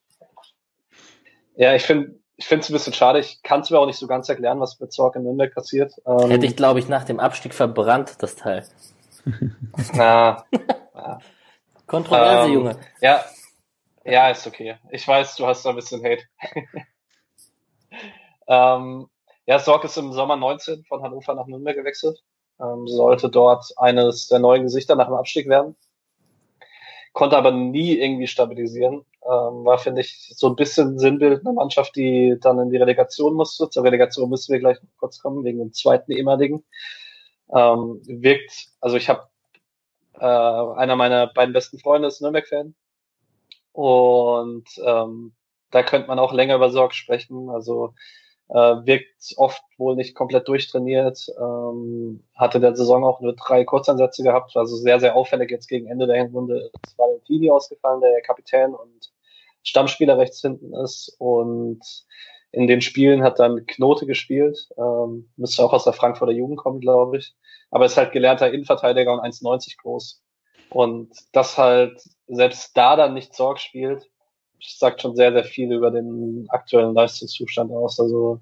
ja, 1.55 1.77
ich 1.77 1.85
finde 1.85 2.19
ich 2.37 2.47
finde 2.47 2.63
es 2.63 2.71
ein 2.71 2.73
bisschen 2.73 2.93
schade. 2.93 3.21
Ich 3.21 3.43
kann 3.45 3.61
es 3.61 3.71
mir 3.71 3.79
auch 3.79 3.87
nicht 3.87 3.99
so 3.99 4.09
ganz 4.09 4.29
erklären, 4.29 4.59
was 4.59 4.81
mit 4.81 4.93
Zorg 4.93 5.15
in 5.15 5.23
Nürnberg 5.23 5.55
passiert. 5.55 5.93
Ähm, 6.05 6.31
Hätte 6.31 6.47
ich, 6.47 6.57
glaube 6.57 6.81
ich, 6.81 6.89
nach 6.89 7.05
dem 7.05 7.21
Abstieg 7.21 7.55
verbrannt, 7.55 8.17
das 8.19 8.35
Teil. 8.35 8.67
Na, 9.95 10.45
ja. 10.95 11.19
Kontroverse, 11.87 12.49
ähm, 12.49 12.55
Junge. 12.55 12.79
Ja, 13.01 13.25
ja, 14.05 14.31
ist 14.31 14.47
okay. 14.47 14.77
Ich 14.91 15.07
weiß, 15.07 15.37
du 15.37 15.47
hast 15.47 15.65
da 15.65 15.71
ein 15.71 15.77
bisschen 15.77 16.03
Hate. 16.05 16.25
ähm, 18.49 19.09
ja, 19.47 19.59
Sorg 19.59 19.85
ist 19.85 19.97
im 19.97 20.13
Sommer 20.13 20.37
19 20.37 20.85
von 20.85 21.03
Hannover 21.03 21.35
nach 21.35 21.47
Nürnberg 21.47 21.77
gewechselt 21.77 22.23
ähm, 22.61 22.87
sollte 22.89 23.29
dort 23.29 23.73
eines 23.77 24.29
der 24.29 24.39
neuen 24.39 24.65
Gesichter 24.65 24.97
nach 24.97 25.07
dem 25.07 25.15
Abstieg 25.15 25.49
werden. 25.49 25.77
Konnte 27.13 27.37
aber 27.37 27.51
nie 27.51 27.99
irgendwie 27.99 28.27
stabilisieren. 28.27 29.05
Ähm, 29.23 29.65
war, 29.65 29.79
finde 29.79 30.03
ich, 30.03 30.33
so 30.37 30.49
ein 30.49 30.57
bisschen 30.57 30.99
Sinnbild 30.99 31.41
einer 31.41 31.55
Mannschaft, 31.55 31.97
die 31.97 32.37
dann 32.41 32.59
in 32.59 32.71
die 32.71 32.77
Relegation 32.77 33.35
musste. 33.35 33.71
Zur 33.71 33.85
Relegation 33.85 34.29
müssen 34.29 34.53
wir 34.53 34.61
gleich 34.61 34.81
noch 34.83 34.91
kurz 34.99 35.19
kommen, 35.19 35.45
wegen 35.45 35.59
dem 35.59 35.73
zweiten 35.73 36.13
ehemaligen. 36.13 36.65
Ähm, 37.55 38.01
wirkt, 38.07 38.69
also 38.81 38.97
ich 38.97 39.09
habe 39.09 39.29
äh, 40.15 40.25
einer 40.25 40.97
meiner 40.97 41.27
beiden 41.29 41.53
besten 41.53 41.79
Freunde 41.79 42.09
ist 42.09 42.21
Nürnberg-Fan. 42.21 42.75
Und 43.73 44.65
ähm, 44.85 45.35
da 45.71 45.83
könnte 45.83 46.09
man 46.09 46.19
auch 46.19 46.33
länger 46.33 46.57
über 46.57 46.71
Sorg 46.71 46.95
sprechen. 46.95 47.51
Also 47.51 47.95
äh, 48.49 48.55
wirkt 48.55 49.35
oft 49.37 49.63
wohl 49.77 49.97
nicht 49.97 50.15
komplett 50.15 50.47
durchtrainiert, 50.49 51.27
ähm, 51.39 52.23
hatte 52.35 52.61
der 52.61 52.77
Saison 52.77 53.05
auch 53.05 53.21
nur 53.21 53.35
drei 53.35 53.65
Kurzansätze 53.65 54.23
gehabt, 54.23 54.57
also 54.57 54.77
sehr, 54.77 55.01
sehr 55.01 55.17
auffällig 55.17 55.51
jetzt 55.51 55.69
gegen 55.69 55.89
Ende 55.89 56.07
der 56.07 56.17
Hinrunde 56.17 56.71
ist 56.85 56.99
Valentini 56.99 57.51
ausgefallen, 57.51 58.01
der 58.01 58.23
Kapitän 58.23 58.75
und 58.75 59.13
Stammspieler 59.65 60.17
rechts 60.17 60.41
hinten 60.41 60.75
ist 60.75 61.17
und 61.19 61.81
in 62.53 62.67
den 62.67 62.81
Spielen 62.81 63.23
hat 63.23 63.39
dann 63.39 63.67
Knote 63.67 64.07
gespielt, 64.07 64.69
ähm, 64.79 65.29
müsste 65.37 65.65
auch 65.65 65.73
aus 65.73 65.85
der 65.85 65.93
Frankfurter 65.93 66.33
Jugend 66.33 66.59
kommen, 66.59 66.81
glaube 66.81 67.19
ich, 67.19 67.35
aber 67.71 67.87
ist 67.87 67.97
halt 67.97 68.13
gelernter 68.13 68.51
Innenverteidiger 68.51 69.13
und 69.13 69.21
1,90 69.21 69.77
groß 69.83 70.23
und 70.71 71.11
das 71.33 71.59
halt 71.59 72.01
selbst 72.27 72.77
da 72.77 72.97
dann 72.97 73.15
nicht 73.15 73.35
Sorg 73.35 73.61
spielt, 73.61 74.09
sagt 74.61 75.03
schon 75.03 75.17
sehr, 75.17 75.33
sehr 75.33 75.45
viel 75.45 75.73
über 75.73 75.91
den 75.91 76.47
aktuellen 76.49 76.95
Leistungszustand 76.95 77.71
aus. 77.73 78.01
Also 78.01 78.41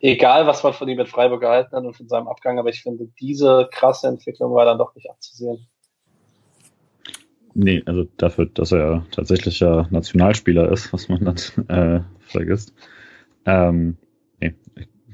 egal, 0.00 0.46
was 0.46 0.62
man 0.62 0.72
von 0.72 0.88
ihm 0.88 0.96
mit 0.96 1.08
Freiburg 1.08 1.40
gehalten 1.40 1.76
hat 1.76 1.84
und 1.84 1.96
von 1.96 2.08
seinem 2.08 2.28
Abgang, 2.28 2.58
aber 2.58 2.68
ich 2.68 2.82
finde, 2.82 3.08
diese 3.20 3.68
krasse 3.72 4.08
Entwicklung 4.08 4.54
war 4.54 4.64
dann 4.64 4.78
doch 4.78 4.94
nicht 4.94 5.10
abzusehen. 5.10 5.66
Nee, 7.54 7.82
also 7.86 8.04
dafür, 8.16 8.46
dass 8.46 8.72
er 8.72 8.78
ja 8.78 9.06
tatsächlich 9.10 9.58
ja 9.60 9.88
Nationalspieler 9.90 10.70
ist, 10.70 10.92
was 10.92 11.08
man 11.08 11.24
dann 11.24 11.36
äh, 11.68 12.00
vergisst. 12.20 12.72
Ähm, 13.48 13.96
nee, 14.40 14.54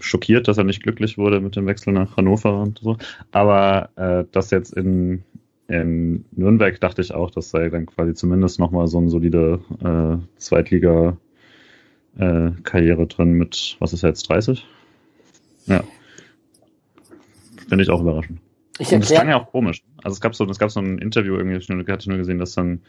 schockiert, 0.00 0.48
dass 0.48 0.58
er 0.58 0.64
nicht 0.64 0.82
glücklich 0.82 1.16
wurde 1.16 1.40
mit 1.40 1.54
dem 1.54 1.66
Wechsel 1.66 1.92
nach 1.92 2.16
Hannover 2.16 2.60
und 2.60 2.80
so. 2.80 2.96
Aber 3.30 3.90
äh, 3.96 4.24
das 4.32 4.50
jetzt 4.50 4.74
in 4.74 5.22
in 5.66 6.26
Nürnberg 6.32 6.78
dachte 6.80 7.00
ich 7.00 7.14
auch, 7.14 7.30
das 7.30 7.48
sei 7.50 7.70
dann 7.70 7.86
quasi 7.86 8.12
zumindest 8.14 8.58
nochmal 8.58 8.86
so 8.86 8.98
eine 8.98 9.08
solide 9.08 9.60
äh, 9.82 10.18
Zweitliga-Karriere 10.38 13.02
äh, 13.02 13.06
drin 13.06 13.32
mit, 13.32 13.76
was 13.78 13.94
ist 13.94 14.02
jetzt, 14.02 14.28
30? 14.28 14.66
Ja. 15.66 15.82
Finde 17.66 17.82
ich 17.82 17.88
auch 17.88 18.02
überraschend. 18.02 18.40
Ich 18.78 18.92
Und 18.92 19.02
das 19.02 19.10
klang 19.10 19.28
ja 19.28 19.40
auch 19.40 19.50
komisch. 19.50 19.82
Also 20.02 20.14
es 20.14 20.20
gab 20.20 20.34
so, 20.34 20.44
es 20.46 20.58
gab 20.58 20.70
so 20.70 20.80
ein 20.80 20.98
Interview 20.98 21.36
irgendwie, 21.36 21.56
ich 21.56 21.68
hatte 21.68 22.08
nur 22.08 22.18
gesehen, 22.18 22.38
dass 22.38 22.54
dann, 22.54 22.82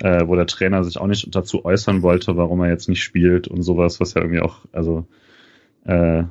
äh, 0.00 0.26
wo 0.26 0.34
der 0.34 0.46
Trainer 0.46 0.82
sich 0.82 0.98
auch 0.98 1.06
nicht 1.06 1.34
dazu 1.34 1.64
äußern 1.64 2.02
wollte, 2.02 2.36
warum 2.36 2.60
er 2.60 2.70
jetzt 2.70 2.88
nicht 2.88 3.02
spielt 3.02 3.46
und 3.46 3.62
sowas, 3.62 4.00
was 4.00 4.14
ja 4.14 4.22
irgendwie 4.22 4.40
auch, 4.40 4.58
also 4.72 5.06
äh, 5.84 6.24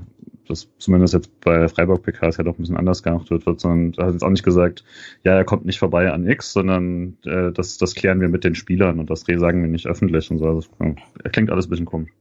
das 0.47 0.70
zumindest 0.78 1.14
jetzt 1.14 1.41
bei 1.41 1.68
Freiburg 1.68 2.03
PKs 2.03 2.38
ja 2.38 2.43
doch 2.43 2.58
ein 2.58 2.62
bisschen 2.62 2.78
anders 2.78 3.03
gemacht 3.03 3.30
wird, 3.30 3.43
sondern 3.60 3.91
da 3.93 4.05
hat 4.05 4.14
jetzt 4.14 4.24
auch 4.24 4.30
nicht 4.30 4.43
gesagt, 4.43 4.84
ja, 5.24 5.34
er 5.34 5.45
kommt 5.45 5.66
nicht 5.66 5.80
vorbei 5.80 6.12
an 6.12 6.28
X, 6.28 6.53
sondern 6.53 7.18
äh, 7.26 7.51
das, 7.51 7.78
das 7.78 7.95
klären 7.95 8.22
wir 8.22 8.30
mit 8.30 8.43
den 8.43 8.55
Spielern 8.55 8.99
und 8.99 9.10
das 9.10 9.22
sagen 9.22 9.62
wir 9.62 9.70
nicht 9.70 9.88
öffentlich 9.88 10.32
und 10.32 10.39
so. 10.39 10.45
Also, 10.47 10.70
ja, 10.80 11.30
klingt 11.32 11.51
alles 11.51 11.68
ein 11.68 11.70
bisschen 11.70 11.86
komisch. 11.86 12.12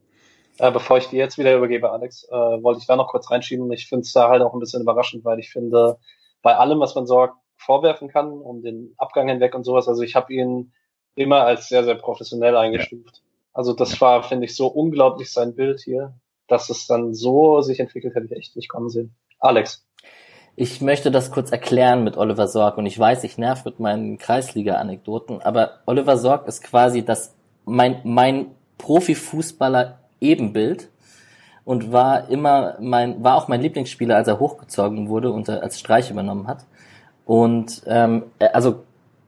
Äh, 0.58 0.72
bevor 0.72 0.98
ich 0.98 1.06
dir 1.06 1.18
jetzt 1.18 1.38
wieder 1.38 1.56
übergebe, 1.56 1.90
Alex, 1.90 2.26
äh, 2.30 2.34
wollte 2.34 2.80
ich 2.80 2.86
da 2.86 2.96
noch 2.96 3.08
kurz 3.08 3.30
reinschieben. 3.30 3.70
Ich 3.72 3.88
finde 3.88 4.02
es 4.02 4.12
da 4.12 4.28
halt 4.28 4.42
auch 4.42 4.54
ein 4.54 4.60
bisschen 4.60 4.82
überraschend, 4.82 5.24
weil 5.24 5.38
ich 5.38 5.50
finde, 5.50 5.98
bei 6.46 6.56
allem, 6.56 6.80
was 6.80 6.94
man 6.94 7.06
so 7.06 7.28
vorwerfen 7.56 8.08
kann, 8.08 8.30
um 8.30 8.62
den 8.62 8.94
Abgang 8.96 9.28
hinweg 9.28 9.54
und 9.54 9.64
sowas, 9.64 9.88
also 9.88 10.02
ich 10.02 10.14
habe 10.14 10.32
ihn 10.32 10.72
immer 11.16 11.44
als 11.44 11.68
sehr, 11.68 11.84
sehr 11.84 11.96
professionell 11.96 12.56
eingestuft. 12.56 13.16
Ja. 13.16 13.22
Also 13.52 13.72
das 13.72 14.00
war, 14.00 14.22
finde 14.22 14.44
ich, 14.44 14.54
so 14.54 14.66
unglaublich 14.66 15.32
sein 15.32 15.54
Bild 15.54 15.80
hier 15.80 16.14
dass 16.48 16.70
es 16.70 16.86
dann 16.86 17.14
so 17.14 17.60
sich 17.60 17.80
entwickelt, 17.80 18.14
hätte 18.14 18.26
ich 18.26 18.32
echt 18.32 18.56
nicht 18.56 18.68
kommen 18.68 18.88
sehen. 18.88 19.14
Alex. 19.38 19.84
Ich 20.58 20.80
möchte 20.80 21.10
das 21.10 21.30
kurz 21.30 21.52
erklären 21.52 22.02
mit 22.02 22.16
Oliver 22.16 22.48
Sorg 22.48 22.78
und 22.78 22.86
ich 22.86 22.98
weiß, 22.98 23.24
ich 23.24 23.36
nerv 23.36 23.64
mit 23.66 23.78
meinen 23.78 24.16
Kreisliga-Anekdoten, 24.16 25.42
aber 25.42 25.80
Oliver 25.84 26.16
Sorg 26.16 26.48
ist 26.48 26.62
quasi 26.62 27.04
das 27.04 27.34
mein 27.66 28.00
mein 28.04 28.46
Profifußballer 28.78 29.98
Ebenbild 30.20 30.88
und 31.66 31.92
war 31.92 32.30
immer 32.30 32.76
mein 32.80 33.22
war 33.22 33.34
auch 33.34 33.48
mein 33.48 33.60
Lieblingsspieler, 33.60 34.16
als 34.16 34.28
er 34.28 34.38
hochgezogen 34.38 35.08
wurde 35.08 35.32
und 35.32 35.50
als 35.50 35.78
Streich 35.78 36.10
übernommen 36.10 36.46
hat. 36.46 36.64
Und 37.26 37.82
ähm, 37.86 38.22
also 38.38 38.84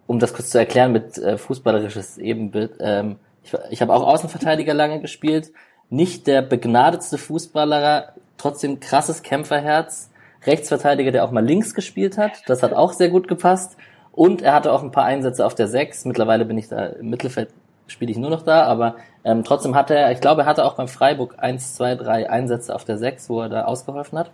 um 0.07 0.21
das 0.21 0.33
kurz 0.33 0.51
zu 0.51 0.59
erklären 0.59 0.93
mit 0.93 1.19
äh, 1.19 1.37
fußballerisches 1.37 2.17
Ebenbild, 2.17 2.77
ähm, 2.79 3.17
ich, 3.43 3.53
ich 3.71 3.83
habe 3.83 3.93
auch 3.93 4.07
Außenverteidiger 4.07 4.73
lange 4.73 5.01
gespielt, 5.01 5.51
nicht 5.91 6.29
der 6.29 6.43
begnadetste 6.43 7.19
Fußballer, 7.19 8.15
trotzdem 8.37 8.79
krasses 8.79 9.23
Kämpferherz, 9.23 10.11
Rechtsverteidiger, 10.47 11.11
der 11.11 11.25
auch 11.25 11.33
mal 11.33 11.45
links 11.45 11.75
gespielt 11.75 12.19
hat, 12.19 12.43
das 12.47 12.63
hat 12.63 12.73
auch 12.73 12.93
sehr 12.93 13.09
gut 13.09 13.27
gepasst. 13.27 13.77
Und 14.13 14.43
er 14.43 14.55
hatte 14.55 14.73
auch 14.73 14.85
ein 14.85 14.93
paar 14.93 15.05
Einsätze 15.05 15.45
auf 15.45 15.55
der 15.55 15.69
Sechs. 15.69 16.05
Mittlerweile 16.05 16.45
bin 16.45 16.59
ich 16.59 16.69
da 16.69 16.87
im 16.87 17.11
Mittelfeld, 17.11 17.51
spiele 17.89 18.13
ich 18.13 18.19
nur 18.19 18.31
noch 18.31 18.43
da, 18.43 18.63
aber 18.65 18.97
ähm, 19.25 19.43
trotzdem 19.43 19.75
hatte 19.75 19.97
er, 19.97 20.13
ich 20.13 20.21
glaube, 20.21 20.43
er 20.43 20.47
hatte 20.47 20.65
auch 20.65 20.75
beim 20.75 20.89
Freiburg 20.89 21.35
eins, 21.39 21.75
zwei, 21.75 21.97
drei 21.97 22.31
Einsätze 22.31 22.75
auf 22.75 22.85
der 22.85 22.99
Sechs, 22.99 23.29
wo 23.29 23.43
er 23.43 23.49
da 23.49 23.65
ausgeholfen 23.65 24.19
hat. 24.19 24.31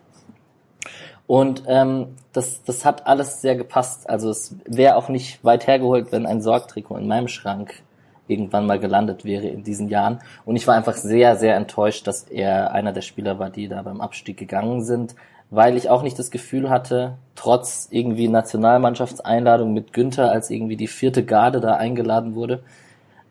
Und 1.26 1.62
ähm, 1.66 2.16
das, 2.32 2.62
das 2.64 2.84
hat 2.84 3.06
alles 3.06 3.40
sehr 3.40 3.56
gepasst. 3.56 4.10
Also 4.10 4.28
es 4.28 4.56
wäre 4.66 4.96
auch 4.96 5.08
nicht 5.08 5.42
weit 5.42 5.66
hergeholt, 5.66 6.12
wenn 6.12 6.26
ein 6.26 6.42
Sorgtrikot 6.42 6.98
in 6.98 7.08
meinem 7.08 7.28
Schrank 7.28 7.82
irgendwann 8.26 8.66
mal 8.66 8.78
gelandet 8.78 9.24
wäre 9.24 9.46
in 9.46 9.64
diesen 9.64 9.88
Jahren. 9.88 10.20
Und 10.44 10.56
ich 10.56 10.66
war 10.66 10.74
einfach 10.74 10.94
sehr, 10.94 11.36
sehr 11.36 11.56
enttäuscht, 11.56 12.06
dass 12.06 12.24
er 12.24 12.72
einer 12.72 12.92
der 12.92 13.02
Spieler 13.02 13.38
war, 13.38 13.50
die 13.50 13.68
da 13.68 13.82
beim 13.82 14.00
Abstieg 14.00 14.36
gegangen 14.36 14.84
sind, 14.84 15.14
weil 15.50 15.76
ich 15.76 15.90
auch 15.90 16.02
nicht 16.02 16.18
das 16.18 16.30
Gefühl 16.30 16.70
hatte, 16.70 17.18
trotz 17.34 17.88
irgendwie 17.90 18.28
Nationalmannschaftseinladung 18.28 19.72
mit 19.72 19.92
Günther, 19.92 20.30
als 20.30 20.50
irgendwie 20.50 20.76
die 20.76 20.88
vierte 20.88 21.24
Garde 21.24 21.60
da 21.60 21.76
eingeladen 21.76 22.34
wurde, 22.34 22.62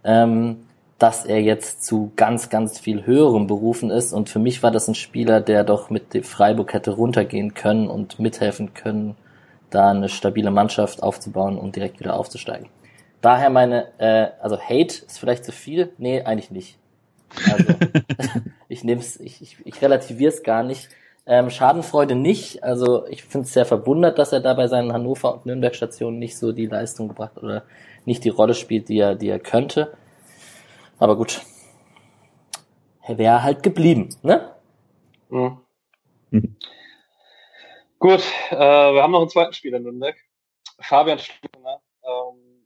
ähm, 0.03 0.57
dass 0.99 1.25
er 1.25 1.41
jetzt 1.41 1.83
zu 1.83 2.11
ganz, 2.15 2.49
ganz 2.49 2.79
viel 2.79 3.05
höherem 3.05 3.47
berufen 3.47 3.89
ist. 3.89 4.13
Und 4.13 4.29
für 4.29 4.39
mich 4.39 4.63
war 4.63 4.71
das 4.71 4.87
ein 4.87 4.95
Spieler, 4.95 5.41
der 5.41 5.63
doch 5.63 5.89
mit 5.89 6.13
dem 6.13 6.23
Freiburg 6.23 6.73
hätte 6.73 6.91
runtergehen 6.91 7.53
können 7.53 7.87
und 7.87 8.19
mithelfen 8.19 8.73
können, 8.73 9.15
da 9.69 9.89
eine 9.89 10.07
stabile 10.07 10.51
Mannschaft 10.51 11.03
aufzubauen 11.03 11.57
und 11.57 11.75
direkt 11.75 11.99
wieder 11.99 12.15
aufzusteigen. 12.15 12.69
Daher 13.21 13.49
meine, 13.49 13.87
äh, 13.97 14.27
also 14.41 14.57
Hate 14.59 15.05
ist 15.05 15.19
vielleicht 15.19 15.45
zu 15.45 15.51
viel. 15.51 15.91
Nee, 15.97 16.21
eigentlich 16.21 16.51
nicht. 16.51 16.77
Also, 17.51 17.73
ich 18.67 18.83
nehme 18.83 19.01
es, 19.01 19.19
ich, 19.19 19.41
ich, 19.41 19.57
ich 19.65 19.81
relativiere 19.81 20.31
es 20.31 20.43
gar 20.43 20.63
nicht. 20.63 20.89
Ähm, 21.25 21.49
Schadenfreude 21.49 22.15
nicht. 22.15 22.63
Also 22.63 23.07
ich 23.07 23.23
finde 23.23 23.45
es 23.45 23.53
sehr 23.53 23.65
verwundert, 23.65 24.19
dass 24.19 24.33
er 24.33 24.41
da 24.41 24.53
bei 24.53 24.67
seinen 24.67 24.91
Hannover 24.91 25.33
und 25.33 25.45
Nürnberg 25.45 25.73
Stationen 25.73 26.19
nicht 26.19 26.37
so 26.37 26.51
die 26.51 26.65
Leistung 26.65 27.07
gebracht 27.07 27.37
oder 27.41 27.63
nicht 28.05 28.23
die 28.23 28.29
Rolle 28.29 28.53
spielt, 28.53 28.89
die 28.89 28.99
er, 28.99 29.15
die 29.15 29.29
er 29.29 29.39
könnte. 29.39 29.97
Aber 30.99 31.15
gut. 31.15 31.41
Er 33.01 33.17
wäre 33.17 33.43
halt 33.43 33.63
geblieben, 33.63 34.09
ne? 34.21 34.55
Mhm. 35.29 35.57
Mhm. 36.31 36.55
Gut, 37.99 38.21
äh, 38.51 38.55
wir 38.57 39.01
haben 39.03 39.11
noch 39.11 39.21
einen 39.21 39.29
zweiten 39.29 39.53
Spieler 39.53 39.77
in 39.77 39.83
Nürnberg. 39.83 40.15
Fabian 40.79 41.19
Schlünger. 41.19 41.81
Ähm, 42.03 42.65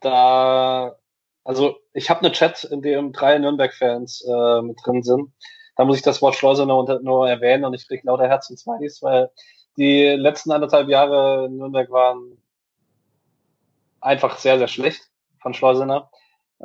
da, 0.00 0.96
also 1.44 1.76
ich 1.92 2.10
habe 2.10 2.20
eine 2.20 2.32
Chat, 2.32 2.64
in 2.64 2.82
dem 2.82 3.12
drei 3.12 3.38
Nürnberg-Fans 3.38 4.26
äh, 4.26 4.62
mit 4.62 4.78
drin 4.84 5.02
sind. 5.02 5.32
Da 5.76 5.84
muss 5.84 5.96
ich 5.96 6.02
das 6.02 6.22
Wort 6.22 6.34
Schleuse 6.34 6.66
nur, 6.66 7.00
nur 7.00 7.28
erwähnen 7.28 7.64
und 7.64 7.74
ich 7.74 7.88
krieg 7.88 8.04
lauter 8.04 8.28
Herzensmilies, 8.28 9.02
weil 9.02 9.30
die 9.76 10.04
letzten 10.10 10.52
anderthalb 10.52 10.88
Jahre 10.88 11.46
in 11.46 11.56
Nürnberg 11.56 11.90
waren 11.90 12.38
einfach 14.04 14.38
sehr, 14.38 14.58
sehr 14.58 14.68
schlecht 14.68 15.02
von 15.40 15.54
Schleusener. 15.54 16.10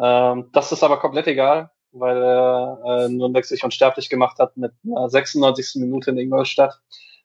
Ähm, 0.02 0.50
das 0.54 0.72
ist 0.72 0.84
aber 0.84 1.00
komplett 1.00 1.28
egal, 1.28 1.72
weil 1.92 2.18
äh, 2.18 3.10
Nürnberg 3.10 3.46
sich 3.46 3.64
unsterblich 3.64 4.10
gemacht 4.10 4.40
hat 4.40 4.58
mit 4.58 4.72
einer 4.86 5.10
96. 5.10 5.82
Minute 5.82 6.12
in 6.12 6.18
Ingolstadt 6.18 6.80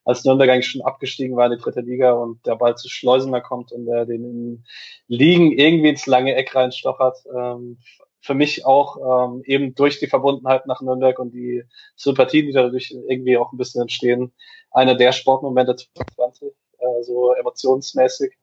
als 0.04 0.24
Nürnberg 0.24 0.50
eigentlich 0.50 0.70
schon 0.70 0.82
abgestiegen 0.82 1.36
war 1.36 1.46
in 1.46 1.52
die 1.52 1.62
dritte 1.62 1.80
Liga 1.80 2.12
und 2.12 2.44
der 2.46 2.56
Ball 2.56 2.76
zu 2.76 2.88
Schleusener 2.88 3.40
kommt 3.40 3.72
und 3.72 3.86
der 3.86 4.04
den 4.04 4.64
Liegen 5.08 5.52
irgendwie 5.52 5.88
ins 5.88 6.06
lange 6.06 6.34
Eck 6.34 6.54
reinstochert. 6.54 7.24
Ähm, 7.34 7.78
für 8.20 8.34
mich 8.34 8.64
auch 8.64 8.96
ähm, 9.26 9.42
eben 9.44 9.74
durch 9.74 9.98
die 9.98 10.06
Verbundenheit 10.06 10.66
nach 10.66 10.80
Nürnberg 10.80 11.18
und 11.18 11.32
die 11.32 11.64
Sympathien, 11.94 12.46
die 12.46 12.52
dadurch 12.52 12.90
irgendwie 12.90 13.36
auch 13.36 13.52
ein 13.52 13.58
bisschen 13.58 13.82
entstehen, 13.82 14.32
einer 14.70 14.94
der 14.94 15.12
Sportmomente 15.12 15.76
2020, 15.76 16.52
äh, 16.78 17.02
so 17.02 17.34
emotionsmäßig. 17.34 18.34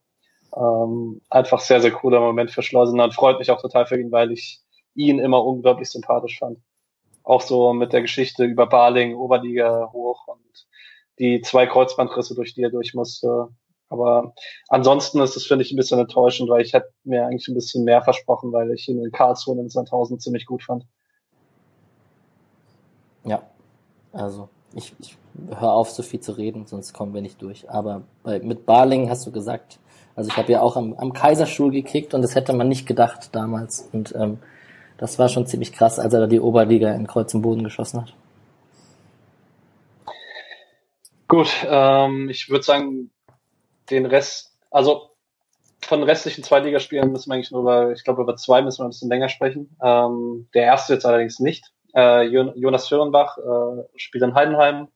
Ähm, 0.54 1.20
einfach 1.30 1.60
sehr, 1.60 1.80
sehr 1.80 1.92
cooler 1.92 2.20
Moment 2.20 2.50
für 2.50 2.62
Schleusener 2.62 3.04
und 3.04 3.14
freut 3.14 3.38
mich 3.38 3.50
auch 3.50 3.60
total 3.60 3.86
für 3.86 3.98
ihn, 3.98 4.12
weil 4.12 4.32
ich 4.32 4.60
ihn 4.94 5.18
immer 5.18 5.44
unglaublich 5.44 5.90
sympathisch 5.90 6.38
fand. 6.38 6.58
Auch 7.24 7.40
so 7.40 7.72
mit 7.72 7.92
der 7.92 8.02
Geschichte 8.02 8.44
über 8.44 8.66
Barling, 8.66 9.14
Oberliga 9.14 9.90
hoch 9.92 10.26
und 10.28 10.66
die 11.18 11.40
zwei 11.40 11.66
Kreuzbandrisse, 11.66 12.34
durch 12.34 12.54
die 12.54 12.62
er 12.62 12.70
durch 12.70 12.94
musste. 12.94 13.48
Aber 13.88 14.34
ansonsten 14.68 15.20
ist 15.20 15.36
es, 15.36 15.46
finde 15.46 15.64
ich, 15.64 15.72
ein 15.72 15.76
bisschen 15.76 15.98
enttäuschend, 15.98 16.48
weil 16.48 16.62
ich 16.62 16.72
hätte 16.72 16.92
mir 17.04 17.26
eigentlich 17.26 17.48
ein 17.48 17.54
bisschen 17.54 17.84
mehr 17.84 18.02
versprochen, 18.02 18.52
weil 18.52 18.70
ich 18.72 18.88
ihn 18.88 19.02
in 19.02 19.12
Karlsruhe 19.12 19.60
in 19.60 19.70
2000 19.70 20.20
ziemlich 20.20 20.46
gut 20.46 20.62
fand. 20.62 20.86
Ja, 23.24 23.42
also 24.12 24.48
ich, 24.74 24.94
ich 24.98 25.16
höre 25.48 25.72
auf, 25.72 25.90
so 25.90 26.02
viel 26.02 26.20
zu 26.20 26.32
reden, 26.32 26.66
sonst 26.66 26.92
kommen 26.92 27.14
wir 27.14 27.22
nicht 27.22 27.40
durch. 27.42 27.70
Aber 27.70 28.02
bei, 28.22 28.40
mit 28.40 28.66
Barling 28.66 29.10
hast 29.10 29.26
du 29.26 29.30
gesagt, 29.30 29.78
also 30.14 30.30
ich 30.30 30.36
habe 30.36 30.52
ja 30.52 30.60
auch 30.60 30.76
am, 30.76 30.94
am 30.94 31.12
Kaiserstuhl 31.12 31.70
gekickt 31.70 32.14
und 32.14 32.22
das 32.22 32.34
hätte 32.34 32.52
man 32.52 32.68
nicht 32.68 32.86
gedacht 32.86 33.30
damals. 33.32 33.88
Und 33.92 34.14
ähm, 34.14 34.38
das 34.98 35.18
war 35.18 35.28
schon 35.28 35.46
ziemlich 35.46 35.72
krass, 35.72 35.98
als 35.98 36.12
er 36.14 36.20
da 36.20 36.26
die 36.26 36.40
Oberliga 36.40 36.92
in 36.92 37.06
Kreuz 37.06 37.32
im 37.34 37.42
Boden 37.42 37.64
geschossen 37.64 38.02
hat. 38.02 38.14
Gut, 41.28 41.50
ähm, 41.66 42.28
ich 42.28 42.50
würde 42.50 42.62
sagen, 42.62 43.10
den 43.88 44.04
Rest, 44.04 44.52
also 44.70 45.10
von 45.80 46.02
restlichen 46.02 46.44
Zweitligaspielen 46.44 47.10
müssen 47.10 47.30
wir 47.30 47.34
eigentlich 47.34 47.50
nur 47.50 47.62
über, 47.62 47.92
ich 47.92 48.04
glaube, 48.04 48.22
über 48.22 48.36
zwei 48.36 48.62
müssen 48.62 48.80
wir 48.80 48.84
ein 48.84 48.90
bisschen 48.90 49.08
länger 49.08 49.30
sprechen. 49.30 49.74
Ähm, 49.82 50.48
der 50.54 50.64
erste 50.64 50.92
jetzt 50.92 51.06
allerdings 51.06 51.40
nicht. 51.40 51.72
Äh, 51.94 52.26
Jonas 52.26 52.88
Schörenbach 52.88 53.38
äh, 53.38 53.82
spielt 53.96 54.24
in 54.24 54.34
Heidenheim, 54.34 54.88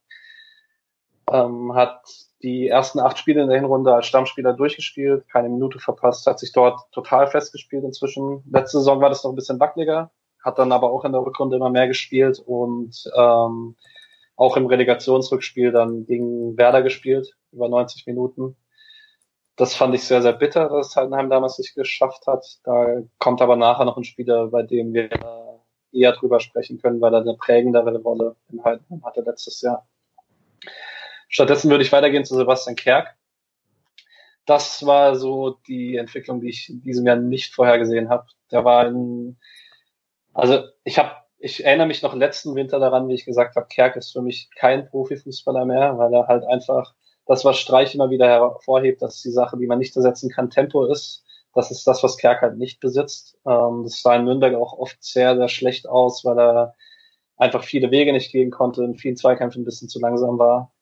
ähm, 1.33 1.75
hat 1.75 2.03
die 2.43 2.69
ersten 2.69 3.01
acht 3.01 3.19
Spiele 3.19 3.43
in 3.43 3.49
der 3.49 3.59
Hinrunde 3.59 3.95
als 3.95 4.07
Stammspieler 4.07 4.53
durchgespielt, 4.53 5.29
keine 5.29 5.49
Minute 5.49 5.79
verpasst, 5.79 6.27
hat 6.27 6.39
sich 6.39 6.53
dort 6.53 6.81
total 6.93 7.27
festgespielt 7.27 7.85
inzwischen. 7.85 8.43
Letzte 8.51 8.79
Saison 8.79 9.01
war 9.01 9.09
das 9.09 9.25
noch 9.25 9.33
ein 9.33 9.37
bisschen 9.37 9.59
wackeliger, 9.59 10.11
hat 10.45 10.59
dann 10.59 10.73
aber 10.73 10.91
auch 10.91 11.05
in 11.05 11.13
der 11.13 11.23
Rückrunde 11.23 11.57
immer 11.57 11.71
mehr 11.71 11.89
gespielt 11.89 12.39
und 12.39 13.05
ähm, 13.17 13.77
auch 14.37 14.57
im 14.57 14.67
Relegationsrückspiel 14.67 15.73
dann 15.73 16.05
gegen 16.05 16.57
Werder 16.59 16.83
gespielt, 16.83 17.37
über 17.53 17.69
90 17.69 18.07
Minuten. 18.07 18.57
Das 19.57 19.75
fand 19.75 19.95
ich 19.95 20.05
sehr, 20.05 20.21
sehr 20.21 20.35
bitter, 20.35 20.69
dass 20.69 20.95
Heidenheim 20.95 21.31
damals 21.31 21.59
nicht 21.59 21.75
geschafft 21.75 22.27
hat. 22.27 22.45
Da 22.65 23.03
kommt 23.19 23.41
aber 23.41 23.57
nachher 23.57 23.87
noch 23.87 23.97
ein 23.97 24.05
Spieler, 24.05 24.49
bei 24.49 24.63
dem 24.63 24.93
wir 24.93 25.09
eher 25.93 26.13
drüber 26.13 26.41
sprechen 26.41 26.79
können, 26.79 27.01
weil 27.01 27.15
er 27.15 27.23
eine 27.23 27.35
prägendere 27.35 27.99
Rolle 28.03 28.37
in 28.53 28.63
Heidenheim 28.63 29.03
hatte 29.05 29.23
letztes 29.23 29.63
Jahr. 29.63 29.89
Stattdessen 31.29 31.71
würde 31.71 31.85
ich 31.85 31.93
weitergehen 31.93 32.25
zu 32.25 32.37
Sebastian 32.37 32.77
Kerk. 32.77 33.17
Das 34.45 34.87
war 34.87 35.17
so 35.17 35.59
die 35.67 35.97
Entwicklung, 35.97 36.41
die 36.41 36.51
ich 36.51 36.69
in 36.69 36.83
diesem 36.83 37.07
Jahr 37.07 37.17
nicht 37.17 37.55
vorhergesehen 37.55 38.09
habe. 38.09 38.27
Der 38.53 38.65
war 38.65 38.87
in, 38.87 39.37
also 40.33 40.63
ich 40.85 40.99
habe 40.99 41.13
ich 41.39 41.65
erinnere 41.65 41.87
mich 41.87 42.03
noch 42.03 42.15
letzten 42.15 42.55
Winter 42.55 42.79
daran, 42.79 43.09
wie 43.09 43.15
ich 43.15 43.25
gesagt 43.25 43.57
habe, 43.57 43.67
Kerk 43.69 43.97
ist 43.97 44.13
für 44.13 44.23
mich 44.23 44.49
kein 44.57 44.89
Profifußballer 44.89 45.67
mehr, 45.67 45.99
weil 45.99 46.13
er 46.15 46.27
halt 46.29 46.45
einfach 46.45 46.95
das, 47.27 47.45
was 47.45 47.59
Streich 47.59 47.95
immer 47.95 48.11
wieder 48.11 48.27
hervorhebt, 48.27 49.03
dass 49.03 49.21
die 49.21 49.31
Sache, 49.31 49.57
die 49.59 49.67
man 49.67 49.79
nicht 49.79 49.95
ersetzen 49.97 50.31
kann, 50.31 50.51
Tempo 50.51 50.87
ist. 50.87 51.25
Das 51.55 51.71
ist 51.71 51.87
das, 51.87 52.03
was 52.03 52.17
Kerk 52.17 52.43
halt 52.43 52.57
nicht 52.57 52.81
besitzt. 52.81 53.39
Ähm, 53.47 53.83
das 53.85 54.01
sah 54.01 54.17
in 54.17 54.25
Nürnberg 54.25 54.55
auch 54.55 54.79
oft 54.79 55.03
sehr, 55.03 55.37
sehr 55.37 55.49
schlecht 55.49 55.89
aus, 55.89 56.25
weil 56.25 56.39
er 56.39 56.75
einfach 57.37 57.65
viele 57.65 57.91
Wege 57.91 58.13
nicht 58.13 58.31
gehen 58.33 58.51
konnte, 58.51 58.85
in 58.85 58.97
vielen 58.97 59.17
Zweikämpfen 59.17 59.63
ein 59.63 59.65
bisschen 59.65 59.89
zu 59.89 59.99
langsam 59.99 60.39
war. 60.39 60.73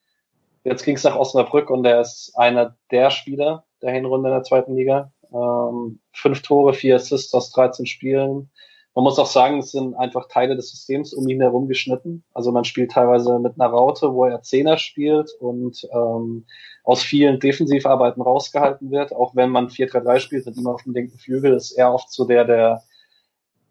Jetzt 0.64 0.84
ging 0.84 0.96
es 0.96 1.04
nach 1.04 1.16
Osnabrück 1.16 1.70
und 1.70 1.84
er 1.84 2.00
ist 2.00 2.32
einer 2.36 2.76
der 2.90 3.10
Spieler 3.10 3.64
der 3.82 3.92
Hinrunde 3.92 4.30
in 4.30 4.34
der 4.34 4.42
zweiten 4.42 4.74
Liga. 4.74 5.12
Ähm, 5.32 6.00
fünf 6.12 6.42
Tore, 6.42 6.72
vier 6.72 6.96
Assists 6.96 7.34
aus 7.34 7.50
13 7.50 7.86
Spielen. 7.86 8.50
Man 8.94 9.02
muss 9.02 9.18
auch 9.18 9.26
sagen, 9.26 9.58
es 9.58 9.72
sind 9.72 9.94
einfach 9.94 10.28
Teile 10.28 10.54
des 10.54 10.70
Systems 10.70 11.12
um 11.12 11.28
ihn 11.28 11.40
herum 11.40 11.68
geschnitten. 11.68 12.24
Also 12.32 12.52
man 12.52 12.64
spielt 12.64 12.92
teilweise 12.92 13.38
mit 13.40 13.60
einer 13.60 13.68
Raute, 13.68 14.14
wo 14.14 14.24
er 14.24 14.42
Zehner 14.42 14.78
spielt 14.78 15.32
und 15.40 15.86
ähm, 15.92 16.46
aus 16.84 17.02
vielen 17.02 17.40
Defensivarbeiten 17.40 18.22
rausgehalten 18.22 18.90
wird. 18.90 19.12
Auch 19.12 19.34
wenn 19.34 19.50
man 19.50 19.68
4-3-3 19.68 20.20
spielt 20.20 20.46
mit 20.46 20.56
ihm 20.56 20.68
auf 20.68 20.84
dem 20.84 20.94
linken 20.94 21.18
Flügel, 21.18 21.52
ist 21.54 21.72
er 21.72 21.92
oft 21.92 22.12
so 22.12 22.24
der, 22.24 22.44
der 22.44 22.84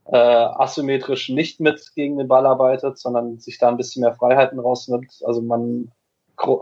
äh, 0.06 0.18
asymmetrisch 0.18 1.30
nicht 1.30 1.62
mit 1.62 1.94
gegen 1.96 2.18
den 2.18 2.28
Ball 2.28 2.46
arbeitet, 2.46 3.00
sondern 3.00 3.40
sich 3.40 3.58
da 3.58 3.70
ein 3.70 3.78
bisschen 3.78 4.02
mehr 4.02 4.14
Freiheiten 4.14 4.60
rausnimmt. 4.60 5.22
Also 5.26 5.42
man, 5.42 5.92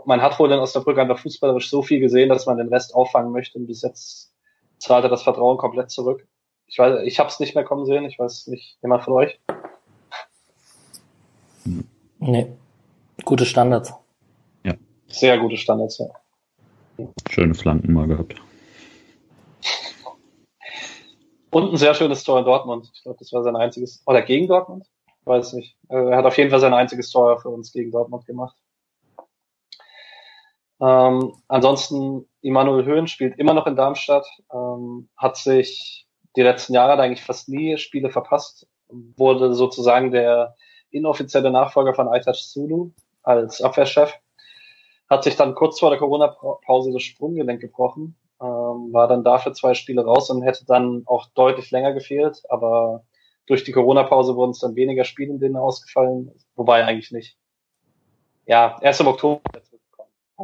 man 0.04 0.22
hat 0.22 0.38
wohl 0.38 0.52
in 0.52 0.58
Osnabrück 0.58 0.98
einfach 0.98 1.18
fußballerisch 1.18 1.70
so 1.70 1.82
viel 1.82 2.00
gesehen, 2.00 2.28
dass 2.28 2.46
man 2.46 2.58
den 2.58 2.68
Rest 2.68 2.94
auffangen 2.94 3.32
möchte 3.32 3.58
und 3.58 3.66
bis 3.66 3.82
jetzt 3.82 4.32
zahlt 4.78 5.04
er 5.04 5.10
das 5.10 5.22
Vertrauen 5.22 5.58
komplett 5.58 5.90
zurück. 5.90 6.26
Ich 6.66 6.78
weiß, 6.78 7.02
ich 7.04 7.18
habe 7.18 7.28
es 7.28 7.40
nicht 7.40 7.54
mehr 7.54 7.64
kommen 7.64 7.84
sehen. 7.84 8.04
Ich 8.04 8.18
weiß 8.18 8.46
nicht, 8.46 8.78
jemand 8.82 9.04
von 9.04 9.14
euch? 9.14 9.40
Nee. 12.18 12.52
Gute 13.24 13.44
Standards. 13.44 13.94
Ja. 14.64 14.74
Sehr 15.06 15.38
gute 15.38 15.56
Standards, 15.56 15.98
ja. 15.98 16.06
Schöne 17.30 17.54
Flanken 17.54 17.92
mal 17.92 18.06
gehabt. 18.06 18.36
Und 21.50 21.70
ein 21.70 21.76
sehr 21.76 21.94
schönes 21.94 22.24
Tor 22.24 22.38
in 22.38 22.46
Dortmund. 22.46 22.90
Ich 22.94 23.02
glaube, 23.02 23.18
das 23.18 23.32
war 23.32 23.42
sein 23.42 23.56
einziges. 23.56 24.02
Oder 24.06 24.22
gegen 24.22 24.48
Dortmund? 24.48 24.86
Ich 25.20 25.26
weiß 25.26 25.52
nicht. 25.52 25.76
Also, 25.88 26.08
er 26.08 26.16
hat 26.16 26.24
auf 26.24 26.38
jeden 26.38 26.50
Fall 26.50 26.60
sein 26.60 26.72
einziges 26.72 27.10
Tor 27.10 27.38
für 27.40 27.50
uns 27.50 27.72
gegen 27.72 27.90
Dortmund 27.90 28.24
gemacht. 28.24 28.56
Ähm, 30.82 31.34
ansonsten, 31.46 32.26
Immanuel 32.40 32.84
Höhn 32.84 33.06
spielt 33.06 33.38
immer 33.38 33.54
noch 33.54 33.68
in 33.68 33.76
Darmstadt, 33.76 34.26
ähm, 34.52 35.08
hat 35.16 35.36
sich 35.36 36.08
die 36.34 36.42
letzten 36.42 36.74
Jahre 36.74 37.00
eigentlich 37.00 37.24
fast 37.24 37.48
nie 37.48 37.78
Spiele 37.78 38.10
verpasst, 38.10 38.66
wurde 38.88 39.54
sozusagen 39.54 40.10
der 40.10 40.56
inoffizielle 40.90 41.52
Nachfolger 41.52 41.94
von 41.94 42.08
Aitash 42.08 42.42
Sulu 42.42 42.90
als 43.22 43.62
Abwehrchef. 43.62 44.12
hat 45.08 45.24
sich 45.24 45.36
dann 45.36 45.54
kurz 45.54 45.78
vor 45.78 45.90
der 45.90 45.98
Corona-Pause 45.98 46.90
das 46.92 47.02
Sprunggelenk 47.02 47.60
gebrochen, 47.60 48.16
ähm, 48.40 48.92
war 48.92 49.06
dann 49.08 49.22
dafür 49.22 49.52
zwei 49.52 49.74
Spiele 49.74 50.04
raus 50.04 50.30
und 50.30 50.42
hätte 50.42 50.64
dann 50.66 51.02
auch 51.06 51.26
deutlich 51.34 51.70
länger 51.70 51.92
gefehlt, 51.92 52.42
aber 52.48 53.04
durch 53.46 53.62
die 53.62 53.72
Corona-Pause 53.72 54.34
wurden 54.34 54.52
es 54.52 54.60
dann 54.60 54.74
weniger 54.74 55.04
Spiele 55.04 55.32
in 55.32 55.38
denen 55.38 55.56
ausgefallen, 55.56 56.32
wobei 56.56 56.84
eigentlich 56.84 57.12
nicht. 57.12 57.36
Ja, 58.46 58.78
erst 58.80 59.00
im 59.00 59.06
Oktober 59.06 59.42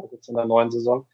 also 0.03 0.15
jetzt 0.15 0.29
in 0.29 0.35
der 0.35 0.45
neuen 0.45 0.71
Saison 0.71 1.07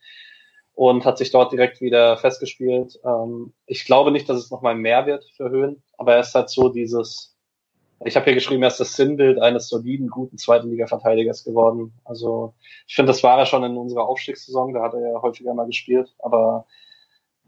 und 0.74 1.04
hat 1.04 1.18
sich 1.18 1.30
dort 1.30 1.52
direkt 1.52 1.80
wieder 1.80 2.16
festgespielt. 2.18 3.00
Ähm, 3.04 3.52
ich 3.66 3.84
glaube 3.86 4.10
nicht, 4.10 4.28
dass 4.28 4.38
es 4.38 4.50
nochmal 4.50 4.74
mehr 4.74 5.06
wird 5.06 5.24
für 5.36 5.50
Höhen, 5.50 5.82
aber 5.96 6.14
er 6.14 6.20
ist 6.20 6.34
halt 6.34 6.50
so 6.50 6.68
dieses, 6.68 7.34
ich 8.04 8.14
habe 8.14 8.24
hier 8.24 8.34
geschrieben, 8.34 8.62
er 8.62 8.68
ist 8.68 8.80
das 8.80 8.94
Sinnbild 8.94 9.40
eines 9.40 9.68
soliden, 9.68 10.08
guten 10.08 10.36
zweiten 10.36 10.70
Liga-Verteidigers 10.70 11.44
geworden. 11.44 11.94
Also 12.04 12.54
ich 12.86 12.94
finde, 12.94 13.10
das 13.10 13.22
war 13.22 13.38
er 13.38 13.46
schon 13.46 13.64
in 13.64 13.76
unserer 13.76 14.06
Aufstiegssaison, 14.06 14.74
da 14.74 14.82
hat 14.82 14.94
er 14.94 15.12
ja 15.12 15.22
häufiger 15.22 15.54
mal 15.54 15.66
gespielt, 15.66 16.14
aber 16.18 16.66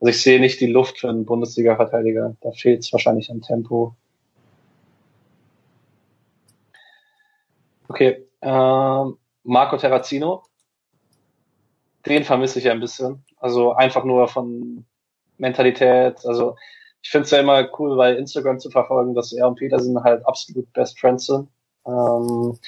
also 0.01 0.11
ich 0.11 0.23
sehe 0.23 0.41
nicht 0.41 0.61
die 0.61 0.67
Luft 0.67 0.99
für 0.99 1.09
einen 1.09 1.27
Bundesliga-Verteidiger. 1.27 2.37
Da 2.41 2.53
fehlt 2.53 2.81
es 2.81 2.93
wahrscheinlich 2.93 3.31
an 3.31 3.43
Tempo. 3.43 3.97
Okay, 7.89 8.27
äh, 8.41 9.05
Marco 9.43 9.77
Terrazino, 9.77 10.45
den 12.09 12.25
vermisse 12.25 12.59
ich 12.59 12.71
ein 12.71 12.81
bisschen. 12.81 13.25
Also 13.39 13.73
einfach 13.73 14.05
nur 14.05 14.29
von 14.29 14.85
Mentalität. 15.37 16.25
Also 16.25 16.57
ich 17.03 17.11
finde 17.11 17.25
es 17.27 17.31
ja 17.31 17.41
immer 17.41 17.69
cool, 17.79 17.97
bei 17.97 18.15
Instagram 18.15 18.59
zu 18.59 18.71
verfolgen, 18.71 19.15
dass 19.15 19.33
er 19.33 19.47
und 19.47 19.57
Petersen 19.57 20.03
halt 20.03 20.27
absolut 20.27 20.73
Best 20.73 20.99
Friends 20.99 21.27
sind. 21.27 21.49
Ähm, 21.87 22.59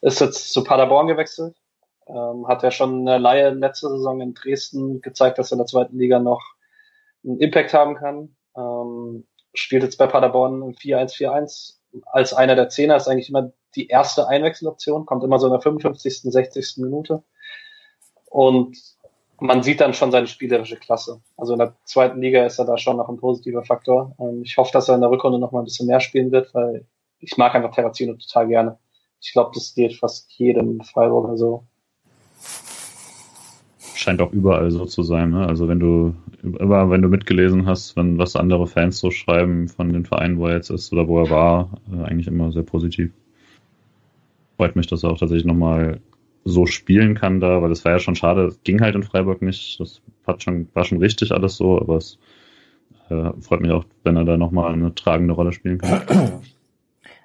ist 0.00 0.20
jetzt 0.20 0.52
zu 0.52 0.64
Paderborn 0.64 1.06
gewechselt. 1.06 1.56
Ähm, 2.06 2.46
hat 2.48 2.62
ja 2.62 2.70
schon 2.70 3.06
eine 3.06 3.18
Laie 3.18 3.50
letzte 3.50 3.88
Saison 3.88 4.20
in 4.20 4.34
Dresden 4.34 5.00
gezeigt, 5.00 5.38
dass 5.38 5.50
er 5.50 5.54
in 5.54 5.58
der 5.58 5.66
zweiten 5.66 5.98
Liga 5.98 6.18
noch 6.18 6.42
einen 7.24 7.38
Impact 7.38 7.74
haben 7.74 7.96
kann. 7.96 8.34
Ähm, 8.56 9.26
spielt 9.54 9.82
jetzt 9.82 9.98
bei 9.98 10.06
Paderborn 10.06 10.74
4-1-4-1 10.74 11.80
als 12.06 12.32
einer 12.32 12.54
der 12.54 12.68
Zehner, 12.68 12.96
ist 12.96 13.08
eigentlich 13.08 13.28
immer 13.28 13.52
die 13.74 13.88
erste 13.88 14.28
Einwechseloption, 14.28 15.06
kommt 15.06 15.24
immer 15.24 15.38
so 15.38 15.46
in 15.46 15.52
der 15.52 15.60
55., 15.60 16.22
60. 16.22 16.78
Minute. 16.78 17.22
Und 18.30 18.76
man 19.40 19.62
sieht 19.62 19.80
dann 19.80 19.94
schon 19.94 20.12
seine 20.12 20.26
spielerische 20.26 20.76
Klasse. 20.76 21.20
Also 21.36 21.54
in 21.54 21.58
der 21.58 21.74
zweiten 21.84 22.20
Liga 22.20 22.44
ist 22.46 22.58
er 22.58 22.64
da 22.64 22.78
schon 22.78 22.96
noch 22.96 23.08
ein 23.08 23.16
positiver 23.16 23.62
Faktor. 23.62 24.14
Ähm, 24.18 24.42
ich 24.44 24.56
hoffe, 24.56 24.70
dass 24.72 24.88
er 24.88 24.94
in 24.94 25.00
der 25.00 25.10
Rückrunde 25.10 25.38
noch 25.38 25.52
mal 25.52 25.60
ein 25.60 25.64
bisschen 25.64 25.86
mehr 25.86 26.00
spielen 26.00 26.30
wird, 26.30 26.54
weil 26.54 26.86
ich 27.18 27.36
mag 27.36 27.54
einfach 27.54 27.74
Terrazino 27.74 28.14
total 28.14 28.48
gerne. 28.48 28.78
Ich 29.20 29.32
glaube, 29.32 29.50
das 29.54 29.74
geht 29.74 29.96
fast 29.96 30.30
jedem 30.32 30.80
Freiburger 30.80 31.36
so. 31.36 31.64
Scheint 33.94 34.22
auch 34.22 34.32
überall 34.32 34.70
so 34.70 34.86
zu 34.86 35.02
sein. 35.02 35.30
Ne? 35.30 35.46
Also 35.46 35.68
wenn 35.68 35.80
du 35.80 36.14
immer, 36.42 36.90
wenn 36.90 37.02
du 37.02 37.08
mitgelesen 37.08 37.66
hast, 37.66 37.96
wenn 37.96 38.16
was 38.16 38.36
andere 38.36 38.66
Fans 38.66 38.98
so 38.98 39.10
schreiben 39.10 39.68
von 39.68 39.92
den 39.92 40.06
Vereinen, 40.06 40.38
wo 40.38 40.46
er 40.46 40.56
jetzt 40.56 40.70
ist 40.70 40.92
oder 40.92 41.06
wo 41.06 41.18
er 41.18 41.30
war, 41.30 41.70
äh, 41.92 42.04
eigentlich 42.04 42.26
immer 42.26 42.50
sehr 42.52 42.62
positiv. 42.62 43.12
Freut 44.56 44.76
mich, 44.76 44.86
dass 44.86 45.02
er 45.02 45.10
auch 45.10 45.18
tatsächlich 45.18 45.46
nochmal 45.46 46.00
so 46.44 46.66
spielen 46.66 47.14
kann 47.14 47.40
da, 47.40 47.62
weil 47.62 47.68
das 47.68 47.84
war 47.84 47.92
ja 47.92 47.98
schon 47.98 48.16
schade, 48.16 48.46
es 48.46 48.62
ging 48.62 48.80
halt 48.80 48.94
in 48.94 49.02
Freiburg 49.02 49.42
nicht. 49.42 49.78
Das 49.80 50.00
hat 50.26 50.42
schon, 50.42 50.68
war 50.74 50.84
schon 50.84 50.98
richtig 50.98 51.32
alles 51.32 51.56
so, 51.56 51.78
aber 51.80 51.96
es 51.96 52.18
äh, 53.10 53.30
freut 53.40 53.60
mich 53.60 53.70
auch, 53.70 53.84
wenn 54.04 54.16
er 54.16 54.24
da 54.24 54.36
nochmal 54.36 54.72
eine 54.72 54.94
tragende 54.94 55.34
Rolle 55.34 55.52
spielen 55.52 55.78
kann. 55.78 56.42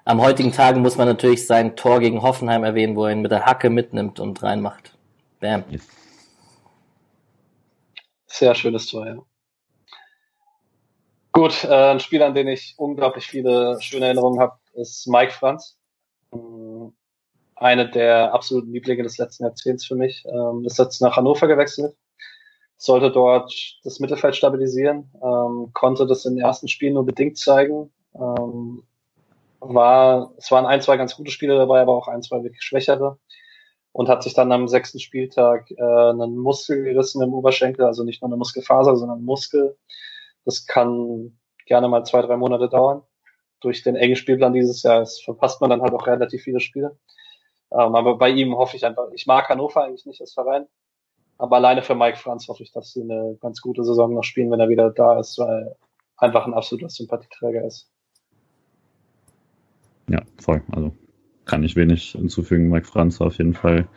Am 0.06 0.22
heutigen 0.22 0.52
Tage 0.52 0.80
muss 0.80 0.98
man 0.98 1.08
natürlich 1.08 1.48
sein 1.48 1.76
Tor 1.76 2.00
gegen 2.00 2.22
Hoffenheim 2.22 2.64
erwähnen, 2.64 2.96
wo 2.96 3.06
er 3.06 3.14
ihn 3.14 3.22
mit 3.22 3.32
der 3.32 3.46
Hacke 3.46 3.70
mitnimmt 3.70 4.20
und 4.20 4.44
reinmacht. 4.44 4.96
Bam. 5.40 5.64
Yes. 5.70 5.88
Sehr 8.28 8.54
schönes 8.54 8.88
Tor, 8.88 9.08
ja. 9.08 9.18
Gut, 11.32 11.64
äh, 11.64 11.92
ein 11.92 12.00
Spiel, 12.00 12.22
an 12.22 12.34
den 12.34 12.48
ich 12.48 12.76
unglaublich 12.78 13.26
viele 13.26 13.78
schöne 13.82 14.06
Erinnerungen 14.06 14.40
habe, 14.40 14.58
ist 14.74 15.08
Mike 15.08 15.32
Franz 15.32 15.78
eine 17.56 17.90
der 17.90 18.34
absoluten 18.34 18.72
Lieblinge 18.72 19.04
des 19.04 19.18
letzten 19.18 19.44
Jahrzehnts 19.44 19.86
für 19.86 19.96
mich. 19.96 20.26
Ähm, 20.26 20.64
ist 20.66 20.80
jetzt 20.80 21.02
nach 21.02 21.16
Hannover 21.18 21.48
gewechselt, 21.48 21.96
sollte 22.78 23.12
dort 23.12 23.54
das 23.84 24.00
Mittelfeld 24.00 24.36
stabilisieren, 24.36 25.12
ähm, 25.24 25.72
konnte 25.74 26.06
das 26.06 26.26
in 26.26 26.36
den 26.36 26.46
ersten 26.46 26.68
Spielen 26.68 26.96
nur 26.96 27.06
bedingt 27.06 27.38
zeigen. 27.38 27.92
Ähm, 28.14 28.84
war, 29.60 30.34
es 30.38 30.52
waren 30.52 30.66
ein, 30.66 30.82
zwei 30.82 30.98
ganz 30.98 31.16
gute 31.16 31.32
Spiele 31.32 31.58
dabei, 31.58 31.82
aber 31.82 31.96
auch 31.96 32.08
ein, 32.08 32.22
zwei 32.22 32.44
wirklich 32.44 32.62
schwächere 32.62 33.18
und 33.96 34.10
hat 34.10 34.24
sich 34.24 34.34
dann 34.34 34.52
am 34.52 34.68
sechsten 34.68 35.00
Spieltag 35.00 35.72
äh, 35.72 35.82
einen 35.82 36.36
Muskel 36.36 36.84
gerissen 36.84 37.22
im 37.24 37.34
Oberschenkel, 37.34 37.86
also 37.86 38.04
nicht 38.04 38.22
nur 38.22 38.28
eine 38.28 38.36
Muskelfaser, 38.36 38.98
sondern 38.98 39.20
ein 39.20 39.26
Muskel. 39.26 39.78
Das 40.44 40.68
kann 40.68 41.38
gerne 41.66 41.88
mal 41.88 42.04
zwei, 42.04 42.22
drei 42.22 42.36
Monate 42.36 42.68
dauern. 42.68 43.04
Durch 43.62 43.84
den 43.84 43.96
engen 43.96 44.18
Spielplan 44.18 44.52
dieses 44.52 44.84
Jahr 44.84 45.06
verpasst 45.24 45.62
man 45.62 45.70
dann 45.70 45.82
halt 45.82 45.94
auch 45.94 46.06
relativ 46.08 46.44
viele 46.44 46.60
Spiele. 46.60 46.98
Ähm, 47.72 47.96
aber 47.96 48.18
bei 48.18 48.30
ihm 48.30 48.56
hoffe 48.56 48.78
ich 48.78 48.86
einfach, 48.86 49.10
ich 49.14 49.28
mag 49.28 49.50
Hannover 49.50 49.84
eigentlich 49.84 50.06
nicht 50.06 50.22
als 50.22 50.34
Verein, 50.34 50.66
aber 51.38 51.58
alleine 51.58 51.82
für 51.82 51.96
Mike 51.96 52.18
Franz 52.18 52.48
hoffe 52.48 52.64
ich, 52.64 52.72
dass 52.72 52.94
sie 52.94 53.02
eine 53.02 53.38
ganz 53.42 53.62
gute 53.62 53.84
Saison 53.84 54.14
noch 54.14 54.24
spielen, 54.24 54.52
wenn 54.52 54.60
er 54.60 54.70
wieder 54.70 54.90
da 54.92 55.20
ist, 55.20 55.38
weil 55.38 55.76
einfach 56.18 56.46
ein 56.46 56.54
absoluter 56.54 56.90
Sympathieträger 56.90 57.66
ist. 57.66 57.90
Ja, 60.08 60.22
voll. 60.40 60.62
Also 60.72 60.94
kann 61.46 61.64
ich 61.64 61.76
wenig 61.76 62.12
hinzufügen. 62.12 62.70
Mike 62.70 62.86
Franz 62.86 63.20
war 63.20 63.28
auf 63.28 63.38
jeden 63.38 63.54
Fall 63.54 63.88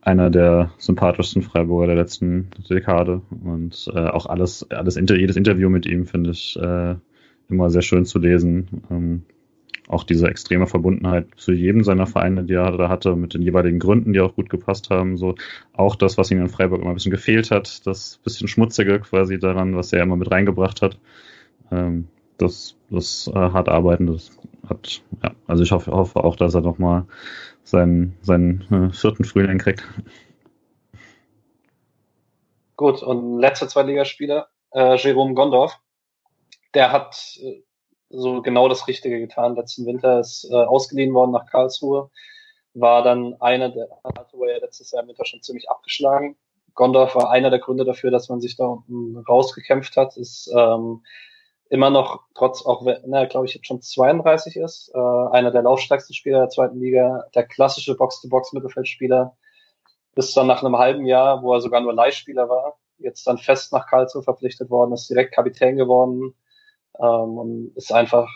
einer 0.00 0.30
der 0.30 0.72
sympathischsten 0.78 1.42
Freiburger 1.42 1.88
der 1.88 1.96
letzten 1.96 2.50
Dekade 2.68 3.22
und 3.44 3.88
äh, 3.94 4.08
auch 4.08 4.26
alles, 4.26 4.68
alles 4.70 4.96
jedes 4.96 5.36
Interview 5.36 5.68
mit 5.68 5.86
ihm 5.86 6.06
finde 6.06 6.30
ich 6.30 6.56
äh, 6.56 6.96
immer 7.48 7.70
sehr 7.70 7.82
schön 7.82 8.04
zu 8.04 8.18
lesen. 8.18 8.82
Ähm, 8.90 9.22
auch 9.92 10.04
diese 10.04 10.26
extreme 10.26 10.66
Verbundenheit 10.66 11.26
zu 11.36 11.52
jedem 11.52 11.84
seiner 11.84 12.06
Vereine, 12.06 12.44
die 12.44 12.54
er 12.54 12.76
da 12.76 12.88
hatte, 12.88 13.14
mit 13.14 13.34
den 13.34 13.42
jeweiligen 13.42 13.78
Gründen, 13.78 14.12
die 14.12 14.20
auch 14.20 14.34
gut 14.34 14.48
gepasst 14.48 14.90
haben. 14.90 15.16
So 15.16 15.34
auch 15.74 15.96
das, 15.96 16.16
was 16.16 16.30
ihm 16.30 16.40
in 16.40 16.48
Freiburg 16.48 16.80
immer 16.80 16.90
ein 16.90 16.94
bisschen 16.94 17.10
gefehlt 17.10 17.50
hat, 17.50 17.86
das 17.86 18.18
bisschen 18.24 18.48
schmutzige 18.48 19.00
quasi 19.00 19.38
daran, 19.38 19.76
was 19.76 19.92
er 19.92 20.02
immer 20.02 20.16
mit 20.16 20.30
reingebracht 20.30 20.82
hat. 20.82 20.98
Ähm, 21.70 22.08
das, 22.38 22.76
das 22.90 23.30
äh, 23.32 23.38
hart 23.38 23.68
arbeiten, 23.68 24.06
das 24.06 24.30
hat, 24.68 25.02
ja, 25.22 25.32
also 25.46 25.62
ich 25.62 25.72
hoffe, 25.72 25.92
hoffe 25.92 26.24
auch, 26.24 26.36
dass 26.36 26.54
er 26.54 26.62
nochmal 26.62 27.04
seinen, 27.62 28.16
seinen 28.22 28.62
äh, 28.70 28.94
vierten 28.94 29.24
Frühling 29.24 29.58
kriegt. 29.58 29.86
Gut, 32.76 33.02
und 33.02 33.38
letzter 33.38 33.68
Zweitligaspieler, 33.68 34.48
äh, 34.72 34.96
Jerome 34.96 35.34
Gondorf, 35.34 35.78
der 36.74 36.90
hat 36.90 37.38
äh, 37.42 37.62
so 38.12 38.42
genau 38.42 38.68
das 38.68 38.86
Richtige 38.86 39.18
getan. 39.18 39.56
Letzten 39.56 39.86
Winter 39.86 40.20
ist 40.20 40.48
äh, 40.50 40.54
ausgeliehen 40.54 41.14
worden 41.14 41.32
nach 41.32 41.46
Karlsruhe, 41.46 42.10
war 42.74 43.02
dann 43.02 43.34
einer 43.40 43.70
der, 43.70 43.88
er 44.04 44.60
letztes 44.60 44.90
Jahr 44.92 45.02
im 45.02 45.08
Winter 45.08 45.24
schon 45.24 45.42
ziemlich 45.42 45.68
abgeschlagen. 45.70 46.36
Gondorf 46.74 47.14
war 47.14 47.30
einer 47.30 47.50
der 47.50 47.58
Gründe 47.58 47.84
dafür, 47.84 48.10
dass 48.10 48.28
man 48.28 48.40
sich 48.40 48.56
da 48.56 48.64
unten 48.64 49.18
rausgekämpft 49.18 49.96
hat, 49.96 50.16
ist 50.16 50.50
ähm, 50.56 51.02
immer 51.68 51.90
noch, 51.90 52.20
trotz 52.34 52.64
auch, 52.64 52.86
na, 53.06 53.24
glaube 53.26 53.46
ich, 53.46 53.54
jetzt 53.54 53.66
schon 53.66 53.80
32 53.80 54.56
ist, 54.56 54.90
äh, 54.94 54.98
einer 54.98 55.50
der 55.50 55.62
laufstärksten 55.62 56.14
Spieler 56.14 56.40
der 56.40 56.48
zweiten 56.48 56.78
Liga, 56.78 57.24
der 57.34 57.44
klassische 57.44 57.96
Box-to-Box-Mittelfeldspieler, 57.96 59.36
bis 60.14 60.34
dann 60.34 60.46
nach 60.46 60.62
einem 60.62 60.76
halben 60.78 61.06
Jahr, 61.06 61.42
wo 61.42 61.54
er 61.54 61.60
sogar 61.60 61.80
nur 61.80 61.94
Leihspieler 61.94 62.48
war, 62.48 62.78
jetzt 62.98 63.26
dann 63.26 63.38
fest 63.38 63.72
nach 63.72 63.86
Karlsruhe 63.86 64.22
verpflichtet 64.22 64.70
worden, 64.70 64.92
ist 64.92 65.08
direkt 65.08 65.34
Kapitän 65.34 65.76
geworden, 65.76 66.34
ähm, 66.98 67.38
und 67.38 67.72
ist 67.76 67.92
einfach, 67.92 68.28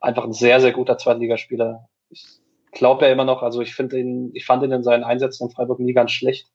einfach 0.00 0.24
ein 0.24 0.32
sehr, 0.32 0.60
sehr 0.60 0.72
guter 0.72 0.98
Zweitligaspieler. 0.98 1.88
Ich 2.10 2.40
glaube 2.72 3.06
ja 3.06 3.12
immer 3.12 3.24
noch, 3.24 3.42
also 3.42 3.60
ich 3.60 3.74
finde 3.74 3.98
ihn, 3.98 4.30
ich 4.34 4.46
fand 4.46 4.62
ihn 4.62 4.72
in 4.72 4.82
seinen 4.82 5.04
Einsätzen 5.04 5.48
in 5.48 5.54
Freiburg 5.54 5.80
nie 5.80 5.92
ganz 5.92 6.10
schlecht. 6.10 6.50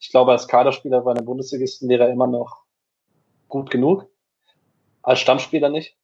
Ich 0.00 0.10
glaube, 0.10 0.32
als 0.32 0.48
Kaderspieler 0.48 1.02
bei 1.02 1.12
einem 1.12 1.24
Bundesligisten 1.24 1.88
wäre 1.88 2.04
er 2.04 2.10
immer 2.10 2.26
noch 2.26 2.62
gut 3.48 3.70
genug. 3.70 4.06
Als 5.02 5.20
Stammspieler 5.20 5.68
nicht. 5.68 5.96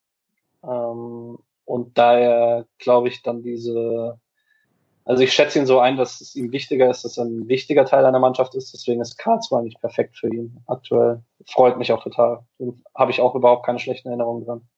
Ähm, 0.63 1.39
und 1.65 1.99
daher 1.99 2.67
glaube 2.79 3.09
ich 3.09 3.23
dann 3.23 3.43
diese, 3.43 4.19
also 5.05 5.23
ich 5.23 5.33
schätze 5.33 5.59
ihn 5.59 5.67
so 5.67 5.81
ein, 5.81 5.97
dass 5.97 6.21
es 6.21 6.35
ihm 6.35 6.53
wichtiger 6.53 6.91
ist, 6.91 7.05
dass 7.05 7.19
er 7.19 7.25
ein 7.25 7.49
wichtiger 7.49 7.85
Teil 7.85 8.05
einer 8.05 8.19
Mannschaft 8.19 8.55
ist. 8.55 8.73
Deswegen 8.73 9.01
ist 9.01 9.19
Karlsruhe 9.19 9.59
eigentlich 9.59 9.81
perfekt 9.81 10.17
für 10.17 10.29
ihn 10.29 10.63
aktuell. 10.67 11.23
Freut 11.47 11.79
mich 11.79 11.93
auch 11.93 12.03
total. 12.03 12.45
Habe 12.95 13.11
ich 13.11 13.21
auch 13.21 13.35
überhaupt 13.35 13.67
keine 13.67 13.79
schlechten 13.79 14.09
Erinnerungen 14.09 14.45
dran. 14.45 14.69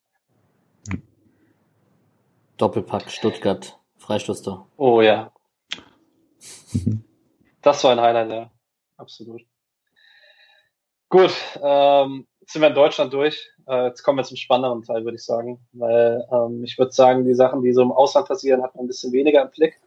Doppelpack 2.57 3.11
Stuttgart, 3.11 3.79
Freistoßtor. 3.99 4.69
Oh 4.77 5.01
ja. 5.01 5.33
Das 7.63 7.83
war 7.85 7.93
ein 7.93 8.01
Highlight, 8.01 8.31
ja. 8.31 8.51
Absolut. 8.97 9.43
Gut, 11.09 11.33
ähm, 11.63 12.27
jetzt 12.41 12.53
sind 12.53 12.63
wir 12.63 12.69
in 12.69 12.75
Deutschland 12.75 13.13
durch. 13.13 13.51
Äh, 13.69 13.87
jetzt 13.87 14.03
kommen 14.03 14.19
wir 14.19 14.25
zum 14.25 14.37
spannenderen 14.37 14.83
Teil, 14.83 15.05
würde 15.05 15.17
ich 15.17 15.25
sagen. 15.25 15.67
Weil 15.73 16.27
ähm, 16.33 16.65
ich 16.65 16.79
würde 16.79 16.93
sagen, 16.93 17.25
die 17.25 17.35
Sachen, 17.35 17.63
die 17.63 17.73
so 17.73 17.83
im 17.83 17.93
Ausland 17.93 18.29
passieren, 18.29 18.63
hat 18.63 18.75
man 18.75 18.85
ein 18.85 18.89
bisschen 18.89 19.13
weniger 19.13 19.43
im 19.43 19.51
Blick. 19.51 19.81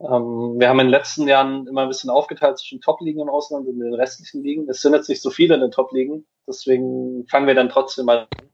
Ähm, 0.00 0.54
wir 0.58 0.68
haben 0.68 0.78
in 0.78 0.86
den 0.86 0.92
letzten 0.92 1.26
Jahren 1.26 1.66
immer 1.66 1.82
ein 1.82 1.88
bisschen 1.88 2.10
aufgeteilt 2.10 2.58
zwischen 2.58 2.80
Top-Ligen 2.80 3.20
im 3.20 3.28
Ausland 3.28 3.66
und 3.66 3.80
den 3.80 3.94
restlichen 3.94 4.42
Ligen. 4.44 4.68
Es 4.68 4.80
sind 4.80 4.92
jetzt 4.92 5.08
nicht 5.08 5.22
so 5.22 5.30
viele 5.30 5.54
in 5.54 5.60
den 5.60 5.72
Top-Ligen, 5.72 6.24
deswegen 6.46 7.26
fangen 7.26 7.48
wir 7.48 7.54
dann 7.54 7.68
trotzdem 7.68 8.06
mal 8.06 8.20
an. 8.20 8.48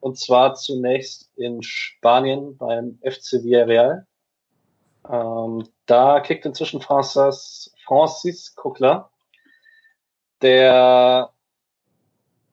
Und 0.00 0.18
zwar 0.18 0.54
zunächst 0.54 1.30
in 1.36 1.62
Spanien 1.62 2.56
beim 2.56 2.98
FC 3.02 3.42
Villarreal. 3.44 4.06
Ähm, 5.08 5.68
da 5.86 6.20
kickt 6.20 6.46
inzwischen 6.46 6.80
Francis, 6.80 7.74
Francis 7.84 8.54
Coquelin, 8.54 9.02
der 10.42 11.30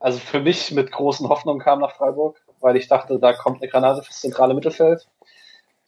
also 0.03 0.19
für 0.19 0.41
mich 0.41 0.69
mit 0.71 0.91
großen 0.91 1.29
Hoffnungen 1.29 1.61
kam 1.61 1.79
nach 1.79 1.95
Freiburg, 1.95 2.41
weil 2.59 2.75
ich 2.75 2.89
dachte, 2.89 3.19
da 3.19 3.31
kommt 3.31 3.61
eine 3.61 3.71
Granate 3.71 4.03
fürs 4.03 4.19
zentrale 4.19 4.53
Mittelfeld. 4.53 5.07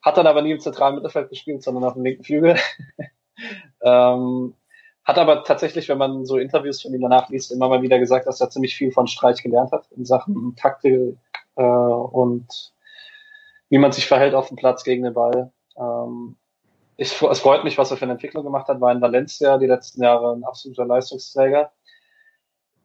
Hat 0.01 0.15
dann 0.15 0.25
aber 0.25 0.41
nie 0.41 0.51
im 0.51 0.59
zentralen 0.61 0.95
Mittelfeld 0.95 1.29
gespielt, 1.29 1.63
sondern 1.63 1.83
auf 1.83 1.95
dem 1.95 2.03
linken 2.05 2.23
Flügel. 2.23 2.57
ähm, 3.81 4.53
hat 5.05 5.17
aber 5.17 5.43
tatsächlich, 5.43 5.87
wenn 5.87 5.97
man 5.97 6.25
so 6.25 6.37
Interviews 6.37 6.81
von 6.81 6.93
ihm 6.93 7.01
danach 7.01 7.29
liest, 7.29 7.51
immer 7.51 7.69
mal 7.69 7.81
wieder 7.81 7.99
gesagt, 7.99 8.27
dass 8.27 8.41
er 8.41 8.49
ziemlich 8.49 8.75
viel 8.75 8.91
von 8.91 9.07
Streich 9.07 9.41
gelernt 9.41 9.71
hat 9.71 9.87
in 9.95 10.05
Sachen 10.05 10.55
Taktik 10.55 11.17
äh, 11.55 11.61
und 11.63 12.73
wie 13.69 13.77
man 13.77 13.91
sich 13.91 14.07
verhält 14.07 14.33
auf 14.33 14.47
dem 14.47 14.57
Platz 14.57 14.83
gegen 14.83 15.03
den 15.03 15.13
Ball. 15.13 15.51
Ähm, 15.77 16.35
ich, 16.97 17.21
es 17.21 17.39
freut 17.39 17.63
mich, 17.63 17.77
was 17.77 17.91
er 17.91 17.97
für 17.97 18.05
eine 18.05 18.13
Entwicklung 18.13 18.43
gemacht 18.43 18.67
hat, 18.67 18.81
war 18.81 18.91
in 18.91 19.01
Valencia 19.01 19.57
die 19.57 19.67
letzten 19.67 20.01
Jahre 20.01 20.33
ein 20.33 20.43
absoluter 20.43 20.85
Leistungsträger. 20.85 21.71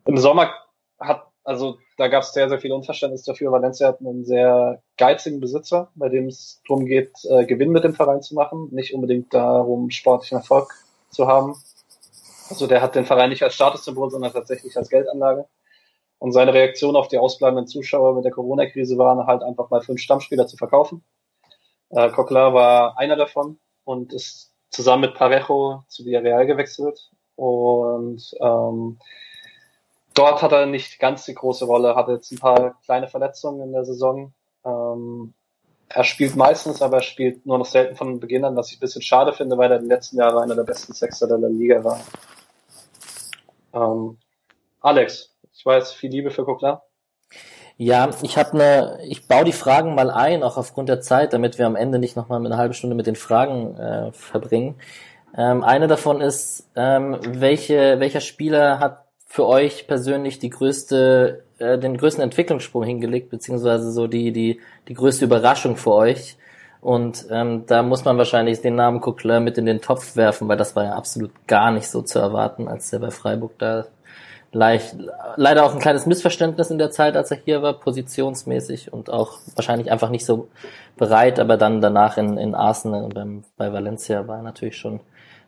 Im 0.05 0.17
Sommer 0.17 0.53
hat 0.99 1.31
also 1.45 1.79
da 1.97 2.09
gab 2.09 2.23
es 2.23 2.33
sehr, 2.33 2.49
sehr 2.49 2.61
viel 2.61 2.73
Unverständnis 2.73 3.25
dafür. 3.25 3.51
Valencia 3.51 3.89
hat 3.89 4.01
einen 4.01 4.25
sehr 4.25 4.83
geizigen 4.97 5.41
Besitzer, 5.41 5.91
bei 5.95 6.09
dem 6.09 6.27
es 6.27 6.61
darum 6.69 6.85
geht, 6.85 7.13
äh, 7.25 7.45
Gewinn 7.47 7.71
mit 7.71 7.85
dem 7.85 7.95
Verein 7.95 8.23
zu 8.23 8.35
machen, 8.35 8.69
nicht 8.73 8.95
unbedingt 8.95 9.33
darum, 9.33 9.91
sportlichen 9.91 10.39
Erfolg 10.39 10.73
zu 11.11 11.27
haben. 11.27 11.57
Also 12.51 12.67
der 12.67 12.83
hat 12.83 12.95
den 12.95 13.07
Verein 13.07 13.31
nicht 13.31 13.43
als 13.43 13.55
Statussymbol, 13.55 14.11
sondern 14.11 14.33
tatsächlich 14.33 14.77
als 14.77 14.91
Geldanlage. 14.91 15.47
Und 16.19 16.33
seine 16.33 16.53
Reaktion 16.53 16.97
auf 16.97 17.09
die 17.09 17.19
ausbleibenden 17.19 17.67
Zuschauer 17.67 18.15
mit 18.15 18.25
der 18.25 18.33
Corona-Krise 18.33 18.99
war 18.99 19.27
halt 19.27 19.43
einfach 19.43 19.71
mal 19.71 19.81
fünf 19.81 20.01
Stammspieler 20.01 20.47
zu 20.47 20.57
verkaufen. 20.57 21.03
Äh, 21.91 22.11
Coquelin 22.11 22.53
war 22.53 22.99
einer 22.99 23.17
davon 23.17 23.59
und 23.85 24.13
ist 24.13 24.53
zusammen 24.71 25.03
mit 25.03 25.15
Parejo 25.15 25.85
zu 25.89 26.05
Villarreal 26.05 26.47
gewechselt. 26.47 27.11
Und 27.37 28.23
ähm, 28.41 28.99
dort 30.15 30.43
hat 30.43 30.53
er 30.53 30.67
nicht 30.67 30.99
ganz 30.99 31.25
die 31.25 31.35
große 31.35 31.65
Rolle, 31.65 31.95
hatte 31.95 32.13
jetzt 32.13 32.31
ein 32.33 32.39
paar 32.39 32.79
kleine 32.85 33.09
Verletzungen 33.09 33.63
in 33.63 33.73
der 33.73 33.85
Saison. 33.85 34.35
Ähm, 34.65 35.33
er 35.89 36.05
spielt 36.05 36.37
meistens, 36.37 36.83
aber 36.83 36.99
er 36.99 37.03
spielt 37.03 37.47
nur 37.47 37.59
noch 37.59 37.67
selten 37.67 37.97
von 37.97 38.21
Beginn 38.21 38.45
an, 38.45 38.57
was 38.57 38.71
ich 38.71 38.77
ein 38.77 38.81
bisschen 38.81 39.03
schade 39.03 39.33
finde, 39.33 39.59
weil 39.59 39.73
er 39.73 39.79
die 39.79 39.89
letzten 39.89 40.19
Jahre 40.19 40.43
einer 40.43 40.55
der 40.55 40.65
besten 40.65 40.93
Sechser 40.93 41.27
der 41.27 41.39
Liga 41.49 41.83
war. 41.83 42.01
Ähm, 43.75 44.19
Alex, 44.81 45.35
ich 45.53 45.65
weiß, 45.65 45.93
viel 45.93 46.11
Liebe 46.11 46.31
für 46.31 46.45
Kokler. 46.45 46.83
Ja, 47.77 48.11
ich 48.23 48.37
habe 48.37 48.53
eine, 48.53 48.99
ich 49.07 49.27
baue 49.27 49.45
die 49.45 49.53
Fragen 49.53 49.95
mal 49.95 50.11
ein, 50.11 50.43
auch 50.43 50.59
aufgrund 50.59 50.89
der 50.91 51.01
Zeit, 51.01 51.33
damit 51.33 51.59
wir 51.59 51.67
am 51.67 51.77
Ende 51.77 51.99
nicht 51.99 52.15
nochmal 52.15 52.45
eine 52.45 52.59
halbe 52.59 52.75
Stunde 52.75 52.95
mit 52.95 53.07
den 53.07 53.17
Fragen 53.17 53.77
äh, 53.77 54.13
verbringen. 54.13 54.75
Ähm, 55.35 55.65
eine 55.65 55.87
davon 55.87 56.21
ist, 56.21 56.69
ähm, 56.77 57.19
welche, 57.27 57.99
welcher 57.99 58.21
Spieler 58.21 58.81
hat 58.81 59.07
für 59.27 59.47
euch 59.47 59.87
persönlich 59.87 60.39
die 60.39 60.51
größte, 60.51 61.45
äh, 61.59 61.79
den 61.79 61.97
größten 61.97 62.23
Entwicklungssprung 62.23 62.83
hingelegt, 62.83 63.31
beziehungsweise 63.31 63.93
so 63.93 64.07
die, 64.07 64.33
die, 64.33 64.61
die 64.89 64.95
größte 64.95 65.25
Überraschung 65.25 65.77
für 65.77 65.93
euch? 65.93 66.37
Und 66.81 67.27
ähm, 67.31 67.65
da 67.67 67.83
muss 67.83 68.05
man 68.05 68.17
wahrscheinlich 68.17 68.63
den 68.63 68.75
Namen 68.75 69.01
Coquelin 69.01 69.45
mit 69.45 69.59
in 69.59 69.67
den 69.67 69.83
Topf 69.83 70.17
werfen, 70.17 70.49
weil 70.49 70.57
das 70.57 70.75
war 70.77 70.85
ja 70.85 70.93
absolut 70.95 71.31
gar 71.47 71.71
nicht 71.71 71.89
so 71.89 72.01
zu 72.03 72.19
erwarten, 72.19 72.69
als 72.69 72.91
der 72.91 73.01
bei 73.01 73.11
Freiburg 73.11 73.59
da 73.59 73.85
leicht, 74.53 74.97
leider 75.37 75.65
auch 75.65 75.75
ein 75.75 75.81
kleines 75.81 76.07
Missverständnis 76.07 76.71
in 76.71 76.79
der 76.79 76.91
Zeit, 76.91 77.17
als 77.17 77.31
er 77.31 77.39
hier 77.45 77.63
war, 77.63 77.75
positionsmäßig 77.75 78.93
und 78.93 79.11
auch 79.11 79.39
wahrscheinlich 79.55 79.91
einfach 79.93 80.11
nicht 80.11 80.25
so 80.25 80.49
bereit, 80.97 81.39
aber 81.39 81.57
dann 81.57 81.81
danach 81.81 82.17
in, 82.17 82.37
in 82.37 82.55
Arsenal 82.55 83.05
und 83.05 83.15
beim, 83.15 83.45
bei 83.57 83.73
Valencia 83.73 84.27
war 84.27 84.39
er 84.39 84.43
natürlich 84.43 84.77
schon 84.77 85.01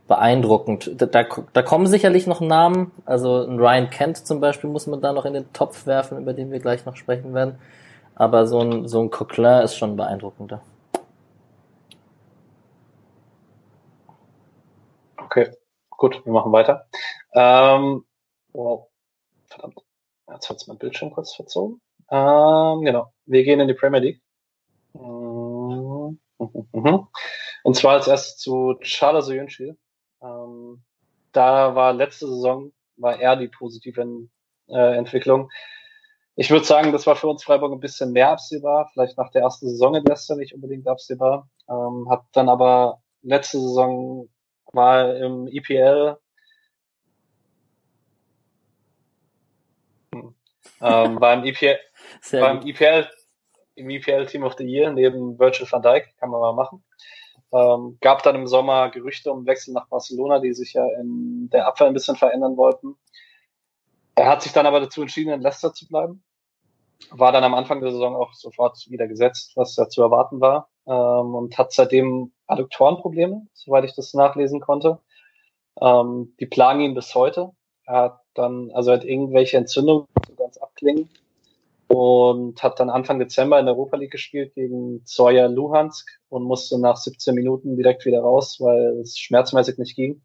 beeindruckend. 0.08 0.92
Da, 1.00 1.06
da, 1.06 1.24
da 1.52 1.62
kommen 1.62 1.86
sicherlich 1.86 2.26
noch 2.26 2.40
Namen, 2.40 2.92
also 3.04 3.44
ein 3.44 3.58
Ryan 3.58 3.90
Kent 3.90 4.18
zum 4.26 4.40
Beispiel 4.40 4.70
muss 4.70 4.86
man 4.86 5.00
da 5.00 5.12
noch 5.12 5.24
in 5.24 5.34
den 5.34 5.52
Topf 5.52 5.86
werfen, 5.86 6.18
über 6.18 6.32
den 6.34 6.52
wir 6.52 6.60
gleich 6.60 6.84
noch 6.86 6.96
sprechen 6.96 7.34
werden. 7.34 7.58
Aber 8.14 8.46
so 8.46 8.60
ein, 8.60 8.88
so 8.88 9.00
ein 9.00 9.10
Coquelin 9.10 9.62
ist 9.62 9.76
schon 9.76 9.96
beeindruckender. 9.96 10.60
Okay, 15.16 15.50
gut, 16.02 16.26
wir 16.26 16.32
machen 16.32 16.50
weiter. 16.50 16.88
Ähm, 17.32 18.04
wow, 18.52 18.88
verdammt, 19.46 19.78
jetzt 20.28 20.50
hat 20.50 20.56
es 20.56 20.66
mein 20.66 20.78
Bildschirm 20.78 21.12
kurz 21.12 21.32
verzogen. 21.32 21.80
Ähm, 22.10 22.80
genau, 22.82 23.12
wir 23.24 23.44
gehen 23.44 23.60
in 23.60 23.68
die 23.68 23.74
Premier 23.74 24.00
League. 24.00 24.20
Mhm. 24.94 26.18
Und 27.62 27.76
zwar 27.76 27.92
als 27.92 28.08
erstes 28.08 28.36
zu 28.38 28.74
Charles 28.80 29.26
Soyuncu, 29.26 29.76
ähm, 30.20 30.82
da 31.30 31.76
war 31.76 31.92
letzte 31.92 32.26
Saison, 32.26 32.72
war 32.96 33.20
er 33.20 33.36
die 33.36 33.46
positive 33.46 34.26
äh, 34.70 34.96
Entwicklung. 34.96 35.52
Ich 36.34 36.50
würde 36.50 36.64
sagen, 36.64 36.90
das 36.90 37.06
war 37.06 37.14
für 37.14 37.28
uns 37.28 37.44
Freiburg 37.44 37.72
ein 37.72 37.78
bisschen 37.78 38.10
mehr 38.10 38.30
absehbar, 38.30 38.90
vielleicht 38.92 39.16
nach 39.18 39.30
der 39.30 39.42
ersten 39.42 39.68
Saison 39.68 39.94
in 39.94 40.04
Leicester 40.04 40.34
nicht 40.34 40.52
unbedingt 40.52 40.88
absehbar. 40.88 41.48
Ähm, 41.68 42.08
hat 42.10 42.24
dann 42.32 42.48
aber 42.48 43.00
letzte 43.22 43.60
Saison 43.60 44.28
war 44.72 45.16
im 45.16 45.46
EPL 45.48 46.16
hm, 50.12 50.34
ähm, 50.80 51.18
beim 51.18 51.44
EPL, 51.44 51.78
beim 52.32 52.66
EPL, 52.66 53.08
im 53.74 53.90
EPL 53.90 54.26
Team 54.26 54.44
of 54.44 54.54
the 54.58 54.64
Year 54.64 54.90
neben 54.92 55.38
Virgil 55.38 55.66
van 55.70 55.82
Dijk, 55.82 56.14
kann 56.18 56.30
man 56.30 56.40
mal 56.40 56.54
machen. 56.54 56.84
Ähm, 57.52 57.98
gab 58.00 58.22
dann 58.22 58.34
im 58.34 58.46
Sommer 58.46 58.90
Gerüchte 58.90 59.30
um 59.30 59.46
Wechsel 59.46 59.74
nach 59.74 59.88
Barcelona, 59.88 60.38
die 60.38 60.54
sich 60.54 60.72
ja 60.72 60.86
in 61.00 61.50
der 61.52 61.66
Abwehr 61.66 61.86
ein 61.86 61.92
bisschen 61.92 62.16
verändern 62.16 62.56
wollten. 62.56 62.96
Er 64.14 64.28
hat 64.28 64.42
sich 64.42 64.52
dann 64.52 64.66
aber 64.66 64.80
dazu 64.80 65.02
entschieden, 65.02 65.32
in 65.32 65.42
Leicester 65.42 65.72
zu 65.74 65.86
bleiben. 65.86 66.24
War 67.10 67.32
dann 67.32 67.44
am 67.44 67.54
Anfang 67.54 67.80
der 67.80 67.90
Saison 67.90 68.16
auch 68.16 68.32
sofort 68.32 68.78
wieder 68.88 69.06
gesetzt, 69.06 69.52
was 69.56 69.76
ja 69.76 69.88
zu 69.88 70.02
erwarten 70.02 70.40
war. 70.40 70.70
Ähm, 70.86 71.34
und 71.34 71.58
hat 71.58 71.72
seitdem 71.72 72.32
Adduktorenprobleme, 72.46 73.46
soweit 73.52 73.84
ich 73.84 73.94
das 73.94 74.14
nachlesen 74.14 74.60
konnte. 74.60 74.98
Ähm, 75.80 76.34
die 76.40 76.46
plagen 76.46 76.80
ihn 76.80 76.94
bis 76.94 77.14
heute. 77.14 77.52
Er 77.84 77.96
hat 77.96 78.20
dann, 78.34 78.70
also 78.72 78.90
er 78.90 78.98
hat 78.98 79.04
irgendwelche 79.04 79.56
Entzündungen, 79.56 80.06
so 80.26 80.34
ganz 80.34 80.56
abklingen 80.56 81.08
und 81.92 82.62
hat 82.62 82.80
dann 82.80 82.88
Anfang 82.88 83.18
Dezember 83.18 83.58
in 83.60 83.66
der 83.66 83.74
Europa 83.74 83.98
League 83.98 84.12
gespielt 84.12 84.54
gegen 84.54 85.04
Zoya 85.04 85.46
Luhansk 85.46 86.08
und 86.30 86.42
musste 86.44 86.78
nach 86.78 86.96
17 86.96 87.34
Minuten 87.34 87.76
direkt 87.76 88.06
wieder 88.06 88.20
raus, 88.20 88.56
weil 88.60 89.00
es 89.00 89.18
schmerzmäßig 89.18 89.76
nicht 89.76 89.94
ging. 89.94 90.22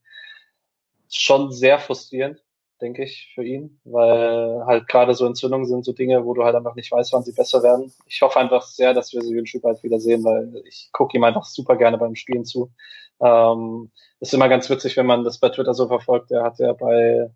Schon 1.10 1.52
sehr 1.52 1.80
frustrierend, 1.80 2.42
denke 2.82 3.04
ich, 3.04 3.32
für 3.34 3.44
ihn, 3.44 3.80
weil 3.86 4.66
halt 4.66 4.88
gerade 4.88 5.14
so 5.14 5.26
Entzündungen 5.26 5.66
sind 5.66 5.86
so 5.86 5.94
Dinge, 5.94 6.26
wo 6.26 6.34
du 6.34 6.44
halt 6.44 6.56
einfach 6.56 6.76
nicht 6.76 6.92
weißt, 6.92 7.14
wann 7.14 7.24
sie 7.24 7.34
besser 7.34 7.64
werden. 7.64 7.92
Ich 8.08 8.22
hoffe 8.22 8.40
einfach 8.40 8.64
sehr, 8.64 8.94
dass 8.94 9.14
wir 9.14 9.22
sie 9.22 9.38
ein 9.38 9.48
Stück 9.48 9.64
weit 9.64 9.84
wieder 9.84 10.00
sehen, 10.00 10.24
weil 10.24 10.62
ich 10.66 10.90
gucke 10.92 11.18
ihm 11.18 11.24
einfach 11.24 11.46
super 11.46 11.76
gerne 11.76 11.98
beim 11.98 12.16
Spielen 12.16 12.46
zu. 12.46 12.72
Ähm, 13.20 13.92
ist 14.20 14.34
immer 14.34 14.50
ganz 14.50 14.70
witzig, 14.70 14.98
wenn 14.98 15.06
man 15.06 15.24
das 15.24 15.40
bei 15.40 15.50
Twitter 15.50 15.74
so 15.74 15.88
verfolgt. 15.88 16.32
Er 16.32 16.44
hat 16.44 16.60
ja 16.60 16.74
bei 16.74 17.30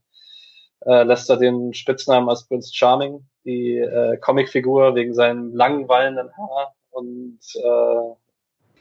äh, 0.86 1.04
Lester 1.04 1.38
den 1.38 1.74
Spitznamen 1.74 2.30
als 2.30 2.48
Prince 2.48 2.72
Charming, 2.74 3.26
die 3.46 3.78
äh, 3.78 4.18
Comicfigur 4.18 4.96
wegen 4.96 5.14
seinem 5.14 5.56
langen, 5.56 5.88
wallenden 5.88 6.30
Haar 6.36 6.76
und 6.92 7.40
äh, 7.56 8.16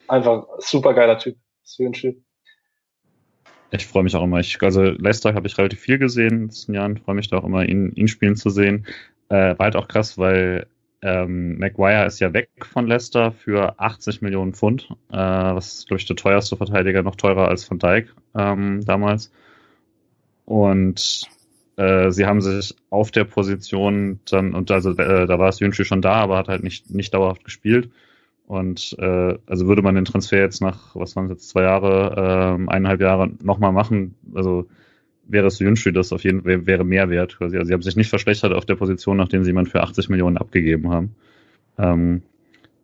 einfach 0.08 0.46
super 0.58 0.94
geiler 0.94 1.18
Typ. 1.18 1.36
Schön. 1.64 2.24
Ich 3.72 3.86
freue 3.86 4.02
mich 4.02 4.16
auch 4.16 4.24
immer. 4.24 4.40
Ich, 4.40 4.60
also 4.62 4.82
Leicester 4.82 5.34
habe 5.34 5.46
ich 5.46 5.56
relativ 5.56 5.80
viel 5.80 5.98
gesehen 5.98 6.30
in 6.30 6.38
den 6.38 6.46
letzten 6.46 6.74
Jahren. 6.74 6.98
Freue 6.98 7.14
mich 7.14 7.28
da 7.28 7.38
auch 7.38 7.44
immer, 7.44 7.64
ihn, 7.68 7.92
ihn 7.92 8.08
spielen 8.08 8.36
zu 8.36 8.50
sehen. 8.50 8.86
Äh, 9.28 9.56
war 9.58 9.66
halt 9.66 9.76
auch 9.76 9.88
krass, 9.88 10.18
weil 10.18 10.66
ähm, 11.02 11.58
Maguire 11.58 12.06
ist 12.06 12.20
ja 12.20 12.32
weg 12.32 12.50
von 12.60 12.86
Leicester 12.86 13.32
für 13.32 13.78
80 13.78 14.20
Millionen 14.22 14.52
Pfund, 14.52 14.88
äh, 15.10 15.16
was 15.16 15.86
glaube 15.86 16.00
ich 16.00 16.06
der 16.06 16.16
teuerste 16.16 16.56
Verteidiger, 16.56 17.02
noch 17.02 17.16
teurer 17.16 17.48
als 17.48 17.70
Van 17.70 17.78
Dijk 17.78 18.14
ähm, 18.34 18.84
damals. 18.84 19.32
Und 20.44 21.22
äh, 21.76 22.10
sie 22.10 22.26
haben 22.26 22.42
sich 22.42 22.74
auf 22.90 23.10
der 23.10 23.24
Position 23.24 24.20
dann, 24.28 24.54
und 24.54 24.70
also 24.70 24.90
äh, 24.90 25.26
da 25.26 25.38
war 25.38 25.48
es 25.48 25.60
Jünschi 25.60 25.84
schon 25.84 26.02
da, 26.02 26.14
aber 26.14 26.36
hat 26.36 26.48
halt 26.48 26.62
nicht, 26.62 26.90
nicht 26.90 27.14
dauerhaft 27.14 27.44
gespielt. 27.44 27.90
Und 28.50 28.96
äh, 28.98 29.38
also 29.46 29.68
würde 29.68 29.80
man 29.80 29.94
den 29.94 30.04
Transfer 30.04 30.40
jetzt 30.40 30.60
nach, 30.60 30.96
was 30.96 31.14
waren 31.14 31.26
es 31.26 31.30
jetzt, 31.30 31.48
zwei 31.50 31.62
Jahre, 31.62 32.58
äh, 32.58 32.70
eineinhalb 32.72 33.00
Jahre 33.00 33.30
nochmal 33.44 33.70
machen, 33.70 34.16
also 34.34 34.66
wäre 35.24 35.46
es 35.46 35.60
Jünschi 35.60 35.92
das 35.92 36.12
auf 36.12 36.24
jeden 36.24 36.42
Fall 36.42 36.66
wäre 36.66 36.84
mehr 36.84 37.08
wert 37.10 37.38
quasi. 37.38 37.56
Also 37.56 37.68
sie 37.68 37.74
haben 37.74 37.82
sich 37.82 37.94
nicht 37.94 38.10
verschlechtert 38.10 38.52
auf 38.52 38.66
der 38.66 38.74
Position, 38.74 39.16
nachdem 39.18 39.44
sie 39.44 39.50
jemand 39.50 39.68
für 39.68 39.84
80 39.84 40.08
Millionen 40.08 40.36
abgegeben 40.36 40.90
haben. 40.90 41.14
Ähm, 41.78 42.22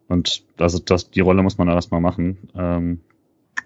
und 0.07 0.45
das, 0.57 0.85
das, 0.85 1.11
die 1.11 1.21
Rolle 1.21 1.43
muss 1.43 1.59
man 1.59 1.67
erstmal 1.67 2.01
machen. 2.01 2.39
Ähm, 2.55 3.01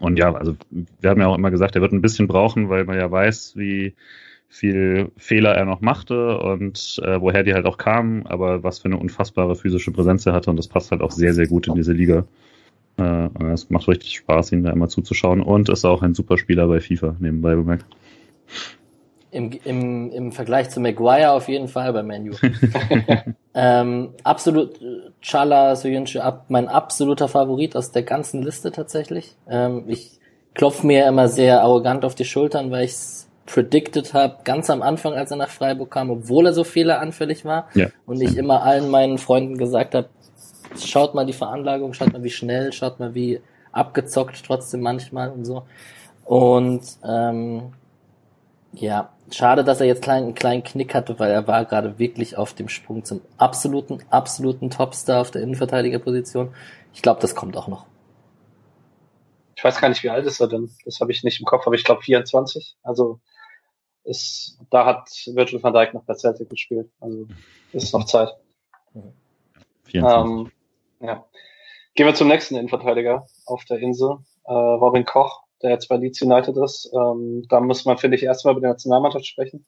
Und 0.00 0.18
ja, 0.18 0.34
also 0.34 0.56
wir 1.00 1.10
haben 1.10 1.20
ja 1.20 1.26
auch 1.26 1.36
immer 1.36 1.50
gesagt, 1.50 1.76
er 1.76 1.82
wird 1.82 1.92
ein 1.92 2.00
bisschen 2.00 2.28
brauchen, 2.28 2.70
weil 2.70 2.84
man 2.86 2.96
ja 2.96 3.10
weiß, 3.10 3.56
wie 3.56 3.94
viel 4.52 5.12
Fehler 5.16 5.54
er 5.54 5.64
noch 5.64 5.80
machte 5.80 6.38
und 6.38 7.00
äh, 7.04 7.20
woher 7.20 7.44
die 7.44 7.54
halt 7.54 7.66
auch 7.66 7.78
kamen, 7.78 8.26
aber 8.26 8.64
was 8.64 8.80
für 8.80 8.86
eine 8.86 8.98
unfassbare 8.98 9.54
physische 9.54 9.92
Präsenz 9.92 10.26
er 10.26 10.32
hatte 10.32 10.50
und 10.50 10.56
das 10.56 10.66
passt 10.66 10.90
halt 10.90 11.02
auch 11.02 11.12
sehr, 11.12 11.32
sehr 11.32 11.46
gut 11.46 11.68
in 11.68 11.76
diese 11.76 11.92
Liga. 11.92 12.24
Äh, 12.98 13.28
es 13.52 13.70
macht 13.70 13.86
richtig 13.86 14.16
Spaß, 14.16 14.50
ihn 14.50 14.64
da 14.64 14.72
immer 14.72 14.88
zuzuschauen 14.88 15.40
und 15.40 15.68
ist 15.68 15.84
auch 15.84 16.02
ein 16.02 16.14
super 16.14 16.36
Spieler 16.36 16.66
bei 16.66 16.80
FIFA, 16.80 17.14
nebenbei 17.20 17.54
bemerkt. 17.54 17.84
Im, 19.30 19.52
im, 19.64 20.10
Im 20.10 20.32
Vergleich 20.32 20.70
zu 20.70 20.80
Maguire 20.80 21.30
auf 21.30 21.48
jeden 21.48 21.68
Fall 21.68 21.92
bei 21.92 22.02
Manu. 22.02 22.32
ähm, 23.54 24.08
absolut, 24.24 24.80
Chala 25.22 25.76
Soyuncu, 25.76 26.18
ab, 26.18 26.46
mein 26.48 26.66
absoluter 26.66 27.28
Favorit 27.28 27.76
aus 27.76 27.92
der 27.92 28.02
ganzen 28.02 28.42
Liste 28.42 28.72
tatsächlich. 28.72 29.36
Ähm, 29.48 29.84
ich 29.86 30.18
klopfe 30.54 30.84
mir 30.84 31.06
immer 31.06 31.28
sehr 31.28 31.62
arrogant 31.62 32.04
auf 32.04 32.16
die 32.16 32.24
Schultern, 32.24 32.72
weil 32.72 32.86
ich 32.86 32.90
es 32.90 33.29
predicted 33.46 34.14
habe, 34.14 34.38
ganz 34.44 34.70
am 34.70 34.82
Anfang, 34.82 35.14
als 35.14 35.30
er 35.30 35.36
nach 35.36 35.48
Freiburg 35.48 35.90
kam, 35.90 36.10
obwohl 36.10 36.46
er 36.46 36.52
so 36.52 36.64
fehleranfällig 36.64 37.44
war. 37.44 37.68
Ja. 37.74 37.88
Und 38.06 38.20
ich 38.20 38.36
immer 38.36 38.62
allen 38.62 38.90
meinen 38.90 39.18
Freunden 39.18 39.58
gesagt 39.58 39.94
habe, 39.94 40.08
schaut 40.78 41.14
mal 41.14 41.26
die 41.26 41.32
Veranlagung, 41.32 41.92
schaut 41.92 42.12
mal 42.12 42.22
wie 42.22 42.30
schnell, 42.30 42.72
schaut 42.72 43.00
mal 43.00 43.14
wie 43.14 43.40
abgezockt 43.72 44.42
trotzdem 44.44 44.80
manchmal 44.80 45.30
und 45.30 45.44
so. 45.44 45.64
Und 46.24 46.82
ähm, 47.04 47.72
ja, 48.72 49.10
schade, 49.32 49.64
dass 49.64 49.80
er 49.80 49.86
jetzt 49.86 50.08
einen 50.08 50.34
kleinen 50.34 50.62
Knick 50.62 50.94
hatte, 50.94 51.18
weil 51.18 51.30
er 51.30 51.46
war 51.46 51.64
gerade 51.64 51.98
wirklich 51.98 52.36
auf 52.36 52.54
dem 52.54 52.68
Sprung 52.68 53.04
zum 53.04 53.20
absoluten, 53.36 53.98
absoluten 54.10 54.70
Topstar 54.70 55.20
auf 55.20 55.30
der 55.30 55.42
Innenverteidigerposition. 55.42 56.54
Ich 56.92 57.02
glaube, 57.02 57.20
das 57.20 57.34
kommt 57.34 57.56
auch 57.56 57.68
noch. 57.68 57.86
Ich 59.56 59.64
weiß 59.64 59.80
gar 59.80 59.88
nicht, 59.88 60.02
wie 60.02 60.10
alt 60.10 60.24
ist 60.24 60.40
er 60.40 60.48
denn? 60.48 60.70
Das 60.84 61.00
habe 61.00 61.12
ich 61.12 61.22
nicht 61.22 61.40
im 61.40 61.46
Kopf, 61.46 61.66
aber 61.66 61.74
ich 61.74 61.84
glaube 61.84 62.02
24. 62.02 62.76
Also 62.82 63.20
ist, 64.04 64.58
da 64.70 64.86
hat 64.86 65.08
Virgil 65.26 65.62
van 65.62 65.72
Dijk 65.72 65.94
noch 65.94 66.04
bei 66.04 66.14
Celtic 66.14 66.48
gespielt. 66.50 66.90
Also 67.00 67.26
ist 67.72 67.92
noch 67.92 68.04
Zeit. 68.06 68.30
24. 69.84 70.02
Ähm, 70.02 70.52
ja. 71.00 71.24
Gehen 71.94 72.06
wir 72.06 72.14
zum 72.14 72.28
nächsten 72.28 72.56
Innenverteidiger 72.56 73.26
auf 73.46 73.64
der 73.64 73.78
Insel. 73.78 74.18
Äh, 74.44 74.52
Robin 74.52 75.04
Koch 75.04 75.44
der 75.62 75.70
jetzt 75.70 75.88
bei 75.88 75.96
Leeds 75.96 76.22
United 76.22 76.56
ist. 76.56 76.90
Ähm, 76.94 77.44
da 77.48 77.60
muss 77.60 77.84
man, 77.84 77.98
finde 77.98 78.16
ich, 78.16 78.22
erstmal 78.22 78.52
über 78.52 78.60
die 78.60 78.72
Nationalmannschaft 78.72 79.26
sprechen. 79.26 79.66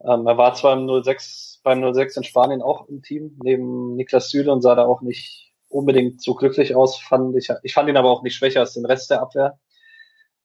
Ähm, 0.00 0.26
er 0.26 0.36
war 0.36 0.54
zwar 0.54 0.76
im 0.76 1.02
06, 1.02 1.60
beim 1.62 1.94
06 1.94 2.16
in 2.16 2.24
Spanien 2.24 2.62
auch 2.62 2.88
im 2.88 3.02
Team, 3.02 3.38
neben 3.42 3.94
Niklas 3.94 4.30
Süle 4.30 4.52
und 4.52 4.62
sah 4.62 4.74
da 4.74 4.84
auch 4.84 5.02
nicht 5.02 5.52
unbedingt 5.68 6.22
so 6.22 6.34
glücklich 6.34 6.74
aus, 6.74 6.98
fand 6.98 7.36
ich. 7.36 7.48
Ich 7.62 7.74
fand 7.74 7.88
ihn 7.88 7.96
aber 7.96 8.10
auch 8.10 8.22
nicht 8.22 8.34
schwächer 8.34 8.60
als 8.60 8.74
den 8.74 8.86
Rest 8.86 9.10
der 9.10 9.22
Abwehr. 9.22 9.58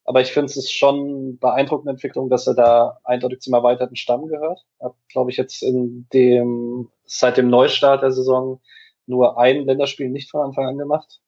Aber 0.08 0.22
ich 0.22 0.32
finde, 0.32 0.54
es 0.54 0.72
schon 0.72 1.38
beeindruckende 1.38 1.92
Entwicklung, 1.92 2.30
dass 2.30 2.48
er 2.48 2.54
da 2.54 2.98
eindeutig 3.04 3.42
zum 3.42 3.54
erweiterten 3.54 3.98
Stamm 3.98 4.28
gehört. 4.28 4.66
Er 4.80 4.96
glaube 5.10 5.32
ich, 5.32 5.38
jetzt 5.38 5.62
in 5.62 6.08
dem, 6.14 6.90
seit 7.06 7.36
dem 7.36 7.50
Neustart 7.50 8.04
der 8.04 8.14
Saison 8.14 8.62
nur 9.06 9.38
ein 9.38 9.66
Länderspiel 9.66 10.10
nicht 10.10 10.32
von 10.32 10.42
Anfang 10.42 10.66
an 10.66 10.78
gemacht. 10.78 11.20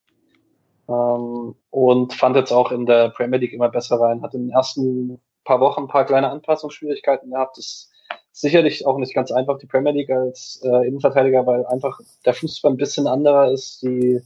Ähm, 0.88 1.56
und 1.70 2.14
fand 2.14 2.38
jetzt 2.38 2.54
auch 2.54 2.72
in 2.72 2.86
der 2.86 3.10
Premier 3.10 3.40
League 3.40 3.52
immer 3.52 3.68
besser 3.68 4.00
rein. 4.00 4.22
Hat 4.22 4.34
in 4.34 4.48
den 4.48 4.52
ersten 4.52 5.20
paar 5.44 5.60
Wochen 5.60 5.82
ein 5.82 5.88
paar 5.90 6.06
kleine 6.06 6.30
Anpassungsschwierigkeiten 6.30 7.32
gehabt. 7.32 7.58
Das 7.58 7.66
ist 7.66 7.92
sicherlich 8.32 8.88
auch 8.88 8.98
nicht 8.98 9.14
ganz 9.14 9.30
einfach, 9.30 9.58
die 9.58 9.68
Premier 9.68 9.92
League 9.92 10.10
als 10.10 10.62
äh, 10.64 10.88
Innenverteidiger, 10.88 11.46
weil 11.46 11.66
einfach 11.66 12.00
der 12.26 12.34
Fußball 12.34 12.72
ein 12.72 12.78
bisschen 12.78 13.08
anderer 13.08 13.52
ist. 13.52 13.82
Die 13.82 14.22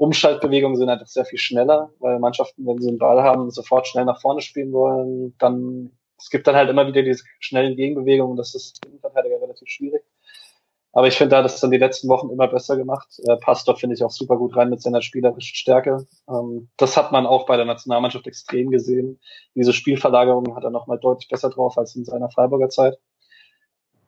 Umschaltbewegungen 0.00 0.78
sind 0.78 0.88
einfach 0.88 1.06
sehr 1.06 1.26
viel 1.26 1.38
schneller, 1.38 1.90
weil 1.98 2.18
Mannschaften, 2.20 2.66
wenn 2.66 2.80
sie 2.80 2.88
einen 2.88 2.96
Ball 2.96 3.22
haben, 3.22 3.50
sofort 3.50 3.86
schnell 3.86 4.06
nach 4.06 4.18
vorne 4.18 4.40
spielen 4.40 4.72
wollen. 4.72 5.36
Dann, 5.36 5.90
es 6.18 6.30
gibt 6.30 6.46
dann 6.46 6.56
halt 6.56 6.70
immer 6.70 6.86
wieder 6.86 7.02
diese 7.02 7.22
schnellen 7.38 7.76
Gegenbewegungen. 7.76 8.34
Das 8.34 8.54
ist 8.54 8.82
Innenverteidiger 8.86 9.42
relativ 9.42 9.68
schwierig. 9.68 10.02
Aber 10.92 11.06
ich 11.06 11.18
finde, 11.18 11.32
da 11.32 11.38
hat 11.40 11.44
es 11.44 11.60
dann 11.60 11.70
die 11.70 11.76
letzten 11.76 12.08
Wochen 12.08 12.30
immer 12.30 12.48
besser 12.48 12.78
gemacht. 12.78 13.20
Äh, 13.28 13.36
passt 13.36 13.68
doch, 13.68 13.78
finde 13.78 13.94
ich, 13.94 14.02
auch 14.02 14.10
super 14.10 14.38
gut 14.38 14.56
rein 14.56 14.70
mit 14.70 14.80
seiner 14.80 15.02
spielerischen 15.02 15.54
Stärke. 15.54 16.06
Ähm, 16.30 16.70
das 16.78 16.96
hat 16.96 17.12
man 17.12 17.26
auch 17.26 17.44
bei 17.44 17.58
der 17.58 17.66
Nationalmannschaft 17.66 18.26
extrem 18.26 18.70
gesehen. 18.70 19.20
Diese 19.54 19.74
Spielverlagerung 19.74 20.56
hat 20.56 20.64
er 20.64 20.70
nochmal 20.70 20.98
deutlich 20.98 21.28
besser 21.28 21.50
drauf 21.50 21.76
als 21.76 21.94
in 21.94 22.06
seiner 22.06 22.30
Freiburger 22.30 22.70
Zeit. 22.70 22.98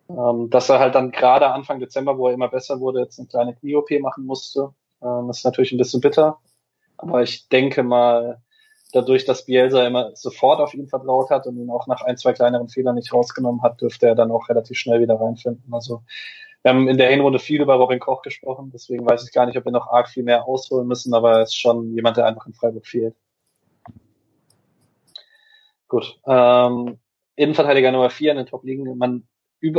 Ähm, 0.09 0.49
dass 0.49 0.71
er 0.71 0.79
halt 0.79 0.95
dann 0.95 1.11
gerade 1.11 1.49
Anfang 1.49 1.81
Dezember, 1.81 2.17
wo 2.17 2.29
er 2.29 2.35
immer 2.35 2.49
besser 2.49 2.81
wurde, 2.81 3.01
jetzt 3.01 3.19
eine 3.19 3.29
kleine 3.29 3.55
Knie-OP 3.55 3.91
machen 4.01 4.25
musste, 4.25 4.73
ähm, 5.03 5.31
ist 5.31 5.45
natürlich 5.45 5.73
ein 5.73 5.79
bisschen 5.79 6.01
bitter. 6.01 6.39
Aber 6.97 7.23
ich 7.23 7.49
denke 7.49 7.83
mal, 7.83 8.41
dadurch, 8.93 9.25
dass 9.25 9.47
Bielsa 9.47 9.87
immer 9.87 10.15
sofort 10.15 10.61
auf 10.61 10.75
ihn 10.75 10.87
vertraut 10.87 11.31
hat 11.31 11.47
und 11.47 11.57
ihn 11.57 11.71
auch 11.71 11.87
nach 11.87 12.03
ein, 12.03 12.17
zwei 12.17 12.33
kleineren 12.33 12.69
Fehlern 12.69 12.95
nicht 12.95 13.13
rausgenommen 13.13 13.63
hat, 13.63 13.81
dürfte 13.81 14.07
er 14.07 14.15
dann 14.15 14.31
auch 14.31 14.49
relativ 14.49 14.79
schnell 14.79 15.01
wieder 15.01 15.21
reinfinden. 15.21 15.73
Also 15.73 16.03
wir 16.63 16.71
haben 16.71 16.89
in 16.89 16.99
der 16.99 17.11
Hinrunde 17.11 17.41
viel 17.41 17.61
über 17.61 17.75
Robin 17.75 17.99
Koch 17.99 18.23
gesprochen, 18.23 18.71
deswegen 18.73 19.05
weiß 19.05 19.25
ich 19.25 19.33
gar 19.33 19.47
nicht, 19.47 19.59
ob 19.59 19.65
wir 19.65 19.73
noch 19.73 19.89
arg 19.89 20.09
viel 20.09 20.23
mehr 20.23 20.47
ausholen 20.47 20.87
müssen, 20.87 21.13
aber 21.13 21.33
er 21.33 21.43
ist 21.43 21.59
schon 21.59 21.93
jemand, 21.95 22.17
der 22.17 22.27
einfach 22.27 22.47
in 22.47 22.55
Freiburg 22.55 22.87
fehlt. 22.87 23.17
Gut. 25.89 26.19
Ähm, 26.27 26.99
Innenverteidiger 27.35 27.91
Nummer 27.91 28.11
4 28.11 28.31
in 28.31 28.37
den 28.37 28.47
Top-Ligen. 28.47 28.97
Man, 28.97 29.27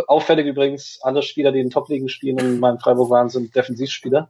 auffällig 0.07 0.45
übrigens, 0.45 0.99
alle 1.01 1.21
Spieler, 1.21 1.51
die 1.51 1.59
in 1.59 1.69
Top-Ligen 1.69 2.09
spielen 2.09 2.39
und 2.39 2.63
in 2.63 2.79
Freiburg 2.79 3.09
waren, 3.09 3.29
sind 3.29 3.55
Defensivspieler. 3.55 4.29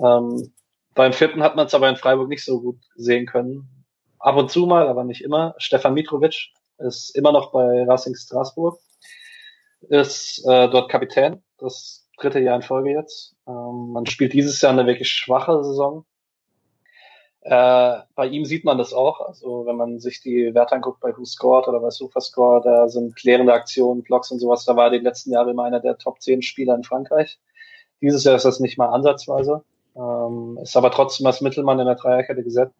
Ähm, 0.00 0.52
beim 0.94 1.12
vierten 1.12 1.42
hat 1.42 1.56
man 1.56 1.66
es 1.66 1.74
aber 1.74 1.88
in 1.88 1.96
Freiburg 1.96 2.28
nicht 2.28 2.44
so 2.44 2.60
gut 2.60 2.78
sehen 2.94 3.26
können. 3.26 3.84
Ab 4.18 4.36
und 4.36 4.50
zu 4.50 4.66
mal, 4.66 4.88
aber 4.88 5.04
nicht 5.04 5.22
immer. 5.22 5.54
Stefan 5.58 5.94
Mitrovic 5.94 6.52
ist 6.78 7.14
immer 7.16 7.32
noch 7.32 7.52
bei 7.52 7.84
Racing 7.84 8.14
Straßburg 8.14 8.78
ist 9.88 10.44
äh, 10.46 10.68
dort 10.68 10.90
Kapitän, 10.90 11.42
das 11.58 12.08
dritte 12.18 12.40
Jahr 12.40 12.56
in 12.56 12.62
Folge 12.62 12.90
jetzt. 12.90 13.36
Ähm, 13.46 13.92
man 13.92 14.06
spielt 14.06 14.32
dieses 14.32 14.60
Jahr 14.60 14.72
eine 14.72 14.86
wirklich 14.86 15.10
schwache 15.10 15.62
Saison. 15.64 16.04
Äh, 17.42 17.98
bei 18.14 18.26
ihm 18.26 18.44
sieht 18.44 18.64
man 18.64 18.78
das 18.78 18.92
auch. 18.92 19.20
Also 19.20 19.66
wenn 19.66 19.76
man 19.76 20.00
sich 20.00 20.20
die 20.20 20.54
Werte 20.54 20.74
anguckt 20.74 21.00
bei 21.00 21.16
Who 21.16 21.24
Scored 21.24 21.68
oder 21.68 21.80
bei 21.80 21.90
SofaScore, 21.90 22.62
da 22.62 22.88
sind 22.88 23.14
klärende 23.16 23.52
Aktionen, 23.52 24.02
Blocks 24.02 24.30
und 24.30 24.40
sowas. 24.40 24.64
Da 24.64 24.76
war 24.76 24.90
die 24.90 24.98
letzten 24.98 25.32
Jahre 25.32 25.50
immer 25.50 25.64
einer 25.64 25.80
der 25.80 25.98
Top 25.98 26.20
10 26.20 26.42
Spieler 26.42 26.74
in 26.74 26.84
Frankreich. 26.84 27.38
Dieses 28.00 28.24
Jahr 28.24 28.36
ist 28.36 28.44
das 28.44 28.60
nicht 28.60 28.78
mal 28.78 28.88
ansatzweise. 28.88 29.62
Ähm, 29.96 30.58
ist 30.62 30.76
aber 30.76 30.90
trotzdem 30.90 31.26
als 31.26 31.40
Mittelmann 31.40 31.80
in 31.80 31.86
der 31.86 31.94
Dreierkette 31.94 32.42
gesetzt. 32.42 32.74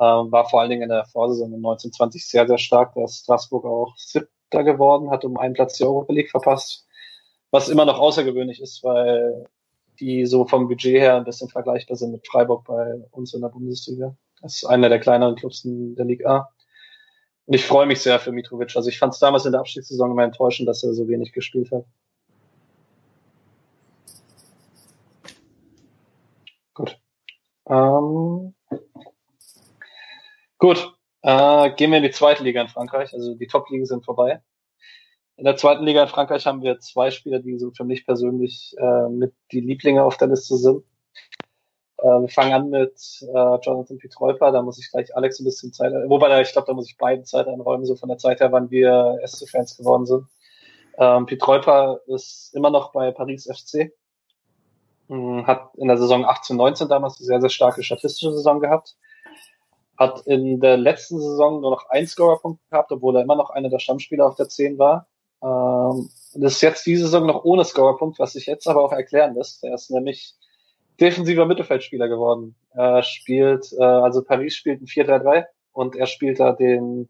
Ähm, 0.00 0.30
war 0.30 0.48
vor 0.48 0.60
allen 0.60 0.70
Dingen 0.70 0.82
in 0.82 0.88
der 0.90 1.06
Vorsaison 1.06 1.48
in 1.48 1.56
1920 1.56 2.28
sehr, 2.28 2.46
sehr 2.46 2.58
stark. 2.58 2.94
Da 2.94 3.04
ist 3.04 3.24
Straßburg 3.24 3.64
auch 3.64 3.96
Siebter 3.96 4.62
geworden, 4.62 5.10
hat 5.10 5.24
um 5.24 5.38
einen 5.38 5.54
Platz 5.54 5.78
die 5.78 5.84
Europa 5.84 6.12
League 6.12 6.30
verpasst. 6.30 6.86
Was 7.50 7.68
immer 7.68 7.86
noch 7.86 7.98
außergewöhnlich 7.98 8.60
ist, 8.60 8.84
weil 8.84 9.46
die 9.98 10.26
so 10.26 10.46
vom 10.46 10.68
Budget 10.68 11.00
her 11.00 11.16
ein 11.16 11.24
bisschen 11.24 11.48
vergleichbar 11.48 11.96
sind 11.96 12.12
mit 12.12 12.26
Freiburg 12.26 12.64
bei 12.64 13.02
uns 13.10 13.34
in 13.34 13.40
der 13.40 13.48
Bundesliga. 13.48 14.14
Das 14.42 14.56
ist 14.56 14.64
einer 14.64 14.88
der 14.88 15.00
kleineren 15.00 15.34
Clubs 15.34 15.64
in 15.64 15.96
der 15.96 16.04
Liga 16.04 16.30
A. 16.30 16.48
Und 17.46 17.54
ich 17.54 17.64
freue 17.64 17.86
mich 17.86 18.00
sehr 18.00 18.20
für 18.20 18.30
Mitrovic. 18.30 18.76
Also 18.76 18.90
ich 18.90 18.98
fand 18.98 19.14
es 19.14 19.20
damals 19.20 19.46
in 19.46 19.52
der 19.52 19.60
Abstiegssaison 19.62 20.10
immer 20.10 20.22
enttäuschend, 20.22 20.68
dass 20.68 20.84
er 20.84 20.92
so 20.92 21.08
wenig 21.08 21.32
gespielt 21.32 21.72
hat. 21.72 21.86
Ähm, 27.68 28.54
gut. 30.58 30.94
Äh, 31.22 31.72
gehen 31.74 31.90
wir 31.90 31.98
in 31.98 32.04
die 32.04 32.10
zweite 32.10 32.44
Liga 32.44 32.62
in 32.62 32.68
Frankreich. 32.68 33.12
Also 33.12 33.34
die 33.34 33.46
Top-Ligen 33.46 33.86
sind 33.86 34.04
vorbei. 34.04 34.40
In 35.36 35.44
der 35.44 35.56
zweiten 35.56 35.84
Liga 35.84 36.02
in 36.02 36.08
Frankreich 36.08 36.46
haben 36.46 36.62
wir 36.62 36.80
zwei 36.80 37.10
Spieler, 37.10 37.38
die 37.38 37.58
so 37.58 37.70
für 37.70 37.84
mich 37.84 38.04
persönlich 38.04 38.74
äh, 38.78 39.08
mit 39.08 39.34
die 39.52 39.60
Lieblinge 39.60 40.02
auf 40.02 40.16
der 40.16 40.28
Liste 40.28 40.56
sind. 40.56 40.84
Äh, 41.98 42.06
wir 42.06 42.28
fangen 42.28 42.52
an 42.52 42.70
mit 42.70 42.92
äh, 43.22 43.58
Jonathan 43.62 43.98
Pietreuper, 43.98 44.52
da 44.52 44.62
muss 44.62 44.78
ich 44.78 44.90
gleich 44.90 45.14
Alex 45.16 45.38
ein 45.38 45.44
bisschen 45.44 45.72
Zeit, 45.72 45.92
wobei 46.08 46.40
ich 46.40 46.52
glaube, 46.52 46.66
da 46.66 46.72
muss 46.72 46.88
ich 46.88 46.96
beiden 46.96 47.24
Zeit 47.24 47.46
einräumen, 47.46 47.86
so 47.86 47.96
von 47.96 48.08
der 48.08 48.18
Zeit 48.18 48.40
her, 48.40 48.52
wann 48.52 48.70
wir 48.70 49.18
SC-Fans 49.24 49.76
geworden 49.76 50.06
sind. 50.06 50.26
Ähm, 50.98 51.26
Pietreuper 51.26 52.00
ist 52.06 52.52
immer 52.54 52.70
noch 52.70 52.92
bei 52.92 53.12
Paris 53.12 53.46
FC, 53.46 53.92
hat 55.08 55.70
in 55.76 55.88
der 55.88 55.96
Saison 55.96 56.24
18-19 56.24 56.88
damals 56.88 57.18
eine 57.18 57.26
sehr, 57.26 57.40
sehr 57.40 57.50
starke 57.50 57.82
statistische 57.82 58.32
Saison 58.32 58.60
gehabt 58.60 58.96
hat 59.98 60.20
in 60.26 60.60
der 60.60 60.76
letzten 60.76 61.20
Saison 61.20 61.60
nur 61.60 61.72
noch 61.72 61.88
ein 61.90 62.06
Scorerpunkt 62.06 62.60
gehabt, 62.70 62.92
obwohl 62.92 63.16
er 63.16 63.22
immer 63.22 63.34
noch 63.34 63.50
einer 63.50 63.68
der 63.68 63.80
Stammspieler 63.80 64.26
auf 64.26 64.36
der 64.36 64.48
10 64.48 64.78
war. 64.78 65.08
Ähm, 65.42 66.08
das 66.34 66.54
ist 66.54 66.60
jetzt 66.62 66.86
diese 66.86 67.04
Saison 67.04 67.26
noch 67.26 67.44
ohne 67.44 67.64
Scorerpunkt, 67.64 68.18
was 68.18 68.34
sich 68.34 68.46
jetzt 68.46 68.68
aber 68.68 68.82
auch 68.82 68.92
erklären 68.92 69.34
lässt. 69.34 69.64
Er 69.64 69.74
ist 69.74 69.90
nämlich 69.90 70.34
defensiver 71.00 71.46
Mittelfeldspieler 71.46 72.08
geworden. 72.08 72.54
Er 72.70 73.02
spielt, 73.02 73.72
äh, 73.72 73.82
also 73.82 74.22
Paris 74.22 74.54
spielt 74.54 74.80
ein 74.80 74.86
4-3-3 74.86 75.46
und 75.72 75.96
er 75.96 76.06
spielt 76.06 76.38
da 76.38 76.52
den 76.52 77.08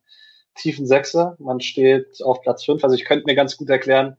tiefen 0.54 0.86
Sechser. 0.86 1.36
Man 1.38 1.60
steht 1.60 2.22
auf 2.24 2.40
Platz 2.40 2.64
5. 2.64 2.82
Also 2.82 2.96
ich 2.96 3.04
könnte 3.04 3.26
mir 3.26 3.34
ganz 3.34 3.56
gut 3.58 3.68
erklären, 3.68 4.16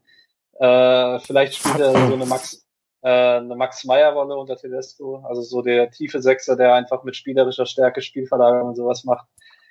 äh, 0.59 1.19
vielleicht 1.19 1.55
spielt 1.55 1.79
er 1.79 1.91
so 1.91 2.13
eine 2.13 2.25
Max 2.25 2.67
äh, 3.01 3.09
eine 3.09 3.55
Max-Meyer-Rolle 3.55 4.35
unter 4.35 4.55
Tedesco, 4.55 5.23
also 5.27 5.41
so 5.41 5.61
der 5.61 5.91
tiefe 5.91 6.21
Sechser, 6.21 6.55
der 6.55 6.73
einfach 6.73 7.03
mit 7.03 7.15
spielerischer 7.15 7.65
Stärke 7.65 8.01
Spielverlagerung 8.01 8.69
und 8.69 8.75
sowas 8.75 9.03
macht, 9.03 9.27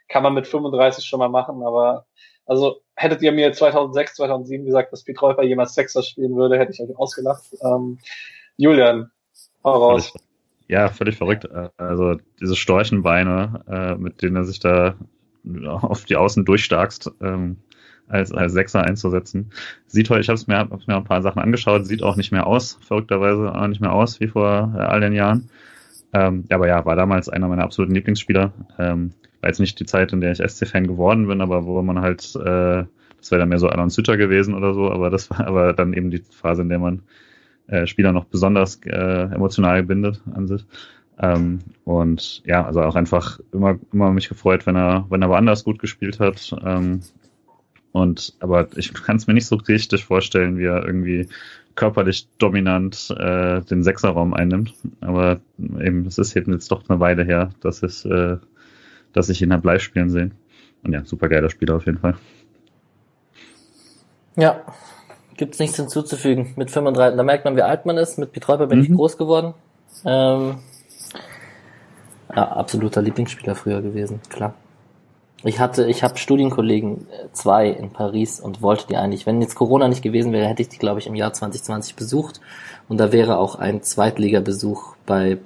kann 0.09 0.23
man 0.23 0.35
mit 0.35 0.47
35 0.47 1.05
schon 1.05 1.19
mal 1.19 1.29
machen, 1.29 1.63
aber 1.63 2.07
also 2.47 2.81
hättet 2.97 3.21
ihr 3.21 3.33
mir 3.33 3.53
2006, 3.53 4.15
2007 4.15 4.65
gesagt, 4.65 4.93
dass 4.93 5.05
Pietreuper 5.05 5.43
jemals 5.43 5.75
Sechser 5.75 6.03
spielen 6.03 6.35
würde, 6.35 6.59
hätte 6.59 6.73
ich 6.73 6.81
euch 6.81 6.97
ausgelacht. 6.97 7.45
Ähm, 7.63 7.99
Julian, 8.57 9.11
hau 9.63 9.73
raus. 9.73 10.15
Ja, 10.67 10.89
völlig 10.89 11.17
verrückt. 11.17 11.49
Also 11.77 12.17
diese 12.41 12.57
Storchenbeine, 12.57 13.65
äh, 13.69 13.95
mit 13.97 14.23
denen 14.23 14.37
er 14.37 14.45
sich 14.45 14.61
da 14.61 14.97
auf 15.67 16.05
die 16.05 16.17
Außen 16.17 16.45
durchstarkst, 16.45 17.11
ähm, 17.21 17.59
als, 18.09 18.33
als 18.33 18.53
Sechser 18.53 18.83
einzusetzen. 18.83 19.51
Sieht 19.87 20.11
heute, 20.11 20.21
ich 20.21 20.29
habe 20.29 20.41
mir, 20.47 20.59
hab's 20.59 20.87
mir 20.87 20.97
ein 20.97 21.05
paar 21.05 21.23
Sachen 21.23 21.41
angeschaut, 21.41 21.87
sieht 21.87 22.03
auch 22.03 22.17
nicht 22.17 22.33
mehr 22.33 22.47
aus, 22.47 22.79
verrückterweise 22.87 23.55
auch 23.55 23.67
nicht 23.67 23.81
mehr 23.81 23.93
aus 23.93 24.21
wie 24.21 24.29
vor 24.29 24.73
äh, 24.77 24.81
all 24.81 25.01
den 25.01 25.13
Jahren. 25.13 25.49
Ähm, 26.13 26.45
aber 26.51 26.69
ja, 26.69 26.85
war 26.85 26.97
damals 26.97 27.29
einer 27.29 27.49
meiner 27.49 27.65
absoluten 27.65 27.95
Lieblingsspieler. 27.95 28.53
Ähm, 28.79 29.13
war 29.41 29.51
jetzt 29.51 29.61
nicht 29.61 29.79
die 29.79 29.87
Zeit, 29.87 30.13
in 30.13 30.21
der 30.21 30.33
ich 30.33 30.39
SC-Fan 30.39 30.87
geworden 30.87 31.27
bin, 31.27 31.41
aber 31.41 31.65
wo 31.65 31.81
man 31.83 32.01
halt, 32.01 32.35
äh, 32.37 32.85
das 33.19 33.31
wäre 33.31 33.41
dann 33.41 33.49
mehr 33.49 33.59
so 33.59 33.69
Alon 33.69 33.91
Sütter 33.91 34.17
gewesen 34.17 34.55
oder 34.55 34.75
so, 34.75 34.91
aber 34.91 35.11
das 35.11 35.31
war 35.31 35.41
aber 35.47 35.73
dann 35.73 35.93
eben 35.93 36.11
die 36.11 36.23
Phase, 36.31 36.63
in 36.63 36.69
der 36.69 36.79
man 36.79 37.03
äh, 37.67 37.87
Spieler 37.87 38.13
noch 38.13 38.25
besonders 38.25 38.81
äh, 38.85 39.35
emotional 39.35 39.83
bindet 39.83 40.23
an 40.35 40.47
sich. 40.47 40.65
Ähm, 41.21 41.59
und 41.85 42.43
ja, 42.47 42.65
also 42.65 42.81
auch 42.83 42.95
einfach 42.95 43.41
immer, 43.53 43.79
immer 43.93 44.13
mich 44.13 44.29
gefreut, 44.29 44.67
wenn 44.67 44.77
er, 44.77 45.07
wenn 45.11 45.21
er 45.21 45.29
woanders 45.29 45.65
gut 45.65 45.79
gespielt 45.79 46.21
hat. 46.21 46.55
Ähm, 46.65 47.01
und 47.93 48.35
aber 48.41 48.69
ich 48.77 48.93
kann 48.93 49.17
es 49.17 49.27
mir 49.27 49.35
nicht 49.35 49.47
so 49.47 49.57
richtig 49.57 50.05
vorstellen, 50.05 50.59
wie 50.59 50.67
er 50.67 50.85
irgendwie 50.85 51.29
körperlich 51.79 52.27
dominant 52.39 53.15
äh, 53.17 53.61
den 53.63 53.85
Sechserraum 53.85 54.35
einnimmt. 54.35 54.75
Aber 55.01 55.41
eben, 55.59 56.07
es 56.07 56.19
ist 56.19 56.35
eben 56.37 56.53
jetzt 56.53 56.73
doch 56.73 56.83
eine 56.89 56.99
Weile 56.99 57.25
her, 57.25 57.51
dass 57.61 57.85
ich, 57.85 58.05
äh, 58.05 58.37
dass 59.13 59.29
ich 59.29 59.41
ihn 59.43 59.53
habe 59.53 59.67
live 59.67 59.83
spielen 59.83 60.11
sehen. 60.11 60.33
Und 60.83 60.93
ja, 60.93 61.05
super 61.05 61.29
geiler 61.29 61.51
Spieler 61.51 61.77
auf 61.77 61.87
jeden 61.87 61.99
Fall. 61.99 62.17
Ja, 64.35 64.61
gibt's 65.37 65.61
nichts 65.61 65.77
hinzuzufügen. 65.77 66.53
Mit 66.57 66.71
35, 66.71 67.17
da 67.17 67.23
merkt 67.23 67.45
man, 67.45 67.57
wie 67.57 67.63
alt 67.63 67.87
man 67.87 67.97
ist. 67.97 68.19
Mit 68.19 68.33
Pietreuper 68.33 68.67
bin 68.67 68.79
mhm. 68.79 68.85
ich 68.85 68.93
groß 68.93 69.17
geworden. 69.17 69.55
Ähm, 70.05 70.59
ja, 72.35 72.49
absoluter 72.49 73.03
Lieblingsspieler 73.03 73.55
früher 73.55 73.83
gewesen, 73.83 74.21
klar. 74.29 74.55
Ich 75.45 75.61
hatte, 75.61 75.87
ich 75.87 76.03
habe 76.03 76.19
Studienkollegen 76.19 77.09
äh, 77.11 77.29
zwei 77.33 77.69
in 77.69 77.93
Paris 77.93 78.41
und 78.41 78.61
wollte 78.61 78.89
die 78.89 78.97
eigentlich, 78.97 79.25
wenn 79.25 79.41
jetzt 79.41 79.55
Corona 79.55 79.87
nicht 79.87 80.03
gewesen 80.03 80.33
wäre, 80.33 80.49
hätte 80.49 80.63
ich 80.63 80.69
die, 80.69 80.79
glaube 80.79 80.99
ich, 80.99 81.07
im 81.07 81.15
Jahr 81.15 81.33
2020 81.33 81.95
besucht. 81.95 82.41
Und 82.89 82.99
da 82.99 83.13
wäre 83.13 83.39
auch 83.39 83.55
ein 83.55 83.83
Zweitligabesuch 83.83 84.97
bei 85.07 85.39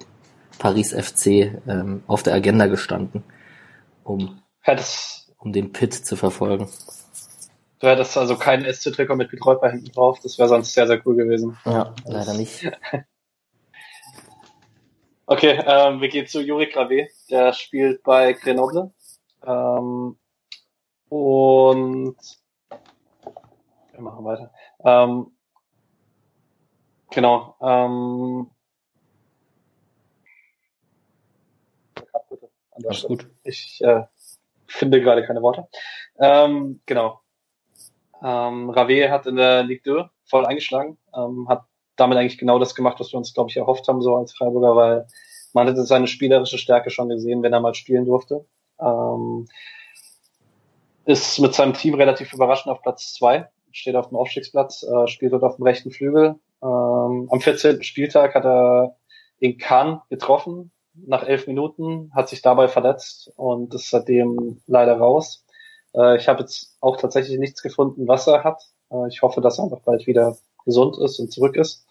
Paris 0.59 0.93
FC 0.93 1.61
ähm, 1.67 2.03
auf 2.07 2.23
der 2.23 2.35
Agenda 2.35 2.67
gestanden, 2.67 3.23
um, 4.05 4.41
um 5.39 5.53
den 5.53 5.73
Pit 5.73 5.93
zu 5.93 6.17
verfolgen. 6.17 6.69
Du 7.81 7.89
hättest 7.89 8.17
also 8.17 8.37
keinen 8.37 8.65
SC-Trikot 8.65 9.17
mit 9.17 9.31
Betreuper 9.31 9.71
hinten 9.71 9.91
drauf, 9.91 10.21
das 10.23 10.39
wäre 10.39 10.49
sonst 10.49 10.73
sehr, 10.73 10.87
sehr 10.87 11.05
cool 11.05 11.17
gewesen. 11.17 11.59
Ja, 11.65 11.95
leider 12.07 12.35
nicht. 12.35 12.71
okay, 15.27 15.61
ähm, 15.67 16.01
wir 16.01 16.09
gehen 16.09 16.29
zu 16.29 16.41
Juri 16.41 16.67
Gravé, 16.73 17.09
der 17.29 17.53
spielt 17.53 18.05
bei 18.05 18.35
Grenoble 18.35 18.93
ähm, 19.45 20.17
und 21.09 22.17
wir 23.93 24.01
machen 24.01 24.25
weiter. 24.25 24.53
Ähm, 24.85 25.33
genau. 27.11 27.57
Ähm, 27.61 28.51
Alles 32.73 33.03
gut. 33.05 33.27
Ich 33.45 33.81
äh, 33.83 34.03
finde 34.67 35.01
gerade 35.01 35.25
keine 35.27 35.43
Worte. 35.43 35.69
Ähm, 36.19 36.81
genau. 36.87 37.21
Ähm, 38.23 38.71
Rave 38.71 39.11
hat 39.11 39.27
in 39.27 39.37
der 39.37 39.65
Ligue 39.65 39.83
2 39.83 40.11
voll 40.25 40.47
eingeschlagen, 40.47 40.97
ähm, 41.15 41.49
hat 41.49 41.65
damit 41.97 42.17
eigentlich 42.17 42.39
genau 42.39 42.59
das 42.59 42.75
gemacht, 42.75 42.99
was 43.01 43.13
wir 43.13 43.19
uns, 43.19 43.35
glaube 43.35 43.51
ich, 43.51 43.57
erhofft 43.57 43.87
haben, 43.89 44.01
so 44.01 44.17
als 44.17 44.33
Freiburger, 44.33 44.77
weil 44.77 45.07
man 45.53 45.67
hätte 45.67 45.85
seine 45.85 46.07
spielerische 46.07 46.57
Stärke 46.57 46.91
schon 46.91 47.09
gesehen, 47.09 47.43
wenn 47.43 47.53
er 47.53 47.61
mal 47.61 47.75
spielen 47.75 48.07
durfte. 48.07 48.47
Ähm, 48.83 49.49
ist 51.05 51.39
mit 51.41 51.55
seinem 51.55 51.75
Team 51.75 51.95
relativ 51.95 52.33
überraschend 52.33 52.73
auf 52.73 52.83
Platz 52.83 53.15
zwei, 53.15 53.49
steht 53.73 53.97
auf 53.97 54.09
dem 54.09 54.17
Aufstiegsplatz, 54.17 54.83
äh, 54.83 55.09
spielt 55.09 55.33
dort 55.33 55.43
auf 55.43 55.57
dem 55.57 55.65
rechten 55.65 55.91
Flügel. 55.91 56.37
Ähm, 56.63 57.29
am 57.31 57.41
14. 57.41 57.83
Spieltag 57.83 58.35
hat 58.35 58.45
er 58.45 58.97
in 59.41 59.59
Cannes 59.59 60.01
getroffen, 60.11 60.71
nach 60.95 61.25
elf 61.25 61.47
Minuten, 61.47 62.11
hat 62.15 62.29
sich 62.29 62.43
dabei 62.43 62.69
verletzt 62.69 63.33
und 63.37 63.75
ist 63.75 63.91
seitdem 63.91 64.61
leider 64.67 64.97
raus. 64.97 65.45
Äh, 65.95 66.17
ich 66.17 66.29
habe 66.29 66.41
jetzt 66.41 66.77
auch 66.81 66.97
tatsächlich 66.97 67.39
nichts 67.39 67.63
gefunden, 67.63 68.07
was 68.07 68.27
er 68.27 68.45
hat. 68.45 68.63
Äh, 68.91 69.09
ich 69.09 69.23
hoffe, 69.23 69.41
dass 69.41 69.59
er 69.59 69.65
einfach 69.65 69.81
bald 69.81 70.07
wieder 70.07 70.37
gesund 70.65 70.97
ist 70.99 71.19
und 71.19 71.33
zurück 71.33 71.57
ist. 71.57 71.87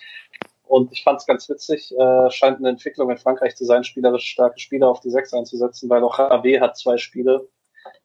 Und 0.71 0.93
ich 0.93 1.03
fand 1.03 1.19
es 1.19 1.27
ganz 1.27 1.49
witzig, 1.49 1.93
äh, 1.99 2.31
scheint 2.31 2.59
eine 2.59 2.69
Entwicklung 2.69 3.09
in 3.09 3.17
Frankreich 3.17 3.57
zu 3.57 3.65
sein, 3.65 3.83
spielerisch 3.83 4.25
starke 4.25 4.57
Spieler 4.57 4.87
auf 4.87 5.01
die 5.01 5.09
Sechs 5.09 5.33
einzusetzen, 5.33 5.89
weil 5.89 6.01
auch 6.01 6.17
HB 6.17 6.61
hat 6.61 6.77
zwei 6.77 6.95
Spiele, 6.95 7.45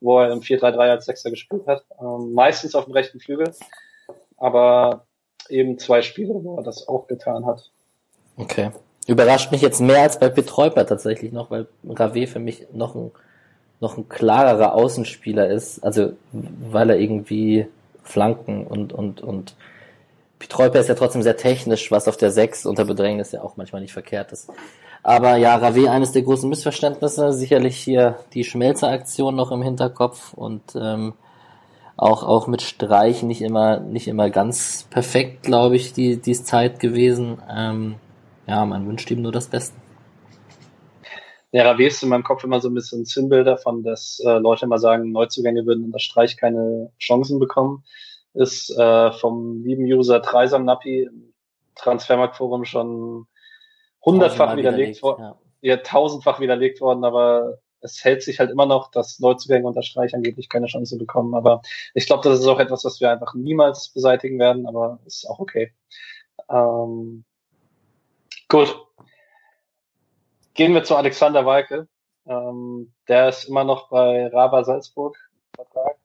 wo 0.00 0.18
er 0.18 0.32
im 0.32 0.40
4-3-3 0.40 0.76
als 0.90 1.04
Sechser 1.04 1.30
gespielt 1.30 1.64
hat. 1.68 1.84
Ähm, 2.00 2.32
meistens 2.32 2.74
auf 2.74 2.86
dem 2.86 2.94
rechten 2.94 3.20
Flügel, 3.20 3.54
aber 4.36 5.06
eben 5.48 5.78
zwei 5.78 6.02
Spiele, 6.02 6.34
wo 6.42 6.56
er 6.56 6.64
das 6.64 6.88
auch 6.88 7.06
getan 7.06 7.46
hat. 7.46 7.70
Okay. 8.36 8.72
Überrascht 9.06 9.52
mich 9.52 9.62
jetzt 9.62 9.80
mehr 9.80 10.02
als 10.02 10.18
bei 10.18 10.28
Petreuper 10.28 10.84
tatsächlich 10.86 11.30
noch, 11.30 11.52
weil 11.52 11.68
Rave 11.88 12.26
für 12.26 12.40
mich 12.40 12.66
noch 12.72 12.96
ein, 12.96 13.12
noch 13.78 13.96
ein 13.96 14.08
klarerer 14.08 14.74
Außenspieler 14.74 15.48
ist, 15.48 15.84
also 15.84 16.14
weil 16.32 16.90
er 16.90 16.98
irgendwie 16.98 17.68
Flanken 18.02 18.66
und, 18.66 18.92
und, 18.92 19.20
und 19.20 19.54
Pietreuper 20.38 20.80
ist 20.80 20.88
ja 20.88 20.94
trotzdem 20.94 21.22
sehr 21.22 21.36
technisch, 21.36 21.90
was 21.90 22.08
auf 22.08 22.16
der 22.16 22.30
6 22.30 22.66
unter 22.66 22.84
Bedrängnis 22.84 23.32
ja 23.32 23.42
auch 23.42 23.56
manchmal 23.56 23.80
nicht 23.80 23.92
verkehrt 23.92 24.32
ist. 24.32 24.50
Aber 25.02 25.36
ja, 25.36 25.56
Rave 25.56 25.90
eines 25.90 26.12
der 26.12 26.22
großen 26.22 26.48
Missverständnisse, 26.48 27.32
sicherlich 27.32 27.76
hier 27.76 28.18
die 28.34 28.44
Schmelzeraktion 28.44 29.34
noch 29.34 29.52
im 29.52 29.62
Hinterkopf 29.62 30.34
und 30.34 30.62
ähm, 30.74 31.14
auch 31.96 32.24
auch 32.24 32.46
mit 32.46 32.60
Streich 32.60 33.22
nicht 33.22 33.40
immer 33.40 33.80
nicht 33.80 34.08
immer 34.08 34.28
ganz 34.28 34.86
perfekt, 34.90 35.44
glaube 35.44 35.76
ich, 35.76 35.92
die 35.92 36.20
die 36.20 36.34
Zeit 36.34 36.80
gewesen. 36.80 37.38
Ähm, 37.48 37.94
ja, 38.46 38.64
man 38.66 38.86
wünscht 38.86 39.10
ihm 39.10 39.22
nur 39.22 39.32
das 39.32 39.46
Beste. 39.46 39.76
Ja, 41.52 41.70
Rave 41.70 41.86
ist 41.86 42.02
in 42.02 42.10
meinem 42.10 42.24
Kopf 42.24 42.44
immer 42.44 42.60
so 42.60 42.68
ein 42.68 42.74
bisschen 42.74 43.04
Sinnbild 43.06 43.46
davon, 43.46 43.82
dass 43.82 44.20
äh, 44.26 44.38
Leute 44.38 44.66
immer 44.66 44.78
sagen, 44.78 45.12
Neuzugänge 45.12 45.64
würden 45.64 45.84
unter 45.84 46.00
Streich 46.00 46.36
keine 46.36 46.90
Chancen 46.98 47.38
bekommen 47.38 47.84
ist 48.36 48.70
äh, 48.76 49.12
vom 49.12 49.62
lieben 49.62 49.84
User 49.84 50.20
Dreisam 50.20 50.64
Nappi 50.64 51.02
im 51.02 51.32
Transfermarktforum 51.74 52.64
schon 52.64 53.26
hundertfach 54.04 54.56
widerlegt 54.56 55.02
worden. 55.02 55.22
Ja. 55.22 55.38
ja, 55.62 55.76
tausendfach 55.78 56.40
widerlegt 56.40 56.80
worden, 56.80 57.04
aber 57.04 57.58
es 57.80 58.04
hält 58.04 58.22
sich 58.22 58.40
halt 58.40 58.50
immer 58.50 58.66
noch, 58.66 58.90
dass 58.90 59.20
Neuzugänge 59.20 59.66
unter 59.66 59.82
Streich 59.82 60.14
angeblich 60.14 60.48
keine 60.48 60.66
Chance 60.66 60.96
bekommen. 60.96 61.34
Aber 61.34 61.62
ich 61.94 62.06
glaube, 62.06 62.28
das 62.28 62.40
ist 62.40 62.46
auch 62.46 62.58
etwas, 62.58 62.84
was 62.84 63.00
wir 63.00 63.10
einfach 63.10 63.34
niemals 63.34 63.88
beseitigen 63.88 64.38
werden, 64.38 64.66
aber 64.66 64.98
ist 65.06 65.28
auch 65.28 65.38
okay. 65.38 65.72
Ähm, 66.50 67.24
gut. 68.48 68.76
Gehen 70.54 70.72
wir 70.72 70.84
zu 70.84 70.96
Alexander 70.96 71.44
Weike. 71.44 71.86
Ähm, 72.26 72.92
der 73.08 73.28
ist 73.28 73.44
immer 73.44 73.64
noch 73.64 73.88
bei 73.88 74.26
Raba 74.28 74.64
Salzburg 74.64 75.16
Vertrag. 75.54 75.96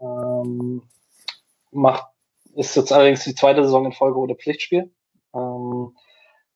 Ähm, 0.00 0.82
macht, 1.70 2.06
ist 2.54 2.76
jetzt 2.76 2.92
allerdings 2.92 3.24
die 3.24 3.34
zweite 3.34 3.62
Saison 3.62 3.84
in 3.86 3.92
Folge 3.92 4.18
ohne 4.18 4.34
Pflichtspiel. 4.34 4.90
Ähm, 5.34 5.96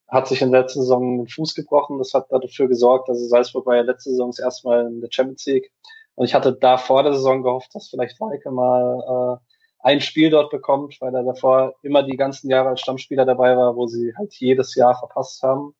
hat 0.08 0.28
sich 0.28 0.42
in 0.42 0.52
der 0.52 0.62
letzten 0.62 0.80
Saison 0.80 1.18
den 1.18 1.28
Fuß 1.28 1.54
gebrochen. 1.54 1.98
Das 1.98 2.14
hat 2.14 2.26
dafür 2.30 2.68
gesorgt, 2.68 3.08
dass 3.08 3.18
Salzburg 3.28 3.66
war 3.66 3.76
ja 3.76 3.82
letzte 3.82 4.10
Saison 4.10 4.30
das 4.30 4.38
erste 4.38 4.68
Mal 4.68 4.86
in 4.86 5.00
der 5.00 5.08
Champions 5.10 5.46
League. 5.46 5.72
Und 6.14 6.26
ich 6.26 6.34
hatte 6.34 6.52
da 6.52 6.76
vor 6.78 7.02
der 7.02 7.14
Saison 7.14 7.42
gehofft, 7.42 7.74
dass 7.74 7.88
vielleicht 7.88 8.20
Weike 8.20 8.50
mal 8.50 9.40
äh, 9.40 9.88
ein 9.88 10.00
Spiel 10.00 10.30
dort 10.30 10.50
bekommt, 10.50 10.96
weil 11.00 11.14
er 11.14 11.24
davor 11.24 11.74
immer 11.82 12.02
die 12.02 12.16
ganzen 12.16 12.48
Jahre 12.48 12.70
als 12.70 12.80
Stammspieler 12.80 13.24
dabei 13.24 13.56
war, 13.56 13.76
wo 13.76 13.86
sie 13.86 14.14
halt 14.16 14.34
jedes 14.34 14.74
Jahr 14.74 14.96
verpasst 14.96 15.42
haben. 15.42 15.74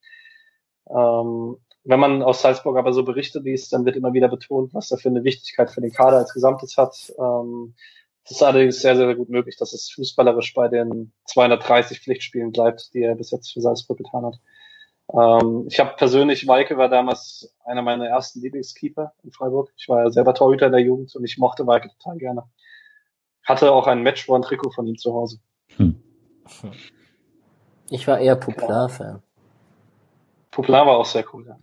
Ähm, 0.91 1.57
wenn 1.85 2.01
man 2.01 2.23
aus 2.23 2.43
Salzburg 2.43 2.77
aber 2.77 2.93
so 2.93 3.05
Berichte 3.05 3.41
liest, 3.41 3.73
dann 3.73 3.85
wird 3.85 3.97
immer 3.97 4.13
wieder 4.15 4.29
betont, 4.29 4.75
was 4.75 4.91
er 4.91 4.99
für 4.99 5.11
eine 5.11 5.25
Wichtigkeit 5.25 5.71
für 5.71 5.81
den 5.81 5.93
Kader 5.93 6.19
als 6.19 6.33
Gesamtes 6.33 6.77
hat. 6.77 7.13
Ähm, 7.19 7.75
es 8.25 8.31
ist 8.31 8.43
allerdings 8.43 8.81
sehr, 8.81 8.97
sehr 8.97 9.15
gut 9.15 9.29
möglich, 9.29 9.57
dass 9.59 9.75
es 9.75 9.91
fußballerisch 9.91 10.55
bei 10.55 10.69
den 10.69 11.13
230 11.27 12.01
Pflichtspielen 12.01 12.53
bleibt, 12.53 12.95
die 12.95 13.03
er 13.03 13.15
bis 13.15 13.31
jetzt 13.31 13.53
für 13.53 13.61
Salzburg 13.61 13.99
getan 13.99 14.25
hat. 14.25 14.41
Ähm, 15.13 15.67
ich 15.69 15.79
habe 15.79 15.95
persönlich, 15.97 16.47
Weike 16.49 16.79
war 16.79 16.89
damals 16.89 17.55
einer 17.67 17.83
meiner 17.83 18.07
ersten 18.07 18.41
Lieblingskeeper 18.41 19.13
in 19.23 19.31
Freiburg. 19.31 19.71
Ich 19.77 19.89
war 19.89 20.05
ja 20.05 20.11
selber 20.11 20.33
Torhüter 20.33 20.67
in 20.67 20.73
der 20.73 20.81
Jugend 20.81 21.15
und 21.15 21.25
ich 21.25 21.37
mochte 21.37 21.67
Weike 21.67 21.91
total 21.99 22.17
gerne. 22.17 22.43
Hatte 23.45 23.73
auch 23.73 23.87
ein 23.87 24.03
Matchborn-Trikot 24.03 24.71
von 24.71 24.87
ihm 24.87 24.97
zu 24.97 25.13
Hause. 25.13 25.39
Hm. 25.77 26.03
Ich 27.91 28.09
war 28.09 28.19
eher 28.19 28.37
Puplar-Fan. 28.37 29.23
Puplar 30.51 30.87
war 30.87 30.97
auch 30.97 31.05
sehr 31.05 31.25
cool, 31.35 31.47
ja. 31.47 31.59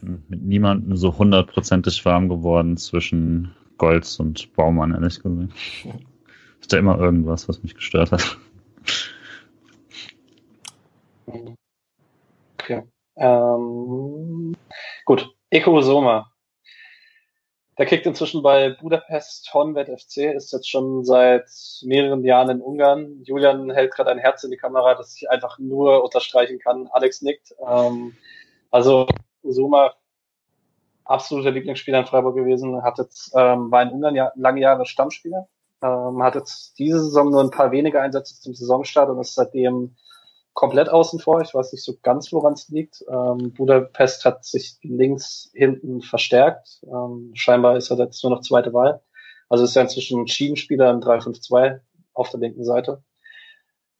Mit 0.00 0.42
niemandem 0.42 0.96
so 0.96 1.16
hundertprozentig 1.16 2.04
warm 2.04 2.28
geworden 2.28 2.76
zwischen 2.76 3.54
Golds 3.78 4.18
und 4.20 4.52
Baumann, 4.54 4.94
ehrlich 4.94 5.22
gesagt. 5.22 5.52
Ist 6.60 6.72
da 6.72 6.78
immer 6.78 6.98
irgendwas, 6.98 7.46
was 7.48 7.62
mich 7.62 7.74
gestört 7.74 8.10
hat. 8.12 8.38
Okay. 12.58 12.82
Ähm, 13.16 14.56
gut. 15.04 15.30
Eko 15.50 15.82
Soma. 15.82 16.32
Der 17.76 17.86
kickt 17.86 18.06
inzwischen 18.06 18.42
bei 18.42 18.70
Budapest 18.70 19.52
Honved 19.52 19.88
FC, 19.88 20.32
ist 20.34 20.52
jetzt 20.52 20.70
schon 20.70 21.04
seit 21.04 21.48
mehreren 21.82 22.24
Jahren 22.24 22.48
in 22.50 22.60
Ungarn. 22.60 23.22
Julian 23.24 23.70
hält 23.70 23.92
gerade 23.92 24.12
ein 24.12 24.18
Herz 24.18 24.44
in 24.44 24.52
die 24.52 24.56
Kamera, 24.56 24.94
das 24.94 25.16
ich 25.16 25.28
einfach 25.28 25.58
nur 25.58 26.04
unterstreichen 26.04 26.60
kann. 26.60 26.88
Alex 26.92 27.20
nickt. 27.20 27.52
Ähm, 27.68 28.16
also 28.70 29.06
Usuma, 29.42 29.94
absoluter 31.04 31.50
Lieblingsspieler 31.50 32.00
in 32.00 32.06
Freiburg 32.06 32.34
gewesen, 32.36 32.82
hat 32.82 32.98
jetzt, 32.98 33.32
ähm, 33.36 33.70
war 33.70 33.82
in 33.82 33.90
Ungarn 33.90 34.14
ja, 34.14 34.32
lange 34.36 34.60
Jahre 34.60 34.86
Stammspieler, 34.86 35.48
ähm, 35.82 36.22
hat 36.22 36.34
jetzt 36.34 36.78
diese 36.78 37.00
Saison 37.00 37.30
nur 37.30 37.42
ein 37.42 37.50
paar 37.50 37.70
wenige 37.70 38.00
Einsätze 38.00 38.40
zum 38.40 38.54
Saisonstart 38.54 39.10
und 39.10 39.20
ist 39.20 39.34
seitdem 39.34 39.96
komplett 40.54 40.88
außen 40.88 41.18
vor. 41.18 41.42
Ich 41.42 41.52
weiß 41.52 41.72
nicht 41.72 41.84
so 41.84 41.94
ganz, 42.02 42.32
woran 42.32 42.54
es 42.54 42.68
liegt. 42.68 43.04
Ähm, 43.08 43.52
Budapest 43.52 44.24
hat 44.24 44.44
sich 44.44 44.78
links 44.82 45.50
hinten 45.52 46.00
verstärkt. 46.00 46.80
Ähm, 46.84 47.32
scheinbar 47.34 47.76
ist 47.76 47.90
er 47.90 47.98
jetzt 47.98 48.22
nur 48.22 48.30
noch 48.30 48.40
zweite 48.40 48.72
Wahl. 48.72 49.02
Also 49.48 49.64
ist 49.64 49.76
er 49.76 49.82
inzwischen 49.82 50.22
ein 50.22 50.28
Schienenspieler 50.28 50.90
im 50.90 51.00
3-5-2 51.00 51.80
auf 52.14 52.30
der 52.30 52.40
linken 52.40 52.64
Seite. 52.64 53.02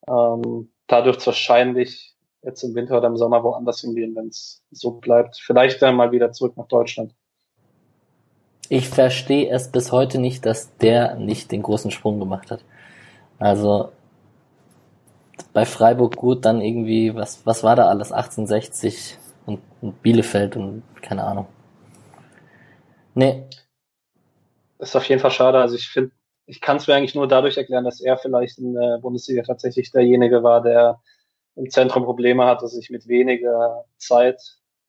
Ähm, 0.08 0.72
da 0.86 1.02
dürfte 1.02 1.20
es 1.20 1.26
wahrscheinlich 1.26 2.13
jetzt 2.44 2.62
im 2.62 2.74
Winter 2.74 2.98
oder 2.98 3.08
im 3.08 3.16
Sommer 3.16 3.42
woanders 3.42 3.80
hingehen, 3.80 4.14
wenn 4.14 4.28
es 4.28 4.62
so 4.70 4.92
bleibt. 4.92 5.36
Vielleicht 5.36 5.80
dann 5.82 5.96
mal 5.96 6.12
wieder 6.12 6.32
zurück 6.32 6.56
nach 6.56 6.68
Deutschland. 6.68 7.14
Ich 8.68 8.88
verstehe 8.88 9.50
es 9.50 9.70
bis 9.70 9.92
heute 9.92 10.18
nicht, 10.18 10.46
dass 10.46 10.76
der 10.78 11.16
nicht 11.16 11.52
den 11.52 11.62
großen 11.62 11.90
Sprung 11.90 12.18
gemacht 12.18 12.50
hat. 12.50 12.64
Also 13.38 13.90
bei 15.52 15.64
Freiburg 15.64 16.16
gut, 16.16 16.44
dann 16.44 16.60
irgendwie, 16.60 17.14
was, 17.14 17.44
was 17.44 17.62
war 17.62 17.76
da 17.76 17.88
alles? 17.88 18.12
1860 18.12 19.18
und, 19.46 19.60
und 19.80 20.02
Bielefeld 20.02 20.56
und 20.56 20.82
keine 21.02 21.24
Ahnung. 21.24 21.46
Nee. 23.14 23.44
Das 24.78 24.90
ist 24.90 24.96
auf 24.96 25.08
jeden 25.08 25.20
Fall 25.20 25.30
schade. 25.30 25.58
Also 25.58 25.76
ich 25.76 25.88
finde, 25.88 26.12
ich 26.46 26.60
kann 26.60 26.78
es 26.78 26.86
mir 26.86 26.94
eigentlich 26.94 27.14
nur 27.14 27.28
dadurch 27.28 27.56
erklären, 27.56 27.84
dass 27.84 28.00
er 28.00 28.16
vielleicht 28.16 28.58
in 28.58 28.74
der 28.74 28.98
Bundesliga 28.98 29.42
tatsächlich 29.42 29.90
derjenige 29.92 30.42
war, 30.42 30.62
der 30.62 31.00
im 31.56 31.70
Zentrum 31.70 32.04
Probleme 32.04 32.46
hatte, 32.46 32.68
sich 32.68 32.90
mit 32.90 33.06
weniger 33.08 33.84
Zeit 33.96 34.40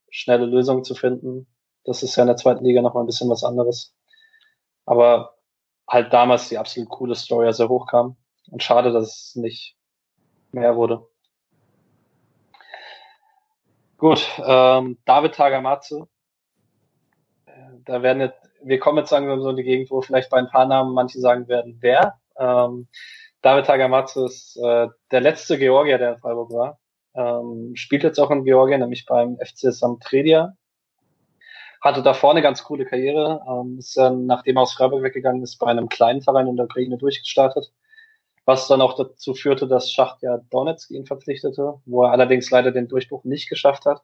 schnelle 0.09 0.45
Lösungen 0.45 0.83
zu 0.83 0.95
finden. 0.95 1.47
Das 1.83 2.01
ist 2.03 2.15
ja 2.15 2.23
in 2.23 2.27
der 2.27 2.37
zweiten 2.37 2.65
Liga 2.65 2.81
nochmal 2.81 3.03
ein 3.03 3.07
bisschen 3.07 3.29
was 3.29 3.43
anderes. 3.43 3.95
Aber 4.85 5.35
halt 5.87 6.13
damals 6.13 6.49
die 6.49 6.57
absolut 6.57 6.89
coole 6.89 7.15
Story, 7.15 7.47
als 7.47 7.59
er 7.59 7.69
hochkam. 7.69 8.17
Und 8.49 8.63
schade, 8.63 8.91
dass 8.91 9.07
es 9.07 9.35
nicht 9.35 9.75
mehr 10.51 10.75
wurde. 10.75 11.07
Gut, 13.97 14.27
ähm, 14.43 14.97
David 15.05 15.35
Tagermatze. 15.35 16.07
Da 17.85 18.01
werden 18.01 18.21
jetzt, 18.21 18.37
wir 18.63 18.79
kommen 18.79 18.97
jetzt 18.97 19.11
langsam 19.11 19.41
so 19.41 19.49
in 19.49 19.55
die 19.57 19.63
Gegend, 19.63 19.91
wo 19.91 20.01
vielleicht 20.01 20.29
bei 20.29 20.37
ein 20.37 20.49
paar 20.49 20.65
Namen 20.65 20.93
manche 20.93 21.19
sagen 21.19 21.47
werden, 21.47 21.77
wer. 21.81 22.19
Ähm, 22.37 22.87
David 23.41 23.65
Tagermatze 23.65 24.25
ist 24.25 24.57
äh, 24.57 24.87
der 25.11 25.21
letzte 25.21 25.57
Georgier, 25.57 25.97
der 25.97 26.13
in 26.13 26.19
Freiburg 26.19 26.51
war. 26.51 26.79
Ähm, 27.15 27.75
spielt 27.75 28.03
jetzt 28.03 28.19
auch 28.19 28.31
in 28.31 28.43
Georgien, 28.43 28.79
nämlich 28.79 29.05
beim 29.05 29.37
FC 29.37 29.71
Samtredia. 29.73 30.55
Hatte 31.81 32.01
da 32.01 32.13
vorne 32.13 32.41
ganz 32.41 32.63
coole 32.63 32.85
Karriere. 32.85 33.41
Ähm, 33.47 33.77
ist 33.77 33.95
dann, 33.97 34.25
nachdem 34.25 34.57
er 34.57 34.63
aus 34.63 34.73
Freiburg 34.73 35.03
weggegangen 35.03 35.43
ist, 35.43 35.57
bei 35.57 35.67
einem 35.67 35.89
kleinen 35.89 36.21
Verein 36.21 36.47
in 36.47 36.55
der 36.55 36.65
Ukraine 36.65 36.97
durchgestartet 36.97 37.71
was 38.45 38.67
dann 38.67 38.81
auch 38.81 38.95
dazu 38.95 39.33
führte, 39.33 39.67
dass 39.67 39.91
Schachtja 39.91 40.39
Donetsk 40.51 40.91
ihn 40.91 41.05
verpflichtete, 41.05 41.81
wo 41.85 42.03
er 42.03 42.11
allerdings 42.11 42.49
leider 42.51 42.71
den 42.71 42.87
Durchbruch 42.87 43.23
nicht 43.23 43.49
geschafft 43.49 43.85
hat. 43.85 44.03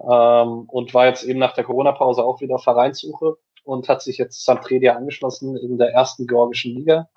Ähm, 0.00 0.64
und 0.68 0.92
war 0.92 1.06
jetzt 1.06 1.24
eben 1.24 1.38
nach 1.38 1.54
der 1.54 1.64
Corona-Pause 1.64 2.22
auch 2.22 2.40
wieder 2.42 2.56
auf 2.56 2.64
Vereinssuche 2.64 3.38
und 3.64 3.88
hat 3.88 4.02
sich 4.02 4.18
jetzt 4.18 4.44
Sampdoria 4.44 4.94
angeschlossen 4.94 5.56
in 5.56 5.78
der 5.78 5.92
ersten 5.92 6.26
georgischen 6.26 6.74
Liga 6.74 7.08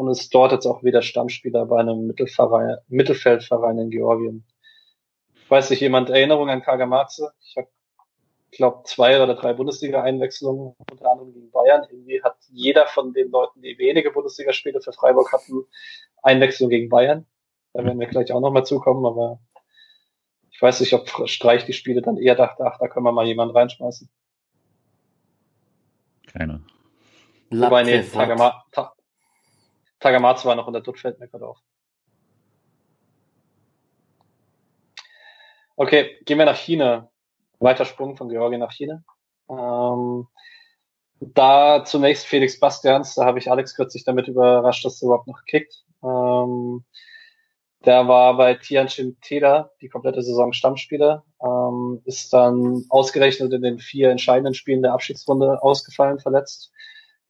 und 0.00 0.08
ist 0.08 0.34
dort 0.34 0.52
jetzt 0.52 0.64
auch 0.64 0.82
wieder 0.82 1.02
Stammspieler 1.02 1.66
bei 1.66 1.80
einem 1.80 2.06
Mittelverein, 2.06 2.78
Mittelfeldverein 2.88 3.78
in 3.78 3.90
Georgien. 3.90 4.46
Ich 5.34 5.50
weiß 5.50 5.68
nicht, 5.68 5.80
jemand 5.80 6.08
Erinnerung 6.08 6.48
an 6.48 6.62
Kagamatze? 6.62 7.32
Ich 7.42 7.54
habe 7.58 7.68
ich 8.50 8.56
glaube, 8.56 8.82
zwei 8.84 9.22
oder 9.22 9.34
drei 9.34 9.52
Bundesliga-Einwechslungen, 9.52 10.74
unter 10.90 11.10
anderem 11.10 11.34
gegen 11.34 11.50
Bayern. 11.50 11.86
Irgendwie 11.90 12.22
hat 12.22 12.36
jeder 12.48 12.86
von 12.86 13.12
den 13.12 13.30
Leuten, 13.30 13.60
die 13.60 13.78
wenige 13.78 14.10
Bundesligaspiele 14.10 14.80
für 14.80 14.92
Freiburg 14.92 15.32
hatten, 15.32 15.66
Einwechslung 16.22 16.70
gegen 16.70 16.88
Bayern. 16.88 17.26
Da 17.74 17.84
werden 17.84 18.00
wir 18.00 18.06
gleich 18.06 18.32
auch 18.32 18.40
nochmal 18.40 18.64
zukommen, 18.64 19.04
aber 19.04 19.38
ich 20.50 20.60
weiß 20.60 20.80
nicht, 20.80 20.94
ob 20.94 21.28
Streich 21.28 21.66
die 21.66 21.74
Spiele 21.74 22.00
dann 22.00 22.16
eher 22.16 22.34
dachte, 22.36 22.64
ach, 22.64 22.78
da 22.78 22.88
können 22.88 23.04
wir 23.04 23.12
mal 23.12 23.26
jemanden 23.26 23.54
reinschmeißen. 23.54 24.08
Keine. 26.26 26.62
Wobei, 27.50 27.82
nee, 27.82 28.02
Tagama, 28.02 28.64
Ta 28.72 28.94
Tagamatsu 30.00 30.48
war 30.48 30.56
noch 30.56 30.66
in 30.66 30.72
der 30.72 30.82
Dutt, 30.82 30.98
fällt 30.98 31.20
mir 31.20 31.28
gerade 31.28 31.46
auf. 31.46 31.58
Okay, 35.76 36.18
gehen 36.24 36.38
wir 36.38 36.44
nach 36.44 36.58
China 36.58 37.10
weiter 37.60 37.84
Sprung 37.84 38.16
von 38.16 38.28
Georgien 38.28 38.60
nach 38.60 38.72
China. 38.72 39.02
Ähm, 39.48 40.26
da 41.20 41.84
zunächst 41.84 42.26
Felix 42.26 42.58
Bastians, 42.58 43.14
da 43.14 43.24
habe 43.26 43.38
ich 43.38 43.50
Alex 43.50 43.74
kürzlich 43.74 44.04
damit 44.04 44.28
überrascht, 44.28 44.84
dass 44.84 45.02
er 45.02 45.06
überhaupt 45.06 45.28
noch 45.28 45.44
kickt. 45.44 45.84
Ähm, 46.02 46.84
der 47.84 48.08
war 48.08 48.36
bei 48.36 48.54
Tianjin 48.54 49.18
Teda 49.20 49.70
die 49.80 49.88
komplette 49.88 50.22
Saison 50.22 50.52
Stammspieler, 50.52 51.24
ähm, 51.42 52.02
ist 52.04 52.32
dann 52.32 52.84
ausgerechnet 52.88 53.52
in 53.52 53.62
den 53.62 53.78
vier 53.78 54.10
entscheidenden 54.10 54.54
Spielen 54.54 54.82
der 54.82 54.92
Abschiedsrunde 54.92 55.62
ausgefallen, 55.62 56.18
verletzt. 56.18 56.72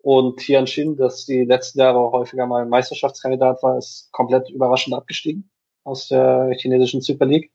Und 0.03 0.39
Tianjin, 0.39 0.97
das 0.97 1.27
die 1.27 1.45
letzten 1.45 1.81
Jahre 1.81 2.11
häufiger 2.11 2.47
mal 2.47 2.65
Meisterschaftskandidat 2.67 3.63
war, 3.63 3.77
ist 3.77 4.11
komplett 4.13 4.49
überraschend 4.49 4.95
abgestiegen 4.95 5.51
aus 5.85 6.09
der 6.09 6.51
chinesischen 6.59 7.03
Super 7.03 7.27
League. 7.27 7.53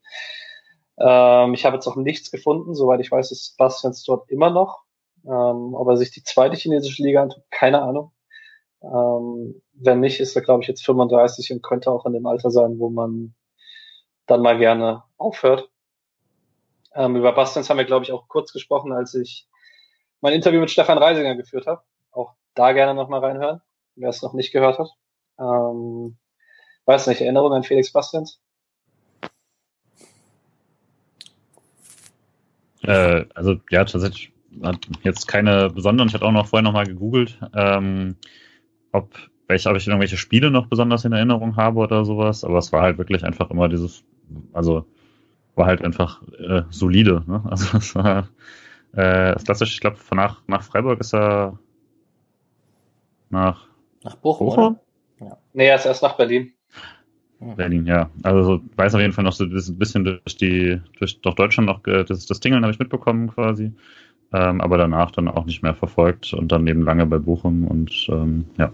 Ähm, 0.97 1.53
ich 1.53 1.65
habe 1.65 1.75
jetzt 1.75 1.87
auch 1.87 1.95
nichts 1.95 2.31
gefunden, 2.31 2.75
soweit 2.75 2.99
ich 3.01 3.11
weiß, 3.11 3.31
ist 3.31 3.57
Bastians 3.57 4.03
dort 4.03 4.29
immer 4.29 4.49
noch. 4.49 4.83
Ähm, 5.25 5.73
ob 5.73 5.87
er 5.87 5.97
sich 5.97 6.11
die 6.11 6.23
zweite 6.23 6.55
chinesische 6.55 7.01
Liga 7.01 7.23
antut, 7.23 7.43
keine 7.49 7.81
Ahnung. 7.81 8.11
Ähm, 8.83 9.61
wenn 9.73 9.99
nicht, 9.99 10.19
ist 10.19 10.35
er, 10.35 10.43
glaube 10.43 10.61
ich, 10.61 10.67
jetzt 10.67 10.85
35 10.85 11.51
und 11.51 11.63
könnte 11.63 11.91
auch 11.91 12.05
in 12.05 12.13
dem 12.13 12.27
Alter 12.27 12.51
sein, 12.51 12.77
wo 12.77 12.89
man 12.89 13.33
dann 14.27 14.41
mal 14.41 14.57
gerne 14.57 15.03
aufhört. 15.17 15.69
Ähm, 16.93 17.15
über 17.15 17.33
Bastians 17.33 17.69
haben 17.69 17.77
wir, 17.77 17.85
glaube 17.85 18.05
ich, 18.05 18.11
auch 18.11 18.27
kurz 18.27 18.53
gesprochen, 18.53 18.93
als 18.93 19.15
ich 19.15 19.47
mein 20.21 20.33
Interview 20.33 20.59
mit 20.59 20.71
Stefan 20.71 20.97
Reisinger 20.97 21.35
geführt 21.35 21.65
habe. 21.65 21.81
Auch 22.15 22.33
da 22.53 22.71
gerne 22.71 22.93
nochmal 22.93 23.19
reinhören, 23.19 23.61
wer 23.95 24.09
es 24.09 24.21
noch 24.21 24.33
nicht 24.33 24.53
gehört 24.53 24.79
hat. 24.79 24.89
Ähm, 25.37 26.17
weiß 26.85 27.07
nicht, 27.07 27.21
Erinnerung 27.21 27.51
an 27.53 27.63
Felix 27.63 27.91
Bastians? 27.91 28.41
Äh, 32.83 33.25
also 33.35 33.57
ja, 33.69 33.83
tatsächlich 33.83 34.31
jetzt 35.03 35.27
keine 35.27 35.69
besonderen. 35.69 36.07
Ich 36.07 36.13
hatte 36.13 36.25
auch 36.25 36.31
noch 36.31 36.47
vorher 36.47 36.63
noch 36.63 36.71
mal 36.71 36.85
gegoogelt, 36.85 37.37
ähm, 37.53 38.15
ob, 38.93 39.13
welche, 39.47 39.69
ob 39.69 39.75
ich 39.75 39.85
irgendwelche 39.85 40.15
Spiele 40.15 40.51
noch 40.51 40.67
besonders 40.67 41.03
in 41.03 41.11
Erinnerung 41.11 41.57
habe 41.57 41.79
oder 41.79 42.05
sowas. 42.05 42.45
Aber 42.45 42.59
es 42.59 42.71
war 42.71 42.81
halt 42.81 42.97
wirklich 42.97 43.25
einfach 43.25 43.49
immer 43.51 43.67
dieses, 43.67 44.05
also 44.53 44.85
war 45.55 45.65
halt 45.65 45.83
einfach 45.83 46.21
äh, 46.39 46.63
solide. 46.69 47.23
Ne? 47.27 47.43
Also 47.49 47.77
es 47.77 47.93
war 47.93 48.29
äh, 48.93 49.33
das 49.33 49.43
klassisch. 49.43 49.73
Ich 49.73 49.81
glaube, 49.81 49.97
nach 50.13 50.41
nach 50.47 50.63
Freiburg 50.63 51.01
ist 51.01 51.13
er 51.13 51.59
nach 53.35 53.67
nach 54.03 54.15
Bochum. 54.15 54.47
Bochum? 54.47 54.79
Ja. 55.19 55.37
Nee, 55.53 55.67
er 55.67 55.75
ist 55.75 55.85
erst 55.85 56.03
nach 56.03 56.15
Berlin. 56.17 56.51
Berlin, 57.39 57.85
ja. 57.85 58.09
Also 58.23 58.61
weiß 58.75 58.95
auf 58.95 59.01
jeden 59.01 59.13
Fall 59.13 59.23
noch 59.23 59.33
so 59.33 59.43
ein 59.43 59.77
bisschen 59.77 60.03
durch 60.03 60.37
die, 60.37 60.81
durch 60.99 61.19
durch 61.21 61.35
Deutschland 61.35 61.67
noch 61.67 61.81
das, 61.83 62.25
das 62.25 62.39
Tingeln 62.39 62.63
habe 62.63 62.73
ich 62.73 62.79
mitbekommen 62.79 63.29
quasi. 63.29 63.71
Ähm, 64.33 64.61
aber 64.61 64.77
danach 64.77 65.11
dann 65.11 65.27
auch 65.27 65.45
nicht 65.45 65.61
mehr 65.61 65.75
verfolgt 65.75 66.33
und 66.33 66.51
dann 66.51 66.65
eben 66.67 66.81
lange 66.81 67.05
bei 67.05 67.19
Bochum 67.19 67.67
und 67.67 68.07
ähm, 68.09 68.45
ja, 68.57 68.71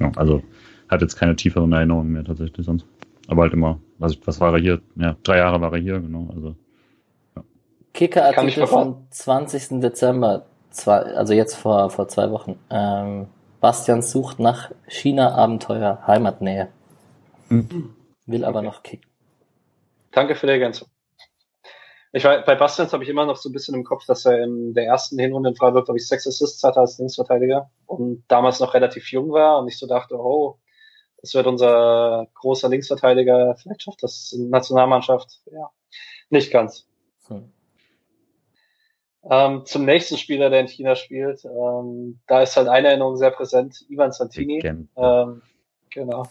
ja, 0.00 0.10
also 0.16 0.42
hat 0.88 1.02
jetzt 1.02 1.16
keine 1.16 1.36
tieferen 1.36 1.72
Erinnerungen 1.72 2.12
mehr 2.12 2.24
tatsächlich 2.24 2.64
sonst. 2.64 2.86
Aber 3.28 3.42
halt 3.42 3.52
immer, 3.52 3.78
was, 3.98 4.18
was 4.26 4.40
war 4.40 4.54
er 4.54 4.60
hier? 4.60 4.80
Ja, 4.96 5.16
drei 5.22 5.38
Jahre 5.38 5.60
war 5.60 5.72
er 5.72 5.78
hier, 5.78 6.00
genau. 6.00 6.28
Also 6.34 6.54
ja. 7.36 7.42
Kicker-Artikel 7.92 8.66
vom 8.66 9.06
20. 9.10 9.80
Dezember, 9.80 10.46
zwei, 10.70 10.98
also 10.98 11.32
jetzt 11.32 11.54
vor, 11.54 11.90
vor 11.90 12.08
zwei 12.08 12.30
Wochen. 12.30 12.56
Ähm, 12.70 13.26
Bastian 13.64 14.02
sucht 14.02 14.40
nach 14.40 14.72
China-Abenteuer 14.88 16.06
Heimatnähe. 16.06 16.68
Mhm. 17.48 17.96
Will 18.26 18.44
aber 18.44 18.58
okay. 18.58 18.66
noch 18.66 18.82
kicken. 18.82 19.10
Danke 20.12 20.34
für 20.34 20.46
die 20.46 20.52
Ergänzung. 20.52 20.88
Ich 22.12 22.24
war, 22.24 22.44
bei 22.44 22.56
Bastians 22.56 22.92
habe 22.92 23.04
ich 23.04 23.08
immer 23.08 23.24
noch 23.24 23.36
so 23.36 23.48
ein 23.48 23.54
bisschen 23.54 23.74
im 23.74 23.82
Kopf, 23.82 24.04
dass 24.04 24.26
er 24.26 24.44
in 24.44 24.74
der 24.74 24.84
ersten 24.84 25.18
Hinrunde 25.18 25.48
in 25.48 25.56
Freiburg, 25.56 25.86
glaube 25.86 25.96
ich, 25.96 26.06
sechs 26.06 26.26
Assists 26.26 26.62
hatte 26.62 26.78
als 26.78 26.98
Linksverteidiger 26.98 27.70
und 27.86 28.22
damals 28.28 28.60
noch 28.60 28.74
relativ 28.74 29.10
jung 29.10 29.32
war 29.32 29.58
und 29.58 29.68
ich 29.68 29.78
so 29.78 29.86
dachte, 29.86 30.16
oh, 30.18 30.58
das 31.22 31.32
wird 31.32 31.46
unser 31.46 32.26
großer 32.34 32.68
Linksverteidiger, 32.68 33.56
vielleicht 33.56 33.84
schafft 33.84 34.02
das 34.02 34.34
in 34.36 34.42
der 34.42 34.58
Nationalmannschaft. 34.58 35.40
Ja, 35.50 35.70
nicht 36.28 36.52
ganz. 36.52 36.86
Hm. 37.28 37.50
Ähm, 39.30 39.64
zum 39.64 39.84
nächsten 39.84 40.18
Spieler, 40.18 40.50
der 40.50 40.60
in 40.60 40.68
China 40.68 40.96
spielt, 40.96 41.44
ähm, 41.44 42.20
da 42.26 42.42
ist 42.42 42.56
halt 42.56 42.68
eine 42.68 42.88
Erinnerung 42.88 43.16
sehr 43.16 43.30
präsent, 43.30 43.84
Ivan 43.88 44.12
Santini. 44.12 44.60
Ähm, 44.96 45.42
genau. 45.90 46.24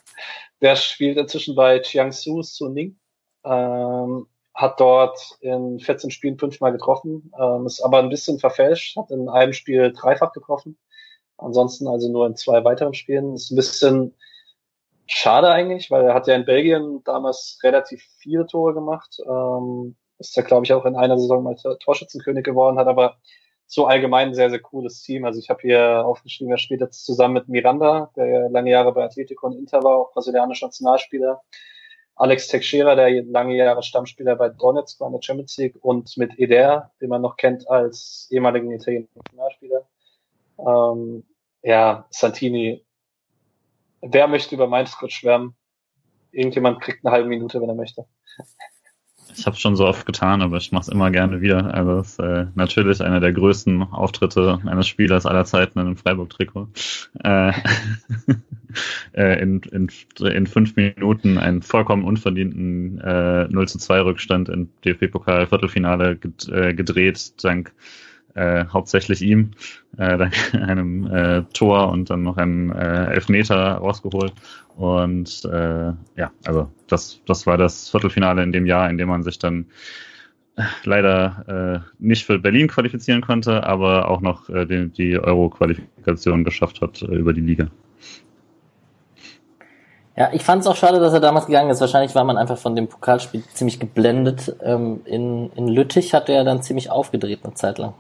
Der 0.62 0.76
spielt 0.76 1.18
inzwischen 1.18 1.56
bei 1.56 1.82
Jiangsu 1.82 2.44
Suning. 2.44 2.98
Ähm, 3.44 4.28
hat 4.54 4.80
dort 4.80 5.38
in 5.42 5.80
14 5.80 6.12
Spielen 6.12 6.38
fünfmal 6.38 6.72
getroffen, 6.72 7.32
ähm, 7.40 7.66
ist 7.66 7.82
aber 7.82 8.00
ein 8.00 8.10
bisschen 8.10 8.38
verfälscht, 8.40 8.96
hat 8.98 9.10
in 9.10 9.28
einem 9.28 9.54
Spiel 9.54 9.92
dreifach 9.92 10.32
getroffen. 10.32 10.78
Ansonsten 11.38 11.88
also 11.88 12.12
nur 12.12 12.28
in 12.28 12.36
zwei 12.36 12.64
weiteren 12.64 12.94
Spielen. 12.94 13.34
Ist 13.34 13.52
ein 13.52 13.56
bisschen 13.56 14.14
schade 15.08 15.50
eigentlich, 15.50 15.90
weil 15.90 16.06
er 16.06 16.14
hat 16.14 16.28
ja 16.28 16.36
in 16.36 16.46
Belgien 16.46 17.02
damals 17.04 17.60
relativ 17.64 18.04
viele 18.18 18.46
Tore 18.46 18.74
gemacht. 18.74 19.18
Ähm, 19.26 19.96
ist 20.30 20.36
ja, 20.36 20.44
glaube 20.44 20.66
ich, 20.66 20.74
auch 20.74 20.86
in 20.86 20.96
einer 20.96 21.18
Saison 21.18 21.44
mal 21.44 21.56
Torschützenkönig 21.56 22.44
geworden, 22.44 22.78
hat 22.78 22.88
aber 22.88 23.18
so 23.68 23.86
allgemein 23.86 24.30
ein 24.30 24.36
sehr, 24.36 24.50
sehr 24.50 24.60
cooles 24.60 25.02
Team. 25.02 25.26
Also 25.26 25.40
ich 25.40 25.50
habe 25.50 25.62
hier 25.62 26.06
aufgeschrieben, 26.06 26.52
er 26.52 26.58
spielt 26.58 26.82
jetzt 26.82 27.06
zusammen 27.06 27.34
mit 27.34 27.50
Miranda, 27.50 28.12
der 28.16 28.28
ja 28.28 28.48
lange 28.48 28.72
Jahre 28.72 28.94
bei 28.94 29.04
Atletico 29.04 29.48
und 29.48 29.58
Inter 29.58 29.84
war, 29.84 29.98
auch 29.98 30.14
brasilianischer 30.14 30.68
Nationalspieler. 30.68 31.42
Alex 32.16 32.48
Teixeira, 32.48 32.94
der 32.96 33.24
lange 33.24 33.56
Jahre 33.56 33.82
Stammspieler 33.82 34.36
bei 34.36 34.50
Donetsk 34.50 35.00
war 35.00 35.08
in 35.08 35.14
der 35.14 35.22
Champions 35.22 35.58
League 35.58 35.76
und 35.82 36.16
mit 36.18 36.38
Eder, 36.38 36.92
den 37.02 37.10
man 37.10 37.22
noch 37.22 37.38
kennt 37.38 37.68
als 37.70 38.28
ehemaligen 38.30 38.72
italienischen 38.72 39.18
Nationalspieler. 39.18 39.88
Ähm, 40.60 41.24
ja, 41.64 42.06
Santini. 42.12 42.86
Wer 44.02 44.28
möchte 44.28 44.54
über 44.54 44.68
Mainz 44.68 44.96
kurz 44.96 45.14
schwärmen? 45.14 45.56
Irgendjemand 46.32 46.82
kriegt 46.82 47.04
eine 47.04 47.14
halbe 47.14 47.30
Minute, 47.30 47.60
wenn 47.62 47.70
er 47.70 47.76
möchte. 47.76 48.06
Ich 49.36 49.46
habe 49.46 49.56
schon 49.56 49.76
so 49.76 49.86
oft 49.86 50.06
getan, 50.06 50.42
aber 50.42 50.58
ich 50.58 50.72
mache 50.72 50.84
es 50.84 50.88
immer 50.90 51.12
gerne 51.12 51.42
wieder. 51.42 51.74
Also 51.74 52.00
es 52.00 52.10
ist 52.12 52.20
äh, 52.20 52.46
natürlich 52.56 53.02
einer 53.02 53.20
der 53.20 53.34
größten 53.34 53.82
Auftritte 53.82 54.60
eines 54.66 54.88
Spielers 54.88 55.26
aller 55.26 55.46
Zeiten 55.46 55.80
in 55.80 55.86
einem 55.88 55.98
Freiburg-Trikot. 55.98 56.68
Äh, 57.24 57.52
äh, 59.14 59.42
in, 59.42 59.62
in, 59.62 59.90
in 60.20 60.48
fünf 60.48 60.76
Minuten 60.76 61.38
einen 61.38 61.62
vollkommen 61.62 62.04
unverdienten 62.04 63.00
äh, 63.00 63.48
0 63.48 63.68
zu 63.68 63.78
2 63.78 64.02
Rückstand 64.02 64.50
im 64.50 64.70
DFB-Pokal-Viertelfinale 64.86 66.20
äh, 66.52 66.74
gedreht, 66.74 67.34
dank 67.44 67.74
äh, 68.36 68.66
hauptsächlich 68.66 69.22
ihm, 69.22 69.52
äh, 69.98 70.18
dank 70.18 70.34
einem 70.54 71.08
äh, 71.08 71.44
Tor 71.54 71.90
und 71.90 72.10
dann 72.10 72.24
noch 72.24 72.38
einem 72.38 72.72
äh, 72.72 73.06
Elfmeter 73.14 73.76
rausgeholt. 73.76 74.34
Und 74.76 75.46
äh, 75.46 75.92
ja, 76.16 76.32
also 76.46 76.70
das, 76.88 77.20
das 77.26 77.46
war 77.46 77.58
das 77.58 77.90
Viertelfinale 77.90 78.44
in 78.44 78.52
dem 78.52 78.66
Jahr, 78.66 78.90
in 78.90 78.98
dem 78.98 79.10
man 79.10 79.24
sich 79.24 79.40
dann 79.40 79.68
äh, 80.56 80.64
leider 80.84 81.84
äh, 81.84 81.90
nicht 82.00 82.26
für 82.26 82.40
Berlin 82.40 82.68
qualifizieren 82.68 83.22
konnte, 83.22 83.64
aber 83.64 84.10
auch 84.10 84.22
noch 84.22 84.50
äh, 84.50 84.66
die, 84.66 84.90
die 84.90 85.20
Euro-Qualifikation 85.20 86.44
geschafft 86.44 86.82
hat 86.82 87.02
äh, 87.02 87.06
über 87.06 87.34
die 87.34 87.42
Liga. 87.42 87.68
Ja, 90.16 90.30
ich 90.32 90.44
fand 90.44 90.62
es 90.62 90.68
auch 90.68 90.76
schade, 90.76 91.00
dass 91.00 91.14
er 91.14 91.20
damals 91.20 91.48
gegangen 91.48 91.72
ist. 91.72 91.82
Wahrscheinlich 91.82 92.14
war 92.14 92.24
man 92.24 92.38
einfach 92.38 92.58
von 92.58 92.76
dem 92.76 92.88
Pokalspiel 92.88 93.44
ziemlich 93.54 93.80
geblendet. 93.80 94.56
Ähm, 94.62 95.02
in, 95.06 95.52
in 95.56 95.68
Lüttich 95.68 96.14
hat 96.14 96.30
er 96.30 96.44
dann 96.44 96.62
ziemlich 96.62 96.92
aufgedreht 96.92 97.40
eine 97.44 97.56
Zeit 97.56 97.80
lang. 97.80 97.96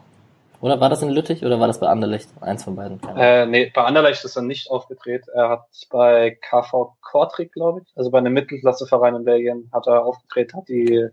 Oder 0.64 0.80
war 0.80 0.88
das 0.88 1.02
in 1.02 1.10
Lüttich 1.10 1.44
oder 1.44 1.60
war 1.60 1.68
das 1.68 1.82
bei 1.82 1.88
Anderlecht? 1.88 2.30
Eins 2.40 2.64
von 2.64 2.78
beiden. 2.78 2.98
Äh, 3.18 3.46
nee, 3.46 3.70
bei 3.76 3.84
Anderlecht 3.84 4.24
ist 4.24 4.38
er 4.38 4.44
nicht 4.44 4.72
aufgedreht. 4.72 5.28
Er 5.28 5.50
hat 5.50 5.66
bei 5.90 6.40
KV 6.40 6.96
Kortrijk, 7.02 7.52
glaube 7.52 7.82
ich, 7.82 7.88
also 7.98 8.10
bei 8.10 8.20
einem 8.20 8.32
Mittelklasseverein 8.32 9.14
in 9.14 9.26
Belgien, 9.26 9.70
hat 9.74 9.88
er 9.88 10.06
aufgedreht, 10.06 10.54
hat 10.54 10.70
die 10.70 11.10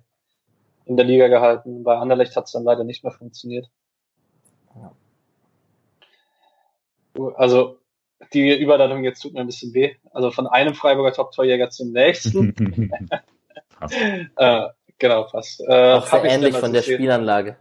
in 0.85 0.97
der 0.97 1.05
Liga 1.05 1.27
gehalten. 1.27 1.83
Bei 1.83 1.97
Anderlecht 1.97 2.37
hat 2.37 2.45
es 2.45 2.53
dann 2.53 2.63
leider 2.63 2.85
nicht 2.85 3.03
mehr 3.03 3.13
funktioniert. 3.13 3.69
Ja. 4.77 4.93
Also 7.35 7.79
die 8.33 8.57
Überleitung 8.57 9.03
jetzt 9.03 9.21
tut 9.21 9.33
mir 9.33 9.41
ein 9.41 9.47
bisschen 9.49 9.75
weh. 9.75 9.97
Also 10.13 10.31
von 10.31 10.47
einem 10.47 10.77
Freiburger 10.77 11.13
Top-Torjäger 11.13 11.71
zum 11.71 11.91
nächsten. 11.91 12.55
äh, 14.37 14.69
genau, 14.97 15.27
fast. 15.27 15.61
Äh, 15.67 15.95
Auch 15.95 16.07
sehr 16.07 16.23
ähnlich 16.23 16.57
von 16.57 16.73
der 16.73 16.83
Spielanlage. 16.83 17.57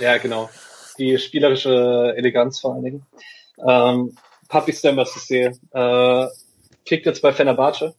Ja, 0.00 0.18
genau 0.18 0.50
die 0.98 1.18
spielerische 1.18 2.14
Eleganz 2.16 2.60
vor 2.60 2.74
allen 2.74 2.84
Dingen. 2.84 3.06
Ähm, 3.66 4.16
Papi 4.48 4.72
Stemmer 4.72 5.04
Cissé, 5.04 5.58
äh, 5.72 6.28
kickt 6.84 7.06
jetzt 7.06 7.22
bei 7.22 7.32
Fenerbahce, 7.32 7.94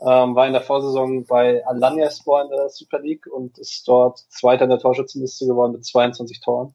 ähm, 0.00 0.34
war 0.34 0.46
in 0.46 0.52
der 0.52 0.62
Vorsaison 0.62 1.24
bei 1.24 1.64
Alanyaspor 1.66 2.42
in 2.42 2.50
der 2.50 2.68
Super 2.68 3.00
League 3.00 3.26
und 3.26 3.58
ist 3.58 3.86
dort 3.88 4.18
Zweiter 4.28 4.64
in 4.64 4.70
der 4.70 4.78
Torschützenliste 4.78 5.46
geworden 5.46 5.72
mit 5.72 5.84
22 5.84 6.40
Toren. 6.40 6.74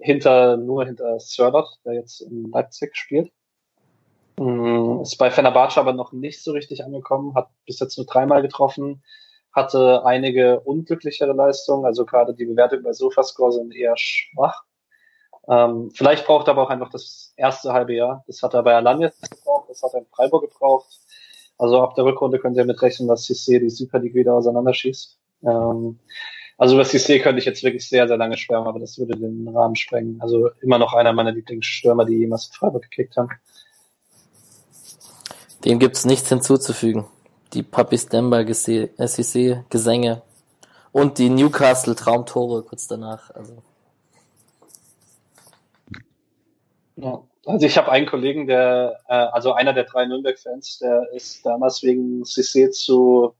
Hinter, 0.00 0.56
nur 0.56 0.84
hinter 0.84 1.18
Sörlot, 1.18 1.68
der 1.84 1.94
jetzt 1.94 2.20
in 2.20 2.50
Leipzig 2.50 2.96
spielt. 2.96 3.30
Ähm, 4.38 5.00
ist 5.02 5.16
bei 5.16 5.30
Fenerbahce 5.30 5.80
aber 5.80 5.94
noch 5.94 6.12
nicht 6.12 6.42
so 6.42 6.52
richtig 6.52 6.84
angekommen, 6.84 7.34
hat 7.34 7.48
bis 7.64 7.80
jetzt 7.80 7.96
nur 7.96 8.06
dreimal 8.06 8.42
getroffen, 8.42 9.02
hatte 9.56 10.04
einige 10.04 10.60
unglücklichere 10.60 11.32
Leistungen, 11.32 11.86
also 11.86 12.04
gerade 12.04 12.34
die 12.34 12.44
Bewertung 12.44 12.82
bei 12.82 12.92
Sofascore 12.92 13.52
sind 13.52 13.74
eher 13.74 13.96
schwach. 13.96 14.64
Ähm, 15.48 15.90
vielleicht 15.94 16.26
braucht 16.26 16.48
er 16.48 16.52
aber 16.52 16.64
auch 16.64 16.70
einfach 16.70 16.90
das 16.90 17.32
erste 17.36 17.72
halbe 17.72 17.94
Jahr. 17.94 18.22
Das 18.26 18.42
hat 18.42 18.52
er 18.52 18.62
bei 18.62 18.74
Alanya 18.74 19.10
gebraucht, 19.30 19.70
das 19.70 19.82
hat 19.82 19.94
er 19.94 20.00
in 20.00 20.06
Freiburg 20.06 20.50
gebraucht. 20.50 20.86
Also 21.56 21.80
ab 21.80 21.94
der 21.94 22.04
Rückrunde 22.04 22.38
könnt 22.38 22.58
ihr 22.58 22.66
mitrechnen, 22.66 23.08
dass 23.08 23.26
Cissé 23.26 23.58
die 23.58 23.70
Super 23.70 23.98
League 23.98 24.14
wieder 24.14 24.34
auseinanderschießt. 24.34 25.18
Ähm, 25.44 26.00
also 26.58 26.74
über 26.74 26.84
Cissé 26.84 27.22
könnte 27.22 27.38
ich 27.38 27.46
jetzt 27.46 27.62
wirklich 27.62 27.88
sehr, 27.88 28.06
sehr 28.06 28.18
lange 28.18 28.36
schwärmen, 28.36 28.68
aber 28.68 28.78
das 28.78 28.98
würde 28.98 29.18
den 29.18 29.48
Rahmen 29.48 29.76
sprengen. 29.76 30.20
Also 30.20 30.50
immer 30.60 30.78
noch 30.78 30.92
einer 30.92 31.14
meiner 31.14 31.32
Lieblingsstürmer, 31.32 32.04
die 32.04 32.18
jemals 32.18 32.48
in 32.48 32.52
Freiburg 32.52 32.82
gekickt 32.82 33.16
haben. 33.16 33.30
Dem 35.64 35.78
gibt's 35.78 36.04
nichts 36.04 36.28
hinzuzufügen 36.28 37.06
die 37.52 37.62
Puppies 37.62 38.08
Denver 38.08 38.44
SEC 38.52 39.64
Gesänge 39.70 40.22
und 40.92 41.18
die 41.18 41.28
Newcastle 41.28 41.94
Traumtore 41.94 42.62
kurz 42.62 42.88
danach. 42.88 43.30
Also. 43.30 43.62
Ja. 46.96 47.22
Also 47.46 47.64
ich 47.64 47.78
habe 47.78 47.92
einen 47.92 48.06
Kollegen, 48.06 48.48
der, 48.48 48.98
äh, 49.06 49.14
also 49.14 49.52
einer 49.52 49.72
der 49.72 49.84
drei 49.84 50.04
Nürnberg-Fans, 50.04 50.80
der 50.80 51.06
ist 51.12 51.46
damals 51.46 51.80
wegen 51.84 52.24
CC 52.24 52.70
zu 52.70 53.34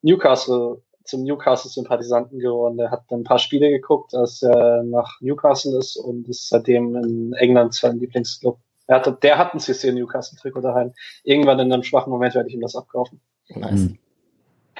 Newcastle, 0.00 0.80
zum 1.04 1.24
Newcastle-Sympathisanten 1.24 2.38
geworden. 2.38 2.78
Der 2.78 2.90
hat 2.90 3.02
ein 3.10 3.22
paar 3.22 3.38
Spiele 3.38 3.68
geguckt, 3.68 4.14
als 4.14 4.42
er 4.42 4.82
nach 4.84 5.20
Newcastle 5.20 5.76
ist 5.78 5.96
und 5.96 6.26
ist 6.26 6.48
seitdem 6.48 6.96
in 6.96 7.34
England 7.34 7.74
sein 7.74 7.98
Lieblingsclub. 7.98 8.58
Er 8.86 8.96
hatte, 8.96 9.12
der 9.12 9.36
hat 9.36 9.52
ein 9.52 9.60
CC 9.60 9.92
Newcastle-Trikot 9.92 10.62
daheim. 10.62 10.94
Irgendwann 11.22 11.58
in 11.58 11.70
einem 11.70 11.82
schwachen 11.82 12.10
Moment 12.10 12.34
werde 12.34 12.48
ich 12.48 12.54
ihm 12.54 12.62
das 12.62 12.76
abkaufen. 12.76 13.20
Nice. 13.48 13.80
Hm. 13.80 13.98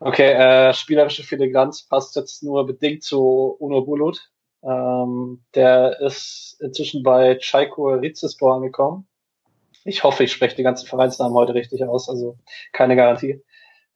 Okay, 0.00 0.30
äh, 0.30 0.72
spielerische 0.74 1.24
Filigranz 1.24 1.82
passt 1.82 2.14
jetzt 2.14 2.44
nur 2.44 2.64
bedingt 2.66 3.02
zu 3.02 3.56
Uno 3.58 3.82
Bulut. 3.82 4.30
Ähm, 4.62 5.44
der 5.56 6.00
ist 6.00 6.56
inzwischen 6.60 7.02
bei 7.02 7.36
Chaiko 7.40 7.88
Rizespor 7.94 8.54
angekommen. 8.54 9.08
Ich 9.84 10.04
hoffe, 10.04 10.24
ich 10.24 10.32
spreche 10.32 10.56
die 10.56 10.62
ganzen 10.62 10.86
Vereinsnamen 10.86 11.34
heute 11.34 11.54
richtig 11.54 11.82
aus, 11.84 12.08
also 12.08 12.38
keine 12.72 12.94
Garantie. 12.94 13.42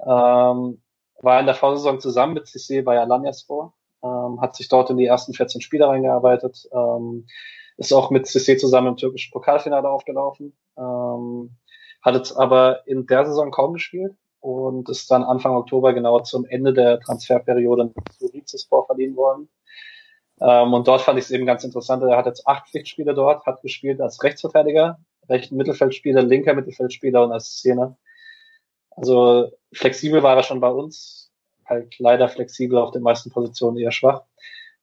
Ähm, 0.01 0.82
war 1.20 1.40
in 1.40 1.47
der 1.47 1.55
Vorsaison 1.55 2.01
zusammen 2.01 2.35
mit 2.35 2.48
CC 2.48 2.82
bei 2.82 2.98
Alanyaspor, 2.98 3.74
ähm, 4.02 4.40
hat 4.40 4.56
sich 4.56 4.69
dort 4.69 4.90
in 4.90 4.97
die 4.97 5.06
ersten 5.06 5.35
14 5.35 5.60
Spiele 5.60 5.86
reingearbeitet, 5.86 6.69
ähm, 6.73 7.27
ist 7.77 7.93
auch 7.93 8.10
mit 8.10 8.27
CC 8.27 8.56
zusammen 8.56 8.89
im 8.89 8.97
türkischen 8.97 9.32
Pokalfinale 9.32 9.89
aufgelaufen. 9.89 10.56
Ähm, 10.77 11.56
hat 12.02 12.14
jetzt 12.14 12.32
aber 12.32 12.86
in 12.86 13.06
der 13.06 13.24
Saison 13.26 13.50
kaum 13.50 13.74
gespielt 13.74 14.14
und 14.40 14.88
ist 14.88 15.10
dann 15.10 15.22
Anfang 15.22 15.54
Oktober 15.54 15.92
genau 15.92 16.20
zum 16.20 16.44
Ende 16.44 16.72
der 16.72 17.00
Transferperiode 17.00 17.92
zu 18.18 18.26
Rizespor 18.26 18.86
verliehen 18.86 19.16
worden. 19.16 19.48
Ähm, 20.40 20.74
und 20.74 20.88
dort 20.88 21.02
fand 21.02 21.18
ich 21.18 21.26
es 21.26 21.30
eben 21.30 21.46
ganz 21.46 21.62
interessant. 21.62 22.02
Er 22.02 22.16
hat 22.16 22.26
jetzt 22.26 22.46
acht 22.46 22.68
Pflichtspiele 22.68 23.14
dort, 23.14 23.46
hat 23.46 23.62
gespielt 23.62 24.00
als 24.00 24.22
Rechtsverteidiger, 24.22 24.98
rechten 25.28 25.56
Mittelfeldspieler, 25.56 26.22
linker 26.22 26.54
Mittelfeldspieler 26.54 27.22
und 27.22 27.32
als 27.32 27.58
Szene. 27.58 27.96
Also 28.90 29.52
flexibel 29.72 30.22
war 30.22 30.36
er 30.36 30.42
schon 30.42 30.60
bei 30.60 30.70
uns, 30.70 31.30
halt 31.64 31.98
leider 31.98 32.28
flexibel 32.28 32.78
auf 32.78 32.90
den 32.90 33.02
meisten 33.02 33.30
Positionen 33.30 33.78
eher 33.78 33.92
schwach. 33.92 34.22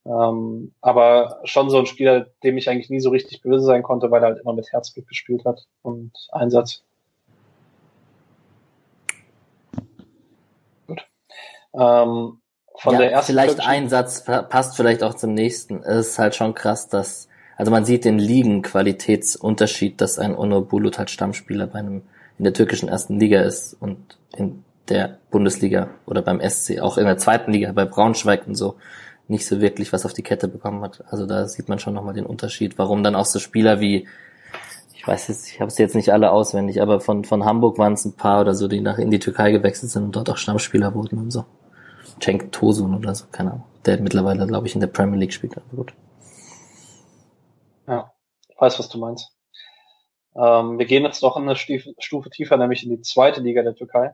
Ähm, 0.05 0.73
aber 0.79 1.41
schon 1.43 1.69
so 1.69 1.77
ein 1.77 1.85
Spieler, 1.85 2.27
dem 2.43 2.57
ich 2.57 2.69
eigentlich 2.69 2.89
nie 2.89 3.01
so 3.01 3.09
richtig 3.09 3.41
böse 3.41 3.65
sein 3.65 3.83
konnte, 3.83 4.09
weil 4.09 4.23
er 4.23 4.29
halt 4.29 4.39
immer 4.39 4.53
mit 4.53 4.71
Herzblut 4.71 5.07
gespielt 5.07 5.43
hat 5.43 5.67
und 5.81 6.13
Einsatz. 6.31 6.83
Ähm, 11.73 12.39
von 12.77 12.93
ja, 12.93 12.99
der 12.99 13.11
ersten 13.11 13.33
vielleicht 13.33 13.59
ein 13.59 13.89
Satz 13.89 14.23
passt 14.23 14.75
vielleicht 14.75 15.03
auch 15.03 15.13
zum 15.13 15.33
nächsten. 15.33 15.83
Es 15.83 16.09
ist 16.09 16.19
halt 16.19 16.35
schon 16.35 16.55
krass, 16.55 16.87
dass 16.87 17.27
also 17.57 17.71
man 17.71 17.83
sieht 17.83 18.05
den 18.05 18.19
Ligenqualitätsunterschied, 18.19 19.99
dass 19.99 20.17
ein 20.17 20.37
Onur 20.37 20.65
Bulut 20.65 20.97
halt 20.97 21.09
Stammspieler 21.09 21.67
bei 21.67 21.79
einem 21.79 22.03
in 22.37 22.45
der 22.45 22.53
türkischen 22.53 22.87
ersten 22.87 23.19
Liga 23.19 23.41
ist 23.41 23.73
und 23.73 24.17
in 24.37 24.63
der 24.87 25.17
Bundesliga 25.29 25.89
oder 26.05 26.21
beim 26.21 26.39
SC, 26.39 26.79
auch 26.79 26.97
in 26.97 27.05
der 27.05 27.17
zweiten 27.17 27.51
Liga 27.51 27.73
bei 27.73 27.83
Braunschweig 27.83 28.47
und 28.47 28.55
so 28.55 28.75
nicht 29.27 29.45
so 29.45 29.61
wirklich 29.61 29.93
was 29.93 30.05
auf 30.05 30.13
die 30.13 30.23
Kette 30.23 30.47
bekommen 30.47 30.81
hat. 30.81 31.03
Also 31.09 31.25
da 31.25 31.47
sieht 31.47 31.69
man 31.69 31.79
schon 31.79 31.93
nochmal 31.93 32.13
den 32.13 32.25
Unterschied, 32.25 32.77
warum 32.77 33.03
dann 33.03 33.15
auch 33.15 33.25
so 33.25 33.39
Spieler 33.39 33.79
wie 33.79 34.07
ich 34.95 35.07
weiß 35.07 35.29
jetzt, 35.29 35.47
ich 35.47 35.61
habe 35.61 35.69
es 35.69 35.77
jetzt 35.77 35.95
nicht 35.95 36.11
alle 36.11 36.31
auswendig, 36.31 36.81
aber 36.81 36.99
von, 36.99 37.23
von 37.23 37.45
Hamburg 37.45 37.77
waren 37.77 37.93
es 37.93 38.03
ein 38.03 38.17
paar 38.17 38.41
oder 38.41 38.53
so, 38.53 38.67
die 38.67 38.81
nach 38.81 38.97
in 38.97 39.11
die 39.11 39.19
Türkei 39.19 39.51
gewechselt 39.51 39.91
sind 39.91 40.03
und 40.03 40.15
dort 40.15 40.29
auch 40.29 40.35
Stammspieler 40.35 40.93
wurden 40.93 41.19
und 41.19 41.31
so. 41.31 41.45
Cenk 42.19 42.51
Tosun 42.51 42.95
oder 42.95 43.15
so, 43.15 43.25
keine 43.31 43.51
Ahnung. 43.51 43.65
Der 43.85 43.99
mittlerweile, 43.99 44.45
glaube 44.45 44.67
ich, 44.67 44.75
in 44.75 44.81
der 44.81 44.87
Premier 44.87 45.19
League 45.19 45.33
spielt, 45.33 45.57
aber 45.57 45.65
gut. 45.75 45.93
Ja, 47.87 48.11
ich 48.47 48.59
weiß, 48.59 48.79
was 48.79 48.89
du 48.89 48.97
meinst. 48.97 49.31
Ähm, 50.35 50.77
wir 50.77 50.85
gehen 50.85 51.03
jetzt 51.03 51.23
noch 51.23 51.37
eine 51.37 51.55
Stufe, 51.55 52.29
tiefer, 52.29 52.57
nämlich 52.57 52.83
in 52.83 52.89
die 52.89 53.01
zweite 53.01 53.41
Liga 53.41 53.63
der 53.63 53.75
Türkei. 53.75 54.13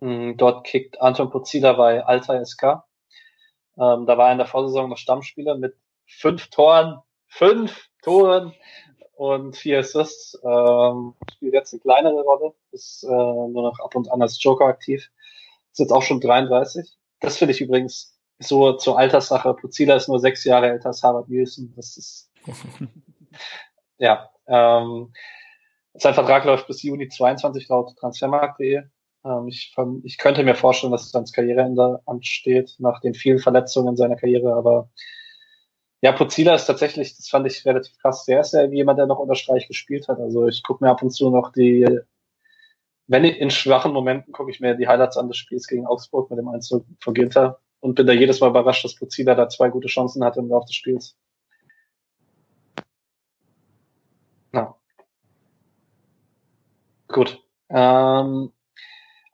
Mhm, 0.00 0.36
dort 0.36 0.66
kickt 0.66 1.00
Anton 1.00 1.30
Pozila 1.30 1.72
bei 1.72 2.04
Altay 2.04 2.44
SK. 2.44 2.84
Ähm, 3.78 4.06
da 4.06 4.18
war 4.18 4.26
er 4.26 4.32
in 4.32 4.38
der 4.38 4.46
Vorsaison 4.46 4.90
noch 4.90 4.96
Stammspieler 4.96 5.56
mit 5.56 5.76
fünf 6.06 6.48
Toren, 6.50 6.98
fünf 7.26 7.88
Toren 8.02 8.52
und 9.16 9.56
vier 9.56 9.80
Assists. 9.80 10.38
Ähm, 10.44 11.14
spielt 11.32 11.54
jetzt 11.54 11.72
eine 11.72 11.80
kleinere 11.80 12.22
Rolle, 12.22 12.54
ist 12.72 13.02
äh, 13.04 13.08
nur 13.08 13.62
noch 13.62 13.78
ab 13.80 13.94
und 13.96 14.10
an 14.10 14.22
als 14.22 14.42
Joker 14.42 14.66
aktiv. 14.66 15.10
Ist 15.78 15.84
jetzt 15.84 15.92
auch 15.92 16.02
schon 16.02 16.20
33. 16.20 16.92
Das 17.20 17.36
finde 17.36 17.54
ich 17.54 17.60
übrigens 17.60 18.18
so 18.40 18.72
zur 18.72 18.98
Alterssache. 18.98 19.54
Pozila 19.54 19.94
ist 19.94 20.08
nur 20.08 20.18
sechs 20.18 20.42
Jahre 20.42 20.70
älter 20.70 20.88
als 20.88 21.04
Harvard 21.04 21.28
Nielsen. 21.28 21.72
Das 21.76 21.96
ist 21.96 22.32
ja. 23.98 24.28
Ähm, 24.48 25.12
sein 25.94 26.14
Vertrag 26.14 26.44
läuft 26.44 26.66
bis 26.66 26.82
Juni 26.82 27.08
22 27.08 27.68
laut 27.68 27.96
Transfermarkt.de. 27.96 28.82
Ähm, 29.24 29.46
ich, 29.46 29.72
ich 30.02 30.18
könnte 30.18 30.42
mir 30.42 30.56
vorstellen, 30.56 30.90
dass 30.90 31.06
es 31.06 31.14
ans 31.14 31.32
Karriereende 31.32 32.00
ansteht 32.04 32.74
nach 32.78 33.00
den 33.00 33.14
vielen 33.14 33.38
Verletzungen 33.38 33.90
in 33.90 33.96
seiner 33.96 34.16
Karriere, 34.16 34.54
aber 34.54 34.90
ja, 36.00 36.10
Pozila 36.10 36.56
ist 36.56 36.66
tatsächlich, 36.66 37.16
das 37.16 37.28
fand 37.28 37.46
ich 37.46 37.64
relativ 37.64 37.96
krass. 37.98 38.24
Der 38.24 38.40
ist 38.40 38.52
ja 38.52 38.64
jemand, 38.64 38.98
der 38.98 39.06
noch 39.06 39.20
unter 39.20 39.36
Streich 39.36 39.68
gespielt 39.68 40.08
hat. 40.08 40.18
Also 40.18 40.48
ich 40.48 40.64
gucke 40.64 40.84
mir 40.84 40.90
ab 40.90 41.02
und 41.02 41.10
zu 41.10 41.30
noch 41.30 41.52
die, 41.52 42.00
wenn 43.08 43.24
ich 43.24 43.38
in 43.38 43.50
schwachen 43.50 43.92
Momenten 43.92 44.32
gucke 44.32 44.50
ich 44.50 44.60
mir 44.60 44.74
die 44.74 44.86
Highlights 44.86 45.16
an 45.16 45.28
des 45.28 45.38
Spiels 45.38 45.66
gegen 45.66 45.86
Augsburg 45.86 46.30
mit 46.30 46.38
dem 46.38 46.48
Einzel 46.48 46.84
von 47.00 47.14
Ginter 47.14 47.58
und 47.80 47.94
bin 47.94 48.06
da 48.06 48.12
jedes 48.12 48.40
Mal 48.40 48.50
überrascht, 48.50 48.84
dass 48.84 48.94
Pozila 48.94 49.34
da 49.34 49.48
zwei 49.48 49.70
gute 49.70 49.88
Chancen 49.88 50.22
hatte 50.22 50.40
im 50.40 50.48
Laufe 50.48 50.66
des 50.66 50.74
Spiels. 50.74 51.16
Ja. 54.52 54.76
Gut. 57.08 57.42
Ähm, 57.70 58.52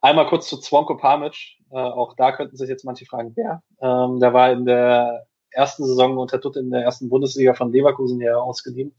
einmal 0.00 0.26
kurz 0.28 0.48
zu 0.48 0.58
Zwonko 0.58 0.96
Pamic. 0.96 1.58
Äh, 1.70 1.76
auch 1.76 2.14
da 2.14 2.30
könnten 2.30 2.56
sich 2.56 2.68
jetzt 2.68 2.84
manche 2.84 3.06
fragen, 3.06 3.32
wer. 3.34 3.62
Ähm, 3.80 4.20
der 4.20 4.32
war 4.32 4.52
in 4.52 4.64
der 4.66 5.26
ersten 5.50 5.84
Saison 5.84 6.16
unter 6.18 6.38
Dutt 6.38 6.56
in 6.56 6.70
der 6.70 6.82
ersten 6.82 7.08
Bundesliga 7.08 7.54
von 7.54 7.72
Leverkusen 7.72 8.20
her 8.20 8.40
ausgeliehen. 8.40 8.94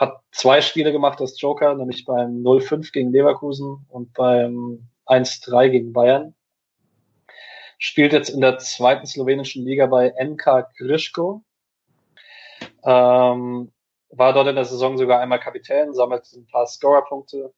Hat 0.00 0.22
zwei 0.32 0.62
Spiele 0.62 0.92
gemacht 0.92 1.20
als 1.20 1.38
Joker, 1.38 1.74
nämlich 1.74 2.06
beim 2.06 2.42
0-5 2.42 2.90
gegen 2.90 3.12
Leverkusen 3.12 3.84
und 3.90 4.14
beim 4.14 4.88
1-3 5.04 5.68
gegen 5.68 5.92
Bayern. 5.92 6.34
Spielt 7.76 8.14
jetzt 8.14 8.30
in 8.30 8.40
der 8.40 8.56
zweiten 8.56 9.06
slowenischen 9.06 9.62
Liga 9.62 9.84
bei 9.84 10.14
NK 10.18 10.68
Grischko. 10.78 11.42
Ähm, 12.82 13.72
war 14.08 14.32
dort 14.32 14.48
in 14.48 14.56
der 14.56 14.64
Saison 14.64 14.96
sogar 14.96 15.20
einmal 15.20 15.38
Kapitän, 15.38 15.92
sammelt 15.92 16.32
ein 16.32 16.46
paar 16.46 16.66
Scorerpunkte. 16.66 17.52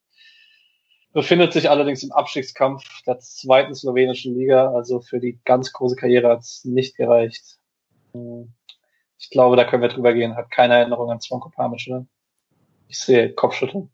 Befindet 1.12 1.52
sich 1.52 1.70
allerdings 1.70 2.02
im 2.02 2.10
Abstiegskampf 2.10 2.82
der 3.06 3.20
zweiten 3.20 3.76
slowenischen 3.76 4.34
Liga, 4.34 4.72
also 4.74 5.00
für 5.00 5.20
die 5.20 5.38
ganz 5.44 5.72
große 5.72 5.94
Karriere 5.94 6.28
hat 6.28 6.40
es 6.40 6.64
nicht 6.64 6.96
gereicht. 6.96 7.60
Ich 9.20 9.30
glaube, 9.30 9.54
da 9.54 9.64
können 9.64 9.82
wir 9.82 9.90
drüber 9.90 10.12
gehen. 10.12 10.34
Hat 10.34 10.50
keine 10.50 10.74
Erinnerung 10.74 11.08
an 11.08 11.20
Zvonko 11.20 11.50
Pamic, 11.50 11.86
oder? 11.88 12.04
Ich 12.92 12.98
sehe 12.98 13.32
Kopfschütteln. 13.32 13.90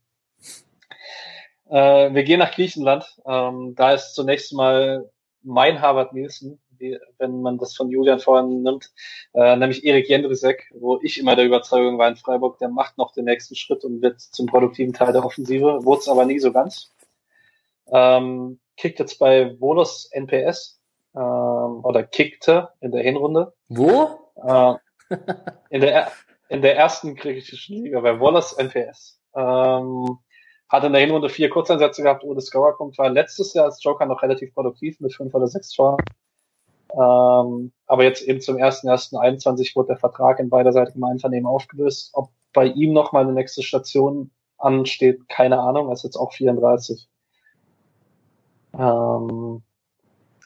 Äh, 1.70 2.12
wir 2.12 2.24
gehen 2.24 2.40
nach 2.40 2.50
Griechenland. 2.50 3.04
Ähm, 3.24 3.76
da 3.76 3.92
ist 3.92 4.16
zunächst 4.16 4.52
mal 4.52 5.08
mein 5.44 5.80
Harvard 5.80 6.14
Nielsen, 6.14 6.60
wie, 6.78 6.98
wenn 7.18 7.40
man 7.40 7.58
das 7.58 7.76
von 7.76 7.90
Julian 7.90 8.18
vorhin 8.18 8.64
nimmt, 8.64 8.90
äh, 9.34 9.54
nämlich 9.54 9.84
Erik 9.84 10.08
Jendrisek, 10.08 10.72
wo 10.74 10.98
ich 11.00 11.16
immer 11.20 11.36
der 11.36 11.46
Überzeugung 11.46 11.96
war 11.96 12.08
in 12.08 12.16
Freiburg, 12.16 12.58
der 12.58 12.70
macht 12.70 12.98
noch 12.98 13.12
den 13.12 13.26
nächsten 13.26 13.54
Schritt 13.54 13.84
und 13.84 14.02
wird 14.02 14.20
zum 14.20 14.46
produktiven 14.46 14.92
Teil 14.92 15.12
der 15.12 15.24
Offensive, 15.24 15.84
wurde 15.84 16.00
es 16.00 16.08
aber 16.08 16.24
nie 16.24 16.40
so 16.40 16.50
ganz. 16.50 16.92
Ähm, 17.92 18.58
kickt 18.76 18.98
jetzt 18.98 19.20
bei 19.20 19.56
Volos 19.60 20.10
NPS 20.10 20.80
ähm, 21.14 21.84
oder 21.84 22.02
kickte 22.02 22.70
in 22.80 22.90
der 22.90 23.04
Hinrunde. 23.04 23.52
Wo? 23.68 24.32
Äh, 24.44 24.74
in, 25.70 25.82
der, 25.82 26.10
in 26.48 26.62
der 26.62 26.76
ersten 26.76 27.14
griechischen 27.14 27.82
Liga 27.82 28.00
bei 28.00 28.18
Wallace 28.18 28.54
NPS. 28.54 29.20
Ähm, 29.34 30.18
hat 30.68 30.84
in 30.84 30.92
der 30.92 31.00
Hinrunde 31.00 31.28
vier 31.28 31.48
Kurzeinsätze 31.48 32.02
gehabt 32.02 32.24
ohne 32.24 32.40
Scorerpunkt, 32.40 32.98
war 32.98 33.08
letztes 33.08 33.54
Jahr 33.54 33.66
als 33.66 33.82
Joker 33.82 34.06
noch 34.06 34.22
relativ 34.22 34.52
produktiv 34.54 35.00
mit 35.00 35.14
fünf 35.14 35.34
oder 35.34 35.46
sechs 35.46 35.70
Toren. 35.70 36.02
Ähm, 36.92 37.72
aber 37.86 38.04
jetzt 38.04 38.22
eben 38.22 38.40
zum 38.40 38.56
1.1.21 38.56 39.76
wurde 39.76 39.88
der 39.88 39.96
Vertrag 39.98 40.40
in 40.40 40.50
beiderseitigem 40.50 41.04
Einvernehmen 41.04 41.46
aufgelöst. 41.46 42.10
Ob 42.14 42.30
bei 42.52 42.66
ihm 42.66 42.92
nochmal 42.92 43.24
eine 43.24 43.32
nächste 43.32 43.62
Station 43.62 44.30
ansteht, 44.56 45.28
keine 45.28 45.60
Ahnung, 45.60 45.88
er 45.88 45.92
ist 45.92 46.04
jetzt 46.04 46.16
auch 46.16 46.32
34. 46.32 47.08
Ähm, 48.74 49.62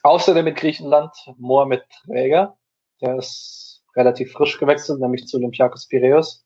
außerdem 0.03 0.45
mit 0.45 0.57
Griechenland 0.57 1.11
Mohamed 1.37 1.83
Träger, 2.05 2.57
der 3.01 3.17
ist 3.17 3.72
relativ 3.95 4.31
frisch 4.31 4.59
gewechselt, 4.59 4.99
nämlich 4.99 5.27
zu 5.27 5.37
Olympiakos 5.37 5.87
Piraeus. 5.87 6.45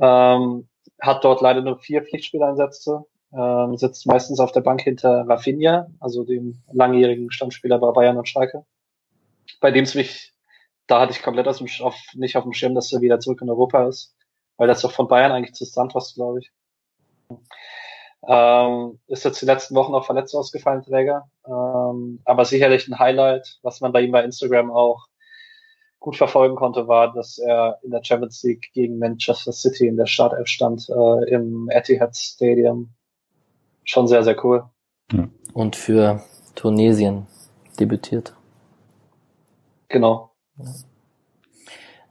Ähm, 0.00 0.68
hat 1.00 1.24
dort 1.24 1.40
leider 1.40 1.62
nur 1.62 1.78
vier 1.78 2.02
Pflichtspieleinsätze, 2.02 3.04
ähm, 3.32 3.76
sitzt 3.76 4.06
meistens 4.06 4.40
auf 4.40 4.52
der 4.52 4.60
Bank 4.60 4.82
hinter 4.82 5.24
Rafinha, 5.28 5.88
also 6.00 6.24
dem 6.24 6.62
langjährigen 6.72 7.30
Stammspieler 7.30 7.78
bei 7.78 7.90
Bayern 7.90 8.16
und 8.16 8.28
Schalke. 8.28 8.64
Bei 9.60 9.70
dem 9.70 9.84
es 9.84 9.94
mich, 9.94 10.34
da 10.86 11.00
hatte 11.00 11.12
ich 11.12 11.22
komplett 11.22 11.48
aus 11.48 11.58
dem, 11.58 11.68
auf, 11.80 11.96
nicht 12.14 12.36
auf 12.36 12.44
dem 12.44 12.52
Schirm, 12.52 12.74
dass 12.74 12.92
er 12.92 13.00
wieder 13.00 13.20
zurück 13.20 13.42
in 13.42 13.50
Europa 13.50 13.88
ist, 13.88 14.14
weil 14.56 14.68
das 14.68 14.82
doch 14.82 14.92
von 14.92 15.08
Bayern 15.08 15.32
eigentlich 15.32 15.54
zu 15.54 15.64
Santos, 15.64 16.14
glaube 16.14 16.40
ich. 16.40 16.52
Ähm, 18.26 18.98
ist 19.06 19.24
jetzt 19.24 19.42
die 19.42 19.46
letzten 19.46 19.74
Wochen 19.74 19.94
auch 19.94 20.06
verletzt 20.06 20.34
ausgefallen, 20.34 20.82
Träger. 20.82 21.28
Ähm, 21.46 22.20
aber 22.24 22.44
sicherlich 22.44 22.88
ein 22.88 22.98
Highlight, 22.98 23.58
was 23.62 23.80
man 23.80 23.92
bei 23.92 24.02
ihm 24.02 24.12
bei 24.12 24.24
Instagram 24.24 24.70
auch 24.70 25.06
gut 26.04 26.16
verfolgen 26.16 26.54
konnte, 26.54 26.86
war, 26.86 27.14
dass 27.14 27.38
er 27.38 27.78
in 27.82 27.90
der 27.90 28.04
Champions 28.04 28.42
League 28.42 28.70
gegen 28.74 28.98
Manchester 28.98 29.52
City 29.52 29.86
in 29.86 29.96
der 29.96 30.04
Startelf 30.04 30.48
stand, 30.48 30.86
äh, 30.90 31.30
im 31.30 31.70
Etihad 31.70 32.14
Stadium. 32.14 32.90
Schon 33.84 34.06
sehr, 34.06 34.22
sehr 34.22 34.36
cool. 34.44 34.64
Und 35.54 35.76
für 35.76 36.22
Tunesien 36.54 37.26
debütiert. 37.80 38.34
Genau. 39.88 40.30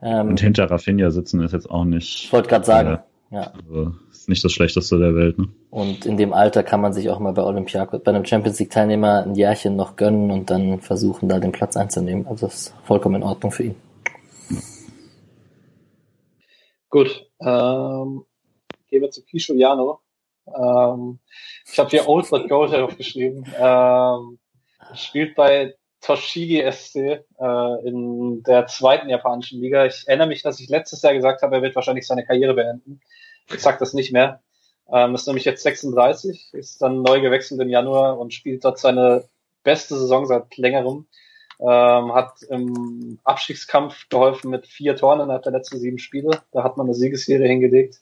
Ähm, 0.02 0.30
Und 0.30 0.42
hinter 0.42 0.72
Rafinha 0.72 1.12
sitzen 1.12 1.44
ist 1.44 1.54
jetzt 1.54 1.70
auch 1.70 1.86
nicht. 1.86 2.26
Ich 2.26 2.34
wollte 2.34 2.50
gerade 2.50 2.66
sagen, 2.66 2.90
äh, 2.96 2.98
ja. 3.34 3.52
Also 3.68 3.94
ist 4.12 4.30
nicht 4.30 4.44
das 4.44 4.52
Schlechteste 4.52 5.00
der 5.00 5.16
Welt. 5.16 5.38
Ne? 5.38 5.50
Und 5.72 6.06
in 6.06 6.18
dem 6.18 6.34
Alter 6.34 6.64
kann 6.64 6.82
man 6.82 6.94
sich 6.94 7.10
auch 7.10 7.20
mal 7.20 7.34
bei 7.34 7.44
Olympiakos, 7.44 8.02
bei 8.04 8.12
einem 8.12 8.26
Champions 8.26 8.60
League 8.60 8.70
Teilnehmer 8.70 9.24
ein 9.24 9.36
Jährchen 9.36 9.76
noch 9.76 9.96
gönnen 9.96 10.30
und 10.32 10.50
dann 10.50 10.80
versuchen, 10.82 11.28
da 11.30 11.40
den 11.40 11.52
Platz 11.52 11.76
einzunehmen. 11.76 12.28
Also 12.28 12.46
das 12.46 12.56
ist 12.56 12.76
vollkommen 12.86 13.16
in 13.16 13.24
Ordnung 13.24 13.52
für 13.52 13.64
ihn. 13.64 13.76
Gut, 16.90 17.28
ähm, 17.42 18.24
gehen 18.88 19.02
wir 19.02 19.10
zu 19.10 19.26
Kisho 19.26 19.56
Jano. 19.56 20.02
Ähm, 20.48 21.20
ich 21.72 21.80
habe 21.80 21.90
hier 21.90 22.08
Old 22.08 22.30
But 22.30 22.48
Gold 22.48 22.74
aufgeschrieben. 22.76 23.46
Ähm, 23.58 24.38
spielt 24.94 25.36
bei 25.36 25.74
Toshigi 26.04 26.70
SC 26.70 26.96
äh, 26.96 27.88
in 27.88 28.44
der 28.44 28.68
zweiten 28.68 29.10
japanischen 29.10 29.62
Liga. 29.62 29.86
Ich 29.86 30.04
erinnere 30.06 30.28
mich, 30.28 30.42
dass 30.42 30.60
ich 30.60 30.70
letztes 30.70 31.02
Jahr 31.02 31.14
gesagt 31.14 31.42
habe, 31.42 31.56
er 31.56 31.62
wird 31.62 31.76
wahrscheinlich 31.76 32.06
seine 32.06 32.26
Karriere 32.26 32.54
beenden. 32.54 33.00
Ich 33.48 33.62
sag 33.62 33.80
das 33.80 33.94
nicht 33.94 34.12
mehr. 34.12 34.42
Ähm, 34.92 35.16
ist 35.16 35.28
nämlich 35.28 35.46
jetzt 35.46 35.64
36, 35.64 36.50
ist 36.54 36.82
dann 36.82 37.02
neu 37.02 37.22
gewechselt 37.22 37.62
im 37.62 37.70
Januar 37.70 38.20
und 38.20 38.34
spielt 38.34 38.66
dort 38.66 38.80
seine 38.80 39.24
beste 39.64 39.98
Saison 39.98 40.26
seit 40.26 40.58
längerem. 40.58 41.08
Ähm, 41.60 42.14
hat 42.14 42.42
im 42.50 43.20
Abstiegskampf 43.24 44.10
geholfen 44.10 44.52
mit 44.52 44.68
vier 44.68 44.98
Toren 44.98 45.22
innerhalb 45.22 45.44
der 45.44 45.54
letzten 45.54 45.80
sieben 45.80 46.00
Spiele. 46.00 46.42
Da 46.52 46.64
hat 46.64 46.76
man 46.76 46.88
eine 46.88 46.96
Siegesserie 46.96 47.48
hingelegt. 47.48 48.02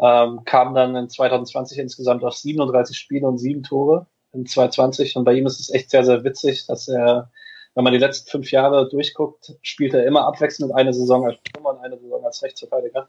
Ähm, 0.00 0.44
kam 0.46 0.74
dann 0.74 0.96
in 0.96 1.10
2020 1.10 1.78
insgesamt 1.78 2.24
auf 2.24 2.34
37 2.34 2.96
Spiele 2.96 3.26
und 3.26 3.36
sieben 3.36 3.64
Tore. 3.64 4.06
In 4.32 4.46
2020 4.46 5.16
und 5.16 5.24
bei 5.24 5.34
ihm 5.34 5.46
ist 5.46 5.60
es 5.60 5.72
echt 5.72 5.90
sehr, 5.90 6.04
sehr 6.04 6.24
witzig, 6.24 6.66
dass 6.66 6.88
er, 6.88 7.30
wenn 7.74 7.84
man 7.84 7.92
die 7.92 7.98
letzten 7.98 8.30
fünf 8.30 8.50
Jahre 8.50 8.88
durchguckt, 8.88 9.56
spielt 9.62 9.94
er 9.94 10.06
immer 10.06 10.26
abwechselnd 10.26 10.74
eine 10.74 10.92
Saison 10.92 11.26
als 11.26 11.38
Stürmer 11.48 11.70
und 11.70 11.84
eine 11.84 11.98
Saison 11.98 12.24
als 12.24 12.42
Rechtsverteidiger. 12.42 13.08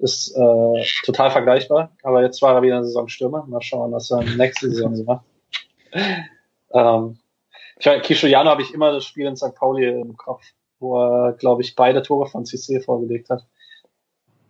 Ist 0.00 0.36
äh, 0.36 0.84
total 1.04 1.30
vergleichbar, 1.30 1.90
aber 2.04 2.22
jetzt 2.22 2.40
war 2.40 2.54
er 2.54 2.62
wieder 2.62 2.76
eine 2.76 2.84
Saison 2.84 3.08
Stürmer. 3.08 3.44
Mal 3.46 3.62
schauen, 3.62 3.92
was 3.92 4.10
er 4.10 4.22
nächste 4.22 4.70
Saison 4.70 4.94
so 4.94 5.04
macht. 5.04 5.24
Ähm, 6.72 7.18
Kishoyano 7.80 8.50
habe 8.50 8.62
ich 8.62 8.74
immer 8.74 8.92
das 8.92 9.04
Spiel 9.04 9.26
in 9.26 9.36
St. 9.36 9.54
Pauli 9.54 9.88
im 9.88 10.16
Kopf, 10.16 10.44
wo 10.78 11.00
er, 11.00 11.32
glaube 11.32 11.62
ich, 11.62 11.74
beide 11.74 12.02
Tore 12.02 12.28
von 12.28 12.44
CC 12.44 12.80
vorgelegt 12.80 13.30
hat. 13.30 13.46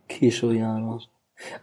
Kishoyano. 0.09 1.01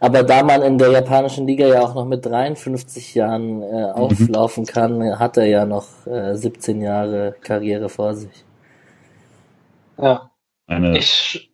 Aber 0.00 0.22
da 0.22 0.42
man 0.42 0.62
in 0.62 0.78
der 0.78 0.90
japanischen 0.90 1.46
Liga 1.46 1.66
ja 1.66 1.82
auch 1.82 1.94
noch 1.94 2.06
mit 2.06 2.24
53 2.24 3.14
Jahren 3.14 3.62
äh, 3.62 3.66
mhm. 3.66 3.92
auflaufen 3.92 4.62
mhm. 4.62 4.66
kann, 4.66 5.18
hat 5.18 5.36
er 5.36 5.46
ja 5.46 5.66
noch 5.66 6.06
äh, 6.06 6.34
17 6.34 6.80
Jahre 6.80 7.34
Karriere 7.42 7.88
vor 7.88 8.14
sich. 8.14 8.44
Ja. 9.98 10.30
Eine, 10.66 10.98
ich, 10.98 11.50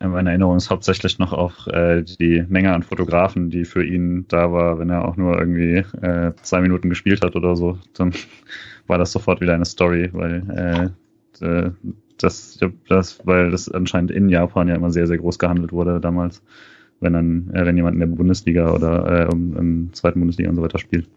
meine 0.00 0.30
Erinnerung 0.30 0.56
ist 0.56 0.70
hauptsächlich 0.70 1.18
noch 1.18 1.32
auf 1.32 1.66
äh, 1.68 2.02
die 2.02 2.44
Menge 2.48 2.72
an 2.72 2.82
Fotografen, 2.82 3.50
die 3.50 3.64
für 3.64 3.84
ihn 3.84 4.26
da 4.28 4.52
war, 4.52 4.78
wenn 4.78 4.90
er 4.90 5.06
auch 5.06 5.16
nur 5.16 5.38
irgendwie 5.38 5.84
äh, 6.00 6.32
zwei 6.42 6.60
Minuten 6.60 6.88
gespielt 6.88 7.22
hat 7.22 7.36
oder 7.36 7.54
so. 7.54 7.78
Dann 7.94 8.12
war 8.86 8.98
das 8.98 9.12
sofort 9.12 9.40
wieder 9.40 9.54
eine 9.54 9.64
Story, 9.64 10.10
weil 10.12 10.92
äh, 11.40 11.46
äh 11.46 11.70
das, 12.18 12.60
das, 12.88 13.26
weil 13.26 13.50
das 13.50 13.68
anscheinend 13.68 14.12
in 14.12 14.28
Japan 14.28 14.68
ja 14.68 14.76
immer 14.76 14.92
sehr, 14.92 15.08
sehr 15.08 15.18
groß 15.18 15.40
gehandelt 15.40 15.72
wurde 15.72 15.98
damals 15.98 16.40
wenn 17.02 17.12
dann, 17.12 17.50
äh, 17.54 17.66
wenn 17.66 17.76
jemand 17.76 17.94
in 17.94 18.00
der 18.00 18.06
Bundesliga 18.06 18.72
oder 18.72 19.28
äh, 19.28 19.32
im, 19.32 19.56
im 19.56 19.92
zweiten 19.92 20.20
Bundesliga 20.20 20.50
und 20.50 20.56
so 20.56 20.62
weiter 20.62 20.78
spielt. 20.78 21.08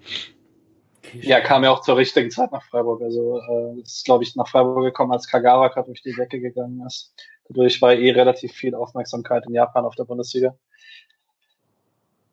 Ja, 1.22 1.40
kam 1.40 1.64
ja 1.64 1.72
auch 1.72 1.82
zur 1.82 1.98
richtigen 1.98 2.32
Zeit 2.32 2.52
nach 2.52 2.64
Freiburg. 2.64 3.02
Also 3.02 3.40
äh, 3.40 3.82
ist, 3.82 4.06
glaube 4.06 4.24
ich, 4.24 4.36
nach 4.36 4.48
Freiburg 4.48 4.84
gekommen, 4.84 5.12
als 5.12 5.28
Kagawa 5.28 5.70
gerade 5.70 5.88
durch 5.88 6.02
die 6.02 6.14
Decke 6.14 6.40
gegangen 6.40 6.84
ist. 6.86 7.14
Dadurch 7.48 7.82
war 7.82 7.94
eh 7.94 8.12
relativ 8.12 8.52
viel 8.53 8.76
Aufmerksamkeit 8.76 9.45
in 9.48 9.53
Japan 9.53 9.86
auf 9.86 9.95
der 9.95 10.06
Bundesliga. 10.06 10.56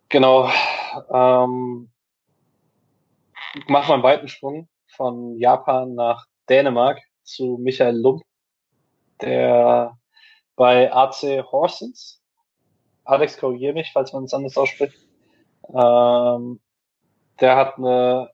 Genau. 0.09 0.51
Ähm, 1.11 1.91
machen 3.66 3.89
wir 3.89 3.95
einen 3.95 4.03
weiten 4.03 4.29
Sprung 4.29 4.69
von 4.87 5.37
Japan 5.39 5.95
nach 5.95 6.27
Dänemark 6.49 7.01
zu 7.23 7.59
Michael 7.61 7.97
Lump, 7.97 8.23
der 9.20 9.97
bei 10.57 10.93
AC 10.93 11.45
Horsens 11.51 12.22
Alex, 13.05 13.39
korrigiere 13.39 13.74
mich, 13.74 13.91
falls 13.93 14.12
man 14.12 14.24
es 14.24 14.35
anders 14.35 14.57
ausspricht. 14.57 14.97
Ähm, 15.69 16.61
der 17.41 17.57
hat 17.57 17.79
eine, 17.79 18.31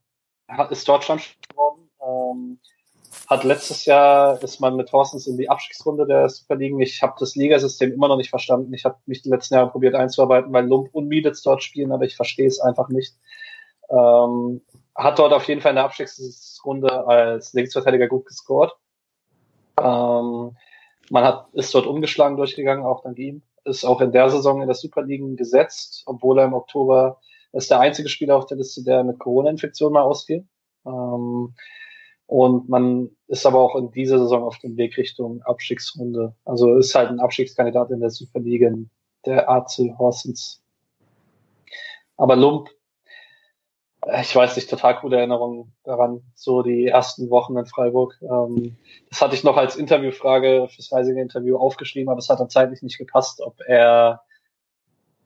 hat, 0.49 0.70
ist 0.70 0.89
Deutschland 0.89 1.23
geworden. 1.49 1.90
Ähm, 2.01 2.61
hat 3.28 3.45
letztes 3.45 3.85
Jahr 3.86 4.43
ist 4.43 4.61
man 4.61 4.77
mit 4.77 4.93
Horsens 4.93 5.27
in 5.27 5.36
die 5.36 5.49
Abstiegsrunde 5.49 6.07
der 6.07 6.28
Superligen. 6.28 6.81
Ich 6.81 7.03
habe 7.03 7.15
das 7.19 7.36
Ligasystem 7.36 7.93
immer 7.93 8.09
noch 8.09 8.16
nicht 8.16 8.31
verstanden. 8.31 8.73
Ich 8.74 8.85
habe 8.85 8.97
mich 9.07 9.23
die 9.23 9.31
letzten 9.31 9.55
Jahre 9.55 9.70
probiert 9.70 9.95
einzuarbeiten, 9.95 10.53
weil 10.53 10.66
Lump 10.66 10.89
und 10.93 11.09
Mieditz 11.09 11.43
dort 11.43 11.62
spielen, 11.62 11.93
aber 11.93 12.05
ich 12.05 12.16
verstehe 12.16 12.47
es 12.47 12.61
einfach 12.61 12.89
nicht. 12.89 13.15
Ähm, 13.90 14.62
hat 14.95 15.19
dort 15.19 15.32
auf 15.32 15.47
jeden 15.49 15.61
Fall 15.61 15.70
in 15.70 15.77
der 15.77 15.85
Abstiegsrunde 15.85 17.07
als 17.07 17.53
Linksverteidiger 17.53 18.09
gut 18.09 18.27
gescored. 18.27 18.73
Ähm, 19.81 20.57
man 21.11 21.24
hat, 21.24 21.49
ist 21.53 21.74
dort 21.74 21.86
umgeschlagen 21.86 22.36
durchgegangen, 22.36 22.85
auch 22.85 23.03
dank 23.03 23.19
ihm 23.19 23.43
ist 23.69 23.85
auch 23.85 24.01
in 24.01 24.12
der 24.12 24.31
Saison 24.31 24.61
in 24.61 24.69
der 24.69 24.74
Superliga 24.74 25.24
gesetzt, 25.36 26.03
obwohl 26.07 26.39
er 26.39 26.47
im 26.47 26.55
Oktober 26.55 27.20
ist 27.53 27.70
der 27.70 27.81
einzige 27.81 28.09
Spieler 28.09 28.36
auf 28.36 28.47
der 28.47 28.57
Liste, 28.57 28.82
der 28.82 29.05
mit 29.05 29.19
Corona-Infektion 29.19 29.93
mal 29.93 30.03
ausfiel. 30.03 30.47
Ähm, 30.86 31.55
und 32.27 32.69
man 32.69 33.11
ist 33.27 33.47
aber 33.47 33.59
auch 33.61 33.74
in 33.74 33.90
dieser 33.90 34.19
Saison 34.19 34.43
auf 34.43 34.59
dem 34.59 34.77
Weg 34.77 34.99
Richtung 34.99 35.40
Abstiegsrunde. 35.43 36.35
Also 36.45 36.77
ist 36.77 36.95
halt 36.95 37.09
ein 37.09 37.20
Abstiegskandidat 37.20 37.90
in 37.90 38.01
der 38.01 38.11
Superliga, 38.11 38.70
der 39.24 39.49
AC 39.49 39.95
Horsens. 39.99 40.62
Aber 42.19 42.36
Lump 42.36 42.69
ich 44.20 44.35
weiß 44.35 44.56
nicht, 44.56 44.70
total 44.70 44.97
coole 44.97 45.18
Erinnerungen 45.18 45.72
daran, 45.85 46.22
so 46.35 46.62
die 46.62 46.86
ersten 46.86 47.30
Wochen 47.30 47.56
in 47.56 47.66
Freiburg. 47.66 48.18
Ähm, 48.22 48.76
das 49.10 49.20
hatte 49.20 49.35
ich 49.35 49.44
noch 49.44 49.56
als 49.56 49.76
Interviewfrage 49.76 50.68
fürs 50.68 50.93
Reisinger 50.93 51.22
Interview 51.22 51.56
aufgeschrieben, 51.56 52.09
aber 52.09 52.18
es 52.18 52.28
hat 52.28 52.40
dann 52.40 52.51
zeitlich 52.51 52.82
nicht 52.82 52.98
gepasst, 52.98 53.40
ob 53.40 53.60
er 53.66 54.22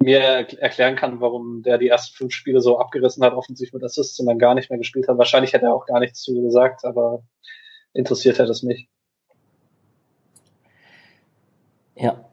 mir 0.01 0.21
erklären 0.21 0.97
kann, 0.97 1.21
warum 1.21 1.63
der 1.63 1.79
die 1.79 1.89
ersten 1.89 2.17
fünf 2.17 2.33
Spiele 2.33 2.61
so 2.61 2.79
abgerissen 2.79 3.25
hat, 3.25 3.35
offensichtlich 3.35 3.73
mit 3.73 3.85
Assists 3.85 4.19
und 4.19 4.27
dann 4.27 4.39
gar 4.39 4.55
nicht 4.55 4.69
mehr 4.69 4.79
gespielt 4.79 5.07
hat. 5.07 5.17
Wahrscheinlich 5.17 5.53
hätte 5.53 5.67
er 5.67 5.75
auch 5.75 5.87
gar 5.87 6.01
nichts 6.01 6.21
zu 6.23 6.35
gesagt, 6.43 6.85
aber 6.85 7.23
interessiert 7.93 8.39
hätte 8.39 8.51
es 8.51 8.65
mich. 8.65 8.89
Ja. 11.95 12.25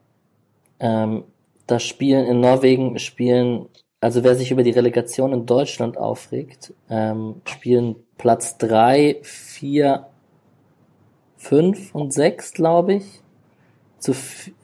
Ähm, 0.80 1.26
das 1.68 1.84
Spielen 1.84 2.26
in 2.26 2.40
Norwegen 2.40 2.98
spielen 2.98 3.70
also 4.02 4.24
wer 4.24 4.36
sich 4.36 4.52
über 4.52 4.64
die 4.64 4.72
Relegation 4.72 5.34
in 5.34 5.46
Deutschland 5.46 5.98
aufregt, 5.98 6.74
ähm, 6.90 7.42
spielen 7.46 7.96
Platz 8.18 8.58
drei, 8.58 9.20
vier, 9.24 10.08
fünf 11.38 11.94
und 11.94 12.14
sechs, 12.14 12.54
glaube 12.54 12.96
ich, 12.96 13.22
zu, 14.00 14.14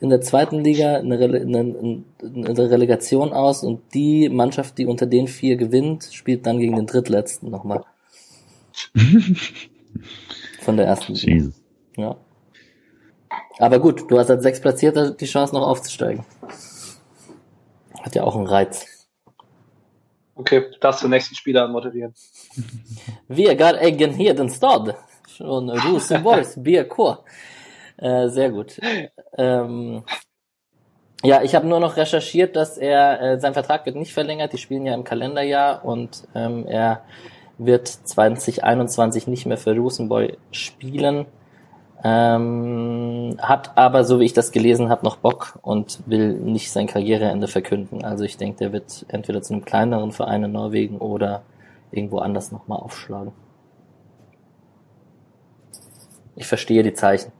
in 0.00 0.08
der 0.08 0.22
zweiten 0.22 0.64
Liga 0.64 0.96
eine, 0.96 1.18
Rele 1.18 1.42
eine, 1.42 2.02
eine 2.22 2.70
Relegation 2.70 3.34
aus 3.34 3.62
und 3.62 3.82
die 3.92 4.30
Mannschaft, 4.30 4.78
die 4.78 4.86
unter 4.86 5.04
den 5.06 5.28
vier 5.28 5.56
gewinnt, 5.56 6.08
spielt 6.12 6.46
dann 6.46 6.58
gegen 6.58 6.76
den 6.76 6.86
drittletzten 6.86 7.50
nochmal. 7.50 7.84
Von 10.60 10.76
der 10.78 10.86
ersten 10.86 11.14
Liga. 11.14 11.50
Ja. 11.96 12.16
Aber 13.58 13.78
gut, 13.78 14.10
du 14.10 14.18
hast 14.18 14.30
als 14.30 14.42
sechs 14.42 14.60
Platzierter 14.60 15.10
die 15.10 15.26
Chance 15.26 15.54
noch 15.54 15.66
aufzusteigen. 15.66 16.24
Hat 18.00 18.14
ja 18.14 18.24
auch 18.24 18.36
einen 18.36 18.46
Reiz. 18.46 18.95
Okay, 20.36 20.60
du 20.70 20.78
darfst 20.78 21.02
den 21.02 21.10
nächsten 21.10 21.34
Spieler 21.34 21.66
moderieren. 21.66 22.14
Vegard 23.26 23.80
Eggen 23.80 24.12
Hedenstad 24.12 24.94
von 25.36 25.70
Rosenborgs 25.70 26.54
BK. 26.62 27.24
Äh, 27.96 28.28
sehr 28.28 28.50
gut. 28.50 28.78
Ähm, 29.38 30.04
ja, 31.24 31.42
ich 31.42 31.54
habe 31.54 31.66
nur 31.66 31.80
noch 31.80 31.96
recherchiert, 31.96 32.54
dass 32.54 32.76
er 32.76 33.20
äh, 33.22 33.40
sein 33.40 33.54
Vertrag 33.54 33.86
wird 33.86 33.96
nicht 33.96 34.12
verlängert. 34.12 34.52
Die 34.52 34.58
spielen 34.58 34.84
ja 34.84 34.94
im 34.94 35.04
Kalenderjahr 35.04 35.82
und 35.82 36.28
ähm, 36.34 36.66
er 36.66 37.02
wird 37.56 37.88
2021 37.88 39.26
nicht 39.26 39.46
mehr 39.46 39.56
für 39.56 39.74
Rosenborg 39.74 40.36
spielen. 40.50 41.24
Ähm, 42.04 43.36
hat 43.38 43.76
aber, 43.76 44.04
so 44.04 44.20
wie 44.20 44.24
ich 44.24 44.32
das 44.32 44.52
gelesen 44.52 44.90
habe, 44.90 45.04
noch 45.04 45.16
Bock 45.16 45.58
und 45.62 46.00
will 46.06 46.34
nicht 46.34 46.70
sein 46.70 46.86
Karriereende 46.86 47.48
verkünden. 47.48 48.04
Also 48.04 48.24
ich 48.24 48.36
denke, 48.36 48.58
der 48.58 48.72
wird 48.72 49.06
entweder 49.08 49.42
zu 49.42 49.54
einem 49.54 49.64
kleineren 49.64 50.12
Verein 50.12 50.44
in 50.44 50.52
Norwegen 50.52 50.98
oder 50.98 51.42
irgendwo 51.90 52.18
anders 52.18 52.52
nochmal 52.52 52.78
aufschlagen. 52.78 53.32
Ich 56.34 56.46
verstehe 56.46 56.82
die 56.82 56.92
Zeichen. 56.92 57.32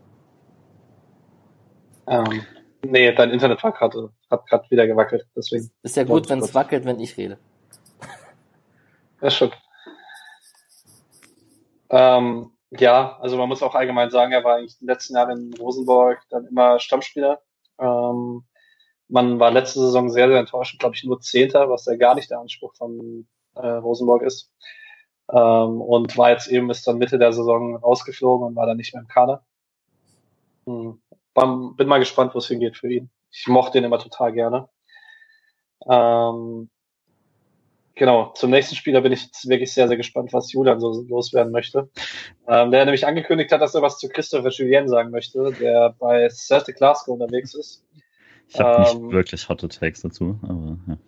Ähm, 2.07 2.43
nee, 2.83 3.13
dein 3.13 3.31
Internet 3.31 3.63
war 3.63 3.73
grad, 3.73 3.95
hat 4.31 4.47
gerade 4.47 4.71
wieder 4.71 4.87
gewackelt, 4.87 5.27
deswegen. 5.37 5.71
Ist 5.83 5.97
ja 5.97 6.05
gut, 6.05 6.31
wenn 6.31 6.39
es 6.39 6.55
wackelt, 6.55 6.85
wenn 6.87 6.99
ich 6.99 7.17
rede. 7.17 7.39
Ja, 9.21 9.31
schon. 9.31 9.51
Ähm, 11.91 12.51
ja, 12.71 13.17
also 13.21 13.37
man 13.37 13.49
muss 13.49 13.63
auch 13.63 13.75
allgemein 13.75 14.11
sagen, 14.11 14.33
er 14.33 14.45
war 14.45 14.57
eigentlich 14.57 14.79
den 14.79 14.89
letzten 14.89 15.15
Jahren 15.15 15.53
in 15.53 15.55
Rosenborg 15.55 16.23
dann 16.31 16.47
immer 16.47 16.79
Stammspieler. 16.81 17.41
Ähm, 17.79 18.45
man 19.09 19.39
war 19.39 19.51
letzte 19.51 19.81
Saison 19.81 20.11
sehr, 20.11 20.29
sehr 20.29 20.39
enttäuschend, 20.39 20.81
glaube 20.81 20.97
ich, 20.97 21.05
nur 21.05 21.21
Zehnter, 21.21 21.71
was 21.71 21.87
ja 21.87 21.97
gar 21.97 22.15
nicht 22.15 22.31
der 22.31 22.41
Anspruch 22.41 22.75
von 22.75 23.29
äh, 23.55 23.67
Rosenborg 23.67 24.23
ist. 24.23 24.51
Ähm, 25.31 25.81
und 25.81 26.17
war 26.17 26.31
jetzt 26.31 26.49
eben 26.49 26.69
bis 26.69 26.83
dann 26.83 26.99
Mitte 26.99 27.19
der 27.19 27.33
Saison 27.33 27.77
rausgeflogen 27.77 28.47
und 28.47 28.57
war 28.57 28.67
dann 28.67 28.77
nicht 28.77 28.95
mehr 28.95 29.03
im 29.03 29.09
Kader. 29.09 29.45
Hm. 30.67 31.01
Bin 31.77 31.89
mal 31.89 31.99
gespannt, 31.99 32.35
wo 32.35 32.39
es 32.39 32.49
hingeht 32.49 32.77
für 32.77 32.91
ihn. 32.91 33.11
Ich 33.31 33.47
mochte 33.47 33.79
ihn 33.79 33.85
immer 33.85 33.99
total 33.99 34.33
gerne. 34.33 34.69
Ähm, 35.89 36.71
Genau, 37.97 38.31
zum 38.35 38.51
nächsten 38.51 38.77
Spieler 38.77 39.01
bin 39.01 39.13
ich 39.13 39.25
jetzt 39.25 39.49
wirklich 39.49 39.73
sehr, 39.73 39.89
sehr 39.89 39.97
gespannt, 39.97 40.31
was 40.35 40.53
Julian 40.53 40.81
so 40.81 41.03
loswerden 41.09 41.51
möchte. 41.51 41.89
Ähm, 42.47 42.71
der 42.71 42.85
nämlich 42.85 43.07
angekündigt 43.07 43.51
hat, 43.53 43.63
dass 43.63 43.75
er 43.75 43.81
was 43.81 43.99
zu 43.99 44.11
Christopher 44.11 44.51
Julien 44.51 44.87
sagen 44.87 45.11
möchte, 45.11 45.51
der 45.59 45.95
bei 45.99 46.29
Celtic 46.29 46.77
Glasgow 46.77 47.15
unterwegs 47.15 47.55
ist. 47.55 47.83
Ich 48.49 48.61
habe 48.61 48.87
ähm, 48.91 49.03
nicht 49.07 49.13
wirklich 49.15 49.49
hotte 49.49 49.69
Takes 49.69 50.03
dazu, 50.03 50.39
aber 50.43 50.79
ja. 50.87 50.99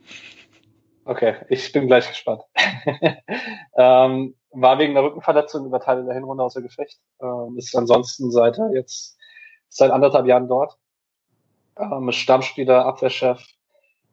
Okay, 1.05 1.35
ich 1.51 1.71
bin 1.73 1.89
gleich 1.89 2.09
gespannt. 2.09 2.43
ähm, 3.77 4.35
war 4.51 4.79
wegen 4.79 4.95
der 4.95 5.03
Rückenverletzung 5.03 5.67
über 5.67 5.81
Teile 5.81 6.07
der 6.07 6.15
Hinrunde 6.15 6.43
außer 6.43 6.63
Gefecht. 6.63 6.99
Ähm, 7.21 7.57
ist 7.59 7.77
ansonsten 7.77 8.31
seit 8.31 8.59
jetzt 8.73 9.19
seit 9.69 9.91
anderthalb 9.91 10.27
Jahren 10.27 10.49
dort. 10.49 10.79
Ähm, 11.79 12.11
Stammspieler, 12.13 12.87
Abwehrchef, 12.87 13.45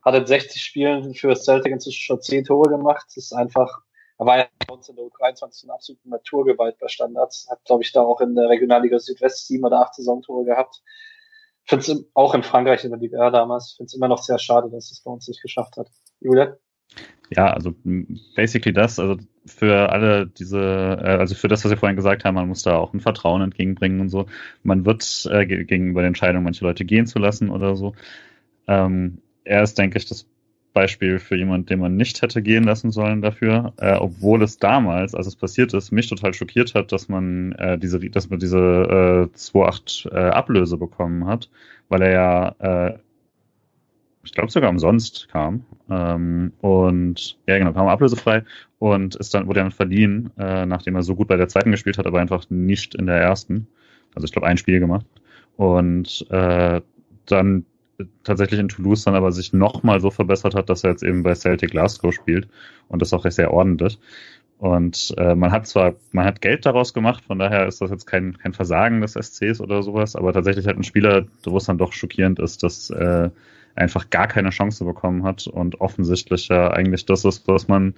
hat 0.06 0.16
in 0.16 0.26
60 0.26 0.62
Spielen 0.62 1.14
für 1.16 1.36
Celtic 1.36 1.72
inzwischen 1.74 2.04
schon 2.04 2.22
10 2.22 2.46
Tore 2.46 2.70
gemacht. 2.70 3.06
Das 3.08 3.18
ist 3.18 3.34
einfach 3.34 3.82
Er 4.18 4.26
war 4.26 4.38
ja 4.38 4.48
bei 4.66 4.74
uns 4.74 4.88
in 4.88 4.96
der 4.96 5.06
U23 5.06 5.64
eine 5.64 5.74
absolute 5.74 6.10
Naturgewalt 6.10 6.78
bei 6.80 6.88
Standards. 6.88 7.48
Hat, 7.50 7.64
glaube 7.66 7.84
ich, 7.84 7.92
da 7.92 8.02
auch 8.02 8.22
in 8.22 8.36
der 8.36 8.50
Regionalliga 8.50 9.00
Südwest 9.00 9.48
sieben 9.48 9.66
oder 9.66 9.82
acht 9.82 9.96
Saisontore 9.96 10.46
gehabt. 10.46 10.82
Finde 11.64 11.82
es 11.82 12.06
auch 12.14 12.34
in 12.36 12.44
Frankreich 12.44 12.84
in 12.86 12.92
der 12.92 13.00
Liga 13.00 13.30
damals. 13.32 13.74
Finde 13.74 13.88
es 13.88 13.94
immer 13.96 14.08
noch 14.08 14.20
sehr 14.20 14.38
schade, 14.38 14.70
dass 14.70 14.92
es 14.92 15.02
bei 15.02 15.12
uns 15.12 15.28
nicht 15.28 15.42
geschafft 15.42 15.78
hat. 15.78 15.90
Julian? 16.22 16.54
Ja, 17.36 17.52
also 17.52 17.74
basically 18.36 18.72
das, 18.72 19.00
also 19.00 19.18
für 19.48 19.90
alle 19.90 20.28
diese, 20.28 20.60
äh, 20.60 21.18
also 21.18 21.34
für 21.34 21.48
das, 21.48 21.66
was 21.66 21.72
wir 21.72 21.78
vorhin 21.78 21.96
gesagt 21.96 22.24
haben, 22.24 22.36
man 22.36 22.48
muss 22.48 22.62
da 22.62 22.78
auch 22.78 22.94
ein 22.94 23.02
Vertrauen 23.02 23.42
entgegenbringen 23.42 24.00
und 24.00 24.10
so. 24.10 24.28
Man 24.62 24.86
wird 24.86 25.28
äh, 25.32 25.46
gegenüber 25.46 26.02
der 26.02 26.10
Entscheidung, 26.10 26.44
manche 26.44 26.64
Leute 26.64 26.86
gehen 26.86 27.08
zu 27.08 27.18
lassen 27.18 27.50
oder 27.50 27.76
so. 27.76 27.96
Ähm, 28.68 29.24
er 29.46 29.64
ist, 29.64 29.78
denke 29.78 29.98
ich, 29.98 30.06
das 30.06 30.28
Beispiel 30.74 31.20
für 31.20 31.38
jemanden, 31.38 31.68
den 31.68 31.80
man 31.80 31.96
nicht 31.96 32.22
hätte 32.22 32.42
gehen 32.42 32.66
lassen 32.66 32.92
sollen 32.92 33.22
dafür, 33.22 33.74
äh, 33.78 33.96
obwohl 33.96 34.44
es 34.44 34.58
damals, 34.58 35.16
als 35.16 35.26
es 35.26 35.36
passiert 35.38 35.74
ist, 35.74 35.92
mich 35.92 36.10
total 36.10 36.34
schockiert 36.34 36.76
hat, 36.76 36.92
dass 36.92 37.08
man 37.08 37.54
äh, 37.54 37.78
diese, 37.78 38.00
dass 38.10 38.30
man 38.30 38.40
diese 38.40 38.58
äh, 39.34 39.38
2,8 39.38 40.12
äh, 40.12 40.30
Ablöse 40.32 40.78
bekommen 40.78 41.26
hat, 41.28 41.50
weil 41.88 42.02
er 42.02 42.12
ja 42.12 42.56
äh, 42.60 43.00
ich 44.26 44.34
glaube 44.34 44.52
sogar 44.52 44.70
umsonst 44.70 45.30
kam. 45.30 45.64
Ähm, 45.90 46.52
und 46.60 47.38
ja, 47.48 47.58
genau, 47.58 47.74
kam 47.74 47.88
ablösefrei 47.88 48.44
und 48.80 49.16
ist 49.16 49.34
dann, 49.34 49.48
wurde 49.48 49.62
dann 49.62 49.72
verliehen, 49.72 50.32
äh, 50.38 50.66
nachdem 50.66 50.96
er 50.96 51.04
so 51.04 51.16
gut 51.16 51.28
bei 51.28 51.38
der 51.38 51.48
zweiten 51.48 51.72
gespielt 51.72 51.98
hat, 51.98 52.08
aber 52.08 52.20
einfach 52.20 52.50
nicht 52.50 52.96
in 52.96 53.06
der 53.06 53.18
ersten. 53.18 53.68
Also 54.14 54.26
ich 54.26 54.32
glaube 54.32 54.48
ein 54.48 54.58
Spiel 54.58 54.80
gemacht. 54.80 55.06
Und 55.58 56.26
äh, 56.32 56.82
dann 57.28 57.66
tatsächlich 58.24 58.60
in 58.60 58.70
Toulouse 58.70 59.04
dann 59.04 59.16
aber 59.16 59.32
sich 59.32 59.54
nochmal 59.54 60.02
so 60.02 60.12
verbessert 60.12 60.56
hat, 60.56 60.70
dass 60.70 60.84
er 60.84 60.92
jetzt 60.92 61.04
eben 61.04 61.24
bei 61.24 61.36
Celtic 61.36 61.72
Glasgow 61.72 62.14
spielt 62.14 62.48
und 62.88 63.02
das 63.02 63.14
auch 63.14 63.30
sehr 63.30 63.54
ordentlich. 63.54 64.00
Und 64.58 65.14
äh, 65.18 65.36
man 65.36 65.52
hat 65.52 65.68
zwar, 65.68 65.96
man 66.12 66.26
hat 66.26 66.42
Geld 66.42 66.66
daraus 66.66 66.94
gemacht, 66.94 67.24
von 67.26 67.40
daher 67.40 67.68
ist 67.68 67.82
das 67.82 67.92
jetzt 67.92 68.06
kein, 68.06 68.38
kein 68.38 68.54
Versagen 68.54 69.02
des 69.02 69.14
SCs 69.14 69.60
oder 69.60 69.84
sowas, 69.84 70.16
aber 70.16 70.32
tatsächlich 70.32 70.66
hat 70.66 70.78
ein 70.78 70.84
Spieler, 70.84 71.26
wo 71.44 71.58
es 71.58 71.66
dann 71.66 71.78
doch 71.78 71.92
schockierend 71.92 72.40
ist, 72.40 72.64
dass 72.64 72.90
äh, 72.90 73.30
einfach 73.76 74.10
gar 74.10 74.28
keine 74.28 74.50
Chance 74.50 74.86
bekommen 74.86 75.24
hat 75.24 75.48
und 75.48 75.82
offensichtlich 75.82 76.48
ja 76.48 76.72
eigentlich 76.72 77.06
das 77.06 77.26
ist, 77.26 77.48
was 77.48 77.68
man 77.68 77.94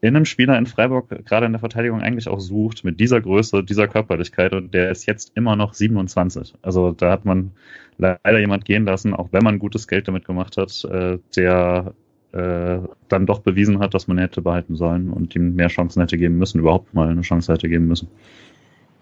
in 0.00 0.16
einem 0.16 0.24
Spieler 0.24 0.58
in 0.58 0.66
Freiburg 0.66 1.08
gerade 1.24 1.46
in 1.46 1.52
der 1.52 1.60
Verteidigung 1.60 2.00
eigentlich 2.00 2.26
auch 2.26 2.40
sucht, 2.40 2.82
mit 2.84 2.98
dieser 2.98 3.20
Größe, 3.20 3.62
dieser 3.62 3.86
Körperlichkeit 3.86 4.52
und 4.52 4.74
der 4.74 4.90
ist 4.90 5.06
jetzt 5.06 5.30
immer 5.36 5.54
noch 5.54 5.74
27. 5.74 6.54
Also 6.60 6.90
da 6.90 7.12
hat 7.12 7.24
man 7.24 7.52
leider 7.98 8.40
jemand 8.40 8.64
gehen 8.64 8.84
lassen, 8.84 9.14
auch 9.14 9.28
wenn 9.30 9.44
man 9.44 9.60
gutes 9.60 9.86
Geld 9.86 10.08
damit 10.08 10.24
gemacht 10.24 10.56
hat, 10.56 10.84
äh, 10.84 11.18
der 11.36 11.94
äh, 12.32 12.78
dann 13.08 13.26
doch 13.26 13.40
bewiesen 13.40 13.78
hat, 13.78 13.94
dass 13.94 14.08
man 14.08 14.18
hätte 14.18 14.42
behalten 14.42 14.74
sollen 14.74 15.10
und 15.10 15.36
ihm 15.36 15.54
mehr 15.54 15.68
Chancen 15.68 16.00
hätte 16.00 16.18
geben 16.18 16.36
müssen, 16.36 16.58
überhaupt 16.58 16.94
mal 16.94 17.08
eine 17.08 17.20
Chance 17.20 17.52
hätte 17.52 17.68
geben 17.68 17.86
müssen. 17.86 18.08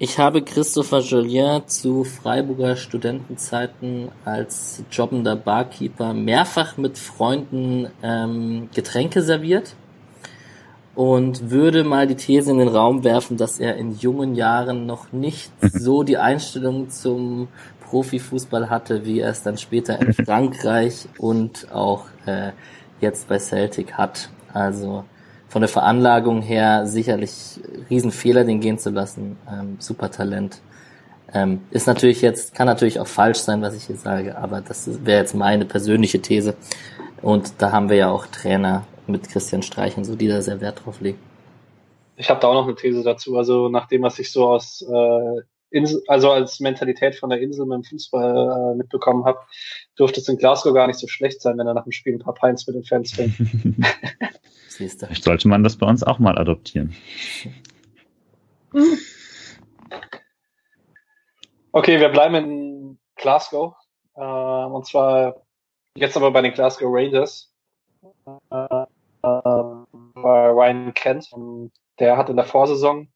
Ich 0.03 0.19
habe 0.19 0.41
Christopher 0.41 1.01
Jolien 1.01 1.69
zu 1.69 2.05
Freiburger 2.05 2.75
Studentenzeiten 2.77 4.09
als 4.25 4.83
jobbender 4.91 5.37
Barkeeper 5.37 6.15
mehrfach 6.15 6.79
mit 6.79 6.97
Freunden 6.97 7.87
ähm, 8.03 8.71
Getränke 8.75 9.21
serviert 9.21 9.75
und 10.95 11.51
würde 11.51 11.85
mal 11.85 12.07
die 12.07 12.15
These 12.15 12.51
in 12.51 12.57
den 12.57 12.69
Raum 12.69 13.05
werfen, 13.05 13.37
dass 13.37 13.61
er 13.61 13.77
in 13.77 13.95
jungen 13.95 14.35
Jahren 14.37 14.87
noch 14.87 15.13
nicht 15.13 15.53
so 15.61 16.03
die 16.03 16.17
Einstellung 16.17 16.89
zum 16.89 17.49
Profifußball 17.85 18.71
hatte, 18.71 19.05
wie 19.05 19.21
er 19.21 19.33
es 19.33 19.43
dann 19.43 19.59
später 19.59 20.01
in 20.01 20.15
Frankreich 20.15 21.09
und 21.19 21.71
auch 21.75 22.07
äh, 22.25 22.53
jetzt 23.03 23.29
bei 23.29 23.39
Celtic 23.39 23.93
hat. 23.99 24.31
Also 24.55 25.05
von 25.51 25.63
der 25.63 25.69
Veranlagung 25.69 26.43
her 26.43 26.87
sicherlich 26.87 27.61
Riesenfehler, 27.91 28.45
den 28.45 28.61
gehen 28.61 28.79
zu 28.79 28.91
lassen. 28.91 29.37
Ähm, 29.53 29.77
super 29.81 30.09
Talent. 30.11 30.61
Ähm, 31.35 31.61
ist 31.71 31.89
natürlich 31.89 32.23
jetzt, 32.23 32.55
kann 32.55 32.69
natürlich 32.69 33.01
auch 33.01 33.07
falsch 33.09 33.39
sein, 33.39 33.61
was 33.61 33.75
ich 33.75 33.85
hier 33.85 33.97
sage, 33.97 34.39
aber 34.39 34.61
das 34.61 35.05
wäre 35.05 35.21
jetzt 35.21 35.35
meine 35.35 35.65
persönliche 35.65 36.23
These. 36.23 36.55
Und 37.21 37.55
da 37.59 37.73
haben 37.73 37.89
wir 37.91 37.97
ja 37.97 38.11
auch 38.11 38.27
Trainer 38.27 38.87
mit 39.09 39.29
Christian 39.29 39.63
Streich 39.63 39.97
und 39.97 40.05
so, 40.05 40.15
die 40.15 40.29
da 40.29 40.41
sehr 40.41 40.61
Wert 40.61 40.85
drauf 40.85 41.01
legen. 41.01 41.19
Ich 42.17 42.31
habe 42.31 42.39
da 42.39 42.47
auch 42.47 42.55
noch 42.55 42.67
eine 42.67 42.77
These 42.77 43.03
dazu. 43.03 43.37
Also 43.37 43.69
nachdem 43.69 44.03
was 44.03 44.21
ich 44.21 44.31
so 44.31 44.47
aus 44.47 44.83
äh, 44.83 45.41
Insel, 45.71 46.01
also 46.07 46.31
als 46.31 46.61
Mentalität 46.61 47.17
von 47.17 47.31
der 47.31 47.41
Insel 47.41 47.67
mit 47.67 47.79
dem 47.79 47.85
Fußball 47.85 48.73
äh, 48.73 48.77
mitbekommen 48.77 49.25
habe, 49.25 49.39
dürfte 49.99 50.21
es 50.21 50.29
in 50.29 50.37
Glasgow 50.37 50.73
gar 50.73 50.87
nicht 50.87 51.01
so 51.01 51.09
schlecht 51.09 51.43
sein, 51.43 51.59
wenn 51.59 51.67
er 51.67 51.75
nach 51.75 51.85
dem 51.85 51.93
Spiel 51.93 52.15
ein 52.15 52.21
paar 52.21 52.35
Pints 52.35 52.69
mit 52.69 52.77
den 52.77 52.85
Fans 52.85 53.13
fängt. 53.13 53.35
Siehste. 54.81 55.07
Vielleicht 55.07 55.25
sollte 55.25 55.47
man 55.47 55.63
das 55.63 55.77
bei 55.77 55.87
uns 55.87 56.03
auch 56.03 56.19
mal 56.19 56.39
adoptieren. 56.39 56.97
Okay, 61.73 62.01
wir 62.01 62.09
bleiben 62.09 62.35
in 62.35 62.99
Glasgow. 63.17 63.75
Äh, 64.15 64.23
und 64.23 64.87
zwar 64.87 65.43
jetzt 65.95 66.17
aber 66.17 66.31
bei 66.31 66.41
den 66.41 66.55
Glasgow 66.55 66.89
Rangers. 66.91 67.53
Äh, 68.25 68.87
bei 69.21 70.49
Ryan 70.49 70.95
Kent. 70.95 71.31
Der 71.99 72.17
hat 72.17 72.31
in 72.31 72.37
der 72.37 72.47
Vorsaison. 72.47 73.09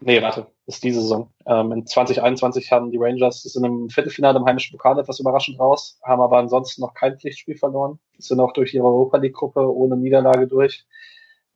Nee, 0.00 0.20
warte, 0.20 0.48
ist 0.66 0.82
diese 0.82 1.00
Saison. 1.02 1.30
Ähm, 1.46 1.72
in 1.72 1.86
2021 1.86 2.72
haben 2.72 2.90
die 2.90 2.98
Rangers 2.98 3.44
ist 3.44 3.56
in 3.56 3.64
einem 3.64 3.90
Viertelfinale 3.90 4.38
im 4.38 4.46
heimischen 4.46 4.76
Pokal 4.76 4.98
etwas 4.98 5.20
überraschend 5.20 5.60
raus, 5.60 5.98
haben 6.02 6.22
aber 6.22 6.38
ansonsten 6.38 6.80
noch 6.80 6.94
kein 6.94 7.18
Pflichtspiel 7.18 7.56
verloren 7.56 7.98
sind 8.18 8.40
auch 8.40 8.52
durch 8.52 8.74
ihre 8.74 8.86
Europa 8.86 9.18
League 9.18 9.34
Gruppe 9.34 9.74
ohne 9.74 9.96
Niederlage 9.96 10.46
durch. 10.46 10.86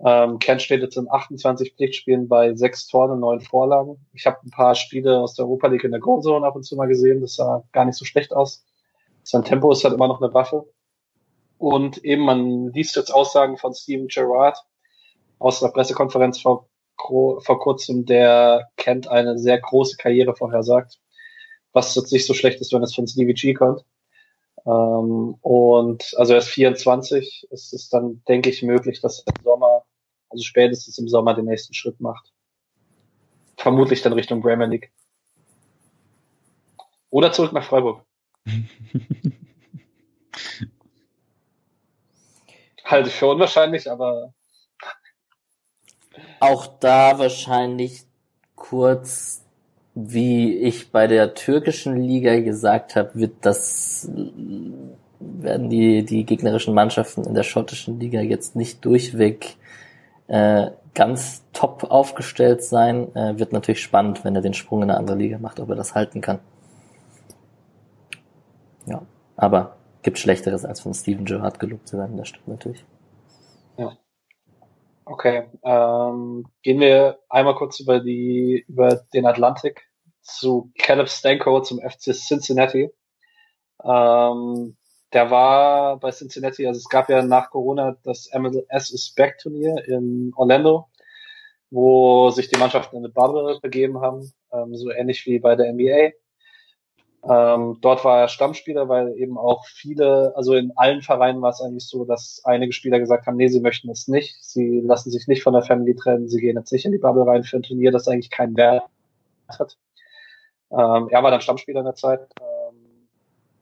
Ähm, 0.00 0.38
Kent 0.38 0.62
steht 0.62 0.80
jetzt 0.80 0.96
in 0.96 1.10
28 1.10 1.74
Pflichtspielen 1.74 2.28
bei 2.28 2.54
sechs 2.54 2.86
Toren 2.86 3.12
und 3.12 3.20
neun 3.20 3.40
Vorlagen. 3.40 3.96
Ich 4.12 4.26
habe 4.26 4.38
ein 4.44 4.50
paar 4.50 4.74
Spiele 4.74 5.18
aus 5.18 5.34
der 5.34 5.44
Europa 5.46 5.66
League 5.68 5.84
in 5.84 5.90
der 5.90 6.00
Goalzone 6.00 6.46
ab 6.46 6.54
und 6.54 6.62
zu 6.62 6.76
mal 6.76 6.86
gesehen. 6.86 7.20
Das 7.20 7.34
sah 7.34 7.64
gar 7.72 7.84
nicht 7.84 7.98
so 7.98 8.04
schlecht 8.04 8.32
aus. 8.32 8.64
Sein 9.24 9.44
Tempo 9.44 9.72
ist 9.72 9.84
halt 9.84 9.94
immer 9.94 10.08
noch 10.08 10.22
eine 10.22 10.32
Waffe. 10.32 10.66
Und 11.58 12.04
eben, 12.04 12.24
man 12.24 12.72
liest 12.72 12.94
jetzt 12.94 13.12
Aussagen 13.12 13.56
von 13.56 13.74
Steven 13.74 14.06
Gerrard 14.06 14.64
aus 15.40 15.58
der 15.58 15.68
Pressekonferenz 15.68 16.40
vor, 16.40 16.67
vor 16.98 17.60
kurzem, 17.60 18.04
der 18.04 18.68
Kent 18.76 19.08
eine 19.08 19.38
sehr 19.38 19.58
große 19.58 19.96
Karriere 19.96 20.34
vorhersagt. 20.34 20.98
Was 21.72 21.94
jetzt 21.94 22.12
nicht 22.12 22.26
so 22.26 22.34
schlecht 22.34 22.60
ist, 22.60 22.72
wenn 22.72 22.82
es 22.82 22.94
von 22.94 23.06
Stevie 23.06 23.34
G 23.34 23.54
kommt. 23.54 23.84
Ähm, 24.66 25.36
und 25.40 26.14
also 26.16 26.32
er 26.32 26.40
ist 26.40 26.48
24. 26.48 27.48
Es 27.50 27.72
ist 27.72 27.92
dann, 27.92 28.22
denke 28.28 28.50
ich, 28.50 28.62
möglich, 28.62 29.00
dass 29.00 29.20
er 29.20 29.34
im 29.36 29.44
Sommer, 29.44 29.84
also 30.28 30.44
spätestens 30.44 30.98
im 30.98 31.08
Sommer 31.08 31.34
den 31.34 31.46
nächsten 31.46 31.74
Schritt 31.74 32.00
macht. 32.00 32.32
Vermutlich 33.56 34.02
dann 34.02 34.12
Richtung 34.12 34.42
Premier 34.42 34.66
League. 34.66 34.92
Oder 37.10 37.32
zurück 37.32 37.52
nach 37.52 37.64
Freiburg. 37.64 38.04
Halte 42.84 43.08
ich 43.10 43.14
für 43.14 43.26
unwahrscheinlich, 43.26 43.90
aber. 43.90 44.32
Auch 46.40 46.66
da 46.80 47.18
wahrscheinlich 47.18 48.04
kurz 48.56 49.42
wie 50.00 50.56
ich 50.56 50.92
bei 50.92 51.08
der 51.08 51.34
türkischen 51.34 51.96
Liga 51.96 52.38
gesagt 52.38 52.94
habe, 52.94 53.10
wird 53.14 53.34
das 53.40 54.08
werden 55.18 55.68
die 55.68 56.04
die 56.04 56.24
gegnerischen 56.24 56.72
Mannschaften 56.72 57.24
in 57.24 57.34
der 57.34 57.42
schottischen 57.42 57.98
Liga 57.98 58.20
jetzt 58.20 58.54
nicht 58.54 58.84
durchweg 58.84 59.56
äh, 60.28 60.70
ganz 60.94 61.42
top 61.52 61.84
aufgestellt 61.90 62.62
sein. 62.62 63.14
Äh, 63.16 63.38
wird 63.38 63.52
natürlich 63.52 63.82
spannend, 63.82 64.24
wenn 64.24 64.36
er 64.36 64.42
den 64.42 64.54
Sprung 64.54 64.82
in 64.82 64.90
eine 64.90 64.98
andere 64.98 65.16
Liga 65.16 65.38
macht, 65.38 65.58
ob 65.58 65.68
er 65.70 65.76
das 65.76 65.96
halten 65.96 66.20
kann. 66.20 66.38
Ja, 68.86 69.02
aber 69.36 69.76
gibt 70.02 70.18
Schlechteres 70.18 70.64
als 70.64 70.80
von 70.80 70.94
Steven 70.94 71.24
Gerrard 71.24 71.58
gelobt 71.58 71.88
zu 71.88 71.98
werden, 71.98 72.16
das 72.16 72.28
stimmt 72.28 72.48
natürlich. 72.48 72.84
Ja. 73.76 73.96
Okay, 75.10 75.48
ähm, 75.64 76.44
gehen 76.62 76.80
wir 76.80 77.18
einmal 77.30 77.54
kurz 77.54 77.80
über 77.80 77.98
die 78.00 78.66
über 78.68 79.00
den 79.14 79.24
Atlantik 79.24 79.88
zu 80.20 80.70
Caleb 80.78 81.08
Stanko 81.08 81.62
zum 81.62 81.80
FC 81.80 82.12
Cincinnati. 82.14 82.90
Ähm, 83.82 84.76
der 85.14 85.30
war 85.30 85.98
bei 85.98 86.10
Cincinnati, 86.10 86.66
also 86.66 86.76
es 86.78 86.90
gab 86.90 87.08
ja 87.08 87.22
nach 87.22 87.48
Corona 87.50 87.96
das 88.04 88.28
MLS 88.34 88.90
is 88.90 89.14
Back 89.16 89.38
Turnier 89.38 89.82
in 89.86 90.32
Orlando, 90.36 90.88
wo 91.70 92.28
sich 92.28 92.48
die 92.48 92.58
Mannschaften 92.58 92.96
in 92.96 93.04
eine 93.04 93.12
Bubble 93.12 93.58
begeben 93.62 94.02
haben, 94.02 94.30
ähm, 94.52 94.76
so 94.76 94.90
ähnlich 94.90 95.24
wie 95.24 95.38
bei 95.38 95.56
der 95.56 95.72
NBA. 95.72 96.12
Ähm, 97.24 97.78
dort 97.80 98.04
war 98.04 98.20
er 98.20 98.28
Stammspieler, 98.28 98.88
weil 98.88 99.16
eben 99.16 99.38
auch 99.38 99.66
viele, 99.66 100.32
also 100.36 100.54
in 100.54 100.72
allen 100.76 101.02
Vereinen 101.02 101.42
war 101.42 101.50
es 101.50 101.60
eigentlich 101.60 101.86
so, 101.86 102.04
dass 102.04 102.40
einige 102.44 102.72
Spieler 102.72 103.00
gesagt 103.00 103.26
haben, 103.26 103.36
nee, 103.36 103.48
sie 103.48 103.60
möchten 103.60 103.90
es 103.90 104.06
nicht, 104.06 104.36
sie 104.42 104.80
lassen 104.80 105.10
sich 105.10 105.26
nicht 105.26 105.42
von 105.42 105.52
der 105.52 105.62
Family 105.62 105.96
trennen, 105.96 106.28
sie 106.28 106.40
gehen 106.40 106.56
jetzt 106.56 106.72
nicht 106.72 106.84
in 106.84 106.92
die 106.92 106.98
Bubble 106.98 107.26
rein 107.26 107.42
für 107.42 107.56
ein 107.56 107.62
Turnier, 107.64 107.90
das 107.90 108.06
eigentlich 108.06 108.30
keinen 108.30 108.56
Wert 108.56 108.84
hat. 109.48 109.76
Ähm, 110.70 111.08
er 111.10 111.22
war 111.22 111.30
dann 111.30 111.40
Stammspieler 111.40 111.80
in 111.80 111.86
der 111.86 111.94
Zeit. 111.94 112.20
Ähm, 112.40 113.08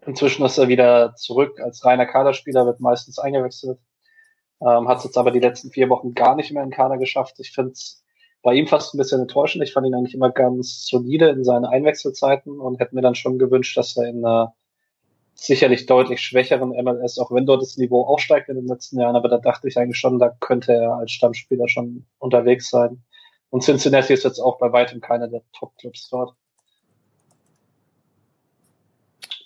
inzwischen 0.06 0.44
ist 0.44 0.58
er 0.58 0.68
wieder 0.68 1.14
zurück 1.14 1.58
als 1.60 1.84
reiner 1.84 2.06
Kaderspieler, 2.06 2.66
wird 2.66 2.80
meistens 2.80 3.18
eingewechselt. 3.18 3.78
Ähm, 4.60 4.88
hat 4.88 4.98
es 4.98 5.04
jetzt 5.04 5.18
aber 5.18 5.30
die 5.30 5.40
letzten 5.40 5.70
vier 5.70 5.88
Wochen 5.88 6.14
gar 6.14 6.34
nicht 6.34 6.52
mehr 6.52 6.62
in 6.62 6.70
Kader 6.70 6.98
geschafft. 6.98 7.38
Ich 7.38 7.52
finde 7.52 7.72
es 7.72 8.04
bei 8.46 8.54
ihm 8.54 8.68
fast 8.68 8.94
ein 8.94 8.98
bisschen 8.98 9.20
enttäuschend. 9.20 9.64
Ich 9.64 9.72
fand 9.72 9.88
ihn 9.88 9.94
eigentlich 9.96 10.14
immer 10.14 10.30
ganz 10.30 10.86
solide 10.86 11.30
in 11.30 11.42
seinen 11.42 11.64
Einwechselzeiten 11.64 12.60
und 12.60 12.78
hätte 12.78 12.94
mir 12.94 13.00
dann 13.00 13.16
schon 13.16 13.40
gewünscht, 13.40 13.76
dass 13.76 13.96
er 13.96 14.04
in 14.04 14.24
einer 14.24 14.54
sicherlich 15.34 15.86
deutlich 15.86 16.20
schwächeren 16.20 16.68
MLS, 16.68 17.18
auch 17.18 17.32
wenn 17.32 17.44
dort 17.44 17.62
das 17.62 17.76
Niveau 17.76 18.04
aufsteigt 18.04 18.48
in 18.48 18.54
den 18.54 18.68
letzten 18.68 19.00
Jahren, 19.00 19.16
aber 19.16 19.28
da 19.28 19.38
dachte 19.38 19.66
ich 19.66 19.76
eigentlich 19.76 19.98
schon, 19.98 20.20
da 20.20 20.28
könnte 20.28 20.74
er 20.74 20.94
als 20.94 21.10
Stammspieler 21.10 21.66
schon 21.66 22.06
unterwegs 22.20 22.70
sein. 22.70 23.02
Und 23.50 23.64
Cincinnati 23.64 24.12
ist 24.12 24.22
jetzt 24.22 24.38
auch 24.38 24.58
bei 24.58 24.72
weitem 24.72 25.00
keiner 25.00 25.26
der 25.26 25.42
Top-Clubs 25.52 26.08
dort. 26.08 26.36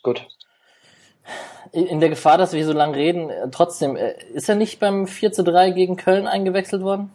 Gut. 0.02 0.28
In 1.72 2.00
der 2.00 2.10
Gefahr, 2.10 2.36
dass 2.36 2.52
wir 2.52 2.66
so 2.66 2.74
lange 2.74 2.96
reden, 2.96 3.30
äh, 3.30 3.48
trotzdem, 3.50 3.96
äh, 3.96 4.14
ist 4.34 4.50
er 4.50 4.56
nicht 4.56 4.78
beim 4.78 5.06
4 5.06 5.32
zu 5.32 5.42
3 5.42 5.70
gegen 5.70 5.96
Köln 5.96 6.26
eingewechselt 6.26 6.82
worden? 6.82 7.10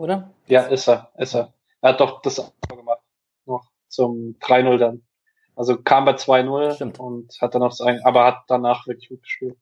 Oder? 0.00 0.30
Ja, 0.46 0.62
ist 0.62 0.88
er, 0.88 1.10
ist 1.18 1.34
er. 1.34 1.52
Er 1.82 1.90
hat 1.90 2.00
doch 2.00 2.22
das 2.22 2.36
gemacht. 2.66 3.00
Noch 3.44 3.70
zum 3.88 4.34
3-0 4.40 4.78
dann. 4.78 5.02
Also 5.54 5.76
kam 5.76 6.06
bei 6.06 6.12
2-0 6.12 6.98
und 6.98 7.36
hat 7.38 7.54
dann 7.54 7.60
noch 7.60 7.68
das 7.68 7.82
ein, 7.82 8.02
aber 8.02 8.24
hat 8.24 8.44
danach 8.48 8.86
wirklich 8.86 9.10
gut 9.10 9.22
gespielt. 9.22 9.58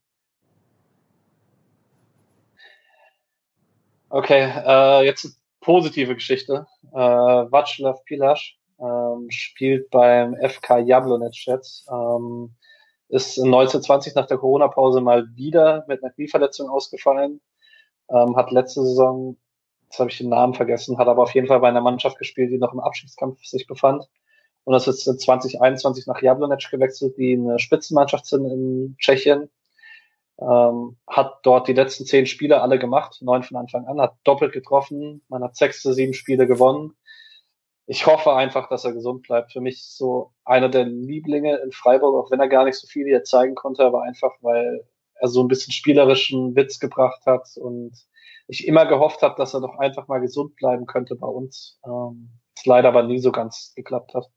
Okay, 4.10 4.48
äh, 4.64 5.04
jetzt 5.04 5.24
eine 5.24 5.34
positive 5.58 6.14
Geschichte. 6.14 6.68
Äh, 6.92 6.96
Václav 6.96 8.04
Pilasch 8.04 8.60
ähm, 8.78 9.28
spielt 9.30 9.90
beim 9.90 10.36
FK 10.36 10.78
Jablonec 10.78 11.46
jetzt. 11.46 11.88
Ähm, 11.90 12.54
ist 13.08 13.40
1920 13.40 14.14
nach 14.14 14.26
der 14.26 14.38
Corona-Pause 14.38 15.00
mal 15.00 15.26
wieder 15.34 15.84
mit 15.88 16.04
einer 16.04 16.12
Knieverletzung 16.12 16.68
ausgefallen. 16.68 17.40
Ähm, 18.08 18.36
hat 18.36 18.52
letzte 18.52 18.84
Saison, 18.84 19.36
jetzt 19.88 19.98
habe 19.98 20.10
ich 20.10 20.18
den 20.18 20.28
Namen 20.28 20.54
vergessen, 20.54 20.98
hat 20.98 21.08
aber 21.08 21.22
auf 21.22 21.34
jeden 21.34 21.46
Fall 21.46 21.60
bei 21.60 21.68
einer 21.68 21.80
Mannschaft 21.80 22.18
gespielt, 22.18 22.50
die 22.50 22.58
noch 22.58 22.72
im 22.72 22.80
Abschiedskampf 22.80 23.44
sich 23.44 23.66
befand. 23.66 24.08
Und 24.64 24.72
das 24.74 24.86
ist 24.86 25.04
2021 25.04 26.06
nach 26.06 26.20
Jablonec 26.20 26.70
gewechselt, 26.70 27.16
die 27.16 27.32
eine 27.32 27.58
Spitzenmannschaft 27.58 28.26
sind 28.26 28.44
in 28.44 28.96
Tschechien. 28.98 29.50
Ähm, 30.40 30.96
hat 31.06 31.40
dort 31.42 31.66
die 31.66 31.72
letzten 31.72 32.04
zehn 32.04 32.26
Spiele 32.26 32.60
alle 32.60 32.78
gemacht, 32.78 33.20
neun 33.22 33.42
von 33.42 33.56
Anfang 33.56 33.86
an, 33.86 34.00
hat 34.00 34.14
doppelt 34.24 34.52
getroffen, 34.52 35.22
man 35.28 35.42
hat 35.42 35.56
sechste, 35.56 35.92
sieben 35.92 36.14
Spiele 36.14 36.46
gewonnen 36.46 36.94
ich 37.90 38.06
hoffe 38.06 38.34
einfach, 38.34 38.68
dass 38.68 38.84
er 38.84 38.92
gesund 38.92 39.22
bleibt. 39.22 39.52
Für 39.52 39.62
mich 39.62 39.82
so 39.82 40.32
einer 40.44 40.68
der 40.68 40.84
Lieblinge 40.84 41.56
in 41.56 41.72
Freiburg, 41.72 42.14
auch 42.14 42.30
wenn 42.30 42.38
er 42.38 42.48
gar 42.48 42.66
nicht 42.66 42.76
so 42.76 42.86
viel 42.86 43.06
hier 43.06 43.24
zeigen 43.24 43.54
konnte, 43.54 43.82
aber 43.82 44.02
einfach, 44.02 44.32
weil 44.42 44.86
er 45.14 45.28
so 45.28 45.42
ein 45.42 45.48
bisschen 45.48 45.72
spielerischen 45.72 46.54
Witz 46.54 46.80
gebracht 46.80 47.24
hat 47.24 47.48
und 47.56 47.92
ich 48.48 48.66
immer 48.66 48.86
gehofft 48.86 49.22
habe, 49.22 49.36
dass 49.36 49.54
er 49.54 49.60
doch 49.60 49.78
einfach 49.78 50.08
mal 50.08 50.20
gesund 50.20 50.56
bleiben 50.56 50.86
könnte 50.86 51.14
bei 51.14 51.26
uns. 51.26 51.78
Ähm, 51.84 52.30
es 52.56 52.66
leider 52.66 52.88
aber 52.88 53.04
nie 53.04 53.20
so 53.20 53.30
ganz 53.30 53.72
geklappt 53.76 54.14
hat. 54.14 54.28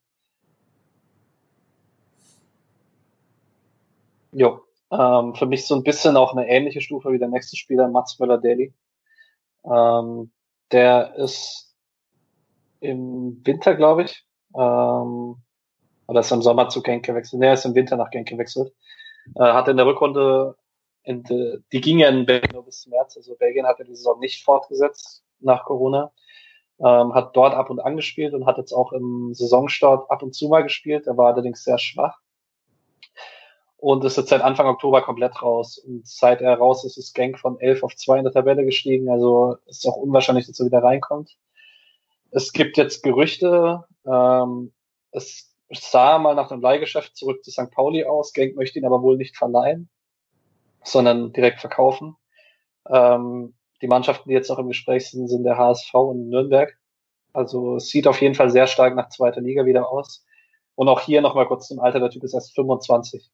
Jo, 4.34 4.62
ähm, 4.92 5.34
für 5.36 5.46
mich 5.46 5.66
so 5.66 5.76
ein 5.76 5.84
bisschen 5.84 6.18
auch 6.18 6.34
eine 6.34 6.48
ähnliche 6.48 6.82
Stufe 6.82 7.12
wie 7.12 7.20
der 7.20 7.30
nächste 7.30 7.56
Spieler, 7.56 7.88
Mats 7.88 8.20
Möller-Daly. 8.20 8.74
Ähm, 9.66 10.32
der 10.72 11.16
ist 11.16 11.74
im 12.80 13.42
Winter, 13.46 13.76
glaube 13.76 14.04
ich. 14.04 14.26
Ähm, 14.56 15.38
oder 16.08 16.20
ist 16.20 16.32
im 16.32 16.42
Sommer 16.42 16.70
zu 16.70 16.82
Genk 16.82 17.06
gewechselt. 17.06 17.40
Nee, 17.40 17.48
er 17.48 17.54
ist 17.54 17.66
im 17.66 17.76
Winter 17.76 17.96
nach 17.96 18.10
Genk 18.10 18.28
gewechselt. 18.28 18.74
Äh, 19.36 19.54
hat 19.54 19.68
in 19.68 19.78
der 19.78 19.86
Rückrunde, 19.86 20.56
in 21.04 21.24
de, 21.24 21.62
die 21.72 21.82
ging 21.82 22.00
ja 22.00 22.10
in 22.10 22.26
Belgien 22.26 22.52
nur 22.54 22.66
bis 22.66 22.88
März, 22.88 23.18
also 23.18 23.36
Belgien 23.36 23.66
hat 23.66 23.80
ja 23.80 23.86
die 23.86 23.96
Saison 23.96 24.20
nicht 24.20 24.44
fortgesetzt 24.44 25.24
nach 25.40 25.66
Corona. 25.66 26.12
Ähm, 26.80 27.14
hat 27.14 27.36
dort 27.36 27.54
ab 27.54 27.70
und 27.70 27.80
an 27.80 27.96
gespielt 27.96 28.34
und 28.34 28.48
hat 28.48 28.58
jetzt 28.58 28.74
auch 28.74 28.92
im 28.92 29.34
Saisonstart 29.36 30.10
ab 30.10 30.24
und 30.24 30.34
zu 30.34 30.48
mal 30.48 30.64
gespielt. 30.64 31.06
Er 31.06 31.16
war 31.16 31.34
allerdings 31.34 31.64
sehr 31.64 31.78
schwach. 31.78 32.20
Und 33.78 34.04
ist 34.04 34.18
jetzt 34.18 34.30
seit 34.30 34.42
Anfang 34.42 34.68
Oktober 34.68 35.02
komplett 35.04 35.42
raus. 35.44 35.78
Und 35.78 36.08
seit 36.08 36.42
er 36.42 36.56
raus 36.58 36.84
ist, 36.84 36.98
ist 36.98 37.14
Genk 37.14 37.38
von 37.40 37.60
11 37.60 37.84
auf 37.84 37.96
2 37.96 38.20
in 38.20 38.24
der 38.24 38.34
Tabelle 38.34 38.66
gestiegen. 38.66 39.10
Also 39.10 39.58
ist 39.68 39.88
auch 39.88 39.96
unwahrscheinlich, 39.96 40.48
dass 40.48 40.60
er 40.60 40.66
wieder 40.68 40.84
reinkommt. 40.84 41.38
Es 42.32 42.52
gibt 42.52 42.78
jetzt 42.78 43.04
Gerüchte, 43.04 43.84
ähm, 44.06 44.74
es 45.12 45.52
sah 45.70 46.18
mal 46.18 46.36
nach 46.36 46.50
dem 46.50 46.62
Leihgeschäft 46.62 47.16
zurück 47.16 47.44
zu 47.44 47.52
St. 47.52 47.70
Pauli 47.72 48.06
aus. 48.06 48.34
Genk 48.34 48.56
möchte 48.56 48.80
ihn 48.80 48.86
aber 48.86 49.02
wohl 49.02 49.18
nicht 49.18 49.38
verleihen, 49.38 49.90
sondern 50.84 51.34
direkt 51.34 51.60
verkaufen. 51.60 52.16
Ähm, 52.90 53.54
die 53.82 53.88
Mannschaften, 53.88 54.30
die 54.30 54.36
jetzt 54.36 54.50
noch 54.50 54.60
im 54.60 54.68
Gespräch 54.68 55.10
sind, 55.10 55.28
sind 55.28 55.44
der 55.44 55.58
HSV 55.58 55.94
und 55.94 56.30
Nürnberg. 56.30 56.78
Also 57.34 57.78
es 57.78 57.90
sieht 57.90 58.08
auf 58.08 58.22
jeden 58.22 58.36
Fall 58.36 58.50
sehr 58.50 58.68
stark 58.68 58.96
nach 58.96 59.10
zweiter 59.10 59.42
Liga 59.42 59.66
wieder 59.66 59.90
aus. 59.90 60.26
Und 60.76 60.88
auch 60.88 61.02
hier 61.02 61.22
nochmal 61.22 61.48
kurz 61.48 61.68
zum 61.68 61.80
Alter, 61.80 62.00
der 62.00 62.10
Typ 62.10 62.24
ist 62.24 62.34
erst 62.34 62.54
25. 62.56 63.30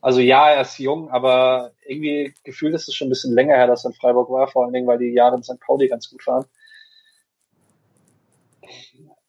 Also 0.00 0.20
ja, 0.20 0.50
er 0.50 0.62
ist 0.62 0.78
jung, 0.78 1.10
aber 1.10 1.72
irgendwie 1.86 2.34
gefühlt 2.44 2.74
ist 2.74 2.88
es 2.88 2.94
schon 2.94 3.06
ein 3.08 3.10
bisschen 3.10 3.34
länger 3.34 3.54
her, 3.54 3.66
dass 3.66 3.84
er 3.84 3.90
in 3.90 3.96
Freiburg 3.96 4.30
war, 4.30 4.48
vor 4.48 4.64
allen 4.64 4.72
Dingen, 4.72 4.86
weil 4.86 4.98
die 4.98 5.12
Jahre 5.12 5.36
in 5.36 5.42
St. 5.42 5.60
Pauli 5.60 5.88
ganz 5.88 6.10
gut 6.10 6.26
waren 6.26 6.44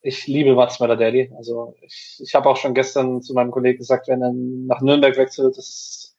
ich 0.08 0.26
liebe 0.26 0.56
Mats 0.56 0.80
Möller-Daly. 0.80 1.34
Also 1.38 1.76
ich, 1.82 2.20
ich 2.24 2.34
habe 2.34 2.50
auch 2.50 2.56
schon 2.56 2.74
gestern 2.74 3.22
zu 3.22 3.34
meinem 3.34 3.52
Kollegen 3.52 3.78
gesagt, 3.78 4.08
wenn 4.08 4.22
er 4.22 4.32
nach 4.34 4.82
Nürnberg 4.82 5.18
wechselt, 5.18 5.58
ist 5.58 6.16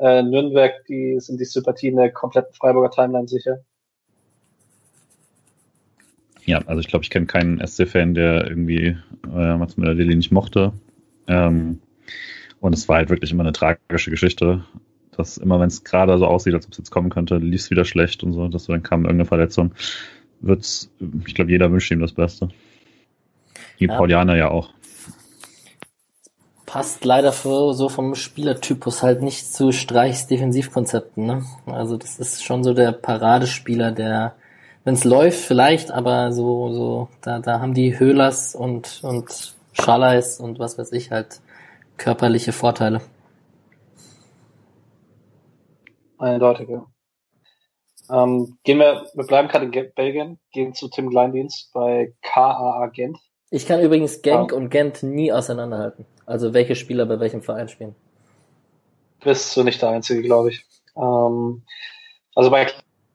äh, 0.00 0.22
Nürnberg, 0.22 0.84
die 0.88 1.20
sind 1.20 1.40
die 1.40 1.44
Sympathien 1.44 1.96
der 1.96 2.10
kompletten 2.10 2.54
Freiburger 2.54 2.90
Timeline 2.90 3.28
sicher. 3.28 3.60
Ja, 6.44 6.62
also 6.66 6.80
ich 6.80 6.88
glaube, 6.88 7.04
ich 7.04 7.10
kenne 7.10 7.26
keinen 7.26 7.64
SC-Fan, 7.64 8.14
der 8.14 8.48
irgendwie 8.48 8.96
äh, 9.26 9.56
Mats 9.56 9.76
Möller-Daly 9.76 10.16
nicht 10.16 10.32
mochte. 10.32 10.72
Ähm, 11.28 11.80
und 12.60 12.74
es 12.74 12.88
war 12.88 12.96
halt 12.96 13.10
wirklich 13.10 13.30
immer 13.30 13.42
eine 13.42 13.52
tragische 13.52 14.10
Geschichte. 14.10 14.64
Dass 15.16 15.36
immer, 15.36 15.60
wenn 15.60 15.68
es 15.68 15.84
gerade 15.84 16.16
so 16.18 16.26
aussieht, 16.26 16.54
als 16.54 16.66
ob 16.66 16.72
es 16.72 16.78
jetzt 16.78 16.90
kommen 16.90 17.10
könnte, 17.10 17.36
lief 17.36 17.60
es 17.60 17.70
wieder 17.70 17.84
schlecht 17.84 18.22
und 18.24 18.32
so, 18.32 18.48
dass 18.48 18.66
dann 18.66 18.82
kam 18.82 19.02
irgendeine 19.02 19.26
Verletzung. 19.26 19.72
Wird's, 20.40 20.90
ich 21.26 21.34
glaube, 21.34 21.50
jeder 21.50 21.70
wünscht 21.70 21.90
ihm 21.90 22.00
das 22.00 22.12
Beste. 22.12 22.48
Die 23.78 23.86
ja. 23.86 23.96
Paulianer 23.96 24.36
ja 24.36 24.50
auch. 24.50 24.72
Passt 26.70 27.04
leider 27.04 27.32
für, 27.32 27.74
so 27.74 27.88
vom 27.88 28.14
Spielertypus 28.14 29.02
halt 29.02 29.22
nicht 29.22 29.52
zu 29.52 29.72
Streichs 29.72 30.28
Defensivkonzepten. 30.28 31.26
Ne? 31.26 31.44
Also 31.66 31.96
das 31.96 32.20
ist 32.20 32.44
schon 32.44 32.62
so 32.62 32.74
der 32.74 32.92
Paradespieler, 32.92 33.90
der, 33.90 34.36
wenn 34.84 34.94
es 34.94 35.02
läuft, 35.02 35.40
vielleicht, 35.40 35.90
aber 35.90 36.30
so, 36.30 36.72
so, 36.72 37.08
da, 37.22 37.40
da 37.40 37.58
haben 37.58 37.74
die 37.74 37.98
Höhlers 37.98 38.54
und, 38.54 39.00
und 39.02 39.56
Schalleis 39.72 40.38
und 40.38 40.60
was 40.60 40.78
weiß 40.78 40.92
ich 40.92 41.10
halt 41.10 41.40
körperliche 41.96 42.52
Vorteile. 42.52 43.00
Eindeutig, 46.18 46.68
ja. 46.68 46.86
Ähm, 48.12 48.58
gehen 48.62 48.78
wir, 48.78 49.06
wir 49.12 49.26
bleiben 49.26 49.48
gerade 49.48 49.64
in 49.64 49.92
Belgien, 49.96 50.38
gehen 50.52 50.72
zu 50.72 50.86
Tim 50.86 51.10
Kleindienst 51.10 51.72
bei 51.72 52.14
KAA 52.22 52.86
Gent. 52.92 53.18
Ich 53.50 53.66
kann 53.66 53.80
übrigens 53.80 54.22
Genk 54.22 54.52
ja. 54.52 54.56
und 54.56 54.70
Gent 54.70 55.02
nie 55.02 55.32
auseinanderhalten. 55.32 56.06
Also 56.24 56.54
welche 56.54 56.76
Spieler 56.76 57.06
bei 57.06 57.18
welchem 57.18 57.42
Verein 57.42 57.68
spielen. 57.68 57.96
Bist 59.22 59.56
du 59.56 59.64
nicht 59.64 59.82
der 59.82 59.90
Einzige, 59.90 60.22
glaube 60.22 60.50
ich. 60.50 60.64
Ähm, 60.96 61.62
also 62.34 62.50
bei 62.50 62.68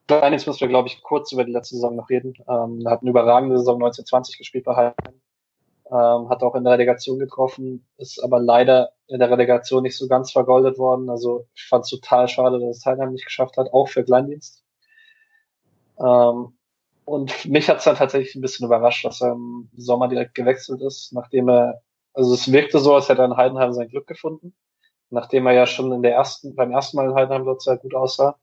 Kleinings 0.08 0.46
müssen 0.46 0.60
wir, 0.60 0.68
glaube 0.68 0.90
ich, 0.90 1.02
kurz 1.02 1.32
über 1.32 1.46
die 1.46 1.54
letzte 1.54 1.76
Saison 1.76 1.96
noch 1.96 2.10
reden. 2.10 2.34
Ähm, 2.48 2.82
er 2.86 2.92
hat 2.92 3.02
eine 3.02 3.10
überragende 3.10 3.58
Saison 3.58 3.76
1920 3.76 4.38
gespielt 4.38 4.66
bei 4.66 4.76
Heidenheim. 4.76 5.22
Ähm, 5.88 6.30
hat 6.30 6.44
auch 6.44 6.56
in 6.56 6.64
der 6.64 6.74
Relegation 6.74 7.20
getroffen, 7.20 7.88
ist 7.98 8.20
aber 8.24 8.40
leider 8.40 8.92
in 9.08 9.20
der 9.20 9.30
Relegation 9.30 9.84
nicht 9.84 9.96
so 9.96 10.08
ganz 10.08 10.32
vergoldet 10.32 10.78
worden. 10.78 11.10
Also 11.10 11.48
ich 11.54 11.64
fand 11.64 11.86
es 11.86 11.92
total 11.92 12.28
schade, 12.28 12.60
dass 12.60 12.78
es 12.78 12.86
Heidenheim 12.86 13.14
nicht 13.14 13.26
geschafft 13.26 13.56
hat, 13.58 13.72
auch 13.72 13.88
für 13.88 14.04
Kleindienst. 14.04 14.64
Ähm, 16.00 16.55
und 17.06 17.46
mich 17.46 17.70
hat 17.70 17.78
es 17.78 17.84
dann 17.86 17.96
tatsächlich 17.96 18.36
ein 18.36 18.42
bisschen 18.42 18.66
überrascht, 18.66 19.06
dass 19.06 19.22
er 19.22 19.34
im 19.34 19.70
Sommer 19.78 20.08
direkt 20.08 20.36
gewechselt 20.36 20.82
ist, 20.82 21.14
nachdem 21.14 21.50
er, 21.50 21.82
also 22.14 22.34
es 22.34 22.52
wirkte 22.52 22.80
so, 22.80 22.96
als 22.96 23.10
hätte 23.10 23.22
er 23.22 23.26
in 23.26 23.38
Heidenheim 23.38 23.74
sein 23.74 23.88
Glück 23.88 24.08
gefunden, 24.08 24.56
nachdem 25.12 25.46
er 25.46 25.54
ja 25.54 25.68
schon 25.68 25.92
in 25.92 26.02
der 26.02 26.14
ersten, 26.14 26.56
beim 26.56 26.72
ersten 26.72 26.98
Mal 26.98 27.10
in 27.10 27.16
Heidenheim 27.16 27.46
dort 27.46 27.62
sehr 27.62 27.78
gut 27.78 27.96
aussah. 27.96 28.38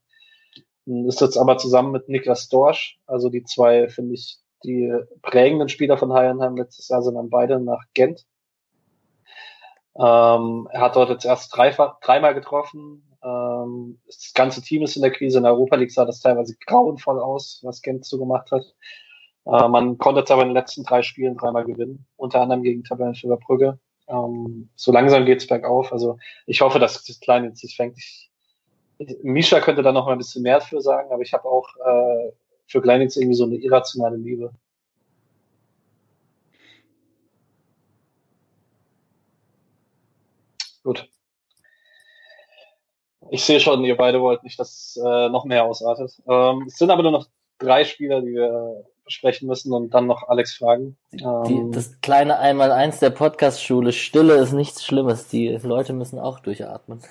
Ist 0.87 1.21
jetzt 1.21 1.37
aber 1.37 1.59
zusammen 1.59 1.93
mit 1.93 2.09
Niklas 2.09 2.49
Dorsch, 2.49 2.99
also 3.07 3.29
die 3.29 3.45
zwei, 3.45 3.89
finde 3.89 4.15
ich, 4.15 4.39
die 4.65 4.93
prägenden 5.23 5.69
Spieler 5.69 5.99
von 5.99 6.13
Heidenheim 6.13 6.57
letztes 6.57 6.89
Jahr 6.89 7.03
sind 7.03 7.15
dann 7.15 7.31
beide 7.31 7.61
nach 7.61 7.83
Gent. 7.95 8.27
Ähm, 9.97 10.69
er 10.71 10.81
hat 10.81 10.97
dort 10.97 11.11
jetzt 11.11 11.25
erst 11.25 11.57
drei, 11.57 11.71
dreimal 12.01 12.35
getroffen, 12.35 13.12
ähm, 13.63 13.99
das 14.07 14.33
ganze 14.35 14.63
Team 14.63 14.83
ist 14.83 14.97
in 14.97 15.03
der 15.03 15.13
Krise. 15.13 15.39
In 15.39 15.45
der 15.45 15.53
Europa 15.53 15.77
League 15.77 15.93
sah 15.93 16.05
das 16.05 16.21
teilweise 16.21 16.57
grauenvoll 16.67 17.21
aus, 17.21 17.61
was 17.63 17.83
Gent 17.83 18.05
so 18.05 18.19
gemacht 18.19 18.51
hat. 18.51 18.65
Äh, 19.47 19.69
man 19.69 19.99
konnte 19.99 20.21
jetzt 20.21 20.31
aber 20.31 20.43
in 20.43 20.49
den 20.49 20.55
letzten 20.57 20.85
drei 20.85 21.03
Spielen 21.03 21.37
dreimal 21.37 21.65
gewinnen, 21.65 22.07
unter 22.17 22.41
anderem 22.41 22.63
gegen 22.63 22.85
Tabellenführer 22.85 23.39
Brügge. 23.39 23.79
Ähm, 24.09 24.69
so 24.77 24.93
langsam 24.93 25.25
geht's 25.25 25.47
bergauf. 25.47 25.93
Also 25.93 26.19
ich 26.47 26.61
hoffe, 26.61 26.79
dass 26.79 27.03
das 27.05 27.21
Kleine 27.21 27.55
sich 27.55 27.77
fängt. 27.77 27.99
Ich, 27.99 28.31
Misha 29.23 29.61
könnte 29.61 29.83
da 29.83 29.93
noch 29.93 30.07
mal 30.07 30.13
ein 30.13 30.19
bisschen 30.19 30.43
mehr 30.43 30.61
für 30.61 30.81
sagen, 30.81 31.11
aber 31.13 31.23
ich 31.23 31.33
habe 31.33 31.49
auch 31.49 31.69
äh, 31.77 32.33
für 32.67 32.83
Kleinitz 32.83 33.17
irgendwie 33.17 33.37
so 33.37 33.45
eine 33.45 33.57
irrationale 33.57 34.17
Liebe. 34.17 34.53
Gut. 40.85 41.09
Ich 43.33 43.47
sehe 43.47 43.61
schon, 43.61 43.83
ihr 43.83 43.97
beide 43.97 44.21
wollt 44.21 44.43
nicht, 44.43 44.61
dass 44.61 45.01
äh, 45.03 45.31
noch 45.31 45.47
mehr 45.47 45.65
ausartet. 45.65 46.13
Ähm, 46.29 46.65
es 46.67 46.77
sind 46.77 46.91
aber 46.91 47.03
nur 47.03 47.13
noch 47.13 47.29
drei 47.59 47.83
Spieler, 47.85 48.21
die 48.21 48.35
wir 48.35 48.85
besprechen 49.07 49.49
müssen 49.49 49.73
und 49.73 49.89
dann 49.95 50.07
noch 50.07 50.29
Alex 50.29 50.57
fragen. 50.57 50.99
Ähm, 51.13 51.45
die, 51.49 51.71
das 51.75 51.99
kleine 52.03 52.39
Einmaleins 52.39 52.99
der 52.99 53.09
Podcast-Schule, 53.09 53.93
Stille 53.93 54.35
ist 54.35 54.53
nichts 54.53 54.85
Schlimmes. 54.85 55.29
Die 55.29 55.49
Leute 55.49 55.95
müssen 55.95 56.19
auch 56.19 56.41
durchatmen. 56.41 57.03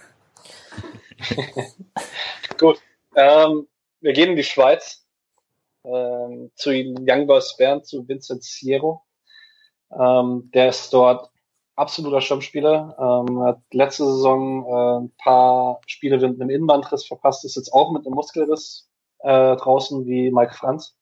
Gut. 2.60 2.78
Ähm, 3.16 3.68
wir 4.02 4.14
gehen 4.14 4.30
in 4.30 4.36
die 4.36 4.44
Schweiz 4.44 5.04
ähm, 5.84 6.52
zu 6.54 6.70
Young 6.70 7.26
Boys 7.26 7.58
Bern, 7.58 7.84
zu 7.84 8.08
Vincent 8.08 8.44
Siero. 8.44 9.02
Ähm, 9.92 10.52
der 10.54 10.70
ist 10.70 10.94
dort 10.94 11.31
absoluter 11.76 12.22
Stammspieler. 12.22 13.26
Ähm, 13.28 13.40
hat 13.42 13.62
letzte 13.72 14.06
Saison 14.06 14.66
äh, 14.66 15.06
ein 15.06 15.12
paar 15.18 15.82
Spiele 15.88 16.18
mit 16.18 16.40
einem 16.40 16.50
Innenbandriss 16.50 17.06
verpasst, 17.06 17.46
ist 17.46 17.56
jetzt 17.56 17.74
auch 17.74 17.92
mit 17.92 18.06
einem 18.06 18.16
Muskelriss 18.16 18.90
äh, 19.20 19.56
draußen 19.56 20.06
wie 20.06 20.32
Mike 20.32 20.54
Franz. 20.54 20.96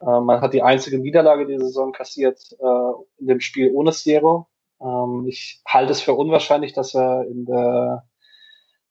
Äh, 0.00 0.20
man 0.20 0.40
hat 0.40 0.54
die 0.54 0.62
einzige 0.62 0.98
Niederlage 0.98 1.46
dieser 1.46 1.66
Saison 1.66 1.92
kassiert 1.92 2.40
äh, 2.58 3.20
in 3.20 3.26
dem 3.26 3.40
Spiel 3.40 3.70
ohne 3.72 3.92
Siero. 3.92 4.48
Ähm, 4.80 5.26
ich 5.28 5.62
halte 5.66 5.92
es 5.92 6.00
für 6.00 6.14
unwahrscheinlich, 6.14 6.72
dass 6.72 6.94
er 6.94 7.26
in 7.26 7.46
der 7.46 8.04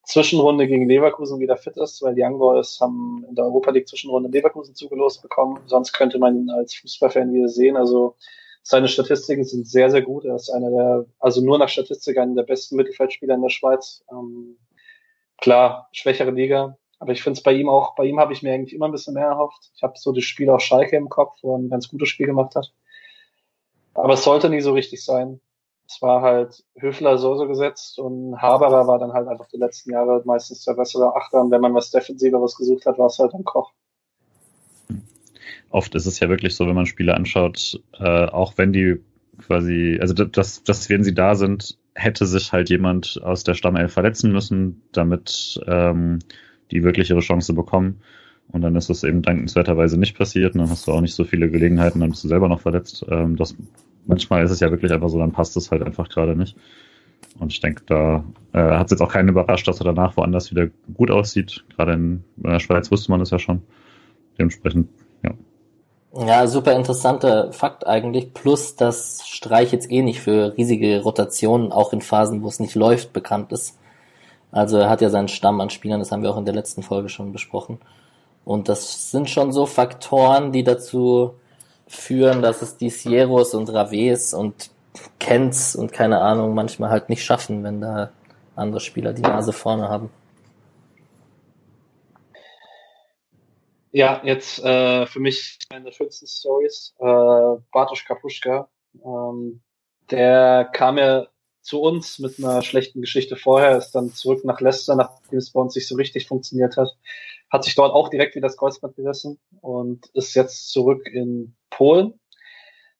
Zwischenrunde 0.03 0.67
gegen 0.67 0.87
Leverkusen 0.87 1.39
wieder 1.39 1.55
fit 1.55 1.77
ist, 1.77 2.01
weil 2.01 2.15
die 2.15 2.23
Young 2.23 2.37
Boys 2.37 2.79
haben 2.81 3.25
in 3.29 3.35
der 3.35 3.45
Europa 3.45 3.71
League 3.71 3.87
Zwischenrunde 3.87 4.29
Leverkusen 4.29 4.75
zugelost 4.75 5.21
bekommen. 5.21 5.59
Sonst 5.65 5.93
könnte 5.93 6.19
man 6.19 6.35
ihn 6.35 6.49
als 6.49 6.75
Fußballfan 6.75 7.33
wieder 7.33 7.47
sehen. 7.47 7.77
Also 7.77 8.15
seine 8.63 8.87
Statistiken 8.87 9.43
sind 9.43 9.67
sehr, 9.67 9.91
sehr 9.91 10.01
gut. 10.01 10.25
Er 10.25 10.35
ist 10.35 10.49
einer 10.49 10.71
der, 10.71 11.05
also 11.19 11.41
nur 11.41 11.59
nach 11.59 11.69
Statistik 11.69 12.17
einer 12.17 12.35
der 12.35 12.43
besten 12.43 12.75
Mittelfeldspieler 12.75 13.35
in 13.35 13.41
der 13.41 13.49
Schweiz. 13.49 14.03
Ähm, 14.11 14.57
klar, 15.37 15.89
schwächere 15.91 16.31
Liga. 16.31 16.77
Aber 16.99 17.11
ich 17.11 17.21
finde 17.21 17.37
es 17.37 17.43
bei 17.43 17.51
ihm 17.53 17.69
auch, 17.69 17.95
bei 17.95 18.05
ihm 18.05 18.19
habe 18.19 18.33
ich 18.33 18.41
mir 18.41 18.53
eigentlich 18.53 18.73
immer 18.73 18.87
ein 18.87 18.93
bisschen 18.93 19.13
mehr 19.13 19.27
erhofft. 19.27 19.71
Ich 19.75 19.83
habe 19.83 19.93
so 19.97 20.13
das 20.13 20.23
Spiel 20.23 20.49
auf 20.49 20.61
Schalke 20.61 20.95
im 20.95 21.09
Kopf, 21.09 21.37
wo 21.41 21.53
er 21.53 21.59
ein 21.59 21.69
ganz 21.69 21.89
gutes 21.89 22.09
Spiel 22.09 22.25
gemacht 22.25 22.55
hat. 22.55 22.73
Aber 23.93 24.13
es 24.13 24.23
sollte 24.23 24.49
nie 24.49 24.61
so 24.61 24.71
richtig 24.73 25.03
sein 25.03 25.41
es 25.87 26.01
war 26.01 26.21
halt 26.21 26.63
Höfler 26.75 27.17
so 27.17 27.35
so 27.35 27.47
gesetzt 27.47 27.99
und 27.99 28.41
Haberer 28.41 28.87
war 28.87 28.99
dann 28.99 29.13
halt 29.13 29.27
einfach 29.27 29.47
die 29.47 29.57
letzten 29.57 29.91
Jahre 29.91 30.21
meistens 30.25 30.63
der 30.65 30.73
bessere 30.73 31.15
Achter 31.15 31.41
und 31.41 31.51
wenn 31.51 31.61
man 31.61 31.73
was 31.73 31.91
Defensiveres 31.91 32.55
gesucht 32.55 32.85
hat, 32.85 32.97
war 32.97 33.07
es 33.07 33.19
halt 33.19 33.33
ein 33.33 33.43
Koch. 33.43 33.71
Oft 35.73 35.95
ist 35.95 36.05
es 36.05 36.19
ja 36.19 36.29
wirklich 36.29 36.55
so, 36.55 36.67
wenn 36.67 36.75
man 36.75 36.85
Spiele 36.85 37.15
anschaut, 37.15 37.81
äh, 37.99 38.25
auch 38.25 38.59
wenn 38.59 38.73
die 38.73 38.99
quasi, 39.39 39.97
also 39.99 40.13
das, 40.13 40.63
das, 40.63 40.87
wenn 40.89 41.03
sie 41.03 41.15
da 41.15 41.33
sind, 41.33 41.79
hätte 41.95 42.27
sich 42.27 42.53
halt 42.53 42.69
jemand 42.69 43.19
aus 43.23 43.43
der 43.43 43.55
Stammelf 43.55 43.91
verletzen 43.91 44.31
müssen, 44.31 44.83
damit 44.91 45.59
ähm, 45.65 46.19
die 46.69 46.83
wirklich 46.83 47.09
ihre 47.09 47.21
Chance 47.21 47.53
bekommen. 47.53 48.01
Und 48.49 48.61
dann 48.61 48.75
ist 48.75 48.91
es 48.91 49.03
eben 49.03 49.23
dankenswerterweise 49.23 49.99
nicht 49.99 50.15
passiert 50.15 50.53
und 50.53 50.61
dann 50.61 50.69
hast 50.69 50.87
du 50.87 50.91
auch 50.91 51.01
nicht 51.01 51.15
so 51.15 51.23
viele 51.23 51.49
Gelegenheiten, 51.49 52.01
dann 52.01 52.11
bist 52.11 52.23
du 52.23 52.27
selber 52.27 52.49
noch 52.49 52.61
verletzt. 52.61 53.03
Ähm, 53.09 53.35
das 53.35 53.55
manchmal 54.05 54.43
ist 54.43 54.51
es 54.51 54.59
ja 54.59 54.69
wirklich 54.69 54.91
einfach 54.91 55.09
so, 55.09 55.17
dann 55.17 55.31
passt 55.31 55.57
es 55.57 55.71
halt 55.71 55.81
einfach 55.81 56.07
gerade 56.07 56.35
nicht. 56.35 56.55
Und 57.39 57.51
ich 57.51 57.61
denke, 57.61 57.81
da 57.87 58.23
äh, 58.51 58.59
hat 58.59 58.85
es 58.85 58.91
jetzt 58.91 59.01
auch 59.01 59.11
keinen 59.11 59.29
überrascht, 59.29 59.67
dass 59.67 59.81
er 59.81 59.85
danach 59.85 60.17
woanders 60.17 60.51
wieder 60.51 60.67
gut 60.93 61.09
aussieht. 61.09 61.63
Gerade 61.75 61.93
in 61.93 62.23
der 62.35 62.59
Schweiz 62.59 62.91
wusste 62.91 63.09
man 63.09 63.21
das 63.21 63.31
ja 63.31 63.39
schon. 63.39 63.63
Dementsprechend, 64.37 64.87
ja. 66.15 66.47
Super 66.47 66.73
interessanter 66.73 67.51
Fakt 67.53 67.87
eigentlich. 67.87 68.33
Plus, 68.33 68.75
dass 68.75 69.27
Streich 69.27 69.71
jetzt 69.71 69.91
eh 69.91 70.01
nicht 70.01 70.21
für 70.21 70.55
riesige 70.57 71.01
Rotationen, 71.01 71.71
auch 71.71 71.93
in 71.93 72.01
Phasen, 72.01 72.43
wo 72.43 72.47
es 72.47 72.59
nicht 72.59 72.75
läuft, 72.75 73.13
bekannt 73.13 73.51
ist. 73.51 73.77
Also 74.51 74.77
er 74.77 74.89
hat 74.89 75.01
ja 75.01 75.09
seinen 75.09 75.27
Stamm 75.27 75.59
an 75.61 75.71
Spielern, 75.71 75.99
das 75.99 76.11
haben 76.11 76.21
wir 76.21 76.29
auch 76.29 76.37
in 76.37 76.45
der 76.45 76.53
letzten 76.53 76.83
Folge 76.83 77.09
schon 77.09 77.31
besprochen. 77.31 77.79
Und 78.45 78.69
das 78.69 79.09
sind 79.09 79.29
schon 79.29 79.51
so 79.51 79.65
Faktoren, 79.65 80.51
die 80.51 80.63
dazu 80.63 81.33
führen, 81.87 82.41
dass 82.41 82.61
es 82.61 82.77
die 82.77 82.89
Sierros 82.89 83.53
und 83.55 83.73
Raves 83.73 84.33
und 84.33 84.69
Kents 85.19 85.75
und 85.75 85.91
keine 85.91 86.21
Ahnung 86.21 86.53
manchmal 86.53 86.91
halt 86.91 87.09
nicht 87.09 87.23
schaffen, 87.23 87.63
wenn 87.63 87.81
da 87.81 88.11
andere 88.55 88.79
Spieler 88.79 89.13
die 89.13 89.21
Nase 89.21 89.53
vorne 89.53 89.89
haben. 89.89 90.09
Ja, 93.95 94.21
jetzt 94.23 94.57
äh, 94.63 95.05
für 95.05 95.19
mich 95.19 95.59
eine 95.69 95.85
der 95.85 95.91
schönsten 95.91 96.25
Stories. 96.25 96.95
Äh, 96.97 97.05
Bartosz 97.71 98.03
Kapuschka, 98.05 98.67
ähm, 99.05 99.61
der 100.09 100.67
kam 100.73 100.97
ja 100.97 101.27
zu 101.61 101.79
uns 101.79 102.17
mit 102.17 102.39
einer 102.39 102.63
schlechten 102.63 103.01
Geschichte 103.01 103.35
vorher, 103.35 103.77
ist 103.77 103.91
dann 103.91 104.09
zurück 104.09 104.43
nach 104.45 104.59
Leicester, 104.61 104.95
nachdem 104.95 105.37
es 105.37 105.51
bei 105.51 105.61
uns 105.61 105.75
nicht 105.75 105.87
so 105.87 105.95
richtig 105.95 106.27
funktioniert 106.27 106.75
hat, 106.75 106.89
hat 107.51 107.63
sich 107.65 107.75
dort 107.75 107.93
auch 107.93 108.09
direkt 108.09 108.35
wieder 108.35 108.47
das 108.47 108.57
Kreuzband 108.57 108.95
gerissen 108.95 109.39
und 109.61 110.07
ist 110.15 110.33
jetzt 110.33 110.71
zurück 110.71 111.05
in 111.05 111.55
Polen. 111.69 112.19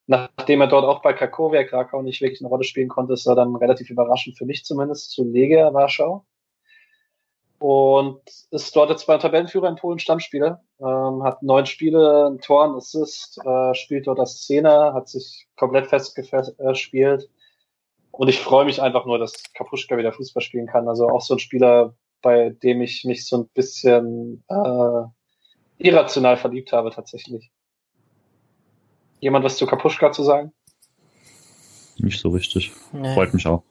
Nachdem 0.06 0.62
er 0.62 0.68
dort 0.68 0.86
auch 0.86 1.02
bei 1.02 1.14
Krakowia 1.14 1.64
Krakau 1.64 2.04
nicht 2.04 2.22
wirklich 2.22 2.42
eine 2.42 2.50
Rolle 2.50 2.66
spielen 2.66 2.90
konnte, 2.90 3.14
ist 3.14 3.26
er 3.26 3.34
dann 3.34 3.56
relativ 3.56 3.90
überraschend 3.90 4.38
für 4.38 4.46
mich 4.46 4.64
zumindest 4.64 5.10
zu 5.10 5.24
Legia 5.24 5.74
Warschau. 5.74 6.24
Und 7.64 8.20
ist 8.52 8.76
dort 8.76 8.90
jetzt 8.90 9.08
beim 9.08 9.22
Tabellenführer 9.22 9.70
in 9.70 9.78
Polen 9.78 9.98
Stammspieler. 9.98 10.62
Ähm, 10.82 11.24
hat 11.24 11.42
neun 11.44 11.66
Spiele, 11.66 12.28
ein 12.30 12.42
Tor, 12.42 12.66
ein 12.66 12.76
Assist, 12.76 13.40
äh, 13.46 13.74
spielt 13.74 14.06
dort 14.06 14.20
als 14.20 14.42
Szene, 14.42 14.92
hat 14.94 15.08
sich 15.08 15.48
komplett 15.56 15.88
festgespielt. 15.88 17.30
Und 18.12 18.28
ich 18.28 18.42
freue 18.42 18.66
mich 18.66 18.82
einfach 18.82 19.06
nur, 19.06 19.18
dass 19.18 19.42
Kapuschka 19.54 19.96
wieder 19.96 20.12
Fußball 20.12 20.44
spielen 20.44 20.68
kann. 20.68 20.90
Also 20.90 21.08
auch 21.08 21.22
so 21.22 21.36
ein 21.36 21.40
Spieler, 21.40 21.96
bei 22.22 22.50
dem 22.50 22.82
ich 22.82 23.06
mich 23.06 23.26
so 23.26 23.38
ein 23.38 23.48
bisschen 23.54 24.44
äh, 24.50 25.04
irrational 25.78 26.36
verliebt 26.36 26.74
habe 26.74 26.92
tatsächlich. 26.92 27.50
Jemand 29.22 29.46
was 29.46 29.56
zu 29.56 29.66
Kapuschka 29.68 30.12
zu 30.12 30.24
sagen? 30.24 30.52
Nicht 31.96 32.20
so 32.20 32.28
richtig. 32.28 32.74
Nee. 32.92 33.14
Freut 33.14 33.34
mich 33.34 33.48
auch. 33.48 33.64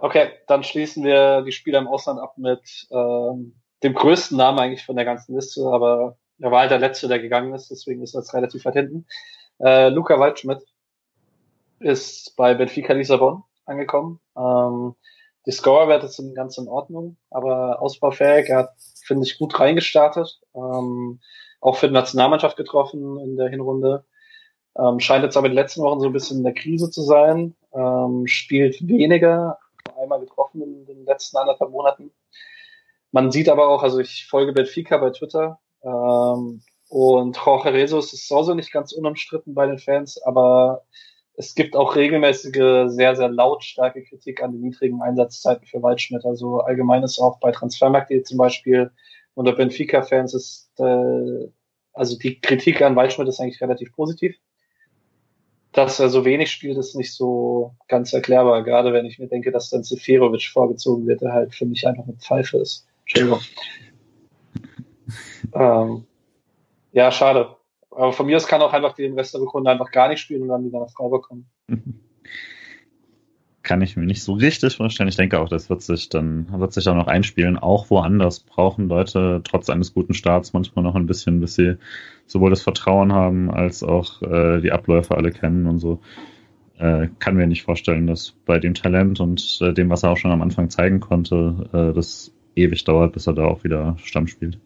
Okay, 0.00 0.30
dann 0.46 0.62
schließen 0.62 1.02
wir 1.02 1.42
die 1.42 1.50
Spieler 1.50 1.80
im 1.80 1.88
Ausland 1.88 2.20
ab 2.20 2.38
mit 2.38 2.86
ähm, 2.92 3.56
dem 3.82 3.94
größten 3.94 4.36
Namen 4.36 4.60
eigentlich 4.60 4.84
von 4.84 4.94
der 4.94 5.04
ganzen 5.04 5.34
Liste, 5.34 5.66
aber 5.66 6.16
er 6.38 6.52
war 6.52 6.60
halt 6.60 6.70
der 6.70 6.78
Letzte, 6.78 7.08
der 7.08 7.18
gegangen 7.18 7.52
ist, 7.52 7.68
deswegen 7.72 8.02
ist 8.04 8.14
er 8.14 8.20
jetzt 8.20 8.32
relativ 8.32 8.64
weit 8.64 8.74
hinten. 8.74 9.06
Äh, 9.58 9.88
Luca 9.88 10.20
Waldschmidt 10.20 10.62
ist 11.80 12.36
bei 12.36 12.54
Benfica 12.54 12.92
Lissabon 12.92 13.42
angekommen. 13.66 14.20
Ähm, 14.36 14.94
die 15.46 15.50
Scorerwerte 15.50 16.06
sind 16.06 16.36
ganz 16.36 16.58
in 16.58 16.68
Ordnung, 16.68 17.16
aber 17.30 17.82
ausbaufähig. 17.82 18.50
Er 18.50 18.58
hat, 18.58 18.70
finde 19.02 19.26
ich, 19.26 19.36
gut 19.36 19.58
reingestartet. 19.58 20.40
Ähm, 20.54 21.18
auch 21.60 21.74
für 21.74 21.88
die 21.88 21.94
Nationalmannschaft 21.94 22.56
getroffen 22.56 23.18
in 23.18 23.36
der 23.36 23.48
Hinrunde. 23.48 24.04
Ähm, 24.78 25.00
scheint 25.00 25.24
jetzt 25.24 25.36
aber 25.36 25.46
in 25.46 25.54
den 25.54 25.62
letzten 25.62 25.82
Wochen 25.82 25.98
so 25.98 26.06
ein 26.06 26.12
bisschen 26.12 26.38
in 26.38 26.44
der 26.44 26.54
Krise 26.54 26.88
zu 26.88 27.02
sein. 27.02 27.56
Ähm, 27.72 28.28
spielt 28.28 28.86
weniger, 28.86 29.58
einmal 29.96 30.20
getroffen 30.20 30.62
in 30.62 30.86
den 30.86 31.04
letzten 31.04 31.36
anderthalb 31.36 31.70
Monaten. 31.70 32.10
Man 33.10 33.30
sieht 33.30 33.48
aber 33.48 33.68
auch, 33.68 33.82
also 33.82 33.98
ich 33.98 34.26
folge 34.26 34.52
Benfica 34.52 34.98
bei 34.98 35.10
Twitter 35.10 35.58
ähm, 35.82 36.62
und 36.88 37.36
Jorge 37.36 37.76
Jesus 37.76 38.12
ist 38.12 38.30
auch 38.32 38.42
so 38.42 38.54
nicht 38.54 38.72
ganz 38.72 38.92
unumstritten 38.92 39.54
bei 39.54 39.66
den 39.66 39.78
Fans, 39.78 40.20
aber 40.22 40.84
es 41.38 41.54
gibt 41.54 41.76
auch 41.76 41.94
regelmäßige, 41.94 42.90
sehr, 42.90 43.14
sehr 43.14 43.28
lautstarke 43.28 44.02
Kritik 44.02 44.42
an 44.42 44.52
den 44.52 44.60
niedrigen 44.60 45.00
Einsatzzeiten 45.02 45.66
für 45.66 45.82
Waldschmidt. 45.82 46.24
Also 46.24 46.60
allgemein 46.60 47.04
ist 47.04 47.20
auch 47.20 47.38
bei 47.38 47.52
Transfermarkt.de 47.52 48.24
zum 48.24 48.38
Beispiel 48.38 48.90
unter 49.34 49.52
Benfica-Fans 49.52 50.34
ist, 50.34 50.68
äh, 50.80 51.48
also 51.92 52.18
die 52.18 52.40
Kritik 52.40 52.82
an 52.82 52.96
Waldschmidt 52.96 53.28
ist 53.28 53.38
eigentlich 53.40 53.60
relativ 53.60 53.92
positiv. 53.94 54.36
Dass 55.78 56.00
er 56.00 56.08
so 56.08 56.24
wenig 56.24 56.50
spielt, 56.50 56.76
ist 56.76 56.96
nicht 56.96 57.14
so 57.14 57.76
ganz 57.86 58.12
erklärbar, 58.12 58.64
gerade 58.64 58.92
wenn 58.92 59.06
ich 59.06 59.20
mir 59.20 59.28
denke, 59.28 59.52
dass 59.52 59.70
dann 59.70 59.84
Seferovic 59.84 60.42
vorgezogen 60.42 61.06
wird, 61.06 61.20
der 61.20 61.32
halt 61.32 61.54
für 61.54 61.66
mich 61.66 61.86
einfach 61.86 62.02
eine 62.02 62.14
Pfeife 62.14 62.58
ist. 62.58 62.84
Entschuldigung. 63.02 63.40
ähm, 65.54 66.04
ja, 66.90 67.12
schade. 67.12 67.54
Aber 67.92 68.12
von 68.12 68.26
mir 68.26 68.36
aus 68.36 68.48
kann 68.48 68.60
auch 68.60 68.72
einfach 68.72 68.96
den 68.96 69.14
Rest 69.14 69.34
der 69.34 69.40
Rückrunde 69.40 69.70
einfach 69.70 69.92
gar 69.92 70.08
nicht 70.08 70.18
spielen 70.18 70.42
und 70.42 70.48
dann 70.48 70.64
wieder 70.64 70.80
nach 70.80 70.90
Freiburg 70.90 71.28
kommen. 71.28 71.48
Kann 73.68 73.82
ich 73.82 73.96
mir 73.96 74.06
nicht 74.06 74.22
so 74.22 74.32
richtig 74.32 74.76
vorstellen. 74.76 75.10
Ich 75.10 75.16
denke 75.16 75.38
auch, 75.38 75.48
das 75.50 75.68
wird 75.68 75.82
sich 75.82 76.08
dann, 76.08 76.48
wird 76.58 76.72
sich 76.72 76.88
auch 76.88 76.94
noch 76.94 77.06
einspielen. 77.06 77.58
Auch 77.58 77.90
woanders 77.90 78.40
brauchen 78.40 78.88
Leute 78.88 79.42
trotz 79.44 79.68
eines 79.68 79.92
guten 79.92 80.14
Starts 80.14 80.54
manchmal 80.54 80.82
noch 80.82 80.94
ein 80.94 81.06
bisschen, 81.06 81.38
bis 81.40 81.54
sie 81.54 81.76
sowohl 82.26 82.50
das 82.50 82.62
Vertrauen 82.62 83.12
haben, 83.12 83.50
als 83.50 83.82
auch 83.82 84.22
äh, 84.22 84.60
die 84.62 84.72
Abläufe 84.72 85.16
alle 85.16 85.30
kennen 85.32 85.66
und 85.66 85.78
so. 85.80 86.00
äh, 86.78 87.08
kann 87.18 87.36
mir 87.36 87.46
nicht 87.46 87.64
vorstellen, 87.64 88.06
dass 88.06 88.32
bei 88.46 88.58
dem 88.58 88.74
Talent 88.74 89.20
und 89.20 89.58
äh, 89.60 89.72
dem, 89.74 89.90
was 89.90 90.02
er 90.02 90.10
auch 90.12 90.16
schon 90.16 90.30
am 90.32 90.42
Anfang 90.42 90.70
zeigen 90.70 91.00
konnte, 91.00 91.68
äh, 91.72 91.94
das 91.94 92.32
ewig 92.56 92.84
dauert, 92.84 93.12
bis 93.12 93.26
er 93.26 93.34
da 93.34 93.44
auch 93.46 93.64
wieder 93.64 93.96
Stamm 94.02 94.26
spielt. 94.28 94.58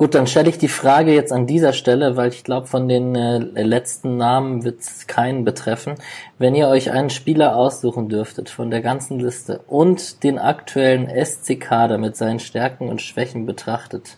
Gut, 0.00 0.14
dann 0.14 0.26
stelle 0.26 0.48
ich 0.48 0.56
die 0.56 0.68
Frage 0.68 1.12
jetzt 1.12 1.30
an 1.30 1.46
dieser 1.46 1.74
Stelle, 1.74 2.16
weil 2.16 2.30
ich 2.30 2.42
glaube, 2.42 2.66
von 2.66 2.88
den 2.88 3.14
äh, 3.14 3.36
letzten 3.62 4.16
Namen 4.16 4.64
wird 4.64 4.80
es 4.80 5.06
keinen 5.06 5.44
betreffen. 5.44 5.96
Wenn 6.38 6.54
ihr 6.54 6.68
euch 6.68 6.90
einen 6.90 7.10
Spieler 7.10 7.54
aussuchen 7.54 8.08
dürftet 8.08 8.48
von 8.48 8.70
der 8.70 8.80
ganzen 8.80 9.20
Liste 9.20 9.58
und 9.66 10.22
den 10.22 10.38
aktuellen 10.38 11.06
SC-Kader 11.06 11.98
mit 11.98 12.16
seinen 12.16 12.38
Stärken 12.38 12.88
und 12.88 13.02
Schwächen 13.02 13.44
betrachtet 13.44 14.16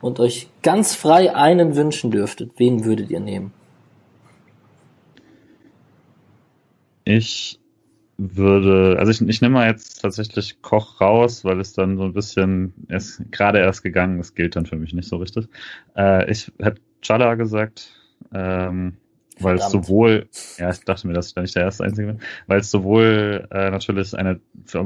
und 0.00 0.18
euch 0.18 0.48
ganz 0.62 0.96
frei 0.96 1.32
einen 1.32 1.76
wünschen 1.76 2.10
dürftet, 2.10 2.54
wen 2.56 2.84
würdet 2.84 3.08
ihr 3.08 3.20
nehmen? 3.20 3.52
Ich 7.04 7.59
würde, 8.20 8.96
also 8.98 9.10
ich, 9.10 9.20
ich 9.26 9.40
nehme 9.40 9.54
mal 9.54 9.68
jetzt 9.68 10.02
tatsächlich 10.02 10.60
Koch 10.60 11.00
raus, 11.00 11.44
weil 11.44 11.58
es 11.58 11.72
dann 11.72 11.96
so 11.96 12.04
ein 12.04 12.12
bisschen, 12.12 12.74
er 12.88 12.98
ist 12.98 13.22
gerade 13.30 13.58
erst 13.58 13.82
gegangen, 13.82 14.18
das 14.18 14.34
gilt 14.34 14.56
dann 14.56 14.66
für 14.66 14.76
mich 14.76 14.92
nicht 14.92 15.08
so 15.08 15.16
richtig. 15.16 15.48
Äh, 15.96 16.30
ich 16.30 16.52
hätte 16.58 16.80
Chala 17.00 17.34
gesagt, 17.36 17.92
ähm, 18.34 18.98
weil 19.38 19.56
es 19.56 19.70
sowohl, 19.70 20.28
ja, 20.58 20.68
ich 20.70 20.84
dachte 20.84 21.06
mir, 21.06 21.14
dass 21.14 21.28
ich 21.28 21.34
da 21.34 21.40
nicht 21.40 21.56
der 21.56 21.62
erste 21.62 21.84
Einzige 21.84 22.08
bin, 22.08 22.20
weil 22.46 22.60
es 22.60 22.70
sowohl 22.70 23.48
äh, 23.50 23.70
natürlich 23.70 24.14
eine, 24.14 24.38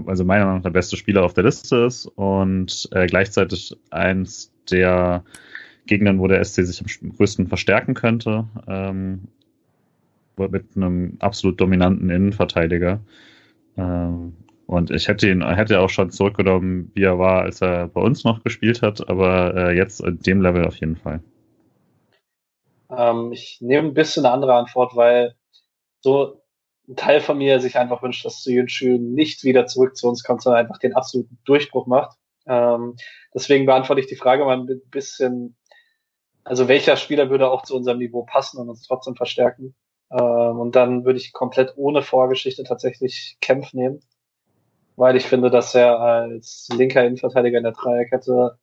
also 0.07 0.25
meiner 0.25 0.45
Meinung 0.45 0.59
nach 0.59 0.65
der 0.65 0.71
beste 0.71 0.97
Spieler 0.97 1.25
auf 1.25 1.35
der 1.35 1.43
Liste 1.43 1.79
ist 1.79 2.07
und 2.07 2.89
äh, 2.93 3.07
gleichzeitig 3.07 3.77
eins 3.91 4.53
der 4.71 5.25
Gegnern, 5.87 6.21
wo 6.21 6.29
der 6.29 6.43
SC 6.45 6.65
sich 6.65 6.81
am 6.81 7.17
größten 7.17 7.49
verstärken 7.49 7.95
könnte. 7.95 8.47
Ähm, 8.69 9.23
mit 10.37 10.77
einem 10.77 11.17
absolut 11.21 11.61
dominanten 11.61 12.11
Innenverteidiger. 12.11 13.01
Ähm, 13.77 14.35
und 14.67 14.91
ich 14.91 15.09
hätte 15.09 15.29
ihn 15.29 15.47
hätte 15.47 15.81
auch 15.81 15.91
schon 15.91 16.11
zurückgenommen, 16.11 16.91
wie 16.95 17.03
er 17.03 17.19
war, 17.19 17.43
als 17.43 17.61
er 17.61 17.89
bei 17.89 18.01
uns 18.01 18.25
noch 18.25 18.43
gespielt 18.43 18.83
hat, 18.83 19.09
aber 19.09 19.55
äh, 19.55 19.77
jetzt 19.77 20.01
in 20.01 20.19
dem 20.21 20.41
Level 20.41 20.67
auf 20.67 20.77
jeden 20.77 20.97
Fall. 20.97 21.21
Ähm, 22.91 23.33
ich 23.33 23.59
nehme 23.61 23.89
ein 23.89 23.95
bisschen 23.95 24.25
eine 24.25 24.35
andere 24.35 24.55
Antwort, 24.55 24.97
weil 24.97 25.35
so 26.01 26.43
ein 26.89 26.97
Teil 26.97 27.21
von 27.21 27.39
mir 27.39 27.61
sich 27.61 27.77
einfach 27.77 28.03
wünscht, 28.03 28.25
dass 28.25 28.45
Yunshu 28.45 28.99
nicht 28.99 29.45
wieder 29.45 29.67
zurück 29.67 29.97
zu 29.97 30.09
uns 30.09 30.23
kommt, 30.23 30.43
sondern 30.43 30.65
einfach 30.65 30.79
den 30.79 30.95
absoluten 30.95 31.39
Durchbruch 31.45 31.87
macht. 31.87 32.17
Ähm, 32.47 32.97
deswegen 33.35 33.67
beantworte 33.67 34.01
ich 34.01 34.07
die 34.07 34.17
Frage 34.17 34.45
mal 34.45 34.59
ein 34.59 34.81
bisschen, 34.91 35.57
also 36.43 36.69
welcher 36.69 36.97
Spieler 36.97 37.31
würde 37.31 37.51
auch 37.51 37.63
zu 37.63 37.75
unserem 37.75 37.99
Niveau 37.99 38.25
passen 38.25 38.61
und 38.61 38.69
uns 38.69 38.83
trotzdem 38.83 39.17
verstärken? 39.17 39.75
Ähm, 40.11 40.59
und 40.61 40.77
dann 40.77 41.05
würde 41.05 41.19
ich 41.19 41.33
komplett 41.33 41.75
ohne 41.77 42.03
Vorgeschichte 42.03 42.65
tatsächlich 42.65 43.37
Kempf 43.41 43.73
nehmen, 43.73 44.01
weil 44.97 45.17
ich 45.17 45.27
finde, 45.27 45.51
dass 45.51 45.75
er 45.75 45.99
als 46.01 46.69
linker 46.77 47.05
Innenverteidiger 47.05 47.59
in 47.59 47.65
der 47.65 47.73
Dreierkette 47.73 48.59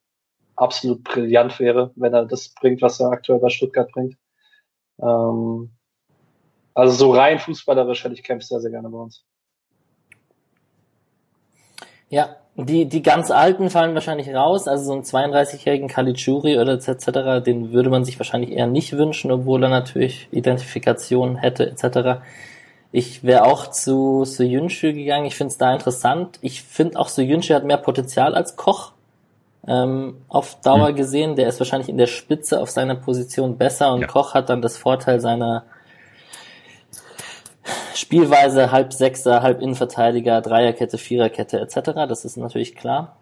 absolut 0.55 1.03
brillant 1.03 1.59
wäre, 1.59 1.91
wenn 1.95 2.13
er 2.13 2.25
das 2.25 2.49
bringt, 2.49 2.81
was 2.81 2.99
er 2.99 3.09
aktuell 3.09 3.39
bei 3.39 3.49
Stuttgart 3.49 3.91
bringt. 3.91 4.15
Ähm, 4.99 5.71
also 6.73 6.93
so 6.93 7.11
rein 7.13 7.39
fußballerisch 7.39 8.03
hätte 8.03 8.15
ich 8.15 8.23
Kempf 8.23 8.43
sehr, 8.43 8.61
sehr 8.61 8.71
gerne 8.71 8.89
bei 8.89 8.97
uns. 8.97 9.25
Ja, 12.09 12.40
die, 12.55 12.85
die 12.85 13.01
ganz 13.01 13.31
Alten 13.31 13.69
fallen 13.69 13.93
wahrscheinlich 13.93 14.33
raus, 14.33 14.67
also 14.67 14.83
so 14.83 14.93
einen 14.93 15.03
32-jährigen 15.03 15.87
Kalichuri 15.87 16.59
oder 16.59 16.73
etc., 16.73 17.43
den 17.45 17.71
würde 17.71 17.89
man 17.89 18.03
sich 18.03 18.19
wahrscheinlich 18.19 18.51
eher 18.51 18.67
nicht 18.67 18.93
wünschen, 18.93 19.31
obwohl 19.31 19.63
er 19.63 19.69
natürlich 19.69 20.27
Identifikation 20.31 21.37
hätte 21.37 21.65
etc. 21.69 22.21
Ich 22.91 23.23
wäre 23.23 23.45
auch 23.45 23.67
zu 23.67 24.25
Soyunshu 24.25 24.93
gegangen, 24.93 25.25
ich 25.25 25.35
finde 25.35 25.51
es 25.51 25.57
da 25.57 25.73
interessant. 25.73 26.39
Ich 26.41 26.61
finde 26.61 26.99
auch 26.99 27.07
Soyunshu 27.07 27.53
hat 27.53 27.63
mehr 27.63 27.77
Potenzial 27.77 28.35
als 28.35 28.57
Koch 28.57 28.91
ähm, 29.65 30.17
auf 30.27 30.59
Dauer 30.61 30.91
mhm. 30.91 30.95
gesehen. 30.95 31.35
Der 31.37 31.47
ist 31.47 31.59
wahrscheinlich 31.59 31.87
in 31.87 31.97
der 31.97 32.07
Spitze 32.07 32.59
auf 32.59 32.69
seiner 32.69 32.95
Position 32.95 33.57
besser 33.57 33.93
und 33.93 34.01
ja. 34.01 34.07
Koch 34.07 34.33
hat 34.33 34.49
dann 34.49 34.61
das 34.61 34.77
Vorteil 34.77 35.21
seiner 35.21 35.63
Spielweise 37.95 38.71
halb 38.71 38.93
Sechser, 38.93 39.41
halb 39.41 39.61
Innenverteidiger, 39.61 40.41
Dreierkette, 40.41 40.97
Viererkette 40.97 41.59
etc. 41.59 41.91
Das 42.07 42.25
ist 42.25 42.37
natürlich 42.37 42.75
klar. 42.75 43.17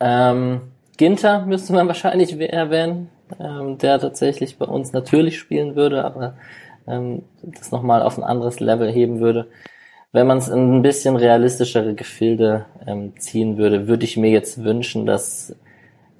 Ähm, 0.00 0.62
Ginter 0.96 1.46
müsste 1.46 1.72
man 1.72 1.86
wahrscheinlich 1.86 2.38
erwähnen, 2.38 3.08
ähm, 3.40 3.78
der 3.78 3.98
tatsächlich 3.98 4.58
bei 4.58 4.66
uns 4.66 4.92
natürlich 4.92 5.38
spielen 5.38 5.76
würde, 5.76 6.04
aber 6.04 6.34
ähm, 6.86 7.22
das 7.42 7.70
nochmal 7.70 8.02
auf 8.02 8.18
ein 8.18 8.24
anderes 8.24 8.60
Level 8.60 8.90
heben 8.90 9.20
würde. 9.20 9.48
Wenn 10.12 10.26
man 10.26 10.38
es 10.38 10.48
in 10.48 10.76
ein 10.76 10.82
bisschen 10.82 11.16
realistischere 11.16 11.94
Gefilde 11.94 12.66
ähm, 12.86 13.18
ziehen 13.18 13.56
würde, 13.56 13.88
würde 13.88 14.04
ich 14.04 14.16
mir 14.16 14.30
jetzt 14.30 14.62
wünschen, 14.62 15.06
dass 15.06 15.56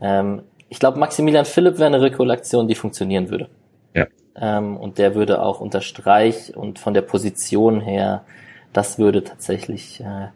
ähm, 0.00 0.42
ich 0.68 0.78
glaube, 0.78 0.98
Maximilian 0.98 1.44
Philipp 1.44 1.74
wäre 1.74 1.86
eine 1.86 2.00
Rekollektion, 2.00 2.66
die 2.66 2.74
funktionieren 2.74 3.28
würde. 3.28 3.48
Ja. 3.94 4.06
Ähm, 4.36 4.76
und 4.76 4.98
der 4.98 5.14
würde 5.14 5.42
auch 5.42 5.60
unter 5.60 5.80
Streich 5.80 6.56
und 6.56 6.78
von 6.78 6.94
der 6.94 7.02
Position 7.02 7.80
her, 7.80 8.24
das 8.72 8.98
würde 8.98 9.22
tatsächlich 9.24 10.00
äh, 10.00 10.28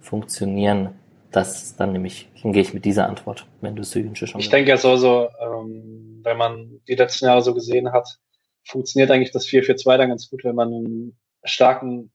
funktionieren. 0.00 0.94
Das 1.32 1.76
dann 1.76 1.92
nämlich, 1.92 2.28
dann 2.42 2.52
gehe 2.52 2.62
ich 2.62 2.74
mit 2.74 2.84
dieser 2.84 3.08
Antwort, 3.08 3.46
wenn 3.60 3.76
du 3.76 3.84
Südensche 3.84 4.26
schon. 4.26 4.40
Ich 4.40 4.50
denke, 4.50 4.72
es 4.72 4.84
also, 4.84 5.28
ähm, 5.40 6.20
wenn 6.24 6.36
man 6.36 6.80
die 6.88 6.96
letzten 6.96 7.26
Jahre 7.26 7.42
so 7.42 7.54
gesehen 7.54 7.92
hat, 7.92 8.18
funktioniert 8.64 9.10
eigentlich 9.10 9.30
das 9.30 9.46
4-4-2 9.46 9.96
dann 9.96 10.08
ganz 10.08 10.28
gut, 10.28 10.44
wenn 10.44 10.56
man 10.56 10.68
einen 10.68 11.18
starken, 11.44 12.12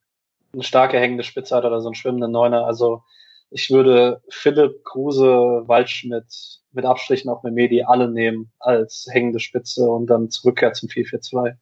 eine 0.53 0.63
starke 0.63 0.99
hängende 0.99 1.23
Spitze 1.23 1.55
hat 1.55 1.65
oder 1.65 1.81
so 1.81 1.87
einen 1.87 1.95
schwimmenden 1.95 2.31
Neuner. 2.31 2.65
Also 2.65 3.03
ich 3.51 3.69
würde 3.69 4.21
Philipp, 4.29 4.83
Kruse, 4.83 5.63
Waldschmidt, 5.65 6.61
mit 6.75 6.85
Abstrichen 6.85 7.29
auf 7.29 7.43
Memedi 7.43 7.83
alle 7.83 8.09
nehmen 8.09 8.51
als 8.59 9.07
hängende 9.11 9.39
Spitze 9.39 9.89
und 9.89 10.07
dann 10.07 10.29
Rückkehr 10.43 10.73
zum 10.73 10.89
4-4-2. 10.89 11.55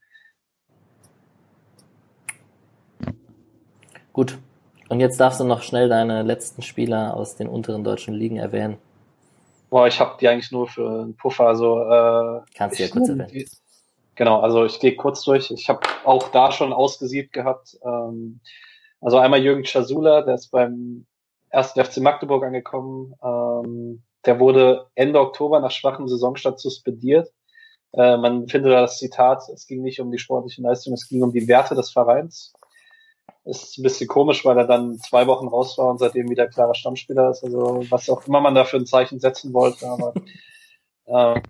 Gut. 4.12 4.38
Und 4.90 5.00
jetzt 5.00 5.20
darfst 5.20 5.40
du 5.40 5.44
noch 5.44 5.64
schnell 5.64 5.90
deine 5.90 6.22
letzten 6.22 6.62
Spieler 6.62 7.16
aus 7.16 7.36
den 7.36 7.48
unteren 7.48 7.84
deutschen 7.84 8.14
Ligen 8.14 8.38
erwähnen. 8.38 8.78
Boah, 9.70 9.88
ich 9.88 10.00
habe 10.00 10.18
die 10.22 10.28
eigentlich 10.28 10.52
nur 10.52 10.68
für 10.68 10.88
einen 10.88 11.16
Puffer. 11.16 11.48
Also, 11.48 11.80
äh, 11.80 12.42
Kannst 12.56 12.78
du 12.78 12.84
ja 12.84 12.90
kurz 12.90 13.10
erwähnen. 13.10 13.46
Genau, 14.16 14.42
also 14.42 14.66
ich 14.66 14.80
gehe 14.80 14.96
kurz 14.96 15.24
durch. 15.24 15.50
Ich 15.50 15.68
habe 15.70 15.80
auch 16.04 16.30
da 16.30 16.52
schon 16.52 16.72
ausgesiebt 16.72 17.34
gehabt. 17.34 17.78
Ähm, 17.84 18.40
also 19.02 19.18
einmal 19.18 19.42
Jürgen 19.42 19.64
Chasula, 19.64 20.22
der 20.22 20.36
ist 20.36 20.50
beim 20.52 21.08
ersten 21.50 21.84
FC 21.84 21.98
Magdeburg 21.98 22.44
angekommen. 22.44 23.16
Ähm, 23.24 24.04
der 24.26 24.40
wurde 24.40 24.88
Ende 24.96 25.20
Oktober 25.20 25.60
nach 25.60 25.72
schwachem 25.72 26.08
Saisonstart 26.08 26.60
suspendiert. 26.60 27.32
Äh, 27.94 28.18
man 28.18 28.48
findet 28.48 28.72
da 28.72 28.82
das 28.82 28.98
Zitat, 28.98 29.44
es 29.50 29.68
ging 29.68 29.84
nicht 29.84 30.00
um 30.00 30.12
die 30.12 30.18
sportliche 30.18 30.62
Leistung, 30.62 30.94
es 30.94 31.08
ging 31.08 31.22
um 31.22 31.32
die 31.32 31.48
Werte 31.48 31.76
des 31.76 31.92
Vereins. 31.92 32.54
Ist 33.46 33.78
ein 33.78 33.84
bisschen 33.84 34.08
komisch, 34.08 34.46
weil 34.46 34.58
er 34.58 34.66
dann 34.66 34.98
zwei 35.00 35.28
Wochen 35.28 35.48
raus 35.48 35.78
war 35.78 35.90
und 35.90 36.00
seitdem 36.00 36.30
wieder 36.30 36.48
klarer 36.48 36.76
Stammspieler 36.76 37.32
ist. 37.32 37.44
Also 37.44 37.84
was 37.90 38.10
auch 38.10 38.26
immer 38.26 38.40
man 38.40 38.56
da 38.56 38.64
für 38.64 38.78
ein 38.78 38.86
Zeichen 38.86 39.20
setzen 39.20 39.54
wollte. 39.54 39.86
Aber 39.88 40.14
äh, 41.06 41.42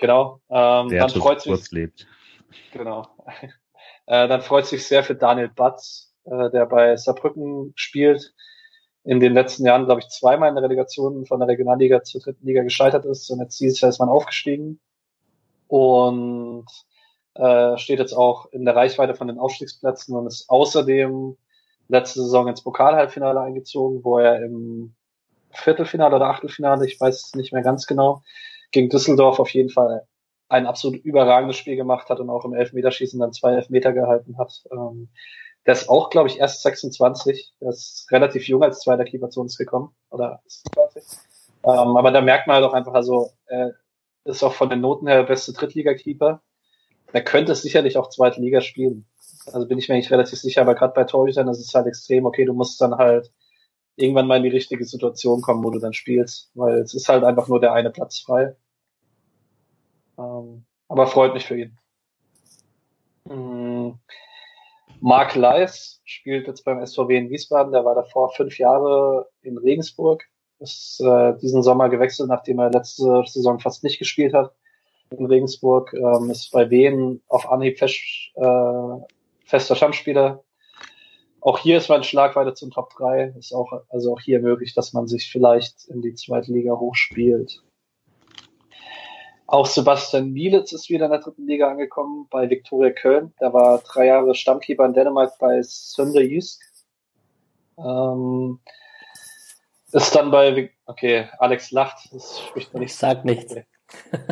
genau. 0.00 0.40
Ähm, 0.50 0.88
dann 0.88 1.10
freut 1.10 1.40
sich. 1.40 1.70
Lebt. 1.70 2.06
Genau. 2.72 3.06
Äh, 4.06 4.28
dann 4.28 4.42
freut 4.42 4.66
sich 4.66 4.86
sehr 4.86 5.02
für 5.02 5.14
Daniel 5.14 5.48
Batz, 5.48 6.12
äh, 6.26 6.50
der 6.50 6.66
bei 6.66 6.94
Saarbrücken 6.94 7.72
spielt 7.74 8.34
in 9.04 9.20
den 9.20 9.34
letzten 9.34 9.66
Jahren, 9.66 9.84
glaube 9.84 10.00
ich, 10.00 10.08
zweimal 10.08 10.48
in 10.48 10.54
der 10.54 10.64
Relegation 10.64 11.26
von 11.26 11.38
der 11.38 11.48
Regionalliga 11.48 12.02
zur 12.02 12.22
dritten 12.22 12.46
Liga 12.46 12.62
gescheitert 12.62 13.04
ist 13.04 13.30
und 13.30 13.40
jetzt 13.40 13.60
dieses 13.60 13.80
Jahr 13.80 13.90
ist 13.90 13.98
man 13.98 14.08
aufgestiegen 14.08 14.80
und 15.68 16.66
äh, 17.34 17.76
steht 17.76 17.98
jetzt 17.98 18.14
auch 18.14 18.46
in 18.52 18.64
der 18.64 18.74
Reichweite 18.74 19.14
von 19.14 19.28
den 19.28 19.38
Aufstiegsplätzen 19.38 20.16
und 20.16 20.26
ist 20.26 20.48
außerdem 20.48 21.36
letzte 21.88 22.22
Saison 22.22 22.48
ins 22.48 22.62
Pokalhalbfinale 22.62 23.40
eingezogen, 23.40 24.02
wo 24.04 24.18
er 24.18 24.42
im 24.42 24.94
Viertelfinale 25.50 26.16
oder 26.16 26.26
Achtelfinale, 26.26 26.86
ich 26.86 26.98
weiß 26.98 27.26
es 27.26 27.34
nicht 27.34 27.52
mehr 27.52 27.62
ganz 27.62 27.86
genau, 27.86 28.22
gegen 28.70 28.88
Düsseldorf 28.88 29.38
auf 29.38 29.50
jeden 29.50 29.70
Fall 29.70 30.06
ein 30.48 30.66
absolut 30.66 31.04
überragendes 31.04 31.56
Spiel 31.56 31.76
gemacht 31.76 32.08
hat 32.08 32.20
und 32.20 32.30
auch 32.30 32.44
im 32.44 32.54
Elfmeterschießen 32.54 33.20
dann 33.20 33.32
zwei 33.32 33.54
Elfmeter 33.54 33.92
gehalten 33.92 34.38
hat. 34.38 34.64
Ähm, 34.70 35.08
der 35.66 35.72
ist 35.72 35.88
auch, 35.88 36.10
glaube 36.10 36.28
ich, 36.28 36.38
erst 36.38 36.62
26. 36.62 37.54
Der 37.60 37.70
ist 37.70 38.06
relativ 38.10 38.46
jung 38.48 38.62
als 38.62 38.80
zweiter 38.80 39.04
Keeper 39.04 39.30
zu 39.30 39.40
uns 39.40 39.56
gekommen. 39.56 39.94
Oder 40.10 40.40
26. 40.46 41.18
Ähm, 41.64 41.96
aber 41.96 42.10
da 42.10 42.20
merkt 42.20 42.46
man 42.46 42.56
halt 42.56 42.66
auch 42.66 42.74
einfach, 42.74 42.92
also 42.92 43.30
äh, 43.46 43.70
ist 44.24 44.42
auch 44.42 44.52
von 44.52 44.68
den 44.68 44.80
Noten 44.80 45.06
her 45.06 45.18
der 45.18 45.24
beste 45.24 45.52
Drittliga-Keeper. 45.52 46.42
Der 47.12 47.24
könnte 47.24 47.54
sicherlich 47.54 47.96
auch 47.96 48.10
zweite 48.10 48.40
Liga 48.40 48.60
spielen. 48.60 49.06
Also 49.52 49.66
bin 49.66 49.78
ich 49.78 49.88
mir 49.88 49.94
eigentlich 49.94 50.10
relativ 50.10 50.38
sicher, 50.38 50.62
aber 50.62 50.74
gerade 50.74 50.94
bei 50.94 51.04
Torhütern 51.04 51.48
ist 51.48 51.60
es 51.60 51.74
halt 51.74 51.86
extrem, 51.86 52.26
okay, 52.26 52.44
du 52.44 52.54
musst 52.54 52.80
dann 52.80 52.96
halt 52.96 53.32
irgendwann 53.96 54.26
mal 54.26 54.38
in 54.38 54.42
die 54.42 54.48
richtige 54.48 54.84
Situation 54.84 55.40
kommen, 55.40 55.62
wo 55.62 55.70
du 55.70 55.78
dann 55.78 55.92
spielst, 55.92 56.50
weil 56.54 56.78
es 56.78 56.94
ist 56.94 57.08
halt 57.08 57.24
einfach 57.24 57.48
nur 57.48 57.60
der 57.60 57.72
eine 57.72 57.90
Platz 57.90 58.18
frei. 58.18 58.56
Ähm, 60.18 60.64
aber 60.88 61.06
freut 61.06 61.34
mich 61.34 61.46
für 61.46 61.58
ihn. 61.58 61.78
Hm. 63.28 63.98
Mark 65.04 65.34
Leis 65.34 66.00
spielt 66.06 66.46
jetzt 66.46 66.64
beim 66.64 66.84
SVW 66.84 67.18
in 67.18 67.28
Wiesbaden. 67.28 67.74
Der 67.74 67.84
war 67.84 67.94
davor 67.94 68.32
fünf 68.32 68.58
Jahre 68.58 69.28
in 69.42 69.58
Regensburg. 69.58 70.24
Ist 70.60 70.98
äh, 71.02 71.36
diesen 71.42 71.62
Sommer 71.62 71.90
gewechselt, 71.90 72.30
nachdem 72.30 72.58
er 72.58 72.70
letzte 72.70 73.22
Saison 73.26 73.60
fast 73.60 73.84
nicht 73.84 73.98
gespielt 73.98 74.32
hat 74.32 74.54
in 75.10 75.26
Regensburg. 75.26 75.92
Ähm, 75.92 76.30
ist 76.30 76.52
bei 76.52 76.70
Wien 76.70 77.20
auf 77.28 77.52
Anhieb 77.52 77.78
fest, 77.78 78.00
äh, 78.36 79.14
fester 79.44 79.76
Stammspieler. 79.76 80.42
Auch 81.42 81.58
hier 81.58 81.76
ist 81.76 81.90
man 81.90 82.02
Schlagweite 82.02 82.54
zum 82.54 82.70
Top 82.70 82.88
3. 82.96 83.34
Ist 83.38 83.52
auch, 83.52 83.82
also 83.90 84.14
auch 84.14 84.20
hier 84.22 84.40
möglich, 84.40 84.72
dass 84.72 84.94
man 84.94 85.06
sich 85.06 85.30
vielleicht 85.30 85.84
in 85.84 86.00
die 86.00 86.14
zweite 86.14 86.50
Liga 86.50 86.78
hochspielt. 86.78 87.62
Auch 89.46 89.66
Sebastian 89.66 90.32
Mielitz 90.32 90.72
ist 90.72 90.88
wieder 90.88 91.04
in 91.06 91.10
der 91.10 91.20
dritten 91.20 91.46
Liga 91.46 91.70
angekommen 91.70 92.26
bei 92.30 92.48
Viktoria 92.48 92.90
Köln. 92.90 93.34
Der 93.40 93.52
war 93.52 93.78
drei 93.78 94.06
Jahre 94.06 94.34
Stammkeeper 94.34 94.86
in 94.86 94.94
Dänemark 94.94 95.38
bei 95.38 95.60
Sönde 95.62 96.22
Jysk. 96.22 96.62
Ähm, 97.76 98.58
ist 99.92 100.14
dann 100.14 100.30
bei, 100.30 100.70
okay, 100.86 101.28
Alex 101.38 101.70
lacht, 101.70 102.12
das 102.12 102.40
spricht 102.40 102.72
man 102.72 102.82
nicht. 102.82 102.94
Sag 102.94 103.24
nichts. 103.24 103.52
Okay. 103.52 103.64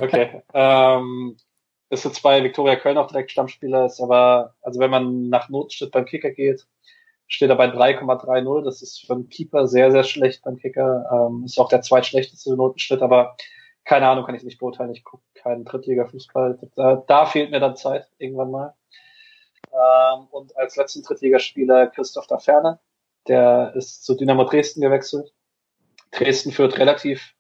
okay. 0.01 0.43
ähm, 0.55 1.37
ist 1.91 2.05
jetzt 2.05 2.23
bei 2.23 2.43
Viktoria 2.43 2.77
Köln 2.77 2.97
auch 2.97 3.07
direkt 3.07 3.31
Stammspieler, 3.31 3.85
ist 3.85 4.01
aber, 4.01 4.55
also 4.63 4.81
wenn 4.81 4.91
man 4.91 5.29
nach 5.29 5.51
Notenschnitt 5.51 5.93
beim 5.93 6.07
Kicker 6.07 6.31
geht, 6.31 6.67
steht 7.27 7.51
er 7.51 7.57
bei 7.57 7.67
3,30. 7.67 8.65
Das 8.65 8.81
ist 8.81 9.07
für 9.07 9.13
einen 9.13 9.29
Keeper 9.29 9.69
sehr, 9.69 9.93
sehr 9.93 10.05
schlecht 10.05 10.43
beim 10.43 10.57
Kicker. 10.57 11.05
Ähm, 11.13 11.45
ist 11.45 11.59
auch 11.59 11.69
der 11.69 11.83
zweitschlechteste 11.83 12.57
Notenschnitt, 12.57 13.03
aber 13.03 13.37
keine 13.85 14.09
Ahnung, 14.09 14.25
kann 14.25 14.35
ich 14.35 14.45
nicht 14.45 14.59
beurteilen. 14.59 14.93
Ich 14.93 15.05
gucke 15.05 15.25
keinen 15.35 15.65
Drittliga-Fußball. 15.65 16.59
Da, 16.77 16.97
da 17.07 17.27
fehlt 17.27 17.51
mir 17.51 17.61
dann 17.61 17.77
Zeit 17.77 18.09
irgendwann 18.19 18.51
mal. 18.51 18.75
Ähm, 19.73 20.27
und 20.31 20.57
als 20.57 20.77
letzten 20.77 21.03
Drittligaspieler 21.03 21.89
Christoph 21.89 22.27
Daferne. 22.27 22.79
Der 23.29 23.73
ist 23.77 24.05
zu 24.05 24.15
Dynamo 24.15 24.45
Dresden 24.45 24.81
gewechselt. 24.81 25.33
Dresden 26.11 26.53
führt 26.53 26.79
relativ 26.79 27.35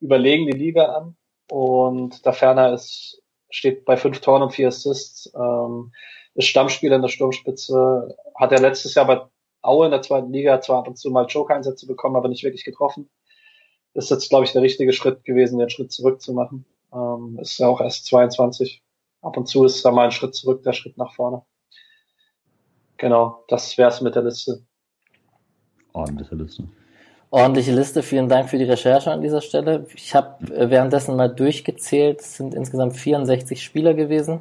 überlegen 0.00 0.46
die 0.46 0.52
Liga 0.52 0.96
an. 0.96 1.16
Und 1.50 2.24
Daferne 2.26 2.72
ist, 2.72 3.22
steht 3.50 3.84
bei 3.84 3.96
fünf 3.96 4.20
Toren 4.20 4.42
und 4.42 4.52
vier 4.52 4.68
Assists. 4.68 5.32
Ähm, 5.34 5.92
ist 6.34 6.48
Stammspieler 6.48 6.96
in 6.96 7.02
der 7.02 7.08
Sturmspitze. 7.08 8.16
Hat 8.34 8.52
er 8.52 8.60
letztes 8.60 8.94
Jahr 8.94 9.06
bei 9.06 9.20
Aue 9.62 9.86
in 9.86 9.92
der 9.92 10.02
zweiten 10.02 10.32
Liga 10.32 10.60
zwar 10.60 10.80
ab 10.80 10.88
und 10.88 10.96
zu 10.96 11.10
mal 11.10 11.26
Choke-Einsätze 11.26 11.86
bekommen, 11.86 12.16
aber 12.16 12.28
nicht 12.28 12.44
wirklich 12.44 12.64
getroffen 12.64 13.08
ist 13.94 14.10
jetzt, 14.10 14.28
glaube 14.28 14.44
ich, 14.44 14.52
der 14.52 14.62
richtige 14.62 14.92
Schritt 14.92 15.24
gewesen, 15.24 15.58
den 15.58 15.70
Schritt 15.70 15.92
zurück 15.92 16.20
zu 16.20 16.32
machen. 16.32 16.64
Ähm, 16.92 17.38
ist 17.40 17.58
ja 17.58 17.68
auch 17.68 17.80
erst 17.80 18.06
22. 18.06 18.82
Ab 19.22 19.36
und 19.36 19.46
zu 19.46 19.64
ist 19.64 19.84
da 19.84 19.90
mal 19.90 20.06
ein 20.06 20.12
Schritt 20.12 20.34
zurück, 20.34 20.62
der 20.62 20.72
Schritt 20.72 20.98
nach 20.98 21.14
vorne. 21.14 21.42
Genau, 22.96 23.44
das 23.48 23.76
wär's 23.78 24.00
mit 24.00 24.14
der 24.14 24.22
Liste. 24.22 24.62
Ordentliche 25.92 26.34
Liste. 26.34 26.64
Ordentliche 27.30 27.72
Liste. 27.72 28.02
Vielen 28.02 28.28
Dank 28.28 28.48
für 28.48 28.58
die 28.58 28.64
Recherche 28.64 29.10
an 29.10 29.20
dieser 29.20 29.40
Stelle. 29.40 29.86
Ich 29.94 30.14
habe 30.14 30.54
äh, 30.54 30.70
währenddessen 30.70 31.16
mal 31.16 31.28
durchgezählt. 31.28 32.20
Es 32.20 32.36
sind 32.36 32.54
insgesamt 32.54 32.96
64 32.96 33.62
Spieler 33.62 33.94
gewesen. 33.94 34.40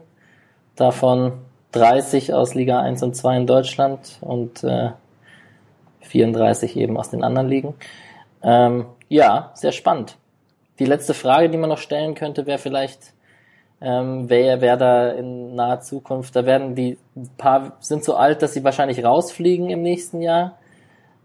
Davon 0.76 1.34
30 1.72 2.34
aus 2.34 2.54
Liga 2.54 2.80
1 2.80 3.02
und 3.04 3.16
2 3.16 3.38
in 3.38 3.48
Deutschland 3.48 4.18
und 4.22 4.64
äh, 4.64 4.92
34 6.02 6.76
eben 6.78 6.98
aus 6.98 7.10
den 7.10 7.24
anderen 7.24 7.48
Ligen. 7.48 7.74
Ähm, 8.44 8.86
ja, 9.14 9.52
sehr 9.54 9.72
spannend. 9.72 10.18
Die 10.80 10.86
letzte 10.86 11.14
Frage, 11.14 11.48
die 11.48 11.58
man 11.60 11.70
noch 11.70 11.78
stellen 11.78 12.16
könnte, 12.16 12.48
wäre 12.48 12.58
vielleicht, 12.58 13.14
ähm, 13.80 14.28
wer, 14.28 14.60
wer 14.60 14.76
da 14.76 15.12
in 15.12 15.54
naher 15.54 15.82
Zukunft, 15.82 16.36
da 16.36 16.48
werden 16.48 16.74
die 16.74 16.98
paar 17.38 17.78
sind 17.80 18.04
so 18.04 18.16
alt, 18.16 18.42
dass 18.42 18.54
sie 18.54 18.64
wahrscheinlich 18.64 19.06
rausfliegen 19.06 19.70
im 19.70 19.84
nächsten 19.84 20.20
Jahr 20.20 20.58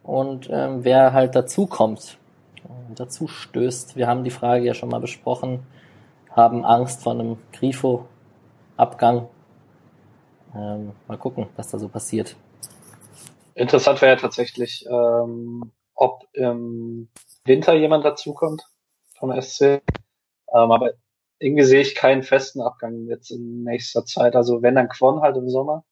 und 0.02 0.50
ähm, 0.52 0.84
wer 0.84 1.14
halt 1.14 1.34
dazu 1.34 1.66
kommt, 1.66 2.18
dazu 2.94 3.26
stößt. 3.26 3.96
Wir 3.96 4.06
haben 4.06 4.22
die 4.22 4.30
Frage 4.30 4.66
ja 4.66 4.74
schon 4.74 4.90
mal 4.90 5.00
besprochen, 5.00 5.60
haben 6.30 6.66
Angst 6.66 7.02
vor 7.02 7.12
einem 7.12 7.38
Grifo-Abgang. 7.54 9.28
Ähm, 10.54 10.92
mal 11.06 11.16
gucken, 11.16 11.46
was 11.56 11.70
da 11.70 11.78
so 11.78 11.88
passiert. 11.88 12.36
Interessant 13.54 14.02
wäre 14.02 14.12
ja 14.12 14.18
tatsächlich, 14.20 14.84
ähm, 14.90 15.72
ob 15.94 16.26
im 16.34 17.08
Winter 17.48 17.74
jemand 17.74 18.04
dazukommt 18.04 18.62
vom 19.18 19.32
SC. 19.40 19.62
Ähm, 19.62 19.80
aber 20.52 20.92
irgendwie 21.38 21.64
sehe 21.64 21.80
ich 21.80 21.94
keinen 21.94 22.22
festen 22.22 22.60
Abgang 22.60 23.06
jetzt 23.06 23.30
in 23.30 23.64
nächster 23.64 24.04
Zeit. 24.04 24.36
Also 24.36 24.62
wenn 24.62 24.74
dann 24.74 24.88
Quon 24.88 25.20
halt 25.20 25.36
im 25.36 25.48
Sommer. 25.48 25.84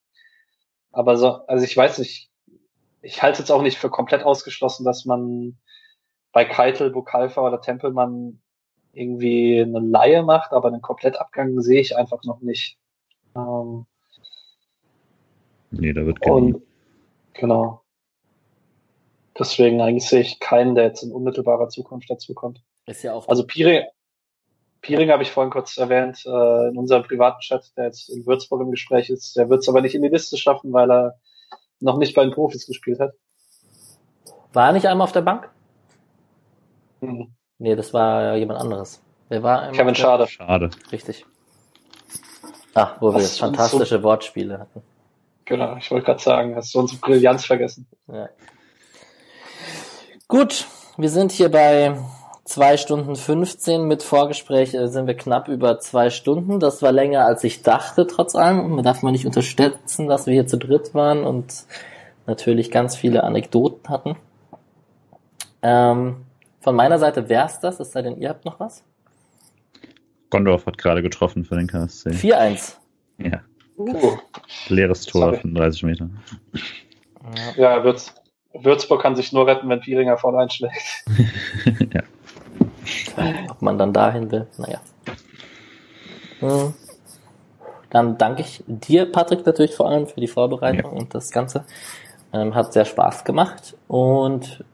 Aber 0.93 1.17
so, 1.17 1.29
also 1.47 1.65
ich 1.65 1.77
weiß 1.77 1.99
nicht, 1.99 2.31
ich 3.03 3.23
halte 3.23 3.35
es 3.35 3.39
jetzt 3.41 3.51
auch 3.51 3.63
nicht 3.63 3.79
für 3.79 3.91
komplett 3.91 4.25
ausgeschlossen, 4.25 4.85
dass 4.85 5.05
man 5.05 5.59
bei 6.33 6.45
Keitel, 6.45 6.91
Bukalfa 6.91 7.41
oder 7.47 7.61
Tempelmann 7.61 8.41
irgendwie 8.93 9.61
eine 9.61 9.81
Laie 9.81 10.23
macht, 10.23 10.53
aber 10.53 10.69
einen 10.69 10.83
Komplettabgang 10.83 11.61
sehe 11.61 11.81
ich 11.81 11.97
einfach 11.97 12.25
noch 12.25 12.41
nicht. 12.41 12.79
Ähm, 13.37 13.87
nee, 15.71 15.93
da 15.93 16.07
wird 16.07 16.25
und, 16.27 16.63
Genau. 17.35 17.83
Deswegen 19.39 19.81
eigentlich 19.81 20.09
sehe 20.09 20.21
ich 20.21 20.41
keinen, 20.41 20.75
der 20.75 20.85
jetzt 20.85 21.03
in 21.03 21.13
unmittelbarer 21.13 21.69
Zukunft 21.69 22.11
dazukommt. 22.11 22.63
Ist 22.87 23.03
ja 23.03 23.13
auch. 23.13 23.29
Also 23.29 23.47
Piering, 23.47 23.85
Piering 24.81 25.11
habe 25.11 25.23
ich 25.23 25.31
vorhin 25.31 25.51
kurz 25.51 25.77
erwähnt, 25.77 26.25
äh, 26.25 26.69
in 26.69 26.79
unserem 26.79 27.03
privaten 27.03 27.41
Chat, 27.41 27.77
der 27.77 27.87
jetzt 27.87 28.09
in 28.09 28.25
Würzburg 28.27 28.61
im 28.63 28.71
Gespräch 28.71 29.11
ist. 29.11 29.37
Der 29.37 29.51
wird 29.51 29.61
es 29.61 29.69
aber 29.69 29.81
nicht 29.81 29.95
in 29.95 30.03
die 30.03 30.09
Liste 30.09 30.37
schaffen, 30.37 30.73
weil 30.73 30.91
er 30.91 31.19
noch 31.81 31.99
nicht 31.99 32.15
bei 32.15 32.23
den 32.23 32.33
Profis 32.33 32.67
gespielt 32.67 33.01
hat. 33.01 33.13
War 34.53 34.69
er 34.69 34.73
nicht 34.73 34.87
einmal 34.87 35.05
auf 35.05 35.13
der 35.13 35.23
Bank? 35.23 35.51
Hm. 37.01 37.35
Nee, 37.59 37.77
das 37.77 37.93
war 37.93 38.37
jemand 38.37 38.61
anderes. 38.61 39.03
Wer 39.29 39.43
war 39.43 39.61
einmal 39.61 39.77
Kevin 39.77 39.95
Schade. 39.95 40.27
Schade. 40.29 40.71
Richtig. 40.93 41.27
Ach, 42.75 43.01
wo 43.01 43.09
wir 43.13 43.17
Was 43.17 43.39
fantastische 43.39 44.03
Wortspiele 44.03 44.59
hatten. 44.59 44.83
Genau, 45.47 45.77
ich 45.77 45.91
wollte 45.91 46.07
gerade 46.07 46.23
sagen, 46.23 46.57
hast 46.57 46.75
du 46.75 46.81
unsere 46.81 47.01
Brillanz 47.01 47.45
vergessen. 47.45 47.87
Ja. 48.07 48.29
Gut, 50.29 50.67
wir 50.97 51.09
sind 51.09 51.31
hier 51.31 51.49
bei 51.51 51.97
zwei 52.45 52.77
Stunden 52.77 53.15
15. 53.15 53.87
Mit 53.87 54.03
Vorgespräch 54.03 54.75
äh, 54.75 54.89
sind 54.89 55.07
wir 55.07 55.17
knapp 55.17 55.47
über 55.47 55.79
zwei 55.79 56.11
Stunden. 56.11 56.59
Das 56.59 56.83
war 56.83 56.91
länger 56.91 57.25
als 57.25 57.45
ich 57.45 57.63
dachte, 57.63 58.09
trotz 58.09 58.35
allem. 58.35 58.71
Man 58.71 58.85
darf 58.85 59.03
mal 59.03 59.13
nicht 59.13 59.25
unterschätzen, 59.25 60.09
dass 60.09 60.27
wir 60.27 60.33
hier 60.33 60.49
zu 60.49 60.59
dritt 60.59 60.95
waren 60.95 61.23
und 61.23 61.65
natürlich 62.27 62.73
ganz 62.73 62.97
viele 62.97 63.23
Anekdoten 63.23 63.89
hatten. 63.89 64.17
Ähm, 65.63 66.25
von 66.61 66.75
meiner 66.75 66.99
Seite 66.99 67.29
wär's 67.29 67.61
das, 67.61 67.79
es 67.79 67.93
sei 67.93 68.03
denn, 68.03 68.21
ihr 68.21 68.29
habt 68.29 68.45
noch 68.45 68.59
was? 68.59 68.83
Gondorf 70.31 70.67
hat 70.67 70.77
gerade 70.77 71.03
getroffen 71.03 71.45
für 71.45 71.55
den 71.55 71.69
KSC. 71.69 72.11
4-1. 72.11 72.75
Ja. 73.19 73.43
Uh. 73.79 74.17
Leeres 74.69 75.07
Tor 75.07 75.21
Sorry. 75.21 75.39
von 75.39 75.55
30 75.55 75.83
Meter. 75.85 76.11
Ja, 77.57 77.85
Würz, 77.85 78.13
Würzburg 78.63 79.03
kann 79.03 79.17
sich 79.17 79.33
nur 79.33 79.47
retten, 79.47 79.69
wenn 79.69 79.81
Pieringer 79.81 80.17
vorne 80.17 80.39
einschlägt. 80.39 81.05
ja. 81.95 82.03
Ob 83.51 83.63
man 83.63 83.79
dann 83.79 83.93
dahin 83.93 84.31
will, 84.31 84.47
naja. 84.59 84.81
Hm. 86.41 86.75
Dann 87.91 88.19
danke 88.19 88.43
ich 88.43 88.63
dir, 88.67 89.11
Patrick, 89.11 89.47
natürlich 89.47 89.75
vor 89.75 89.89
allem 89.89 90.07
für 90.07 90.21
die 90.21 90.29
Vorbereitung 90.29 90.93
und 90.93 91.15
das 91.15 91.31
Ganze. 91.31 91.65
Ähm, 92.33 92.55
hat 92.55 92.73
sehr 92.73 92.85
Spaß 92.85 93.25
gemacht. 93.25 93.77
Und 93.89 94.65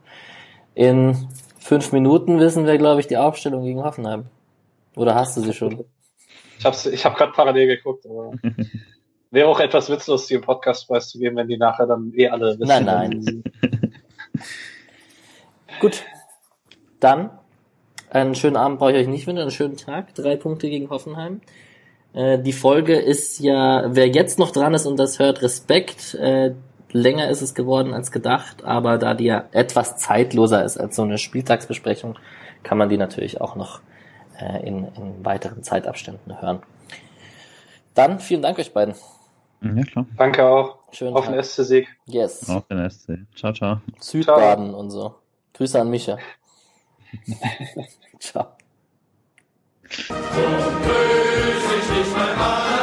in 0.73 1.29
fünf 1.59 1.91
Minuten 1.91 2.39
wissen 2.39 2.65
wir, 2.65 2.77
glaube 2.77 2.99
ich, 2.99 3.07
die 3.07 3.17
Aufstellung 3.17 3.63
gegen 3.63 3.83
Hoffenheim. 3.83 4.25
Oder 4.95 5.15
hast 5.15 5.37
du 5.37 5.41
sie 5.41 5.53
schon? 5.53 5.85
Ich 6.59 6.65
habe 6.65 6.75
ich 6.91 7.05
hab 7.05 7.15
gerade 7.15 7.31
parallel 7.31 7.67
geguckt, 7.67 8.05
aber 8.05 8.31
wäre 9.33 9.47
auch 9.47 9.59
etwas 9.59 9.89
witzlos, 9.89 10.27
die 10.27 10.35
im 10.35 10.41
Podcast 10.41 10.87
preiszugeben, 10.87 11.37
wenn 11.37 11.47
die 11.47 11.57
nachher 11.57 11.87
dann 11.87 12.13
eh 12.15 12.29
alle 12.29 12.57
wissen. 12.59 12.67
Nein, 12.67 12.85
nein. 12.85 13.43
Gut. 15.79 16.03
Dann 16.99 17.31
einen 18.09 18.35
schönen 18.35 18.57
Abend 18.57 18.77
brauche 18.77 18.91
ich 18.91 18.97
euch 18.97 19.07
nicht 19.07 19.25
wünschen, 19.25 19.41
einen 19.41 19.51
schönen 19.51 19.75
Tag. 19.75 20.13
Drei 20.13 20.35
Punkte 20.35 20.69
gegen 20.69 20.89
Hoffenheim. 20.89 21.41
Äh, 22.13 22.37
die 22.39 22.53
Folge 22.53 22.95
ist 22.95 23.39
ja, 23.39 23.85
wer 23.87 24.07
jetzt 24.07 24.37
noch 24.37 24.51
dran 24.51 24.75
ist 24.75 24.85
und 24.85 24.97
das 24.97 25.17
hört, 25.17 25.41
Respekt. 25.41 26.13
Äh, 26.13 26.53
länger 26.91 27.29
ist 27.29 27.41
es 27.41 27.55
geworden 27.55 27.91
als 27.91 28.11
gedacht, 28.11 28.63
aber 28.63 28.99
da 28.99 29.15
die 29.15 29.25
ja 29.25 29.45
etwas 29.51 29.97
zeitloser 29.97 30.63
ist 30.63 30.77
als 30.77 30.95
so 30.95 31.01
eine 31.01 31.17
Spieltagsbesprechung, 31.17 32.19
kann 32.61 32.77
man 32.77 32.87
die 32.87 32.97
natürlich 32.97 33.41
auch 33.41 33.55
noch 33.55 33.81
äh, 34.39 34.65
in, 34.65 34.87
in 34.95 35.25
weiteren 35.25 35.63
Zeitabständen 35.63 36.39
hören. 36.39 36.61
Dann 37.95 38.19
vielen 38.19 38.43
Dank 38.43 38.59
euch 38.59 38.73
beiden. 38.73 38.93
Ja, 39.63 39.83
klar. 39.83 40.05
Danke 40.17 40.45
auch. 40.45 40.79
Schönen 40.91 41.15
Auf 41.15 41.25
den 41.25 41.41
SC-Sieg. 41.41 41.87
Yes. 42.05 42.49
Auf 42.49 42.67
den 42.67 42.89
SC. 42.89 43.19
Ciao, 43.35 43.53
ciao. 43.53 43.81
Südbaden 43.99 44.69
ciao. 44.69 44.79
und 44.79 44.91
so. 44.91 45.15
Grüße 45.53 45.79
an 45.79 45.89
Micha. 45.89 46.17
ciao. 48.19 48.47
So 49.89 50.13
böse 50.13 52.01
ich 52.01 52.17
mein 52.17 52.37
Mann. 52.37 52.79